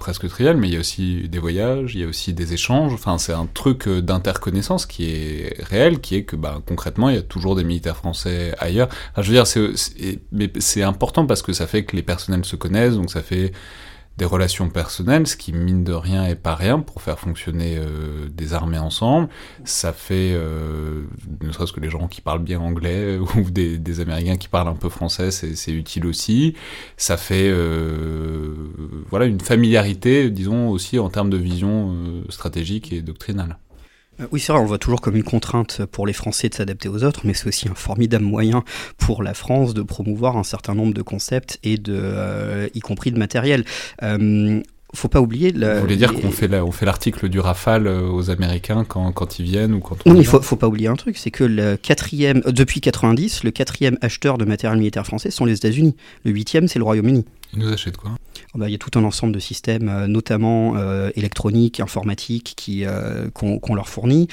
presque 0.00 0.28
trivial, 0.28 0.56
mais 0.56 0.66
il 0.66 0.74
y 0.74 0.76
a 0.76 0.80
aussi 0.80 1.28
des 1.28 1.38
voyages, 1.38 1.94
il 1.94 2.00
y 2.00 2.04
a 2.04 2.08
aussi 2.08 2.32
des 2.32 2.52
échanges. 2.52 2.92
Enfin, 2.92 3.18
c'est 3.18 3.32
un 3.32 3.46
truc 3.46 3.88
d'interconnaissance 3.88 4.86
qui 4.86 5.04
est 5.04 5.62
réel, 5.62 6.00
qui 6.00 6.16
est 6.16 6.24
que 6.24 6.34
bah, 6.34 6.60
concrètement, 6.66 7.08
il 7.10 7.14
y 7.14 7.18
a 7.18 7.22
toujours 7.22 7.54
des 7.54 7.62
militaires 7.62 7.96
français 7.96 8.54
ailleurs. 8.58 8.88
Je 9.16 9.30
veux 9.30 9.34
dire, 9.34 9.46
c'est 10.58 10.82
important 10.82 11.26
parce 11.26 11.42
que 11.42 11.52
ça 11.52 11.68
fait 11.68 11.84
que 11.84 11.94
les 11.94 12.02
personnels 12.02 12.44
se 12.44 12.56
connaissent, 12.56 12.94
donc 12.94 13.10
ça 13.10 13.22
fait 13.22 13.52
des 14.20 14.26
relations 14.26 14.68
personnelles, 14.68 15.26
ce 15.26 15.34
qui 15.34 15.54
mine 15.54 15.82
de 15.82 15.94
rien 15.94 16.26
est 16.26 16.34
pas 16.34 16.54
rien 16.54 16.78
pour 16.78 17.00
faire 17.00 17.18
fonctionner 17.18 17.78
euh, 17.78 18.28
des 18.28 18.52
armées 18.52 18.78
ensemble. 18.78 19.30
Ça 19.64 19.94
fait, 19.94 20.32
euh, 20.34 21.04
ne 21.40 21.50
serait-ce 21.52 21.72
que 21.72 21.80
les 21.80 21.88
gens 21.88 22.06
qui 22.06 22.20
parlent 22.20 22.42
bien 22.42 22.60
anglais 22.60 23.18
ou 23.36 23.50
des, 23.50 23.78
des 23.78 24.00
Américains 24.00 24.36
qui 24.36 24.48
parlent 24.48 24.68
un 24.68 24.74
peu 24.74 24.90
français, 24.90 25.30
c'est 25.30 25.72
utile 25.72 26.04
aussi. 26.04 26.54
Ça 26.98 27.16
fait, 27.16 27.48
euh, 27.48 28.54
voilà, 29.08 29.24
une 29.24 29.40
familiarité, 29.40 30.28
disons 30.28 30.68
aussi 30.68 30.98
en 30.98 31.08
termes 31.08 31.30
de 31.30 31.38
vision 31.38 31.94
euh, 31.94 32.22
stratégique 32.28 32.92
et 32.92 33.00
doctrinale. 33.00 33.56
Euh, 34.20 34.26
oui, 34.32 34.40
c'est 34.40 34.52
vrai, 34.52 34.60
on 34.60 34.64
le 34.64 34.68
voit 34.68 34.78
toujours 34.78 35.00
comme 35.00 35.16
une 35.16 35.22
contrainte 35.22 35.82
pour 35.86 36.06
les 36.06 36.12
Français 36.12 36.48
de 36.48 36.54
s'adapter 36.54 36.88
aux 36.88 37.04
autres, 37.04 37.20
mais 37.24 37.34
c'est 37.34 37.46
aussi 37.46 37.68
un 37.68 37.74
formidable 37.74 38.24
moyen 38.24 38.64
pour 38.98 39.22
la 39.22 39.34
France 39.34 39.74
de 39.74 39.82
promouvoir 39.82 40.36
un 40.36 40.44
certain 40.44 40.74
nombre 40.74 40.94
de 40.94 41.02
concepts 41.02 41.58
et 41.62 41.76
de, 41.76 41.98
euh, 41.98 42.68
y 42.74 42.80
compris 42.80 43.10
de 43.12 43.18
matériel. 43.18 43.64
Euh, 44.02 44.60
faut 44.92 45.08
pas 45.08 45.20
oublier. 45.20 45.52
La, 45.52 45.74
Vous 45.76 45.82
voulez 45.82 45.96
dire 45.96 46.12
les... 46.12 46.20
qu'on 46.20 46.32
fait 46.32 46.48
la, 46.48 46.64
on 46.64 46.72
fait 46.72 46.84
l'article 46.84 47.28
du 47.28 47.38
Rafale 47.38 47.86
aux 47.86 48.28
Américains 48.30 48.84
quand, 48.84 49.12
quand 49.12 49.38
ils 49.38 49.44
viennent 49.44 49.72
ou 49.72 49.78
quand 49.78 49.96
on. 50.04 50.12
Oui, 50.12 50.18
il 50.18 50.26
faut, 50.26 50.42
faut 50.42 50.56
pas 50.56 50.66
oublier 50.66 50.88
un 50.88 50.96
truc, 50.96 51.16
c'est 51.16 51.30
que 51.30 51.44
le 51.44 51.76
quatrième, 51.76 52.40
depuis 52.46 52.80
90, 52.80 53.44
le 53.44 53.52
quatrième 53.52 53.98
acheteur 54.00 54.36
de 54.36 54.44
matériel 54.44 54.78
militaire 54.78 55.06
français 55.06 55.30
sont 55.30 55.44
les 55.44 55.54
États-Unis. 55.54 55.94
Le 56.24 56.32
huitième, 56.32 56.66
c'est 56.66 56.80
le 56.80 56.84
Royaume-Uni. 56.84 57.24
Ils 57.52 57.60
nous 57.60 57.72
achètent 57.72 57.96
quoi? 57.96 58.12
Il 58.54 58.70
y 58.70 58.74
a 58.74 58.78
tout 58.78 58.98
un 58.98 59.04
ensemble 59.04 59.32
de 59.32 59.38
systèmes, 59.38 59.88
euh, 59.88 60.06
notamment 60.06 60.76
euh, 60.76 61.10
électroniques, 61.16 61.80
informatiques, 61.80 62.54
qui 62.56 62.84
euh, 62.84 63.28
qu'on 63.32 63.58
qu 63.58 63.74
leur 63.74 63.88
fournit. 63.88 64.28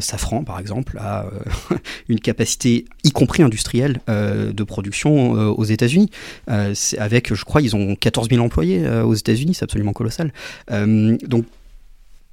Safran, 0.00 0.44
par 0.44 0.58
exemple, 0.58 0.98
a 0.98 1.26
une 2.08 2.20
capacité, 2.20 2.84
y 3.04 3.10
compris 3.10 3.42
industrielle, 3.42 4.00
de 4.08 4.62
production 4.64 5.32
aux 5.32 5.64
États-Unis. 5.64 6.10
avec, 6.46 7.34
je 7.34 7.44
crois, 7.44 7.62
ils 7.62 7.74
ont 7.76 7.94
14 7.96 8.28
000 8.30 8.44
employés 8.44 8.86
aux 8.88 9.14
États-Unis, 9.14 9.54
c'est 9.54 9.64
absolument 9.64 9.92
colossal. 9.92 10.32
donc 10.70 11.44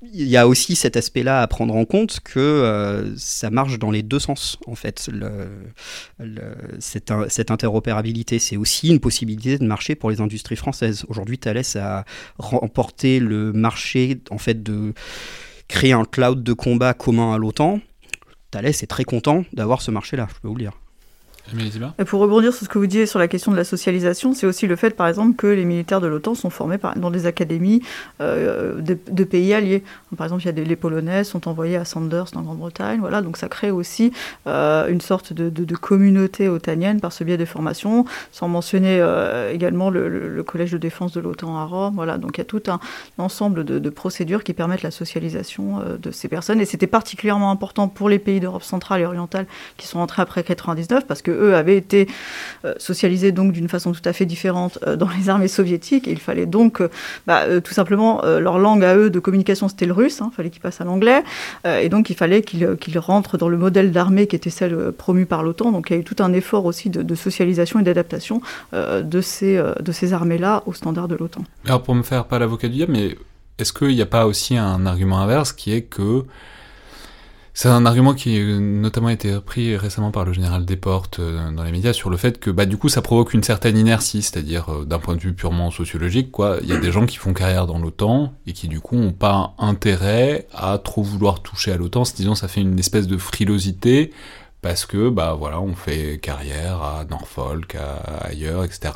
il 0.02 0.28
y 0.28 0.38
a 0.38 0.47
aussi 0.47 0.76
cet 0.76 0.95
aspect-là 0.95 1.41
à 1.41 1.47
prendre 1.47 1.76
en 1.76 1.84
compte 1.84 2.22
que 2.22 2.39
euh, 2.39 3.16
ça 3.18 3.50
marche 3.50 3.78
dans 3.80 3.91
les 3.91 4.02
deux 4.02 4.20
sens 4.20 4.58
en 4.66 4.76
fait. 4.76 5.10
Cette, 6.80 7.52
interopérabilité, 7.52 8.39
c'est 8.39 8.56
aussi 8.56 8.89
une 8.89 9.00
possibilité 9.00 9.58
de 9.58 9.66
marché 9.66 9.95
pour 9.95 10.10
les 10.10 10.22
industries 10.22 10.56
françaises. 10.56 11.06
Aujourd'hui, 11.10 11.38
Thales 11.38 11.64
a 11.76 12.06
remporté 12.38 13.20
le 13.20 13.52
marché 13.52 14.22
en 14.30 14.38
fait 14.38 14.64
de 14.64 14.93
créer 15.68 15.91
un 15.91 16.06
cloud 16.06 16.43
de 16.43 16.54
combat 16.54 16.93
commun 16.93 17.34
à 17.34 17.38
l'OTAN. 17.38 17.82
Thales 18.52 18.68
est 18.68 18.89
très 18.89 19.04
content 19.04 19.43
d'avoir 19.52 19.82
ce 19.82 19.91
marché-là, 19.91 20.28
je 20.30 20.39
peux 20.41 20.47
vous 20.47 20.56
le 20.56 20.64
dire. 20.64 20.74
Et 22.00 22.06
pour 22.06 22.22
rebondir 22.22 22.54
sur 22.54 22.66
ce 22.66 22.70
que 22.70 22.78
vous 22.78 22.88
disiez 22.88 23.06
sur 23.06 23.20
la 23.20 23.28
question 23.28 23.52
de 23.52 23.58
la 23.58 23.64
socialisation, 23.64 24.34
c'est 24.34 24.45
aussi 24.45 24.68
le 24.68 24.76
fait, 24.76 24.95
par 24.95 25.08
exemple, 25.08 25.36
que 25.36 25.47
les 25.47 25.66
militaires 25.66 26.02
de 26.02 26.08
l'OTAN 26.08 26.36
sont 26.36 26.50
formés 26.50 26.78
dans 26.95 27.12
des 27.12 27.26
académies 27.26 27.82
euh, 28.22 28.80
de, 28.82 28.97
de, 29.10 29.24
pays 29.24 29.54
alliés. 29.54 29.84
Par 30.18 30.26
exemple, 30.26 30.43
il 30.43 30.45
y 30.45 30.50
a 30.50 30.64
les 30.70 30.76
Polonais 30.76 31.24
sont 31.24 31.47
envoyés 31.47 31.78
à 31.78 31.86
Sanders 31.86 32.28
en 32.36 32.41
Grande-Bretagne. 32.41 33.00
Voilà, 33.00 33.22
donc 33.22 33.38
ça 33.38 33.47
crée 33.50 33.72
aussi 33.72 34.12
euh, 34.47 34.88
une 34.88 35.02
sorte 35.02 35.34
de, 35.34 35.50
de, 35.50 35.66
de, 35.66 35.76
communauté 35.76 36.47
otanienne 36.47 37.00
par 37.00 37.12
ce 37.12 37.24
biais 37.24 37.38
des 37.38 37.45
formations, 37.45 38.06
sans 38.32 38.47
mentionner 38.47 39.00
euh, 39.02 39.52
également 39.52 39.89
le, 39.89 40.43
collège 40.43 40.72
de 40.72 40.78
défense 40.78 41.12
de 41.12 41.20
l'OTAN 41.20 41.58
à 41.58 41.66
Rome. 41.66 41.95
Voilà, 41.95 42.18
donc 42.18 42.38
il 42.38 42.39
y 42.39 42.41
a 42.41 42.45
tout 42.45 42.64
un 42.68 42.80
ensemble 43.18 43.64
de, 43.64 43.89
procédures 43.89 44.43
qui 44.43 44.54
permettent 44.54 44.84
la 44.84 44.91
socialisation 44.91 45.80
euh, 45.80 45.97
de 45.97 46.12
ces 46.12 46.28
personnes. 46.28 46.62
Et 46.62 46.66
c'était 46.66 46.88
particulièrement 46.88 47.52
important 47.52 47.88
pour 47.88 48.10
les 48.10 48.20
pays 48.20 48.39
d'Europe 48.39 48.64
centrale 48.64 49.02
et 49.02 49.06
orientale 49.06 49.45
qui 49.78 49.88
sont 49.88 50.00
entrés 50.00 50.22
après 50.22 50.43
99 50.43 51.06
parce 51.08 51.22
que 51.22 51.32
eux 51.40 51.56
avaient 51.56 51.78
été 51.78 52.08
euh, 52.66 52.74
socialisés 52.78 53.32
donc 53.32 53.52
d'une 53.52 53.70
façon 53.70 53.92
tout 53.92 54.02
à 54.06 54.14
fait 54.14 54.26
différente 54.26 54.80
euh, 54.86 54.96
dans 54.96 55.10
les 55.10 55.30
armées 55.30 55.48
soviétiques. 55.48 56.08
Il 56.08 56.20
fallait 56.20 56.46
donc, 56.46 56.82
euh, 56.82 56.90
bah, 57.28 57.62
tout 57.62 57.74
simplement, 57.74 58.22
leur 58.24 58.60
langue 58.60 58.84
à 58.84 58.96
eux 58.96 59.10
de 59.10 59.20
communication, 59.20 59.68
c'était 59.68 59.86
le 59.86 59.94
russe. 59.94 60.22
Hein, 60.22 60.30
il 60.32 60.36
fallait 60.36 60.50
qu'ils 60.50 60.62
passent 60.62 60.82
à 60.82 60.84
l'anglais. 60.84 61.24
et 61.66 61.90
donc, 61.90 62.10
il 62.10 62.16
fallait 62.16 62.42
qu'ils 62.42 62.76
qu 62.80 62.98
rentrent 62.98 63.38
dans 63.38 63.50
le 63.50 63.58
modèle 63.58 63.92
d'armée 63.92 64.28
qui 64.28 64.36
était 64.36 64.50
celle 64.50 64.92
promue 64.92 65.26
par 65.26 65.44
l'OTAN. 65.44 65.72
Donc, 65.72 65.90
il 65.90 65.94
y 65.94 65.96
a 65.98 66.00
eu 66.00 66.04
tout 66.04 66.16
un 66.20 66.34
effort 66.34 66.66
aussi 66.66 66.90
de, 66.90 67.02
de 67.02 67.16
socialisation 67.16 67.80
et 67.80 67.84
d'adaptation 67.84 68.42
de 68.74 69.22
ces, 69.22 69.62
de 69.80 69.92
ces 69.92 70.14
armées-là 70.14 70.64
aux 70.66 70.74
standards 70.74 71.08
de 71.08 71.16
l'OTAN. 71.16 71.44
Alors, 71.66 71.84
pour 71.84 71.96
me 71.96 72.04
faire 72.04 72.26
pas 72.26 72.40
l'avocat 72.40 72.68
du 72.68 72.76
diable, 72.76 72.94
mais 72.94 73.16
est-ce 73.58 73.74
qu'il 73.74 73.96
n'y 73.96 74.02
a 74.02 74.06
pas 74.06 74.26
aussi 74.26 74.58
un 74.58 74.86
argument 74.86 75.20
inverse 75.20 75.54
qui 75.54 75.74
est 75.74 75.84
que 75.84 76.24
c'est 77.62 77.68
un 77.68 77.86
argument 77.86 78.14
qui 78.14 78.38
a 78.38 78.57
notamment 78.57 79.10
été 79.10 79.36
repris 79.36 79.76
récemment 79.76 80.12
par 80.12 80.24
le 80.24 80.32
général 80.32 80.64
Desportes 80.64 81.20
euh, 81.20 81.51
dans 81.51 81.64
les 81.64 81.74
médias 81.74 81.91
sur 81.91 82.10
le 82.10 82.16
fait 82.16 82.39
que 82.39 82.51
bah 82.51 82.66
du 82.66 82.78
coup 82.78 82.88
ça 82.88 83.01
provoque 83.01 83.34
une 83.34 83.43
certaine 83.43 83.78
inertie, 83.78 84.22
c'est-à-dire 84.22 84.70
euh, 84.70 84.86
d'un 84.86 84.97
point 84.97 85.18
de 85.18 85.20
vue 85.20 85.34
purement 85.34 85.70
sociologique 85.70 86.32
quoi, 86.32 86.60
il 86.62 86.70
y 86.70 86.72
a 86.72 86.78
des 86.78 86.93
gens 86.93 87.05
qui 87.05 87.18
font 87.18 87.34
carrière 87.34 87.68
dans 87.68 87.78
l'OTAN 87.78 88.32
et 88.47 88.53
qui 88.53 88.70
du 88.70 88.80
coup 88.80 88.95
ont 88.95 89.12
pas 89.12 89.55
intérêt 89.57 90.47
à 90.53 90.78
trop 90.78 91.03
vouloir 91.03 91.41
toucher 91.41 91.74
à 91.74 91.76
l'OTAN, 91.76 92.03
disons 92.16 92.34
ça 92.34 92.47
fait 92.47 92.62
une 92.62 92.80
espèce 92.80 93.07
de 93.07 93.18
frilosité 93.18 94.14
parce 94.62 94.86
que 94.86 95.10
bah 95.10 95.36
voilà 95.38 95.62
on 95.62 95.74
fait 95.74 96.18
carrière 96.22 96.82
à 96.82 97.05
Norfolk 97.10 97.76
à, 97.76 98.26
ailleurs 98.26 98.64
etc 98.64 98.91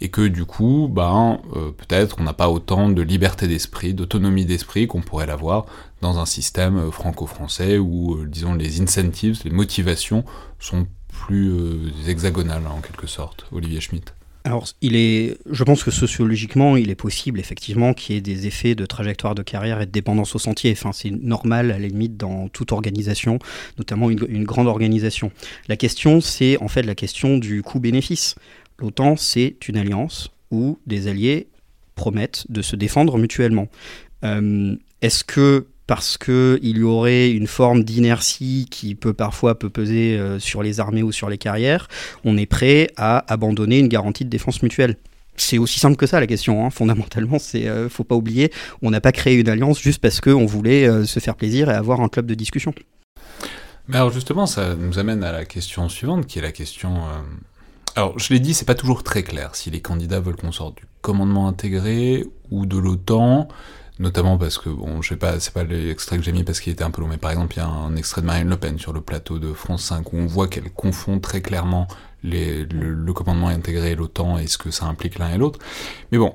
et 0.00 0.08
que 0.08 0.26
du 0.26 0.44
coup 0.44 0.88
bah 0.90 1.38
euh, 1.56 1.70
peut-être 1.72 2.16
on 2.20 2.22
n'a 2.22 2.32
pas 2.32 2.48
autant 2.48 2.88
de 2.88 3.02
liberté 3.02 3.46
d'esprit 3.46 3.92
d'autonomie 3.92 4.46
d'esprit 4.46 4.86
qu'on 4.86 5.02
pourrait 5.02 5.26
l'avoir 5.26 5.66
dans 6.04 6.18
un 6.18 6.26
système 6.26 6.76
euh, 6.76 6.90
franco-français 6.90 7.78
où 7.78 8.14
euh, 8.14 8.26
disons 8.28 8.54
les 8.54 8.82
incentives 8.82 9.40
les 9.44 9.50
motivations 9.50 10.22
sont 10.60 10.86
plus 11.08 11.50
euh, 11.50 11.90
hexagonales 12.06 12.66
en 12.66 12.80
quelque 12.80 13.06
sorte 13.06 13.46
Olivier 13.50 13.80
Schmitt 13.80 14.14
alors, 14.46 14.68
il 14.82 14.94
est, 14.94 15.38
je 15.50 15.64
pense 15.64 15.82
que 15.84 15.90
sociologiquement, 15.90 16.76
il 16.76 16.90
est 16.90 16.94
possible 16.94 17.40
effectivement 17.40 17.94
qu'il 17.94 18.14
y 18.14 18.18
ait 18.18 18.20
des 18.20 18.46
effets 18.46 18.74
de 18.74 18.84
trajectoire 18.84 19.34
de 19.34 19.42
carrière 19.42 19.80
et 19.80 19.86
de 19.86 19.90
dépendance 19.90 20.34
au 20.34 20.38
sentier. 20.38 20.70
Enfin, 20.72 20.92
c'est 20.92 21.10
normal 21.10 21.70
à 21.70 21.78
la 21.78 21.88
limite 21.88 22.18
dans 22.18 22.48
toute 22.48 22.70
organisation, 22.70 23.38
notamment 23.78 24.10
une, 24.10 24.44
grande 24.44 24.66
organisation. 24.66 25.32
La 25.66 25.78
question, 25.78 26.20
c'est 26.20 26.58
en 26.58 26.68
fait 26.68 26.82
la 26.82 26.94
question 26.94 27.38
du 27.38 27.62
coût-bénéfice. 27.62 28.34
L'OTAN, 28.80 29.16
c'est 29.16 29.66
une 29.66 29.78
alliance 29.78 30.28
où 30.50 30.78
des 30.86 31.08
alliés 31.08 31.48
promettent 31.94 32.44
de 32.50 32.60
se 32.60 32.76
défendre 32.76 33.16
mutuellement. 33.16 33.68
Est-ce 35.00 35.24
que 35.24 35.66
parce 35.86 36.16
qu'il 36.16 36.58
y 36.78 36.82
aurait 36.82 37.30
une 37.30 37.46
forme 37.46 37.84
d'inertie 37.84 38.66
qui 38.70 38.94
peut 38.94 39.12
parfois 39.12 39.58
peut 39.58 39.70
peser 39.70 40.16
euh, 40.18 40.38
sur 40.38 40.62
les 40.62 40.80
armées 40.80 41.02
ou 41.02 41.12
sur 41.12 41.28
les 41.28 41.38
carrières, 41.38 41.88
on 42.24 42.36
est 42.36 42.46
prêt 42.46 42.88
à 42.96 43.30
abandonner 43.32 43.78
une 43.78 43.88
garantie 43.88 44.24
de 44.24 44.30
défense 44.30 44.62
mutuelle. 44.62 44.96
C'est 45.36 45.58
aussi 45.58 45.80
simple 45.80 45.96
que 45.96 46.06
ça 46.06 46.20
la 46.20 46.26
question. 46.26 46.64
Hein. 46.64 46.70
Fondamentalement, 46.70 47.38
c'est 47.38 47.66
euh, 47.66 47.88
faut 47.88 48.04
pas 48.04 48.14
oublier, 48.14 48.52
on 48.82 48.90
n'a 48.90 49.00
pas 49.00 49.12
créé 49.12 49.34
une 49.34 49.48
alliance 49.48 49.80
juste 49.80 50.00
parce 50.00 50.20
qu'on 50.20 50.46
voulait 50.46 50.86
euh, 50.86 51.04
se 51.04 51.20
faire 51.20 51.34
plaisir 51.34 51.68
et 51.70 51.74
avoir 51.74 52.00
un 52.00 52.08
club 52.08 52.26
de 52.26 52.34
discussion. 52.34 52.72
Mais 53.88 53.96
alors 53.96 54.12
justement, 54.12 54.46
ça 54.46 54.74
nous 54.76 54.98
amène 54.98 55.22
à 55.24 55.32
la 55.32 55.44
question 55.44 55.88
suivante, 55.88 56.26
qui 56.26 56.38
est 56.38 56.42
la 56.42 56.52
question. 56.52 57.02
Alors, 57.96 58.18
je 58.18 58.32
l'ai 58.32 58.40
dit, 58.40 58.54
c'est 58.54 58.64
pas 58.64 58.74
toujours 58.74 59.02
très 59.02 59.22
clair 59.22 59.54
si 59.54 59.70
les 59.70 59.80
candidats 59.80 60.20
veulent 60.20 60.36
qu'on 60.36 60.52
sorte 60.52 60.78
du 60.78 60.84
commandement 61.02 61.46
intégré 61.46 62.24
ou 62.50 62.64
de 62.64 62.78
l'OTAN, 62.78 63.46
notamment 63.98 64.36
parce 64.38 64.58
que 64.58 64.68
bon, 64.68 65.02
je 65.02 65.10
sais 65.10 65.16
pas, 65.16 65.38
c'est 65.40 65.52
pas 65.52 65.64
l'extrait 65.64 66.16
que 66.16 66.22
j'ai 66.22 66.32
mis 66.32 66.44
parce 66.44 66.60
qu'il 66.60 66.72
était 66.72 66.84
un 66.84 66.90
peu 66.90 67.00
long, 67.00 67.08
mais 67.08 67.16
par 67.16 67.30
exemple, 67.30 67.54
il 67.56 67.58
y 67.58 67.62
a 67.62 67.68
un 67.68 67.96
extrait 67.96 68.20
de 68.20 68.26
Marine 68.26 68.48
Le 68.48 68.56
Pen 68.56 68.78
sur 68.78 68.92
le 68.92 69.00
plateau 69.00 69.38
de 69.38 69.52
France 69.52 69.84
5 69.84 70.12
où 70.12 70.16
on 70.16 70.26
voit 70.26 70.48
qu'elle 70.48 70.70
confond 70.72 71.20
très 71.20 71.40
clairement 71.40 71.86
le, 72.22 73.12
commandement 73.12 73.48
intégré 73.48 73.92
et 73.92 73.94
l'OTAN 73.94 74.38
et 74.38 74.46
ce 74.46 74.58
que 74.58 74.70
ça 74.70 74.86
implique 74.86 75.18
l'un 75.18 75.30
et 75.30 75.38
l'autre. 75.38 75.58
Mais 76.10 76.18
bon, 76.18 76.34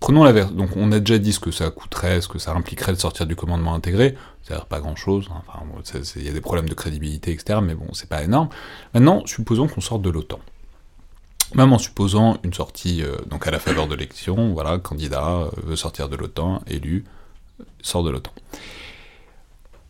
prenons 0.00 0.24
la 0.24 0.32
version. 0.32 0.54
Donc, 0.54 0.76
on 0.76 0.92
a 0.92 0.98
déjà 1.00 1.18
dit 1.18 1.32
ce 1.32 1.40
que 1.40 1.50
ça 1.50 1.70
coûterait, 1.70 2.20
ce 2.20 2.28
que 2.28 2.38
ça 2.38 2.52
impliquerait 2.52 2.92
de 2.92 2.98
sortir 2.98 3.26
du 3.26 3.36
commandement 3.36 3.74
intégré. 3.74 4.16
C'est-à-dire 4.42 4.66
pas 4.66 4.80
grand-chose. 4.80 5.28
hein. 5.30 5.42
Enfin, 5.46 5.64
il 6.16 6.24
y 6.24 6.28
a 6.28 6.32
des 6.32 6.40
problèmes 6.40 6.68
de 6.68 6.74
crédibilité, 6.74 7.32
etc. 7.32 7.60
Mais 7.62 7.74
bon, 7.74 7.86
c'est 7.92 8.08
pas 8.08 8.22
énorme. 8.22 8.48
Maintenant, 8.94 9.22
supposons 9.26 9.68
qu'on 9.68 9.80
sorte 9.80 10.02
de 10.02 10.10
l'OTAN. 10.10 10.40
Même 11.54 11.72
en 11.72 11.78
supposant 11.78 12.38
une 12.44 12.54
sortie 12.54 13.02
euh, 13.02 13.16
donc 13.28 13.46
à 13.46 13.50
la 13.50 13.58
faveur 13.58 13.86
de 13.86 13.94
l'élection, 13.94 14.52
voilà, 14.54 14.78
candidat 14.78 15.26
euh, 15.26 15.50
veut 15.64 15.76
sortir 15.76 16.08
de 16.08 16.16
l'OTAN, 16.16 16.62
élu, 16.66 17.04
sort 17.82 18.02
de 18.02 18.10
l'OTAN. 18.10 18.32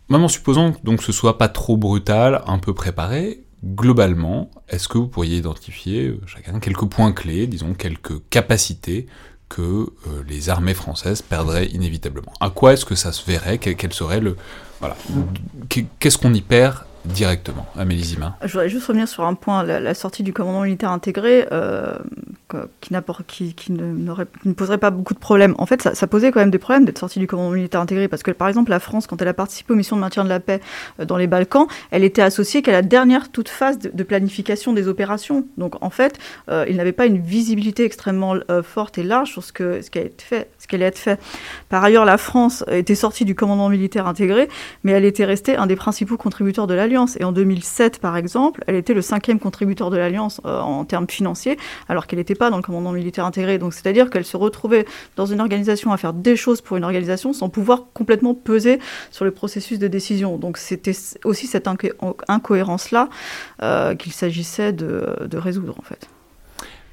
Même 0.08 0.24
en 0.24 0.28
supposant 0.28 0.74
donc 0.84 0.98
que 0.98 1.04
ce 1.04 1.12
soit 1.12 1.38
pas 1.38 1.48
trop 1.48 1.76
brutal, 1.76 2.42
un 2.46 2.58
peu 2.58 2.74
préparé, 2.74 3.44
globalement, 3.64 4.50
est-ce 4.68 4.88
que 4.88 4.98
vous 4.98 5.06
pourriez 5.06 5.36
identifier 5.38 6.08
euh, 6.08 6.20
chacun 6.26 6.58
quelques 6.58 6.86
points 6.86 7.12
clés, 7.12 7.46
disons 7.46 7.74
quelques 7.74 8.20
capacités 8.28 9.06
que 9.48 9.62
euh, 9.62 9.88
les 10.28 10.50
armées 10.50 10.74
françaises 10.74 11.22
perdraient 11.22 11.66
inévitablement? 11.66 12.32
À 12.40 12.50
quoi 12.50 12.72
est-ce 12.72 12.84
que 12.84 12.94
ça 12.96 13.12
se 13.12 13.24
verrait? 13.30 13.58
Quel, 13.58 13.92
serait 13.92 14.20
le 14.20 14.36
voilà 14.80 14.96
Qu'est- 15.68 15.86
Qu'est-ce 16.00 16.18
qu'on 16.18 16.34
y 16.34 16.40
perd 16.40 16.78
directement 17.04 17.66
Amélie 17.76 18.04
Zima 18.04 18.36
Je 18.42 18.52
voudrais 18.52 18.68
juste 18.68 18.86
revenir 18.86 19.08
sur 19.08 19.24
un 19.24 19.34
point, 19.34 19.62
la, 19.62 19.80
la 19.80 19.94
sortie 19.94 20.22
du 20.22 20.32
commandement 20.32 20.62
militaire 20.62 20.90
intégré, 20.90 21.46
euh, 21.52 21.96
qui, 22.80 22.94
qui, 23.26 23.54
qui 23.54 23.72
ne, 23.72 24.52
poserait 24.52 24.78
pas 24.78 24.90
beaucoup 24.90 25.14
de 25.14 25.18
problèmes. 25.18 25.54
En 25.58 25.66
fait, 25.66 25.82
ça, 25.82 26.06
posait 26.06 26.30
quand 26.30 26.40
même 26.40 26.50
des 26.50 26.58
problèmes 26.58 26.84
d'être 26.84 26.98
sortie 26.98 27.18
du 27.18 27.26
commandement 27.26 27.54
militaire 27.54 27.80
intégré, 27.80 28.08
parce 28.08 28.22
que 28.22 28.30
par 28.30 28.48
exemple, 28.48 28.70
la 28.70 28.80
France, 28.80 29.06
quand 29.06 29.20
elle 29.22 29.28
a 29.28 29.34
participé 29.34 29.72
aux 29.72 29.76
missions 29.76 29.96
de 29.96 30.00
maintien 30.00 30.24
de 30.24 30.28
la 30.28 30.40
paix 30.40 30.60
euh, 31.00 31.04
dans 31.04 31.16
les 31.16 31.26
Balkans, 31.26 31.66
elle 31.90 32.04
était 32.04 32.22
associée 32.22 32.62
qu'à 32.62 32.72
la 32.72 32.82
dernière 32.82 33.30
toute 33.30 33.48
phase 33.48 33.78
de, 33.78 34.02
planification 34.02 34.72
des 34.72 34.88
opérations. 34.88 35.46
Donc 35.56 35.82
en 35.82 35.90
fait, 35.90 36.18
euh, 36.50 36.66
il 36.68 36.76
n'avait 36.76 36.92
pas 36.92 37.06
une 37.06 37.18
visibilité 37.18 37.84
extrêmement 37.84 38.36
euh, 38.50 38.62
forte 38.62 38.98
et 38.98 39.02
large 39.02 39.30
sur 39.30 39.44
ce, 39.44 39.52
que, 39.52 39.80
qui 39.80 39.98
allait 39.98 40.08
être 40.08 40.22
fait. 40.22 40.50
Ce 40.58 40.66
qui 40.66 40.74
allait 40.74 40.86
être 40.86 40.98
fait. 40.98 41.20
Par 41.68 41.82
ailleurs, 41.84 42.04
la 42.04 42.18
France 42.18 42.64
était 42.70 42.94
sortie 42.94 43.24
du 43.24 43.34
commandement 43.34 43.68
militaire 43.68 44.06
intégré, 44.06 44.48
mais 44.82 44.92
elle 44.92 45.04
était 45.04 45.24
restée 45.24 45.56
un 45.56 45.66
des 45.66 45.76
principaux 45.76 46.16
contributeurs 46.16 46.66
de 46.66 46.74
Et 46.92 47.24
en 47.24 47.32
2007, 47.32 47.98
par 47.98 48.16
exemple, 48.16 48.62
elle 48.66 48.74
était 48.74 48.94
le 48.94 49.02
cinquième 49.02 49.38
contributeur 49.38 49.90
de 49.90 49.96
l'Alliance 49.96 50.40
euh, 50.44 50.60
en 50.60 50.84
termes 50.84 51.08
financiers, 51.08 51.56
alors 51.88 52.06
qu'elle 52.06 52.18
n'était 52.18 52.34
pas 52.34 52.50
dans 52.50 52.56
le 52.56 52.62
commandement 52.62 52.92
militaire 52.92 53.24
intégré. 53.24 53.58
Donc 53.58 53.72
c'est-à-dire 53.72 54.10
qu'elle 54.10 54.24
se 54.24 54.36
retrouvait 54.36 54.84
dans 55.16 55.26
une 55.26 55.40
organisation 55.40 55.92
à 55.92 55.96
faire 55.96 56.12
des 56.12 56.36
choses 56.36 56.60
pour 56.60 56.76
une 56.76 56.84
organisation 56.84 57.32
sans 57.32 57.48
pouvoir 57.48 57.84
complètement 57.94 58.34
peser 58.34 58.78
sur 59.10 59.24
le 59.24 59.30
processus 59.30 59.78
de 59.78 59.88
décision. 59.88 60.36
Donc 60.36 60.58
c'était 60.58 60.92
aussi 61.24 61.46
cette 61.46 61.66
inco- 61.66 61.92
incohérence-là 62.28 63.08
euh, 63.62 63.94
qu'il 63.94 64.12
s'agissait 64.12 64.72
de, 64.72 65.26
de 65.26 65.38
résoudre, 65.38 65.74
en 65.78 65.82
fait. 65.82 66.08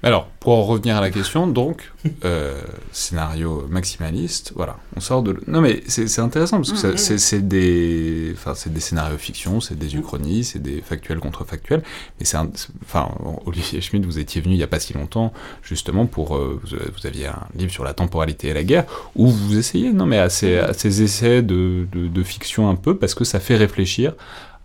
Alors, 0.01 0.27
pour 0.39 0.53
en 0.53 0.63
revenir 0.63 0.95
à 0.95 1.01
la 1.01 1.09
question, 1.11 1.45
donc, 1.45 1.91
euh, 2.23 2.61
scénario 2.93 3.65
maximaliste, 3.69 4.53
voilà, 4.55 4.77
on 4.95 5.01
sort 5.01 5.21
de... 5.23 5.37
Non 5.47 5.59
mais 5.59 5.83
c'est 5.87 6.07
c'est 6.07 6.21
intéressant, 6.21 6.55
parce 6.55 6.71
que 6.71 6.77
ça- 6.77 6.95
c'est 6.95 7.17
c'est 7.17 7.45
des... 7.45 8.31
Enfin, 8.33 8.55
c'est 8.55 8.71
des 8.71 8.79
scénarios 8.79 9.17
fiction, 9.17 9.59
c'est 9.59 9.77
des 9.77 9.97
uchronies, 9.97 10.45
c'est 10.45 10.59
des 10.59 10.79
factuels 10.79 11.19
contre 11.19 11.43
factuels, 11.43 11.83
mais 12.17 12.25
c'est 12.25 12.37
un... 12.37 12.49
Enfin, 12.83 13.09
Olivier 13.45 13.81
Schmitt, 13.81 14.05
vous 14.05 14.19
étiez 14.19 14.39
venu 14.39 14.53
il 14.53 14.59
y 14.59 14.63
a 14.63 14.67
pas 14.67 14.79
si 14.79 14.93
longtemps, 14.93 15.33
justement, 15.63 16.05
pour... 16.05 16.37
euh, 16.37 16.61
vous, 16.63 16.77
vous 16.77 17.05
aviez 17.05 17.27
un 17.27 17.47
livre 17.53 17.71
sur 17.73 17.83
la 17.83 17.93
temporalité 17.93 18.47
et 18.47 18.53
la 18.53 18.63
guerre, 18.63 18.85
où 19.15 19.27
vous 19.27 19.57
essayez, 19.57 19.91
non 19.91 20.05
mais 20.05 20.19
à 20.19 20.29
ces, 20.29 20.59
à 20.59 20.71
ces 20.71 21.01
essais 21.01 21.41
de, 21.41 21.85
de, 21.91 22.07
de 22.07 22.23
fiction 22.23 22.69
un 22.69 22.75
peu, 22.75 22.95
parce 22.95 23.15
que 23.15 23.25
ça 23.25 23.41
fait 23.41 23.57
réfléchir 23.57 24.13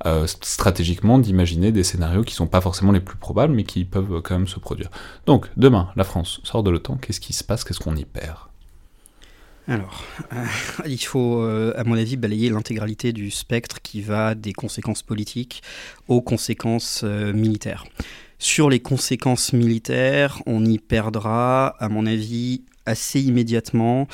euh, 0.07 0.27
stratégiquement 0.27 1.19
d'imaginer 1.19 1.73
des 1.73 1.85
scénarios 1.85 2.23
qui 2.23 2.35
sont 2.35 2.47
pas 2.47 2.61
forcément 2.61 2.93
les 2.93 3.01
plus 3.01 3.17
probables, 3.17 3.55
mais 3.55 3.65
qui 3.65 3.85
peuvent 3.85 4.21
quand 4.23 4.35
même 4.35 4.49
se 4.49 4.59
produire. 4.59 4.91
Donc, 5.27 5.49
demain, 5.57 5.91
la 5.97 6.05
France 6.05 6.41
sort 6.45 6.63
de 6.63 6.71
l'OTAN, 6.71 6.97
qu'est-ce 6.97 7.21
qui 7.21 7.33
se 7.33 7.45
passe, 7.45 7.65
qu'est-ce 7.65 7.81
qu'on 7.81 7.97
y 7.97 8.05
perd? 8.05 8.39
Alors, 9.67 10.05
euh, 10.33 10.45
il 10.87 10.99
faut, 10.99 11.43
euh, 11.43 11.73
à 11.77 11.85
mon 11.85 11.97
avis, 11.97 12.17
balayer 12.17 12.51
l'intégralité 12.51 13.13
du 13.13 13.31
spectre 13.31 13.81
qui 13.83 14.03
va 14.03 14.35
des 14.35 14.53
conséquences 14.53 15.03
politiques 15.03 15.63
aux 16.09 16.21
conséquences 16.21 17.03
euh, 17.05 17.33
militaires. 17.33 17.85
Sur 18.39 18.69
les 18.69 18.81
conséquences 18.81 19.53
militaires, 19.53 20.43
on 20.45 20.65
y 20.65 20.79
perdra, 20.79 21.69
à 21.79 21.89
mon 21.89 22.05
avis, 22.05 22.63
assez 22.87 23.21
immédiatement, 23.21 24.09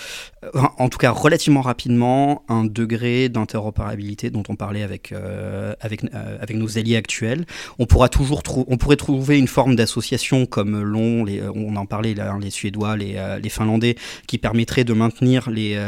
euh, 0.44 0.60
en 0.78 0.88
tout 0.88 0.98
cas 0.98 1.10
relativement 1.10 1.62
rapidement, 1.62 2.44
un 2.48 2.64
degré 2.64 3.28
d'interopérabilité 3.28 4.30
dont 4.30 4.42
on 4.48 4.56
parlait 4.56 4.82
avec, 4.82 5.12
euh, 5.12 5.74
avec, 5.80 6.04
euh, 6.04 6.38
avec 6.40 6.56
nos 6.56 6.78
alliés 6.78 6.96
actuels. 6.96 7.46
On, 7.78 7.86
pourra 7.86 8.08
toujours 8.08 8.42
on 8.68 8.76
pourrait 8.76 8.96
trouver 8.96 9.38
une 9.38 9.48
forme 9.48 9.76
d'association 9.76 10.46
comme 10.46 10.80
l'ont, 10.82 11.24
on 11.54 11.76
en 11.76 11.86
parlait 11.86 12.14
là, 12.14 12.36
les 12.40 12.50
Suédois, 12.50 12.96
les, 12.96 13.50
Finlandais, 13.50 13.96
qui 14.28 14.38
permettrait 14.38 14.84
de 14.84 14.92
maintenir 14.92 15.50
les, 15.50 15.78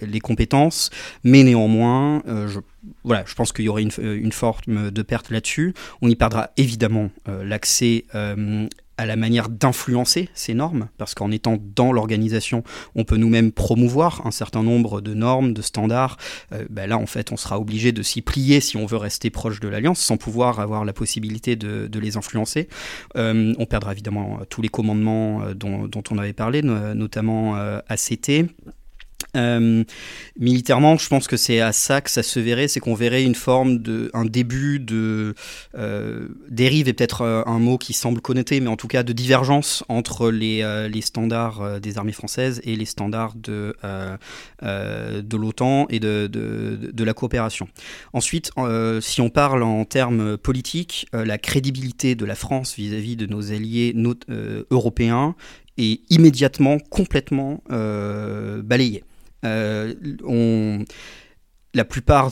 les 0.00 0.20
compétences, 0.20 0.90
mais 1.22 1.42
néanmoins, 1.42 2.22
je, 2.26 2.60
voilà, 3.04 3.24
je 3.26 3.34
pense 3.34 3.52
qu'il 3.52 3.64
y 3.64 3.68
aurait 3.68 3.82
une, 3.82 3.92
une 3.98 4.32
forme 4.32 4.90
de 4.90 5.02
perte 5.02 5.30
là-dessus. 5.30 5.74
On 6.02 6.08
y 6.08 6.16
perdra 6.16 6.50
évidemment 6.56 7.10
euh, 7.28 7.44
l'accès 7.44 8.04
euh, 8.14 8.66
à 8.96 9.06
la 9.06 9.16
manière 9.16 9.48
d'influencer 9.48 10.28
ces 10.34 10.54
normes, 10.54 10.88
parce 10.98 11.14
qu'en 11.14 11.30
étant 11.30 11.58
dans 11.74 11.92
l'organisation, 11.92 12.62
on 12.94 13.04
peut 13.04 13.16
nous-mêmes 13.16 13.52
promouvoir 13.52 14.26
un 14.26 14.30
certain 14.30 14.62
nombre 14.62 15.00
de 15.00 15.14
normes, 15.14 15.52
de 15.52 15.62
standards. 15.62 16.16
Euh, 16.52 16.64
ben 16.70 16.88
là, 16.88 16.98
en 16.98 17.06
fait, 17.06 17.32
on 17.32 17.36
sera 17.36 17.58
obligé 17.58 17.92
de 17.92 18.02
s'y 18.02 18.22
plier 18.22 18.60
si 18.60 18.76
on 18.76 18.86
veut 18.86 18.96
rester 18.96 19.30
proche 19.30 19.60
de 19.60 19.68
l'Alliance, 19.68 20.00
sans 20.00 20.16
pouvoir 20.16 20.60
avoir 20.60 20.84
la 20.84 20.92
possibilité 20.92 21.56
de, 21.56 21.98
les 21.98 22.16
influencer. 22.16 22.68
Euh, 23.16 23.54
on 23.58 23.66
perdra 23.66 23.92
évidemment 23.92 24.40
tous 24.50 24.62
les 24.62 24.68
commandements 24.68 25.42
euh, 25.42 25.54
dont, 25.54 25.86
dont 25.86 26.02
on 26.10 26.18
avait 26.18 26.32
parlé, 26.32 26.62
no- 26.62 26.94
notamment 26.94 27.54
ACT. 27.88 28.30
Euh, 29.36 29.84
militairement, 30.38 30.96
je 30.96 31.08
pense 31.08 31.26
que 31.26 31.36
c'est 31.36 31.60
à 31.60 31.72
ça 31.72 32.00
que 32.00 32.10
ça 32.10 32.22
se 32.22 32.40
verrait, 32.40 32.68
c'est 32.68 32.80
qu'on 32.80 32.94
verrait 32.94 33.24
une 33.24 33.34
forme 33.34 33.78
de, 33.78 34.10
un 34.14 34.24
début 34.24 34.78
de 34.80 35.34
euh, 35.76 36.28
dérive 36.48 36.88
est 36.88 36.92
peut-être 36.92 37.22
euh, 37.22 37.42
un 37.46 37.58
mot 37.58 37.78
qui 37.78 37.92
semble 37.92 38.20
connoté, 38.20 38.60
mais 38.60 38.68
en 38.68 38.76
tout 38.76 38.88
cas 38.88 39.02
de 39.02 39.12
divergence 39.12 39.84
entre 39.88 40.30
les, 40.30 40.62
standards 41.02 41.80
des 41.80 41.98
armées 41.98 42.12
françaises 42.12 42.60
et 42.64 42.76
les 42.76 42.84
standards 42.86 43.34
de, 43.34 43.76
de 44.62 45.36
l'OTAN 45.36 45.86
et 45.90 46.00
de, 46.00 46.26
de, 46.26 47.04
la 47.04 47.12
coopération. 47.12 47.68
Ensuite, 48.12 48.50
si 49.00 49.20
on 49.20 49.28
parle 49.28 49.62
en 49.62 49.84
termes 49.84 50.38
politiques, 50.38 51.06
la 51.12 51.36
crédibilité 51.36 52.14
de 52.14 52.24
la 52.24 52.34
France 52.34 52.74
vis-à-vis 52.76 53.16
de 53.16 53.26
nos 53.26 53.52
alliés 53.52 53.94
européens 54.70 55.34
est 55.76 56.00
immédiatement, 56.10 56.78
complètement 56.78 57.62
balayée. 57.68 59.04
Euh, 59.44 60.84
la 61.76 61.84
plupart, 61.84 62.30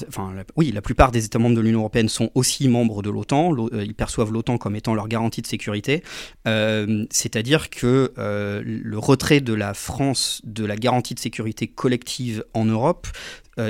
oui, 0.54 0.70
la 0.70 0.82
plupart 0.82 1.10
des 1.10 1.24
États 1.24 1.40
membres 1.40 1.56
de 1.56 1.60
l'Union 1.60 1.80
européenne 1.80 2.08
sont 2.08 2.30
aussi 2.36 2.68
membres 2.68 3.02
de 3.02 3.10
l'OTAN. 3.10 3.50
L'O- 3.50 3.70
euh, 3.72 3.84
Ils 3.84 3.94
perçoivent 3.94 4.30
l'OTAN 4.32 4.56
comme 4.56 4.76
étant 4.76 4.94
leur 4.94 5.08
garantie 5.08 5.42
de 5.42 5.48
sécurité. 5.48 6.04
Euh, 6.46 7.06
C'est-à-dire 7.10 7.68
que 7.68 8.12
le 8.16 8.98
retrait 8.98 9.40
de 9.40 9.52
la 9.52 9.74
France 9.74 10.40
de 10.44 10.64
la 10.64 10.76
garantie 10.76 11.14
de 11.14 11.18
sécurité 11.18 11.66
collective 11.66 12.44
en 12.54 12.64
Europe 12.66 13.08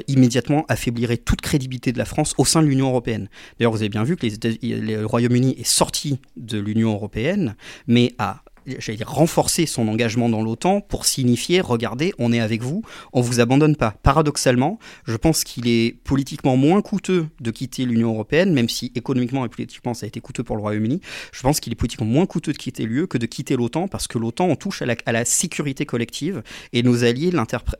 immédiatement 0.08 0.64
affaiblirait 0.68 1.16
toute 1.16 1.40
crédibilité 1.40 1.90
de 1.90 1.98
la 1.98 2.04
France 2.04 2.34
au 2.36 2.44
sein 2.44 2.62
de 2.62 2.66
l'Union 2.68 2.88
européenne. 2.88 3.28
D'ailleurs, 3.58 3.72
vous 3.72 3.78
avez 3.80 3.88
bien 3.88 4.04
vu 4.04 4.16
que 4.16 4.26
le 4.26 5.04
Royaume-Uni 5.06 5.56
est 5.58 5.64
sorti 5.66 6.20
de 6.36 6.58
l'Union 6.58 6.92
européenne, 6.92 7.56
mais 7.86 8.14
a 8.18 8.42
j'allais 8.66 8.98
dire, 8.98 9.10
renforcer 9.10 9.66
son 9.66 9.88
engagement 9.88 10.28
dans 10.28 10.42
l'OTAN 10.42 10.80
pour 10.80 11.06
signifier, 11.06 11.60
regardez, 11.60 12.12
on 12.18 12.32
est 12.32 12.40
avec 12.40 12.62
vous, 12.62 12.82
on 13.12 13.20
vous 13.20 13.40
abandonne 13.40 13.76
pas. 13.76 13.94
Paradoxalement, 14.02 14.78
je 15.06 15.16
pense 15.16 15.44
qu'il 15.44 15.68
est 15.68 15.96
politiquement 16.04 16.56
moins 16.56 16.82
coûteux 16.82 17.26
de 17.40 17.50
quitter 17.50 17.84
l'Union 17.84 18.12
européenne, 18.12 18.52
même 18.52 18.68
si 18.68 18.92
économiquement 18.94 19.44
et 19.44 19.48
politiquement 19.48 19.94
ça 19.94 20.06
a 20.06 20.08
été 20.08 20.20
coûteux 20.20 20.42
pour 20.42 20.56
le 20.56 20.62
Royaume-Uni. 20.62 21.00
Je 21.32 21.42
pense 21.42 21.60
qu'il 21.60 21.72
est 21.72 21.76
politiquement 21.76 22.06
moins 22.06 22.26
coûteux 22.26 22.52
de 22.52 22.58
quitter 22.58 22.84
l'UE 22.84 23.06
que 23.06 23.18
de 23.18 23.26
quitter 23.26 23.56
l'OTAN 23.56 23.88
parce 23.88 24.06
que 24.06 24.18
l'OTAN 24.18 24.46
on 24.46 24.56
touche 24.56 24.82
à 24.82 25.12
la, 25.12 25.24
sécurité 25.24 25.86
collective 25.86 26.42
et 26.72 26.82
nos 26.82 27.04
alliés 27.04 27.32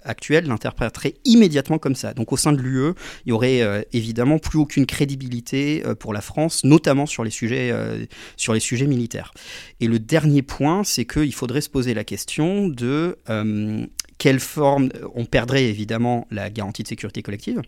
actuels 0.05 0.47
l'interpréteraient 0.47 1.15
immédiatement 1.25 1.79
comme 1.79 1.95
ça. 1.95 2.15
Donc 2.15 2.33
au 2.33 2.37
sein 2.37 2.53
de 2.53 2.61
l'UE, 2.61 2.93
il 3.27 3.31
y 3.31 3.33
aurait 3.33 3.63
euh, 3.63 3.83
évidemment 3.93 4.39
plus 4.39 4.59
aucune 4.59 4.87
crédibilité 4.87 5.83
euh, 5.85 5.95
pour 5.95 6.13
la 6.13 6.21
France, 6.21 6.65
notamment 6.65 7.05
euh, 7.05 8.07
sur 8.37 8.55
les 8.55 8.61
sujets 8.61 8.87
militaires. 8.87 9.33
Et 9.81 9.87
le 9.87 9.99
dernier 9.99 10.43
point, 10.43 10.72
c'est 10.85 11.05
qu'il 11.05 11.35
faudrait 11.35 11.61
se 11.61 11.71
poser 11.71 11.95
la 11.95 12.05
question 12.05 12.69
de 12.69 13.19
euh, 13.29 13.87
quelle 14.23 14.39
forme 14.39 14.89
on 15.17 15.25
perdrait 15.25 15.65
évidemment 15.65 16.29
la 16.31 16.49
garantie 16.49 16.85
de 16.85 16.89
sécurité 16.89 17.23
collective. 17.23 17.61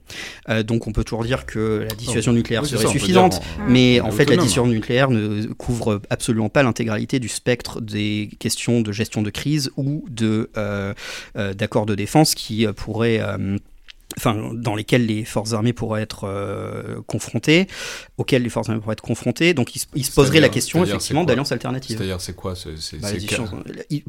Euh, 0.49 0.63
donc 0.63 0.87
on 0.87 0.93
peut 0.93 1.03
toujours 1.03 1.25
dire 1.25 1.47
que 1.47 1.85
la 1.89 1.95
dissuasion 1.97 2.31
Oh, 2.31 2.35
nucléaire 2.37 2.63
oui, 2.63 2.69
serait 2.69 2.85
ça, 2.85 2.91
suffisante, 2.91 3.41
mais 3.69 4.01
en 4.01 4.13
fait 4.13 4.31
la 4.31 4.37
dissuasion 4.37 4.69
nucléaire 4.69 5.11
ne 5.11 5.47
couvre 5.55 6.01
absolument 6.11 6.49
pas 6.49 6.63
l'intégralité 6.63 7.19
du 7.19 7.29
spectre 7.29 7.81
des 7.81 8.31
questions 8.39 8.83
de 8.83 8.93
gestion 8.93 9.23
de 9.23 9.31
crise 9.31 9.73
ou 9.77 10.05
de 10.09 10.49
euh, 10.57 10.95
euh, 11.37 11.55
d'accords 11.55 11.87
de 11.87 11.97
défense 11.97 12.37
qui 12.37 12.65
pourraient 12.77 13.21
Enfin, 14.17 14.53
dans 14.55 14.77
lesquels 14.77 15.07
les 15.07 15.25
forces 15.25 15.53
armées 15.55 15.73
pourraient 15.73 16.03
être 16.03 16.25
euh, 16.25 17.01
confrontées, 17.07 17.67
auxquelles 18.17 18.43
les 18.45 18.49
forces 18.49 18.69
armées 18.69 18.81
pourraient 18.81 18.93
être 18.93 19.01
confrontées. 19.03 19.55
Donc, 19.55 19.75
il, 19.75 19.81
se- 19.81 19.87
il 19.95 20.05
se 20.05 20.13
poserait 20.15 20.39
la 20.41 20.49
question 20.49 20.79
effectivement 20.99 21.21
c'est 21.23 21.25
quoi 21.25 21.33
d'alliance 21.33 21.53
alternative. 21.53 21.97
C'est-à-dire, 21.99 22.21
c'est 22.21 22.35
quoi 22.35 22.55
ce- 22.55 22.69
Bah, 22.99 23.09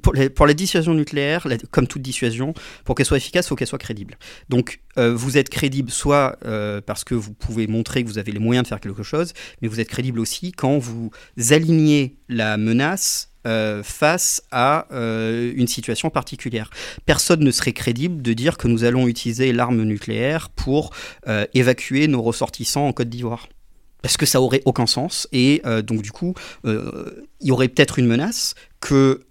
pour, 0.04 0.14
les- 0.14 0.30
pour 0.30 0.46
la 0.46 0.54
dissuasion 0.54 0.94
nucléaire, 0.94 1.48
la- 1.48 1.58
comme 1.58 1.88
toute 1.88 2.04
dissuasion, 2.04 2.54
pour 2.84 2.94
qu'elle 2.96 3.06
soit 3.08 3.18
efficace, 3.18 3.46
il 3.46 3.50
faut 3.50 3.56
qu'elle 3.56 3.68
soit 3.68 3.80
crédible. 3.80 4.18
Donc, 4.50 4.82
euh, 4.98 5.14
vous 5.16 5.38
êtes 5.38 5.50
crédible 5.50 5.90
soit 5.90 6.38
euh, 6.46 6.82
parce 6.86 7.04
que 7.04 7.16
vous 7.16 7.34
pouvez 7.34 7.66
montrer 7.68 8.04
que 8.04 8.08
vous 8.08 8.20
avez 8.20 8.32
les 8.32 8.40
moyens 8.40 8.64
de 8.64 8.68
faire 8.68 8.80
quelque 8.80 9.04
chose, 9.04 9.34
mais 9.62 9.68
vous 9.68 9.80
êtes 9.80 9.90
crédible 9.90 10.20
aussi 10.20 10.52
quand 10.52 10.78
vous 10.78 11.10
alignez 11.50 12.16
la 12.30 12.58
menace 12.58 13.32
euh, 13.46 13.84
face 13.84 14.42
à 14.52 14.88
euh, 14.92 15.54
une 15.56 15.68
situation 15.68 16.10
particulière. 16.10 16.70
Personne 17.06 17.42
ne 17.42 17.52
serait 17.52 17.74
crédible 17.74 18.22
de 18.22 18.34
dire 18.34 18.58
que 18.58 18.68
nous 18.68 18.84
allons 18.84 19.08
utiliser 19.08 19.54
l'arme 19.54 19.84
nucléaire 19.84 20.50
pour 20.50 20.92
euh, 21.28 21.46
évacuer 21.54 22.08
nos 22.08 22.22
ressortissants 22.22 22.88
en 22.88 22.94
Côte 22.94 23.10
d'Ivoire. 23.10 23.48
Parce 24.02 24.18
que 24.18 24.26
ça 24.26 24.42
aurait 24.42 24.62
aucun 24.66 24.86
sens. 24.86 25.28
Et 25.32 25.64
donc, 25.84 26.04
du 26.04 26.12
coup, 26.12 26.36
il 26.64 27.24
y 27.42 27.52
aurait 27.52 27.70
peut-être 27.70 27.98
une 27.98 28.06
menace 28.06 28.54
que 28.80 29.22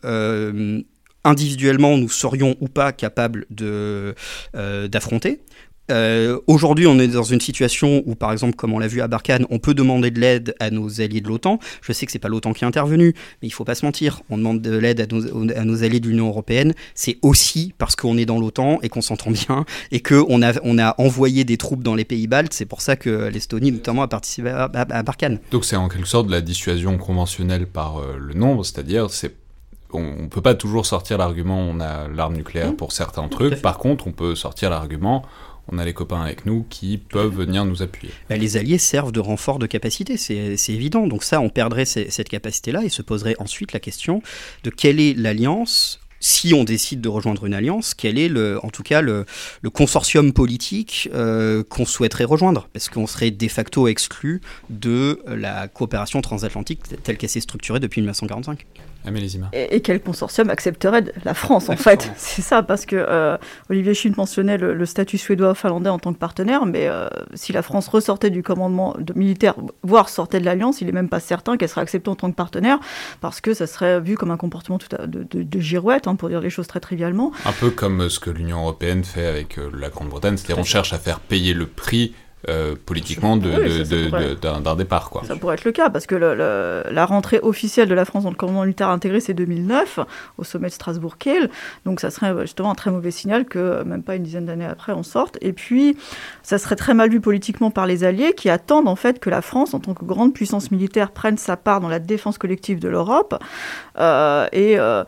individuellement 1.23 1.97
nous 1.97 2.09
serions 2.09 2.57
ou 2.61 2.67
pas 2.67 2.91
capables 2.91 3.47
d'affronter. 3.53 5.43
Euh, 5.91 6.39
Aujourd'hui, 6.47 6.87
on 6.87 6.99
est 6.99 7.09
dans 7.09 7.23
une 7.25 7.41
situation 7.41 8.03
où, 8.07 8.15
par 8.15 8.33
exemple, 8.33 8.55
comme 8.57 8.73
on 8.73 8.79
l'a 8.79 8.87
vu 8.87 9.01
à 9.03 9.09
Barkhane, 9.09 9.47
on 9.51 9.59
peut 9.59 9.75
demander 9.75 10.11
de 10.11 10.19
l'aide 10.19 10.55
à 10.61 10.71
nos 10.71 11.01
alliés 11.01 11.21
de 11.21 11.29
l'OTAN. 11.29 11.59
Je 11.83 11.93
sais 11.93 12.07
que 12.07 12.13
c'est 12.13 12.19
pas 12.19 12.29
l'OTAN 12.29 12.53
qui 12.55 12.65
est 12.65 12.67
intervenu, 12.67 13.15
mais 13.43 13.49
il 13.49 13.51
faut 13.51 13.65
pas 13.65 13.75
se 13.75 13.85
mentir. 13.85 14.23
On 14.31 14.39
demande 14.39 14.63
de 14.63 14.77
l'aide 14.77 15.01
à 15.01 15.07
nos, 15.07 15.51
à 15.55 15.65
nos 15.65 15.85
alliés 15.85 16.01
de 16.01 16.09
l'Union 16.09 16.29
européenne. 16.29 16.73
C'est 16.95 17.19
aussi 17.23 17.75
parce 17.77 17.97
qu'on 17.97 18.17
est 18.17 18.25
dans 18.25 18.39
l'OTAN 18.41 18.79
et 18.83 18.89
qu'on 18.89 19.03
s'entend 19.03 19.31
bien 19.31 19.65
et 19.93 20.01
qu'on 20.01 20.43
a, 20.43 20.53
on 20.63 20.79
a 20.79 20.95
envoyé 20.99 21.45
des 21.45 21.57
troupes 21.59 21.83
dans 21.83 21.95
les 21.95 22.05
pays 22.05 22.27
baltes. 22.27 22.55
C'est 22.55 22.65
pour 22.67 22.81
ça 22.81 22.97
que 22.97 23.29
l'Estonie, 23.29 23.73
notamment, 23.73 24.03
a 24.03 24.09
participé 24.09 24.49
à, 24.51 24.65
à- 24.65 24.97
à 24.99 25.03
Barkhane. 25.03 25.39
Donc 25.51 25.65
c'est 25.65 25.77
en 25.77 25.89
quelque 25.89 26.09
sorte 26.09 26.27
de 26.29 26.33
la 26.33 26.41
dissuasion 26.41 26.97
conventionnelle 26.97 27.67
par 27.67 27.99
euh, 27.99 28.17
le 28.19 28.35
nombre, 28.35 28.65
c'est-à-dire 28.65 29.11
c'est 29.11 29.35
on, 29.93 30.15
on 30.25 30.29
peut 30.29 30.41
pas 30.43 30.55
toujours 30.55 30.87
sortir 30.87 31.19
l'argument 31.19 31.59
on 31.61 31.79
a 31.81 32.09
l'arme 32.09 32.35
nucléaire 32.37 32.73
Mmh. 32.73 32.77
pour 32.77 32.93
certains 32.93 33.29
trucs. 33.29 33.61
Par 33.63 33.79
contre, 33.79 34.07
on 34.09 34.13
peut 34.13 34.35
sortir 34.35 34.71
l'argument 34.71 35.23
on 35.69 35.79
a 35.79 35.85
les 35.85 35.93
copains 35.93 36.21
avec 36.21 36.47
nous 36.47 36.65
qui 36.69 36.99
peuvent 36.99 37.35
venir 37.35 37.65
nous 37.65 37.83
appuyer. 37.83 38.13
Bah, 38.29 38.37
les 38.37 38.57
alliés 38.57 38.79
servent 38.79 39.13
de 39.13 39.21
renfort 39.21 39.59
de 39.59 39.67
capacité, 39.67 40.17
c'est 40.17 40.73
évident. 40.73 41.07
Donc 41.07 41.25
ça, 41.25 41.41
on 41.41 41.49
perdrait 41.49 41.85
cette 41.85 42.29
capacité-là 42.29 42.85
et 42.85 42.89
se 42.89 43.03
poserait 43.03 43.37
ensuite 43.39 43.73
la 43.73 43.81
question 43.81 44.23
de 44.63 44.71
quelle 44.71 45.01
est 45.01 45.15
l'alliance 45.15 46.01
si 46.21 46.55
on 46.55 46.65
décide 46.65 47.03
de 47.03 47.09
rejoindre 47.11 47.45
une 47.45 47.53
alliance, 47.53 47.93
quel 47.93 48.19
est 48.19 48.31
le, 48.31 48.59
en 48.65 48.71
tout 48.71 48.83
cas 48.83 49.03
le, 49.03 49.27
le 49.61 49.69
consortium 49.69 50.33
politique 50.33 51.11
euh, 51.13 51.63
qu'on 51.65 51.85
souhaiterait 51.85 52.25
rejoindre? 52.25 52.71
Parce 52.73 52.89
qu'on 52.89 53.07
serait 53.07 53.31
de 53.31 53.49
facto 53.49 53.89
exclu 53.89 54.41
de 54.71 55.23
la 55.27 55.69
coopération 55.69 56.23
transatlantique 56.23 56.81
telle 57.03 57.19
qu'elle 57.19 57.29
s'est 57.29 57.41
structurée 57.41 57.79
depuis 57.79 58.01
1945. 58.01 58.65
Et, 59.53 59.77
et 59.77 59.81
quel 59.81 60.01
consortium 60.03 60.51
accepterait 60.51 61.03
de- 61.03 61.13
la 61.25 61.35
France, 61.35 61.69
en 61.69 61.77
fait 61.77 62.11
C'est 62.17 62.43
ça, 62.43 62.63
parce 62.63 62.87
que 62.87 62.97
euh, 62.97 63.37
Olivier 63.71 63.95
Schmitt 63.95 64.17
mentionnait 64.17 64.59
le, 64.59 64.75
le 64.75 64.87
statut 64.87 65.19
suédois-finlandais 65.19 65.91
en 65.91 65.99
tant 65.99 66.13
que 66.13 66.19
partenaire, 66.19 66.67
mais 66.67 66.89
euh, 66.89 67.09
si 67.35 67.53
la 67.53 67.63
France 67.63 67.89
ressortait 67.89 68.31
du 68.31 68.43
commandement 68.43 68.95
de 68.99 69.13
militaire, 69.15 69.55
voire 69.83 70.09
sortait 70.09 70.41
de 70.41 70.45
l'Alliance, 70.45 70.81
il 70.81 70.87
n'est 70.87 70.93
même 70.93 71.09
pas 71.09 71.21
certain 71.21 71.57
qu'elle 71.57 71.69
serait 71.69 71.83
acceptée 71.83 72.09
en 72.11 72.17
tant 72.17 72.31
que 72.31 72.37
partenaire, 72.37 72.79
parce 73.21 73.41
que 73.41 73.55
ça 73.55 73.67
serait 73.67 74.01
vu 74.01 74.17
comme 74.17 74.31
un 74.31 74.37
comportement 74.37 74.79
tout 74.79 74.95
à- 74.99 75.07
de, 75.07 75.23
de- 75.31 75.43
de 75.43 75.61
girouette, 75.61 76.07
hein, 76.07 76.17
pour 76.17 76.29
dire 76.29 76.41
les 76.41 76.51
choses 76.51 76.67
très 76.67 76.81
trivialement. 76.81 77.33
Un 77.45 77.53
peu 77.53 77.71
comme 77.71 78.09
ce 78.09 78.19
que 78.21 78.31
l'Union 78.31 78.61
européenne 78.61 79.05
fait 79.05 79.27
avec 79.27 79.59
euh, 79.59 79.71
la 79.79 79.89
Grande-Bretagne, 79.91 80.37
c'est-à-dire 80.37 80.59
on 80.59 80.65
cherche 80.65 80.93
à 80.93 80.99
faire 80.99 81.21
payer 81.21 81.55
le 81.55 81.67
prix 81.67 82.15
euh, 82.49 82.75
politiquement 82.87 83.35
Oui, 83.35 83.41
pourrait. 84.11 84.35
d'un 84.63 84.77
départ. 84.77 85.11
Quoi. 85.11 85.23
Ça 85.27 85.37
pourrait 85.37 85.55
être 85.55 85.65
le 85.65 85.73
cas, 85.73 85.91
parce 85.91 86.07
que 86.07 86.15
le- 86.15 86.35
le- 86.35 86.83
la 86.91 87.07
rentrée 87.07 87.41
officielle 87.43 87.89
de 87.89 87.95
la 87.95 88.05
France 88.05 88.25
dans 88.25 88.31
le 88.31 88.37
commandement 88.37 88.63
militaire 88.63 88.89
intégré, 88.91 89.21
c'est 89.21 89.35
2009, 89.35 90.01
au 90.39 90.45
sommet 90.45 90.69
de 90.69 90.73
Strasbourg-Kiel. 90.73 91.51
Donc 91.85 92.01
ça 92.01 92.11
serait 92.11 92.31
euh, 92.33 92.43
justement 92.43 92.71
un 92.71 92.75
très 92.75 92.91
mauvais 92.91 93.11
signal 93.11 93.45
que, 93.45 93.59
euh, 93.59 93.85
même 93.85 94.03
pas 94.03 94.17
une 94.17 94.23
dizaine 94.23 94.47
d'années 94.47 94.65
après, 94.67 94.93
on 94.93 95.03
sorte. 95.03 95.39
Et 95.41 95.53
puis, 95.53 95.97
ça 96.43 96.59
serait 96.59 96.77
très 96.77 96.95
mal 96.95 97.11
vu 97.11 97.21
politiquement 97.21 97.71
par 97.71 97.87
les 97.87 98.05
Alliés, 98.05 98.35
qui 98.35 98.51
attendent 98.51 98.89
en 98.89 98.97
fait 98.97 99.19
que 99.21 99.31
la 99.31 99.43
France, 99.43 99.75
en 99.75 99.81
tant 99.81 99.95
que 99.95 100.05
grande 100.05 100.33
puissance 100.35 100.71
militaire, 100.71 101.11
prenne 101.11 101.39
sa 101.39 101.57
part 101.57 101.81
dans 101.81 101.89
la 101.89 101.99
défense 101.99 102.39
collective 102.39 102.79
de 102.79 102.89
l'Europe. 102.89 103.35
Euh, 103.99 104.47
et 104.53 104.79
euh, 104.79 105.05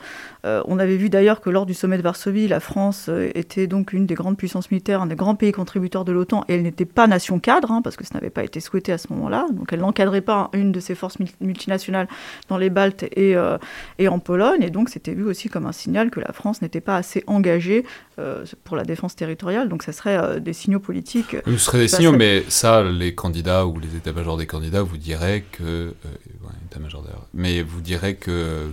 euh, 0.46 0.62
on 0.66 0.78
avait 0.78 0.96
vu 0.96 1.10
d'ailleurs 1.10 1.40
que 1.40 1.50
lors 1.50 1.66
du 1.66 1.74
sommet 1.74 1.98
de 1.98 2.02
Varsovie, 2.02 2.46
la 2.48 2.60
France 2.60 3.06
euh, 3.08 3.30
était 3.34 3.66
donc 3.66 3.92
une 3.92 4.06
des 4.06 4.14
grandes 4.14 4.36
puissances 4.36 4.70
militaires, 4.70 5.02
un 5.02 5.06
des 5.06 5.16
grands 5.16 5.34
pays 5.34 5.52
contributeurs 5.52 6.04
de 6.04 6.12
l'OTAN, 6.12 6.44
et 6.48 6.54
elle 6.54 6.62
n'était 6.62 6.84
pas 6.84 7.06
nation 7.06 7.38
cadre, 7.40 7.72
hein, 7.72 7.82
parce 7.82 7.96
que 7.96 8.04
ça 8.04 8.14
n'avait 8.14 8.30
pas 8.30 8.44
été 8.44 8.60
souhaité 8.60 8.92
à 8.92 8.98
ce 8.98 9.12
moment-là. 9.12 9.46
Donc 9.52 9.72
elle 9.72 9.80
n'encadrait 9.80 10.20
pas 10.20 10.48
une 10.52 10.72
de 10.72 10.80
ces 10.80 10.94
forces 10.94 11.18
mul- 11.18 11.28
multinationales 11.40 12.08
dans 12.48 12.58
les 12.58 12.70
Baltes 12.70 13.02
et, 13.02 13.36
euh, 13.36 13.58
et 13.98 14.08
en 14.08 14.18
Pologne, 14.20 14.62
et 14.62 14.70
donc 14.70 14.88
c'était 14.88 15.14
vu 15.14 15.24
aussi 15.24 15.48
comme 15.48 15.66
un 15.66 15.72
signal 15.72 16.10
que 16.10 16.20
la 16.20 16.32
France 16.32 16.62
n'était 16.62 16.80
pas 16.80 16.96
assez 16.96 17.24
engagée 17.26 17.84
euh, 18.18 18.44
pour 18.64 18.76
la 18.76 18.84
défense 18.84 19.16
territoriale. 19.16 19.68
Donc 19.68 19.82
ça 19.82 19.92
serait 19.92 20.40
des 20.40 20.52
signaux 20.52 20.80
politiques. 20.80 21.36
Ce 21.44 21.56
serait 21.58 21.78
des 21.78 21.88
signaux, 21.88 22.12
mais 22.12 22.44
ça, 22.48 22.82
les 22.82 23.14
candidats 23.14 23.66
ou 23.66 23.78
les 23.80 23.96
états-majors 23.96 24.36
des 24.36 24.46
candidats 24.46 24.82
vous 24.82 24.96
diraient 24.96 25.44
que. 25.50 25.88
ouais, 26.04 26.54
état-major 26.70 27.02
d'ailleurs. 27.02 27.26
Mais 27.34 27.62
vous 27.62 27.80
diraient 27.80 28.14
que. 28.14 28.68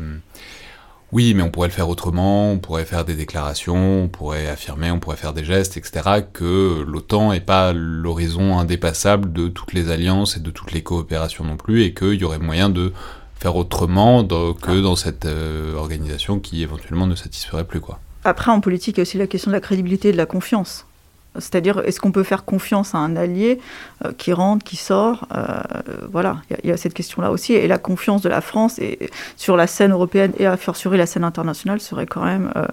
Oui, 1.13 1.33
mais 1.35 1.43
on 1.43 1.51
pourrait 1.51 1.67
le 1.67 1.73
faire 1.73 1.87
autrement, 1.89 2.51
on 2.51 2.57
pourrait 2.57 2.85
faire 2.85 3.05
des 3.05 3.13
déclarations, 3.15 4.03
on 4.03 4.07
pourrait 4.07 4.47
affirmer, 4.49 4.89
on 4.91 4.99
pourrait 4.99 5.15
faire 5.17 5.33
des 5.33 5.45
gestes, 5.45 5.77
etc. 5.77 6.23
Que 6.33 6.83
l'OTAN 6.87 7.31
n'est 7.31 7.39
pas 7.39 7.71
l'horizon 7.73 8.57
indépassable 8.57 9.31
de 9.31 9.47
toutes 9.47 9.73
les 9.73 9.89
alliances 9.91 10.37
et 10.37 10.39
de 10.39 10.49
toutes 10.51 10.71
les 10.71 10.81
coopérations 10.83 11.43
non 11.43 11.55
plus, 11.57 11.83
et 11.83 11.93
qu'il 11.93 12.15
y 12.15 12.23
aurait 12.23 12.39
moyen 12.39 12.69
de 12.69 12.91
faire 13.35 13.55
autrement 13.55 14.23
dans- 14.23 14.53
que 14.53 14.81
dans 14.81 14.95
cette 14.95 15.25
euh, 15.25 15.75
organisation 15.75 16.39
qui 16.39 16.63
éventuellement 16.63 17.07
ne 17.07 17.15
satisferait 17.15 17.65
plus. 17.65 17.79
quoi. 17.81 17.99
Après, 18.23 18.51
en 18.51 18.61
politique, 18.61 18.95
il 18.97 18.99
y 18.99 19.01
a 19.01 19.03
aussi 19.03 19.17
la 19.17 19.27
question 19.27 19.51
de 19.51 19.55
la 19.55 19.61
crédibilité 19.61 20.09
et 20.09 20.11
de 20.13 20.17
la 20.17 20.25
confiance. 20.25 20.85
C'est-à-dire, 21.35 21.79
est-ce 21.85 21.99
qu'on 21.99 22.11
peut 22.11 22.23
faire 22.23 22.45
confiance 22.45 22.93
à 22.95 22.99
un 22.99 23.15
allié 23.15 23.59
euh, 24.05 24.11
qui 24.17 24.33
rentre, 24.33 24.63
qui 24.63 24.75
sort 24.75 25.27
Euh, 25.35 25.61
Voilà, 26.11 26.41
il 26.49 26.53
y 26.53 26.55
a- 26.55 26.59
il 26.63 26.69
y, 26.69 26.73
a 26.73 26.77
cette 26.77 26.93
question-là 26.93 27.31
aussi. 27.31 27.53
Et 27.53 27.67
la 27.67 27.77
confiance 27.77 28.21
de 28.21 28.29
la 28.29 28.41
France 28.41 28.77
et, 28.79 29.09
sur 29.35 29.55
la 29.57 29.67
scène 29.67 29.91
européenne 29.91 30.33
et 30.37 30.45
à 30.45 30.57
fortiori 30.57 30.97
la 30.97 31.05
scène 31.05 31.23
internationale 31.23 31.79
serait 31.81 32.05
quand 32.05 32.23
même 32.23 32.51
euh, 32.55 32.65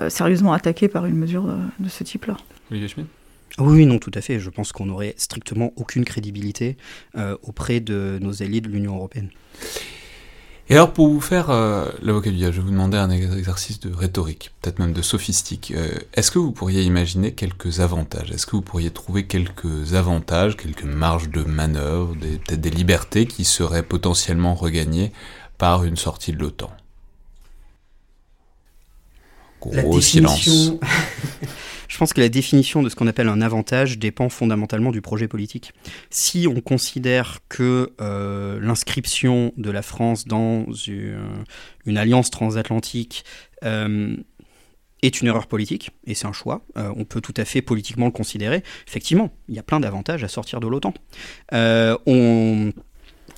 euh, 0.00 0.08
sérieusement 0.10 0.52
attaquée 0.52 0.88
par 0.88 1.06
une 1.06 1.16
mesure 1.16 1.42
de, 1.42 1.56
de 1.80 1.88
ce 1.88 2.02
type-là. 2.04 2.36
Olivier 2.70 2.88
Schmitt 2.88 3.06
Oui, 3.58 3.84
non, 3.86 3.98
tout 3.98 4.10
à 4.14 4.20
fait. 4.20 4.38
Je 4.38 4.50
pense 4.50 4.72
qu'on 4.72 4.86
n'aurait 4.86 5.14
strictement 5.16 5.72
aucune 5.76 6.04
crédibilité 6.04 6.76
euh, 7.16 7.36
auprès 7.42 7.80
de 7.80 8.18
nos 8.22 8.42
alliés 8.42 8.60
de 8.60 8.68
l'Union 8.68 8.94
européenne. 8.96 9.28
Et 10.70 10.74
alors, 10.74 10.92
pour 10.92 11.08
vous 11.08 11.20
faire 11.20 11.48
euh, 11.48 11.86
l'avocat 12.02 12.28
du 12.28 12.36
diable, 12.36 12.52
je 12.52 12.60
vais 12.60 12.66
vous 12.66 12.72
demander 12.72 12.98
un 12.98 13.08
exercice 13.10 13.80
de 13.80 13.92
rhétorique, 13.92 14.52
peut-être 14.60 14.78
même 14.78 14.92
de 14.92 15.00
sophistique. 15.00 15.72
Euh, 15.74 15.88
Est-ce 16.12 16.30
que 16.30 16.38
vous 16.38 16.52
pourriez 16.52 16.82
imaginer 16.82 17.32
quelques 17.32 17.80
avantages? 17.80 18.30
Est-ce 18.30 18.44
que 18.44 18.52
vous 18.52 18.60
pourriez 18.60 18.90
trouver 18.90 19.26
quelques 19.26 19.94
avantages, 19.94 20.58
quelques 20.58 20.84
marges 20.84 21.30
de 21.30 21.42
manœuvre, 21.42 22.14
peut-être 22.20 22.60
des 22.60 22.70
libertés 22.70 23.24
qui 23.26 23.46
seraient 23.46 23.82
potentiellement 23.82 24.54
regagnées 24.54 25.10
par 25.56 25.84
une 25.84 25.96
sortie 25.96 26.32
de 26.32 26.38
l'OTAN? 26.38 26.70
Gros 29.62 30.00
silence. 30.02 30.72
je 31.88 31.98
pense 31.98 32.12
que 32.12 32.20
la 32.20 32.28
définition 32.28 32.82
de 32.82 32.88
ce 32.88 32.94
qu'on 32.94 33.06
appelle 33.06 33.28
un 33.28 33.40
avantage 33.40 33.98
dépend 33.98 34.28
fondamentalement 34.28 34.92
du 34.92 35.00
projet 35.00 35.26
politique. 35.26 35.72
Si 36.10 36.46
on 36.46 36.60
considère 36.60 37.38
que 37.48 37.92
euh, 38.00 38.60
l'inscription 38.60 39.52
de 39.56 39.70
la 39.70 39.82
France 39.82 40.26
dans 40.26 40.70
une, 40.72 41.44
une 41.86 41.96
alliance 41.96 42.30
transatlantique 42.30 43.24
euh, 43.64 44.16
est 45.02 45.20
une 45.20 45.28
erreur 45.28 45.46
politique, 45.46 45.90
et 46.06 46.14
c'est 46.14 46.26
un 46.26 46.32
choix, 46.32 46.62
euh, 46.76 46.92
on 46.96 47.04
peut 47.04 47.20
tout 47.20 47.34
à 47.36 47.44
fait 47.44 47.62
politiquement 47.62 48.06
le 48.06 48.12
considérer. 48.12 48.62
Effectivement, 48.86 49.30
il 49.48 49.54
y 49.54 49.58
a 49.58 49.62
plein 49.62 49.80
d'avantages 49.80 50.24
à 50.24 50.28
sortir 50.28 50.60
de 50.60 50.66
l'OTAN. 50.66 50.92
Euh, 51.52 51.96
on 52.06 52.72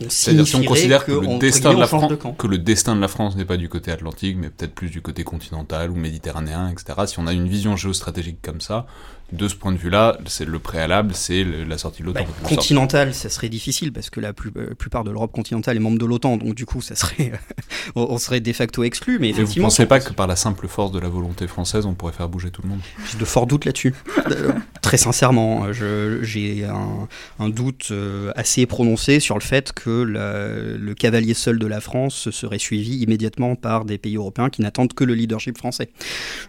C'est-à-dire 0.09 0.47
si 0.47 0.57
on 0.57 0.65
considère 0.65 1.05
que, 1.05 1.13
que, 1.13 1.21
le, 1.21 1.29
entre 1.29 1.39
destin 1.39 1.71
guillemets, 1.71 1.75
de 1.75 1.81
la 1.81 1.87
on 1.87 1.89
change 1.89 2.01
France, 2.01 2.11
de 2.11 2.17
camp. 2.17 2.33
que 2.33 2.47
le 2.47 2.59
destin 2.59 2.97
de 2.97 3.01
la 3.01 3.09
France 3.09 3.37
n'est 3.37 3.45
pas 3.45 3.57
du 3.57 3.69
côté 3.69 3.91
atlantique, 3.91 4.37
mais 4.39 4.49
peut-être 4.49 4.75
plus 4.75 4.91
du 4.91 5.03
côté 5.03 5.25
continental 5.25 5.91
ou 5.91 5.97
méditerranéen, 5.97 6.69
etc. 6.71 6.99
Si 7.07 7.19
on 7.19 7.27
a 7.27 7.33
une 7.33 7.49
vision 7.49 7.77
géostratégique 7.77 8.39
comme 8.43 8.61
ça, 8.61 8.87
de 9.33 9.49
ce 9.49 9.55
point 9.55 9.73
de 9.73 9.77
vue-là, 9.79 10.19
c'est 10.27 10.45
le 10.45 10.59
préalable, 10.59 11.13
c'est 11.15 11.45
la 11.45 11.79
sortie 11.79 12.03
de 12.03 12.07
l'OTAN. 12.07 12.21
Bah, 12.21 12.27
en 12.29 12.33
quelque 12.33 12.41
sorte. 12.49 12.55
continental, 12.57 13.15
ça 13.15 13.29
serait 13.29 13.49
difficile 13.49 13.93
parce 13.93 14.11
que 14.11 14.21
la 14.21 14.33
plus- 14.33 14.51
euh, 14.57 14.75
plupart 14.75 15.05
de 15.05 15.11
l'Europe 15.11 15.33
continentale 15.33 15.77
est 15.77 15.81
membre 15.81 15.99
de 15.99 16.07
l'OTAN, 16.07 16.37
donc 16.37 16.55
du 16.55 16.67
coup, 16.67 16.81
ça 16.81 16.95
serait, 16.97 17.33
on 17.95 18.19
serait 18.19 18.41
de 18.41 18.53
facto 18.53 18.83
exclu. 18.85 19.19
Mais 19.21 19.33
vous 19.33 19.41
effectivement, 19.41 19.67
pensez 19.67 19.77
si 19.77 19.83
on 19.83 19.87
pas 19.87 20.01
que 20.01 20.13
par 20.13 20.27
la 20.27 20.37
simple 20.37 20.67
force 20.69 20.91
de 20.93 20.99
la 20.99 21.09
volonté 21.09 21.47
française, 21.47 21.87
on 21.87 21.95
pourrait 21.95 22.13
faire 22.13 22.29
bouger 22.29 22.51
tout 22.51 22.63
le 22.63 22.69
monde? 22.69 22.81
J'ai 23.11 23.19
de 23.19 23.25
forts 23.25 23.47
doutes 23.47 23.65
là-dessus. 23.65 23.95
Euh, 24.31 24.53
Très 24.83 24.97
sincèrement, 24.97 25.73
je- 25.73 26.21
j'ai 26.23 26.65
un, 26.65 27.09
un 27.39 27.49
doute 27.49 27.89
euh, 27.91 28.33
assez 28.37 28.65
prononcé 28.67 29.19
sur 29.21 29.35
le 29.37 29.41
fait 29.43 29.73
que 29.73 29.91
la- 30.03 30.77
le 30.79 30.95
cavalier 30.95 31.35
seul 31.35 31.59
de 31.59 31.67
la 31.67 31.81
France 31.81 32.31
serait 32.31 32.59
suivi 32.59 32.97
immédiatement 32.99 33.57
par 33.57 33.85
des 33.85 33.99
pays 33.99 34.17
européens 34.17 34.51
qui 34.51 34.63
n'attendent 34.63 34.93
que 34.95 35.05
le 35.05 35.15
leadership 35.15 35.59
français. 35.59 35.91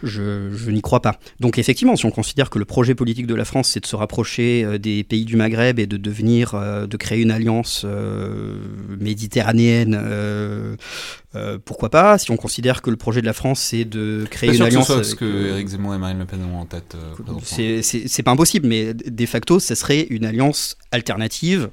Je, 0.04 0.52
je 0.56 0.72
n'y 0.72 0.82
crois 0.82 1.02
pas. 1.02 1.20
Donc 1.40 1.58
effectivement, 1.60 1.96
si 1.96 2.06
on 2.06 2.12
considère 2.12 2.50
que 2.50 2.60
le 2.60 2.66
projet 2.72 2.96
politique 2.96 3.28
de 3.28 3.36
la 3.36 3.44
France, 3.44 3.68
c'est 3.72 3.82
de 3.82 3.86
se 3.86 3.98
rapprocher 3.98 4.64
euh, 4.64 4.78
des 4.78 5.04
pays 5.04 5.26
du 5.26 5.36
Maghreb 5.36 5.78
et 5.78 5.88
de 5.88 5.98
devenir, 5.98 6.56
euh, 6.56 6.88
de 6.88 6.96
créer 6.96 7.22
une 7.22 7.30
alliance 7.30 7.84
euh, 7.84 8.56
méditerranéenne, 8.98 10.00
euh, 10.02 10.78
pourquoi 11.66 11.90
pas 11.90 12.18
Si 12.18 12.32
on 12.32 12.38
considère 12.38 12.82
que 12.82 12.90
le 12.90 12.96
projet 12.96 13.20
de 13.20 13.26
la 13.26 13.34
France, 13.34 13.60
c'est 13.60 13.84
de 13.84 14.26
créer 14.32 14.52
Pas 14.52 14.56
une 14.56 14.58
sûr 14.58 14.66
que 14.68 14.72
ce 14.72 14.76
alliance 14.78 14.88
soit 14.88 15.04
ce 15.04 15.10
avec, 15.10 15.20
que 15.20 15.48
Éric 15.54 15.68
Zemmour 15.68 15.96
et 15.96 15.98
Marine 15.98 16.20
Le 16.20 16.26
Pen 16.26 16.40
ont 16.46 16.60
en 16.60 16.66
tête. 16.66 16.96
euh, 16.96 17.82
c'est 17.82 18.24
pas 18.24 18.32
impossible, 18.32 18.68
mais 18.68 18.94
de 18.94 19.26
facto, 19.26 19.60
ça 19.60 19.76
serait 19.76 20.04
une 20.10 20.24
alliance 20.24 20.78
alternative 20.92 21.70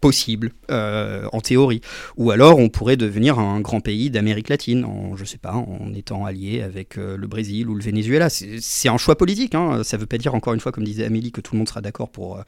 possible, 0.00 0.52
euh, 0.70 1.26
en 1.32 1.40
théorie. 1.40 1.80
Ou 2.16 2.30
alors, 2.30 2.58
on 2.58 2.68
pourrait 2.68 2.96
devenir 2.96 3.38
un 3.38 3.60
grand 3.60 3.80
pays 3.80 4.10
d'Amérique 4.10 4.48
latine, 4.48 4.84
en, 4.84 5.16
je 5.16 5.24
sais 5.24 5.38
pas, 5.38 5.52
en 5.54 5.92
étant 5.94 6.24
allié 6.24 6.62
avec 6.62 6.98
euh, 6.98 7.16
le 7.16 7.26
Brésil 7.26 7.68
ou 7.68 7.74
le 7.74 7.82
Venezuela. 7.82 8.28
C'est 8.30 8.88
un 8.88 8.96
choix 8.98 9.16
politique. 9.16 9.54
Hein. 9.54 9.82
Ça 9.82 9.96
veut 9.96 10.06
pas 10.06 10.18
dire, 10.18 10.34
encore 10.34 10.54
une 10.54 10.60
fois, 10.60 10.72
comme 10.72 10.84
disait 10.84 11.04
Amélie, 11.04 11.32
que 11.32 11.40
tout 11.40 11.54
le 11.54 11.58
monde 11.58 11.68
sera 11.68 11.80
d'accord 11.80 12.10
pour, 12.10 12.38
euh, 12.38 12.42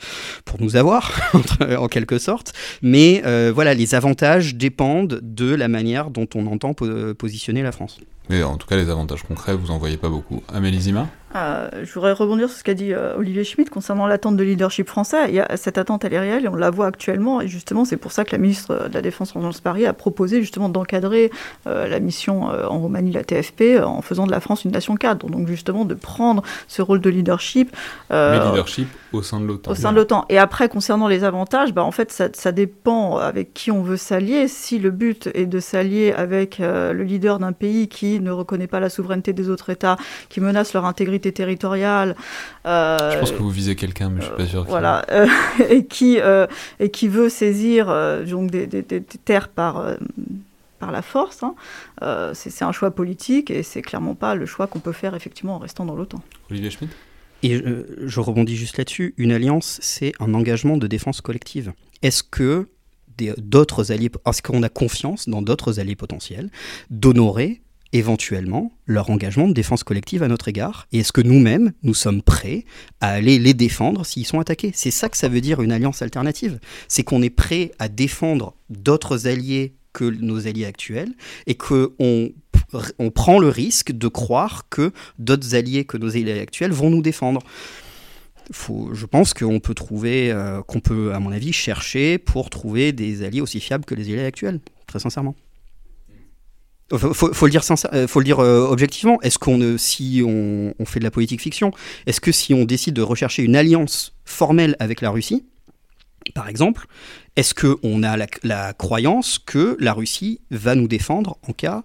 pour 0.45 0.61
nous 0.61 0.77
avoir, 0.77 1.21
en 1.79 1.89
quelque 1.89 2.19
sorte. 2.19 2.53
Mais 2.83 3.23
voilà, 3.53 3.75
les 3.75 3.95
avantages 3.95 4.55
dépendent 4.55 5.21
de 5.23 5.55
la 5.55 5.69
manière 5.69 6.11
dont 6.11 6.27
on 6.35 6.47
entend 6.47 6.75
po- 6.75 7.15
positionner 7.15 7.63
la 7.63 7.73
France. 7.73 7.99
Mais 8.29 8.43
en 8.43 8.57
tout 8.57 8.67
cas, 8.69 8.77
les 8.77 8.89
avantages 8.91 9.23
concrets, 9.25 9.57
vous 9.57 9.71
en 9.73 9.79
voyez 9.79 9.97
pas 9.97 10.09
beaucoup. 10.09 10.43
Amélie 10.53 10.81
Zima? 10.81 11.09
Euh, 11.37 11.69
je 11.85 11.93
voudrais 11.93 12.13
rebondir 12.13 12.49
sur 12.49 12.59
ce 12.59 12.65
qu'a 12.65 12.75
dit 12.75 12.93
euh, 12.93 13.17
Olivier 13.17 13.45
Schmitt 13.45 13.71
concernant 13.71 14.07
l'attente 14.07 14.37
de 14.37 14.43
leadership 14.43 14.89
français. 14.89 15.27
Il 15.29 15.35
y 15.35 15.41
a, 15.41 15.57
cette 15.57 15.79
attente, 15.79 16.05
elle 16.05 16.15
est 16.15 16.19
réelle 16.21 16.45
et 16.45 16.49
on 16.49 16.57
la 16.57 16.71
voit 16.71 16.87
actuellement. 16.87 17.41
Et 17.41 17.49
justement, 17.49 17.85
c'est 17.85 17.97
pour 17.97 18.13
ça 18.13 18.25
que 18.25 18.33
la 18.33 18.39
ministre 18.39 18.89
de 18.89 18.95
la 18.95 19.03
Défense, 19.03 19.33
Florence 19.33 19.61
Paris, 19.61 19.87
a 19.87 19.93
proposé 19.93 20.41
justement 20.41 20.69
d'encadrer 20.69 21.31
euh, 21.67 21.87
la 21.87 22.01
mission 22.01 22.51
euh, 22.51 22.67
en 22.67 22.81
Roumanie, 22.81 23.13
la 23.13 23.23
TFP, 23.23 23.63
euh, 23.63 23.85
en 23.85 24.03
faisant 24.03 24.27
de 24.27 24.33
la 24.33 24.41
France 24.41 24.65
une 24.65 24.73
nation 24.73 24.97
cadre. 24.97 25.29
Donc 25.29 25.47
justement, 25.47 25.85
de 25.85 25.95
prendre 25.95 26.43
ce 26.67 26.83
rôle 26.83 27.01
de 27.01 27.11
leadership. 27.11 27.75
euh, 28.13 28.51
leadership 28.51 28.89
au 29.13 29.23
sein 29.23 29.41
de 29.41 29.47
l'OTAN. 29.47 29.71
au 29.73 29.75
sein 29.75 29.91
de 29.93 29.97
l'OTAN. 29.97 30.25
Et 30.29 30.39
après, 30.39 30.69
concernant 30.69 31.09
les 31.09 31.25
avantages, 31.25 31.73
bah, 31.73 31.83
en 31.85 31.91
fait, 31.91 32.13
ça, 32.13 32.29
ça 32.33 32.53
dépend 32.53 33.17
avec 33.17 33.53
qui 33.55 33.71
on 33.71 33.83
veut 33.83 33.97
s'allier. 33.97 34.47
Si 34.49 34.79
le 34.79 34.91
but 34.91 35.29
est 35.35 35.47
de 35.47 35.61
s'allier 35.61 36.13
avec 36.13 36.61
euh, 36.61 36.93
le 36.93 37.03
leader 37.05 37.39
d'un 37.39 37.53
pays 37.53 37.89
qui 37.89 38.21
ne 38.21 38.31
reconnaît 38.31 38.67
pas 38.67 38.81
la 38.81 38.89
souveraineté 38.91 39.33
des 39.33 39.49
autres 39.51 39.71
États, 39.71 39.97
qui 40.29 40.41
menace 40.41 40.73
leur 40.75 40.85
intégrité 40.85 41.33
territoriale, 41.33 42.15
euh, 42.67 42.97
Je 43.15 43.19
pense 43.19 43.33
que 43.33 43.39
vous 43.39 43.51
visez 43.51 43.77
quelqu'un, 43.77 44.11
mais 44.11 44.21
je 44.21 44.27
suis 44.27 44.37
pas 44.37 44.47
sûr. 44.47 44.65
voilà, 44.65 45.05
euh, 45.11 45.27
et 45.71 45.85
qui 45.87 46.19
et 46.79 46.91
qui 46.91 47.09
veut 47.09 47.29
saisir 47.29 47.87
donc 48.29 48.51
des, 48.51 48.67
des- 48.67 48.83
des- 48.83 49.01
des 49.01 49.19
terres 49.25 49.49
par 49.49 49.85
par 50.79 50.93
la 50.93 51.03
force, 51.03 51.43
hein, 51.43 51.55
euh, 52.03 52.33
c'est 52.35 52.49
c'est 52.49 52.65
un 52.65 52.73
choix 52.73 52.91
politique 52.91 53.51
et 53.51 53.63
c'est 53.63 53.83
clairement 53.83 54.15
pas 54.15 54.35
le 54.35 54.47
choix 54.47 54.67
qu'on 54.67 54.79
peut 54.79 54.93
faire 54.93 55.15
effectivement 55.15 55.57
en 55.57 55.59
restant 55.59 55.85
dans 55.85 55.95
l'OTAN. 55.95 56.21
Olivier 56.51 56.71
Schmitt? 56.71 56.91
Et 57.43 57.55
euh, 57.55 57.87
je 58.07 58.21
rebondis 58.21 58.57
juste 58.57 58.79
là-dessus. 58.79 59.15
Une 59.17 59.33
alliance, 59.33 59.79
c'est 59.83 60.13
un 60.21 60.35
engagement 60.35 60.77
de 60.77 60.87
défense 60.87 61.21
collective. 61.21 61.73
Est-ce 62.03 62.23
que 62.23 62.69
d'autres 63.39 63.93
alliés, 63.93 64.11
est-ce 64.27 64.43
qu'on 64.43 64.63
a 64.63 64.69
confiance 64.69 65.29
dans 65.29 65.43
d'autres 65.43 65.79
alliés 65.79 65.97
potentiels 65.97 66.51
d'honorer 66.91 67.61
éventuellement 67.93 68.73
leur 68.87 69.11
engagement 69.11 69.49
de 69.49 69.53
défense 69.53 69.85
collective 69.85 70.23
à 70.23 70.29
notre 70.29 70.49
égard? 70.49 70.87
Et 70.93 71.01
est-ce 71.01 71.13
que 71.13 71.21
nous-mêmes, 71.21 71.73
nous 71.83 71.95
sommes 71.95 72.23
prêts 72.23 72.65
à 73.01 73.09
aller 73.11 73.39
les 73.39 73.55
défendre 73.55 74.07
s'ils 74.07 74.27
sont 74.27 74.41
attaqués? 74.41 74.71
C'est 74.75 74.91
ça 74.91 75.09
que 75.09 75.17
ça 75.17 75.29
veut 75.29 75.41
dire 75.41 75.61
une 75.61 75.73
alliance 75.73 76.03
alternative. 76.03 76.59
C'est 76.89 77.05
qu'on 77.05 77.23
est 77.23 77.31
prêt 77.31 77.73
à 77.79 77.89
défendre 77.89 78.55
d'autres 78.71 79.27
alliés 79.27 79.75
que 79.93 80.05
nos 80.05 80.47
alliés 80.47 80.67
actuels 80.67 81.13
et 81.47 81.57
qu'on 81.57 82.33
on 82.99 83.11
prend 83.11 83.39
le 83.39 83.49
risque 83.49 83.93
de 83.93 84.09
croire 84.09 84.69
que 84.69 84.93
d'autres 85.19 85.55
alliés 85.55 85.85
que 85.85 85.97
nos 85.97 86.11
alliés 86.11 86.41
actuels 86.41 86.73
vont 86.73 86.91
nous 86.91 87.03
défendre. 87.03 87.43
Je 88.51 89.07
pense 89.07 89.33
qu'on 89.33 89.61
peut 89.61 89.75
trouver, 89.75 90.33
euh, 90.33 90.63
qu'on 90.63 90.81
peut, 90.81 91.15
à 91.15 91.21
mon 91.21 91.31
avis, 91.31 91.53
chercher 91.53 92.19
pour 92.19 92.51
trouver 92.51 92.93
des 92.93 93.23
alliés 93.23 93.41
aussi 93.41 93.61
fiables 93.61 93.85
que 93.85 93.95
les 93.95 94.05
alliés 94.13 94.25
actuels, 94.25 94.61
très 94.87 94.99
sincèrement. 94.99 95.37
Faut, 96.93 97.33
faut- 97.33 97.47
le 97.47 97.53
dire, 97.53 98.41
euh, 98.41 98.45
euh, 98.45 98.67
objectivement. 98.67 99.21
Est-ce 99.23 99.39
qu'on, 99.39 99.79
si 99.79 100.23
on 100.27 100.75
fait 100.85 100.99
de 100.99 101.05
la 101.05 101.13
politique 101.13 101.41
fiction, 101.41 101.71
est-ce 102.07 102.21
que 102.21 102.33
si 102.33 102.53
on 102.53 102.65
décide 102.65 102.95
de 102.95 103.03
rechercher 103.03 103.45
une 103.45 103.55
alliance 103.55 104.13
formelle 104.25 104.75
avec 104.81 105.01
la 105.01 105.11
Russie, 105.11 105.45
par 106.35 106.49
exemple, 106.49 106.87
est-ce 107.41 107.55
qu'on 107.55 108.03
a 108.03 108.17
la, 108.17 108.27
la 108.43 108.73
croyance 108.73 109.39
que 109.39 109.77
la 109.81 109.93
Russie 109.93 110.41
va 110.51 110.75
nous 110.75 110.87
défendre 110.89 111.37
en 111.49 111.53
cas, 111.53 111.83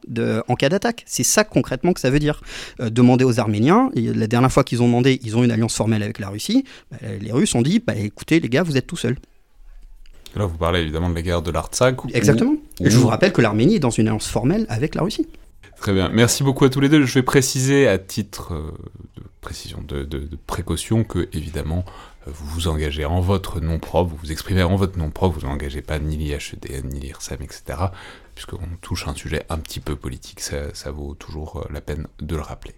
d'attaque? 0.70 1.04
C'est 1.08 1.24
ça 1.24 1.44
concrètement 1.44 1.94
que 1.94 2.00
ça 2.00 2.10
veut 2.10 2.20
dire. 2.20 2.42
Euh, 2.80 2.90
demander 2.90 3.26
aux 3.26 3.40
Arméniens, 3.40 3.90
et 3.96 4.02
la 4.14 4.28
dernière 4.28 4.52
fois 4.52 4.64
qu'ils 4.64 4.82
ont 4.84 4.88
demandé, 4.88 5.20
ils 5.24 5.36
ont 5.38 5.44
une 5.44 5.52
alliance 5.52 5.76
formelle 5.76 6.04
avec 6.04 6.20
la 6.20 6.30
Russie, 6.30 6.64
bah, 6.92 6.98
les 7.20 7.32
Russes 7.32 7.56
ont 7.56 7.62
dit, 7.62 7.80
bah, 7.80 7.96
écoutez 7.96 8.40
les 8.40 8.50
gars, 8.50 8.64
vous 8.64 8.78
êtes 8.78 8.88
tout 8.88 8.98
seuls. 8.98 9.18
Là, 10.36 10.46
vous 10.46 10.58
parlez 10.58 10.82
évidemment 10.82 11.10
de 11.10 11.16
la 11.16 11.22
guerre 11.22 11.42
de 11.42 11.50
l'Artsakh. 11.52 12.04
où- 12.04 12.10
Exactement. 12.14 12.56
Et 12.82 12.90
je 12.90 12.98
vous 12.98 13.08
rappelle 13.08 13.32
que 13.32 13.42
l'Arménie 13.42 13.76
est 13.76 13.80
dans 13.80 13.90
une 13.90 14.08
alliance 14.08 14.28
formelle 14.28 14.66
avec 14.70 14.94
la 14.96 15.02
Russie. 15.04 15.28
Très 15.78 15.94
bien. 15.94 16.10
Merci 16.10 16.44
beaucoup 16.44 16.66
à 16.66 16.70
tous 16.70 16.80
les 16.82 16.90
deux. 16.90 17.06
Je 17.06 17.14
vais 17.14 17.24
préciser 17.24 17.88
à 17.88 17.98
titre 17.98 18.54
euh, 18.54 18.72
de 19.18 19.24
précision, 19.42 19.82
de, 19.88 20.04
de- 20.04 20.20
de 20.20 20.38
précaution, 20.48 21.04
que 21.04 21.28
évidemment, 21.34 21.86
vous 22.28 22.46
vous 22.46 22.68
engagez 22.68 23.06
en 23.06 23.20
votre 23.20 23.60
nom 23.60 23.80
propre, 23.80 24.12
vous 24.12 24.18
vous 24.18 24.32
exprimez 24.32 24.64
en 24.64 24.76
votre 24.76 24.98
nom 24.98 25.10
propre, 25.12 25.40
vous 25.40 25.48
n'engagez 25.48 25.82
pas 25.82 26.00
ni 26.00 26.18
l'IHEDN, 26.18 26.88
ni 26.90 27.00
l'IRSEM, 27.00 27.42
etc. 27.42 27.64
Puisqu'on 28.34 28.60
touche 28.82 29.08
un 29.08 29.14
sujet 29.16 29.46
un 29.50 29.58
petit 29.58 29.80
peu 29.80 29.96
politique, 29.96 30.42
ça, 30.42 30.92
vaut 30.92 31.14
toujours 31.14 31.58
euh, 31.62 31.74
la 31.74 31.80
peine 31.82 32.08
de 32.20 32.36
le 32.36 32.42
rappeler. 32.42 32.74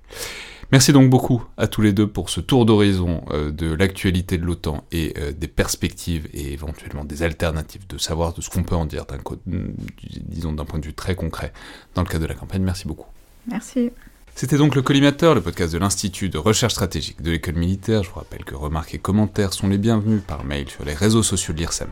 Merci 0.72 0.94
donc 0.94 1.10
beaucoup 1.10 1.44
à 1.58 1.68
tous 1.68 1.82
les 1.82 1.94
deux 1.94 2.08
pour 2.08 2.30
ce 2.30 2.42
tour 2.42 2.66
d'horizon 2.66 3.24
euh, 3.32 3.52
de 3.52 3.74
l'actualité 3.74 4.38
de 4.38 4.46
l'OTAN 4.46 4.84
et 4.92 5.14
euh, 5.18 5.32
des 5.32 5.48
perspectives 5.48 6.28
et 6.34 6.52
éventuellement 6.54 7.06
des 7.06 7.24
alternatives, 7.24 7.88
de 7.88 7.98
savoir 7.98 8.34
de 8.34 8.42
ce 8.42 8.50
qu'on 8.52 8.64
peut 8.64 8.76
en 8.76 8.86
dire, 8.86 9.06
co- 9.24 9.38
disons 9.48 10.52
d'un 10.54 10.66
point 10.66 10.80
de 10.80 10.86
vue 10.86 10.94
très 10.94 11.16
concret 11.16 11.54
dans 11.96 12.04
le 12.04 12.08
cadre 12.08 12.24
de 12.24 12.28
la 12.28 12.36
campagne. 12.36 12.62
Merci 12.62 12.88
beaucoup. 12.88 13.08
Merci. 13.50 13.92
C'était 14.40 14.58
donc 14.58 14.76
le 14.76 14.84
Collimateur, 14.84 15.34
le 15.34 15.42
podcast 15.42 15.74
de 15.74 15.80
l'Institut 15.80 16.30
de 16.30 16.38
recherche 16.38 16.74
stratégique 16.74 17.24
de 17.24 17.32
l'école 17.32 17.56
militaire. 17.56 18.04
Je 18.04 18.10
vous 18.10 18.18
rappelle 18.18 18.46
que 18.46 18.54
remarques 18.54 18.94
et 18.94 19.00
commentaires 19.00 19.52
sont 19.52 19.68
les 19.68 19.80
bienvenus 19.80 20.22
par 20.22 20.44
mail 20.44 20.70
sur 20.70 20.86
les 20.86 20.94
réseaux 20.94 21.24
sociaux 21.24 21.56
de 21.56 21.58
l'IRSEM, 21.58 21.90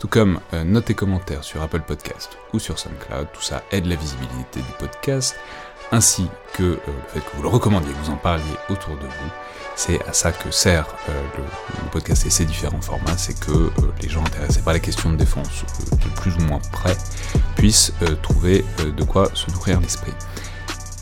tout 0.00 0.08
comme 0.08 0.40
euh, 0.54 0.64
notes 0.64 0.90
et 0.90 0.94
commentaires 0.94 1.44
sur 1.44 1.62
Apple 1.62 1.82
Podcast 1.86 2.36
ou 2.52 2.58
sur 2.58 2.80
SoundCloud. 2.80 3.28
Tout 3.32 3.42
ça 3.42 3.62
aide 3.70 3.86
la 3.86 3.94
visibilité 3.94 4.58
du 4.58 4.72
podcast, 4.76 5.36
ainsi 5.92 6.26
que 6.54 6.64
euh, 6.64 6.78
le 6.86 7.12
fait 7.12 7.20
que 7.20 7.36
vous 7.36 7.44
le 7.44 7.48
recommandiez, 7.48 7.92
que 7.92 7.98
vous 7.98 8.10
en 8.10 8.16
parliez 8.16 8.42
autour 8.70 8.96
de 8.96 9.06
vous. 9.06 9.30
C'est 9.76 10.04
à 10.08 10.12
ça 10.12 10.32
que 10.32 10.50
sert 10.50 10.88
euh, 11.08 11.22
le, 11.36 11.44
le 11.44 11.90
podcast 11.92 12.26
et 12.26 12.30
ses 12.30 12.44
différents 12.44 12.80
formats, 12.80 13.16
c'est 13.16 13.38
que 13.38 13.52
euh, 13.52 13.70
les 14.02 14.08
gens 14.08 14.24
intéressés 14.24 14.62
par 14.62 14.72
la 14.72 14.80
question 14.80 15.12
de 15.12 15.16
défense, 15.16 15.64
de 15.92 16.20
plus 16.20 16.34
ou 16.34 16.40
moins 16.40 16.60
près, 16.72 16.96
puissent 17.54 17.92
trouver 18.22 18.64
de 18.84 19.04
quoi 19.04 19.30
se 19.34 19.48
nourrir 19.52 19.80
l'esprit. 19.80 20.12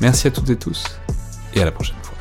Merci 0.03 0.27
à 0.27 0.31
toutes 0.33 0.51
et 0.51 0.59
tous, 0.59 0.85
et 1.55 1.63
à 1.63 1.65
la 1.65 1.71
prochaine 1.71 1.95
fois. 2.03 2.17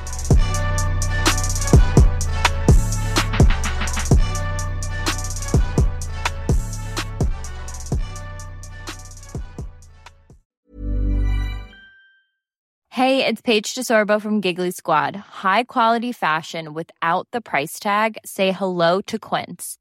Hey, 12.92 13.26
it's 13.26 13.42
Paige 13.42 13.74
DeSorbo 13.74 14.22
from 14.22 14.42
Giggly 14.42 14.70
Squad. 14.70 15.16
High 15.16 15.64
quality 15.64 16.12
fashion 16.12 16.76
without 16.76 17.28
the 17.32 17.42
price 17.42 17.80
tag? 17.80 18.20
Say 18.24 18.52
hello 18.52 19.02
to 19.08 19.18
Quince. 19.18 19.81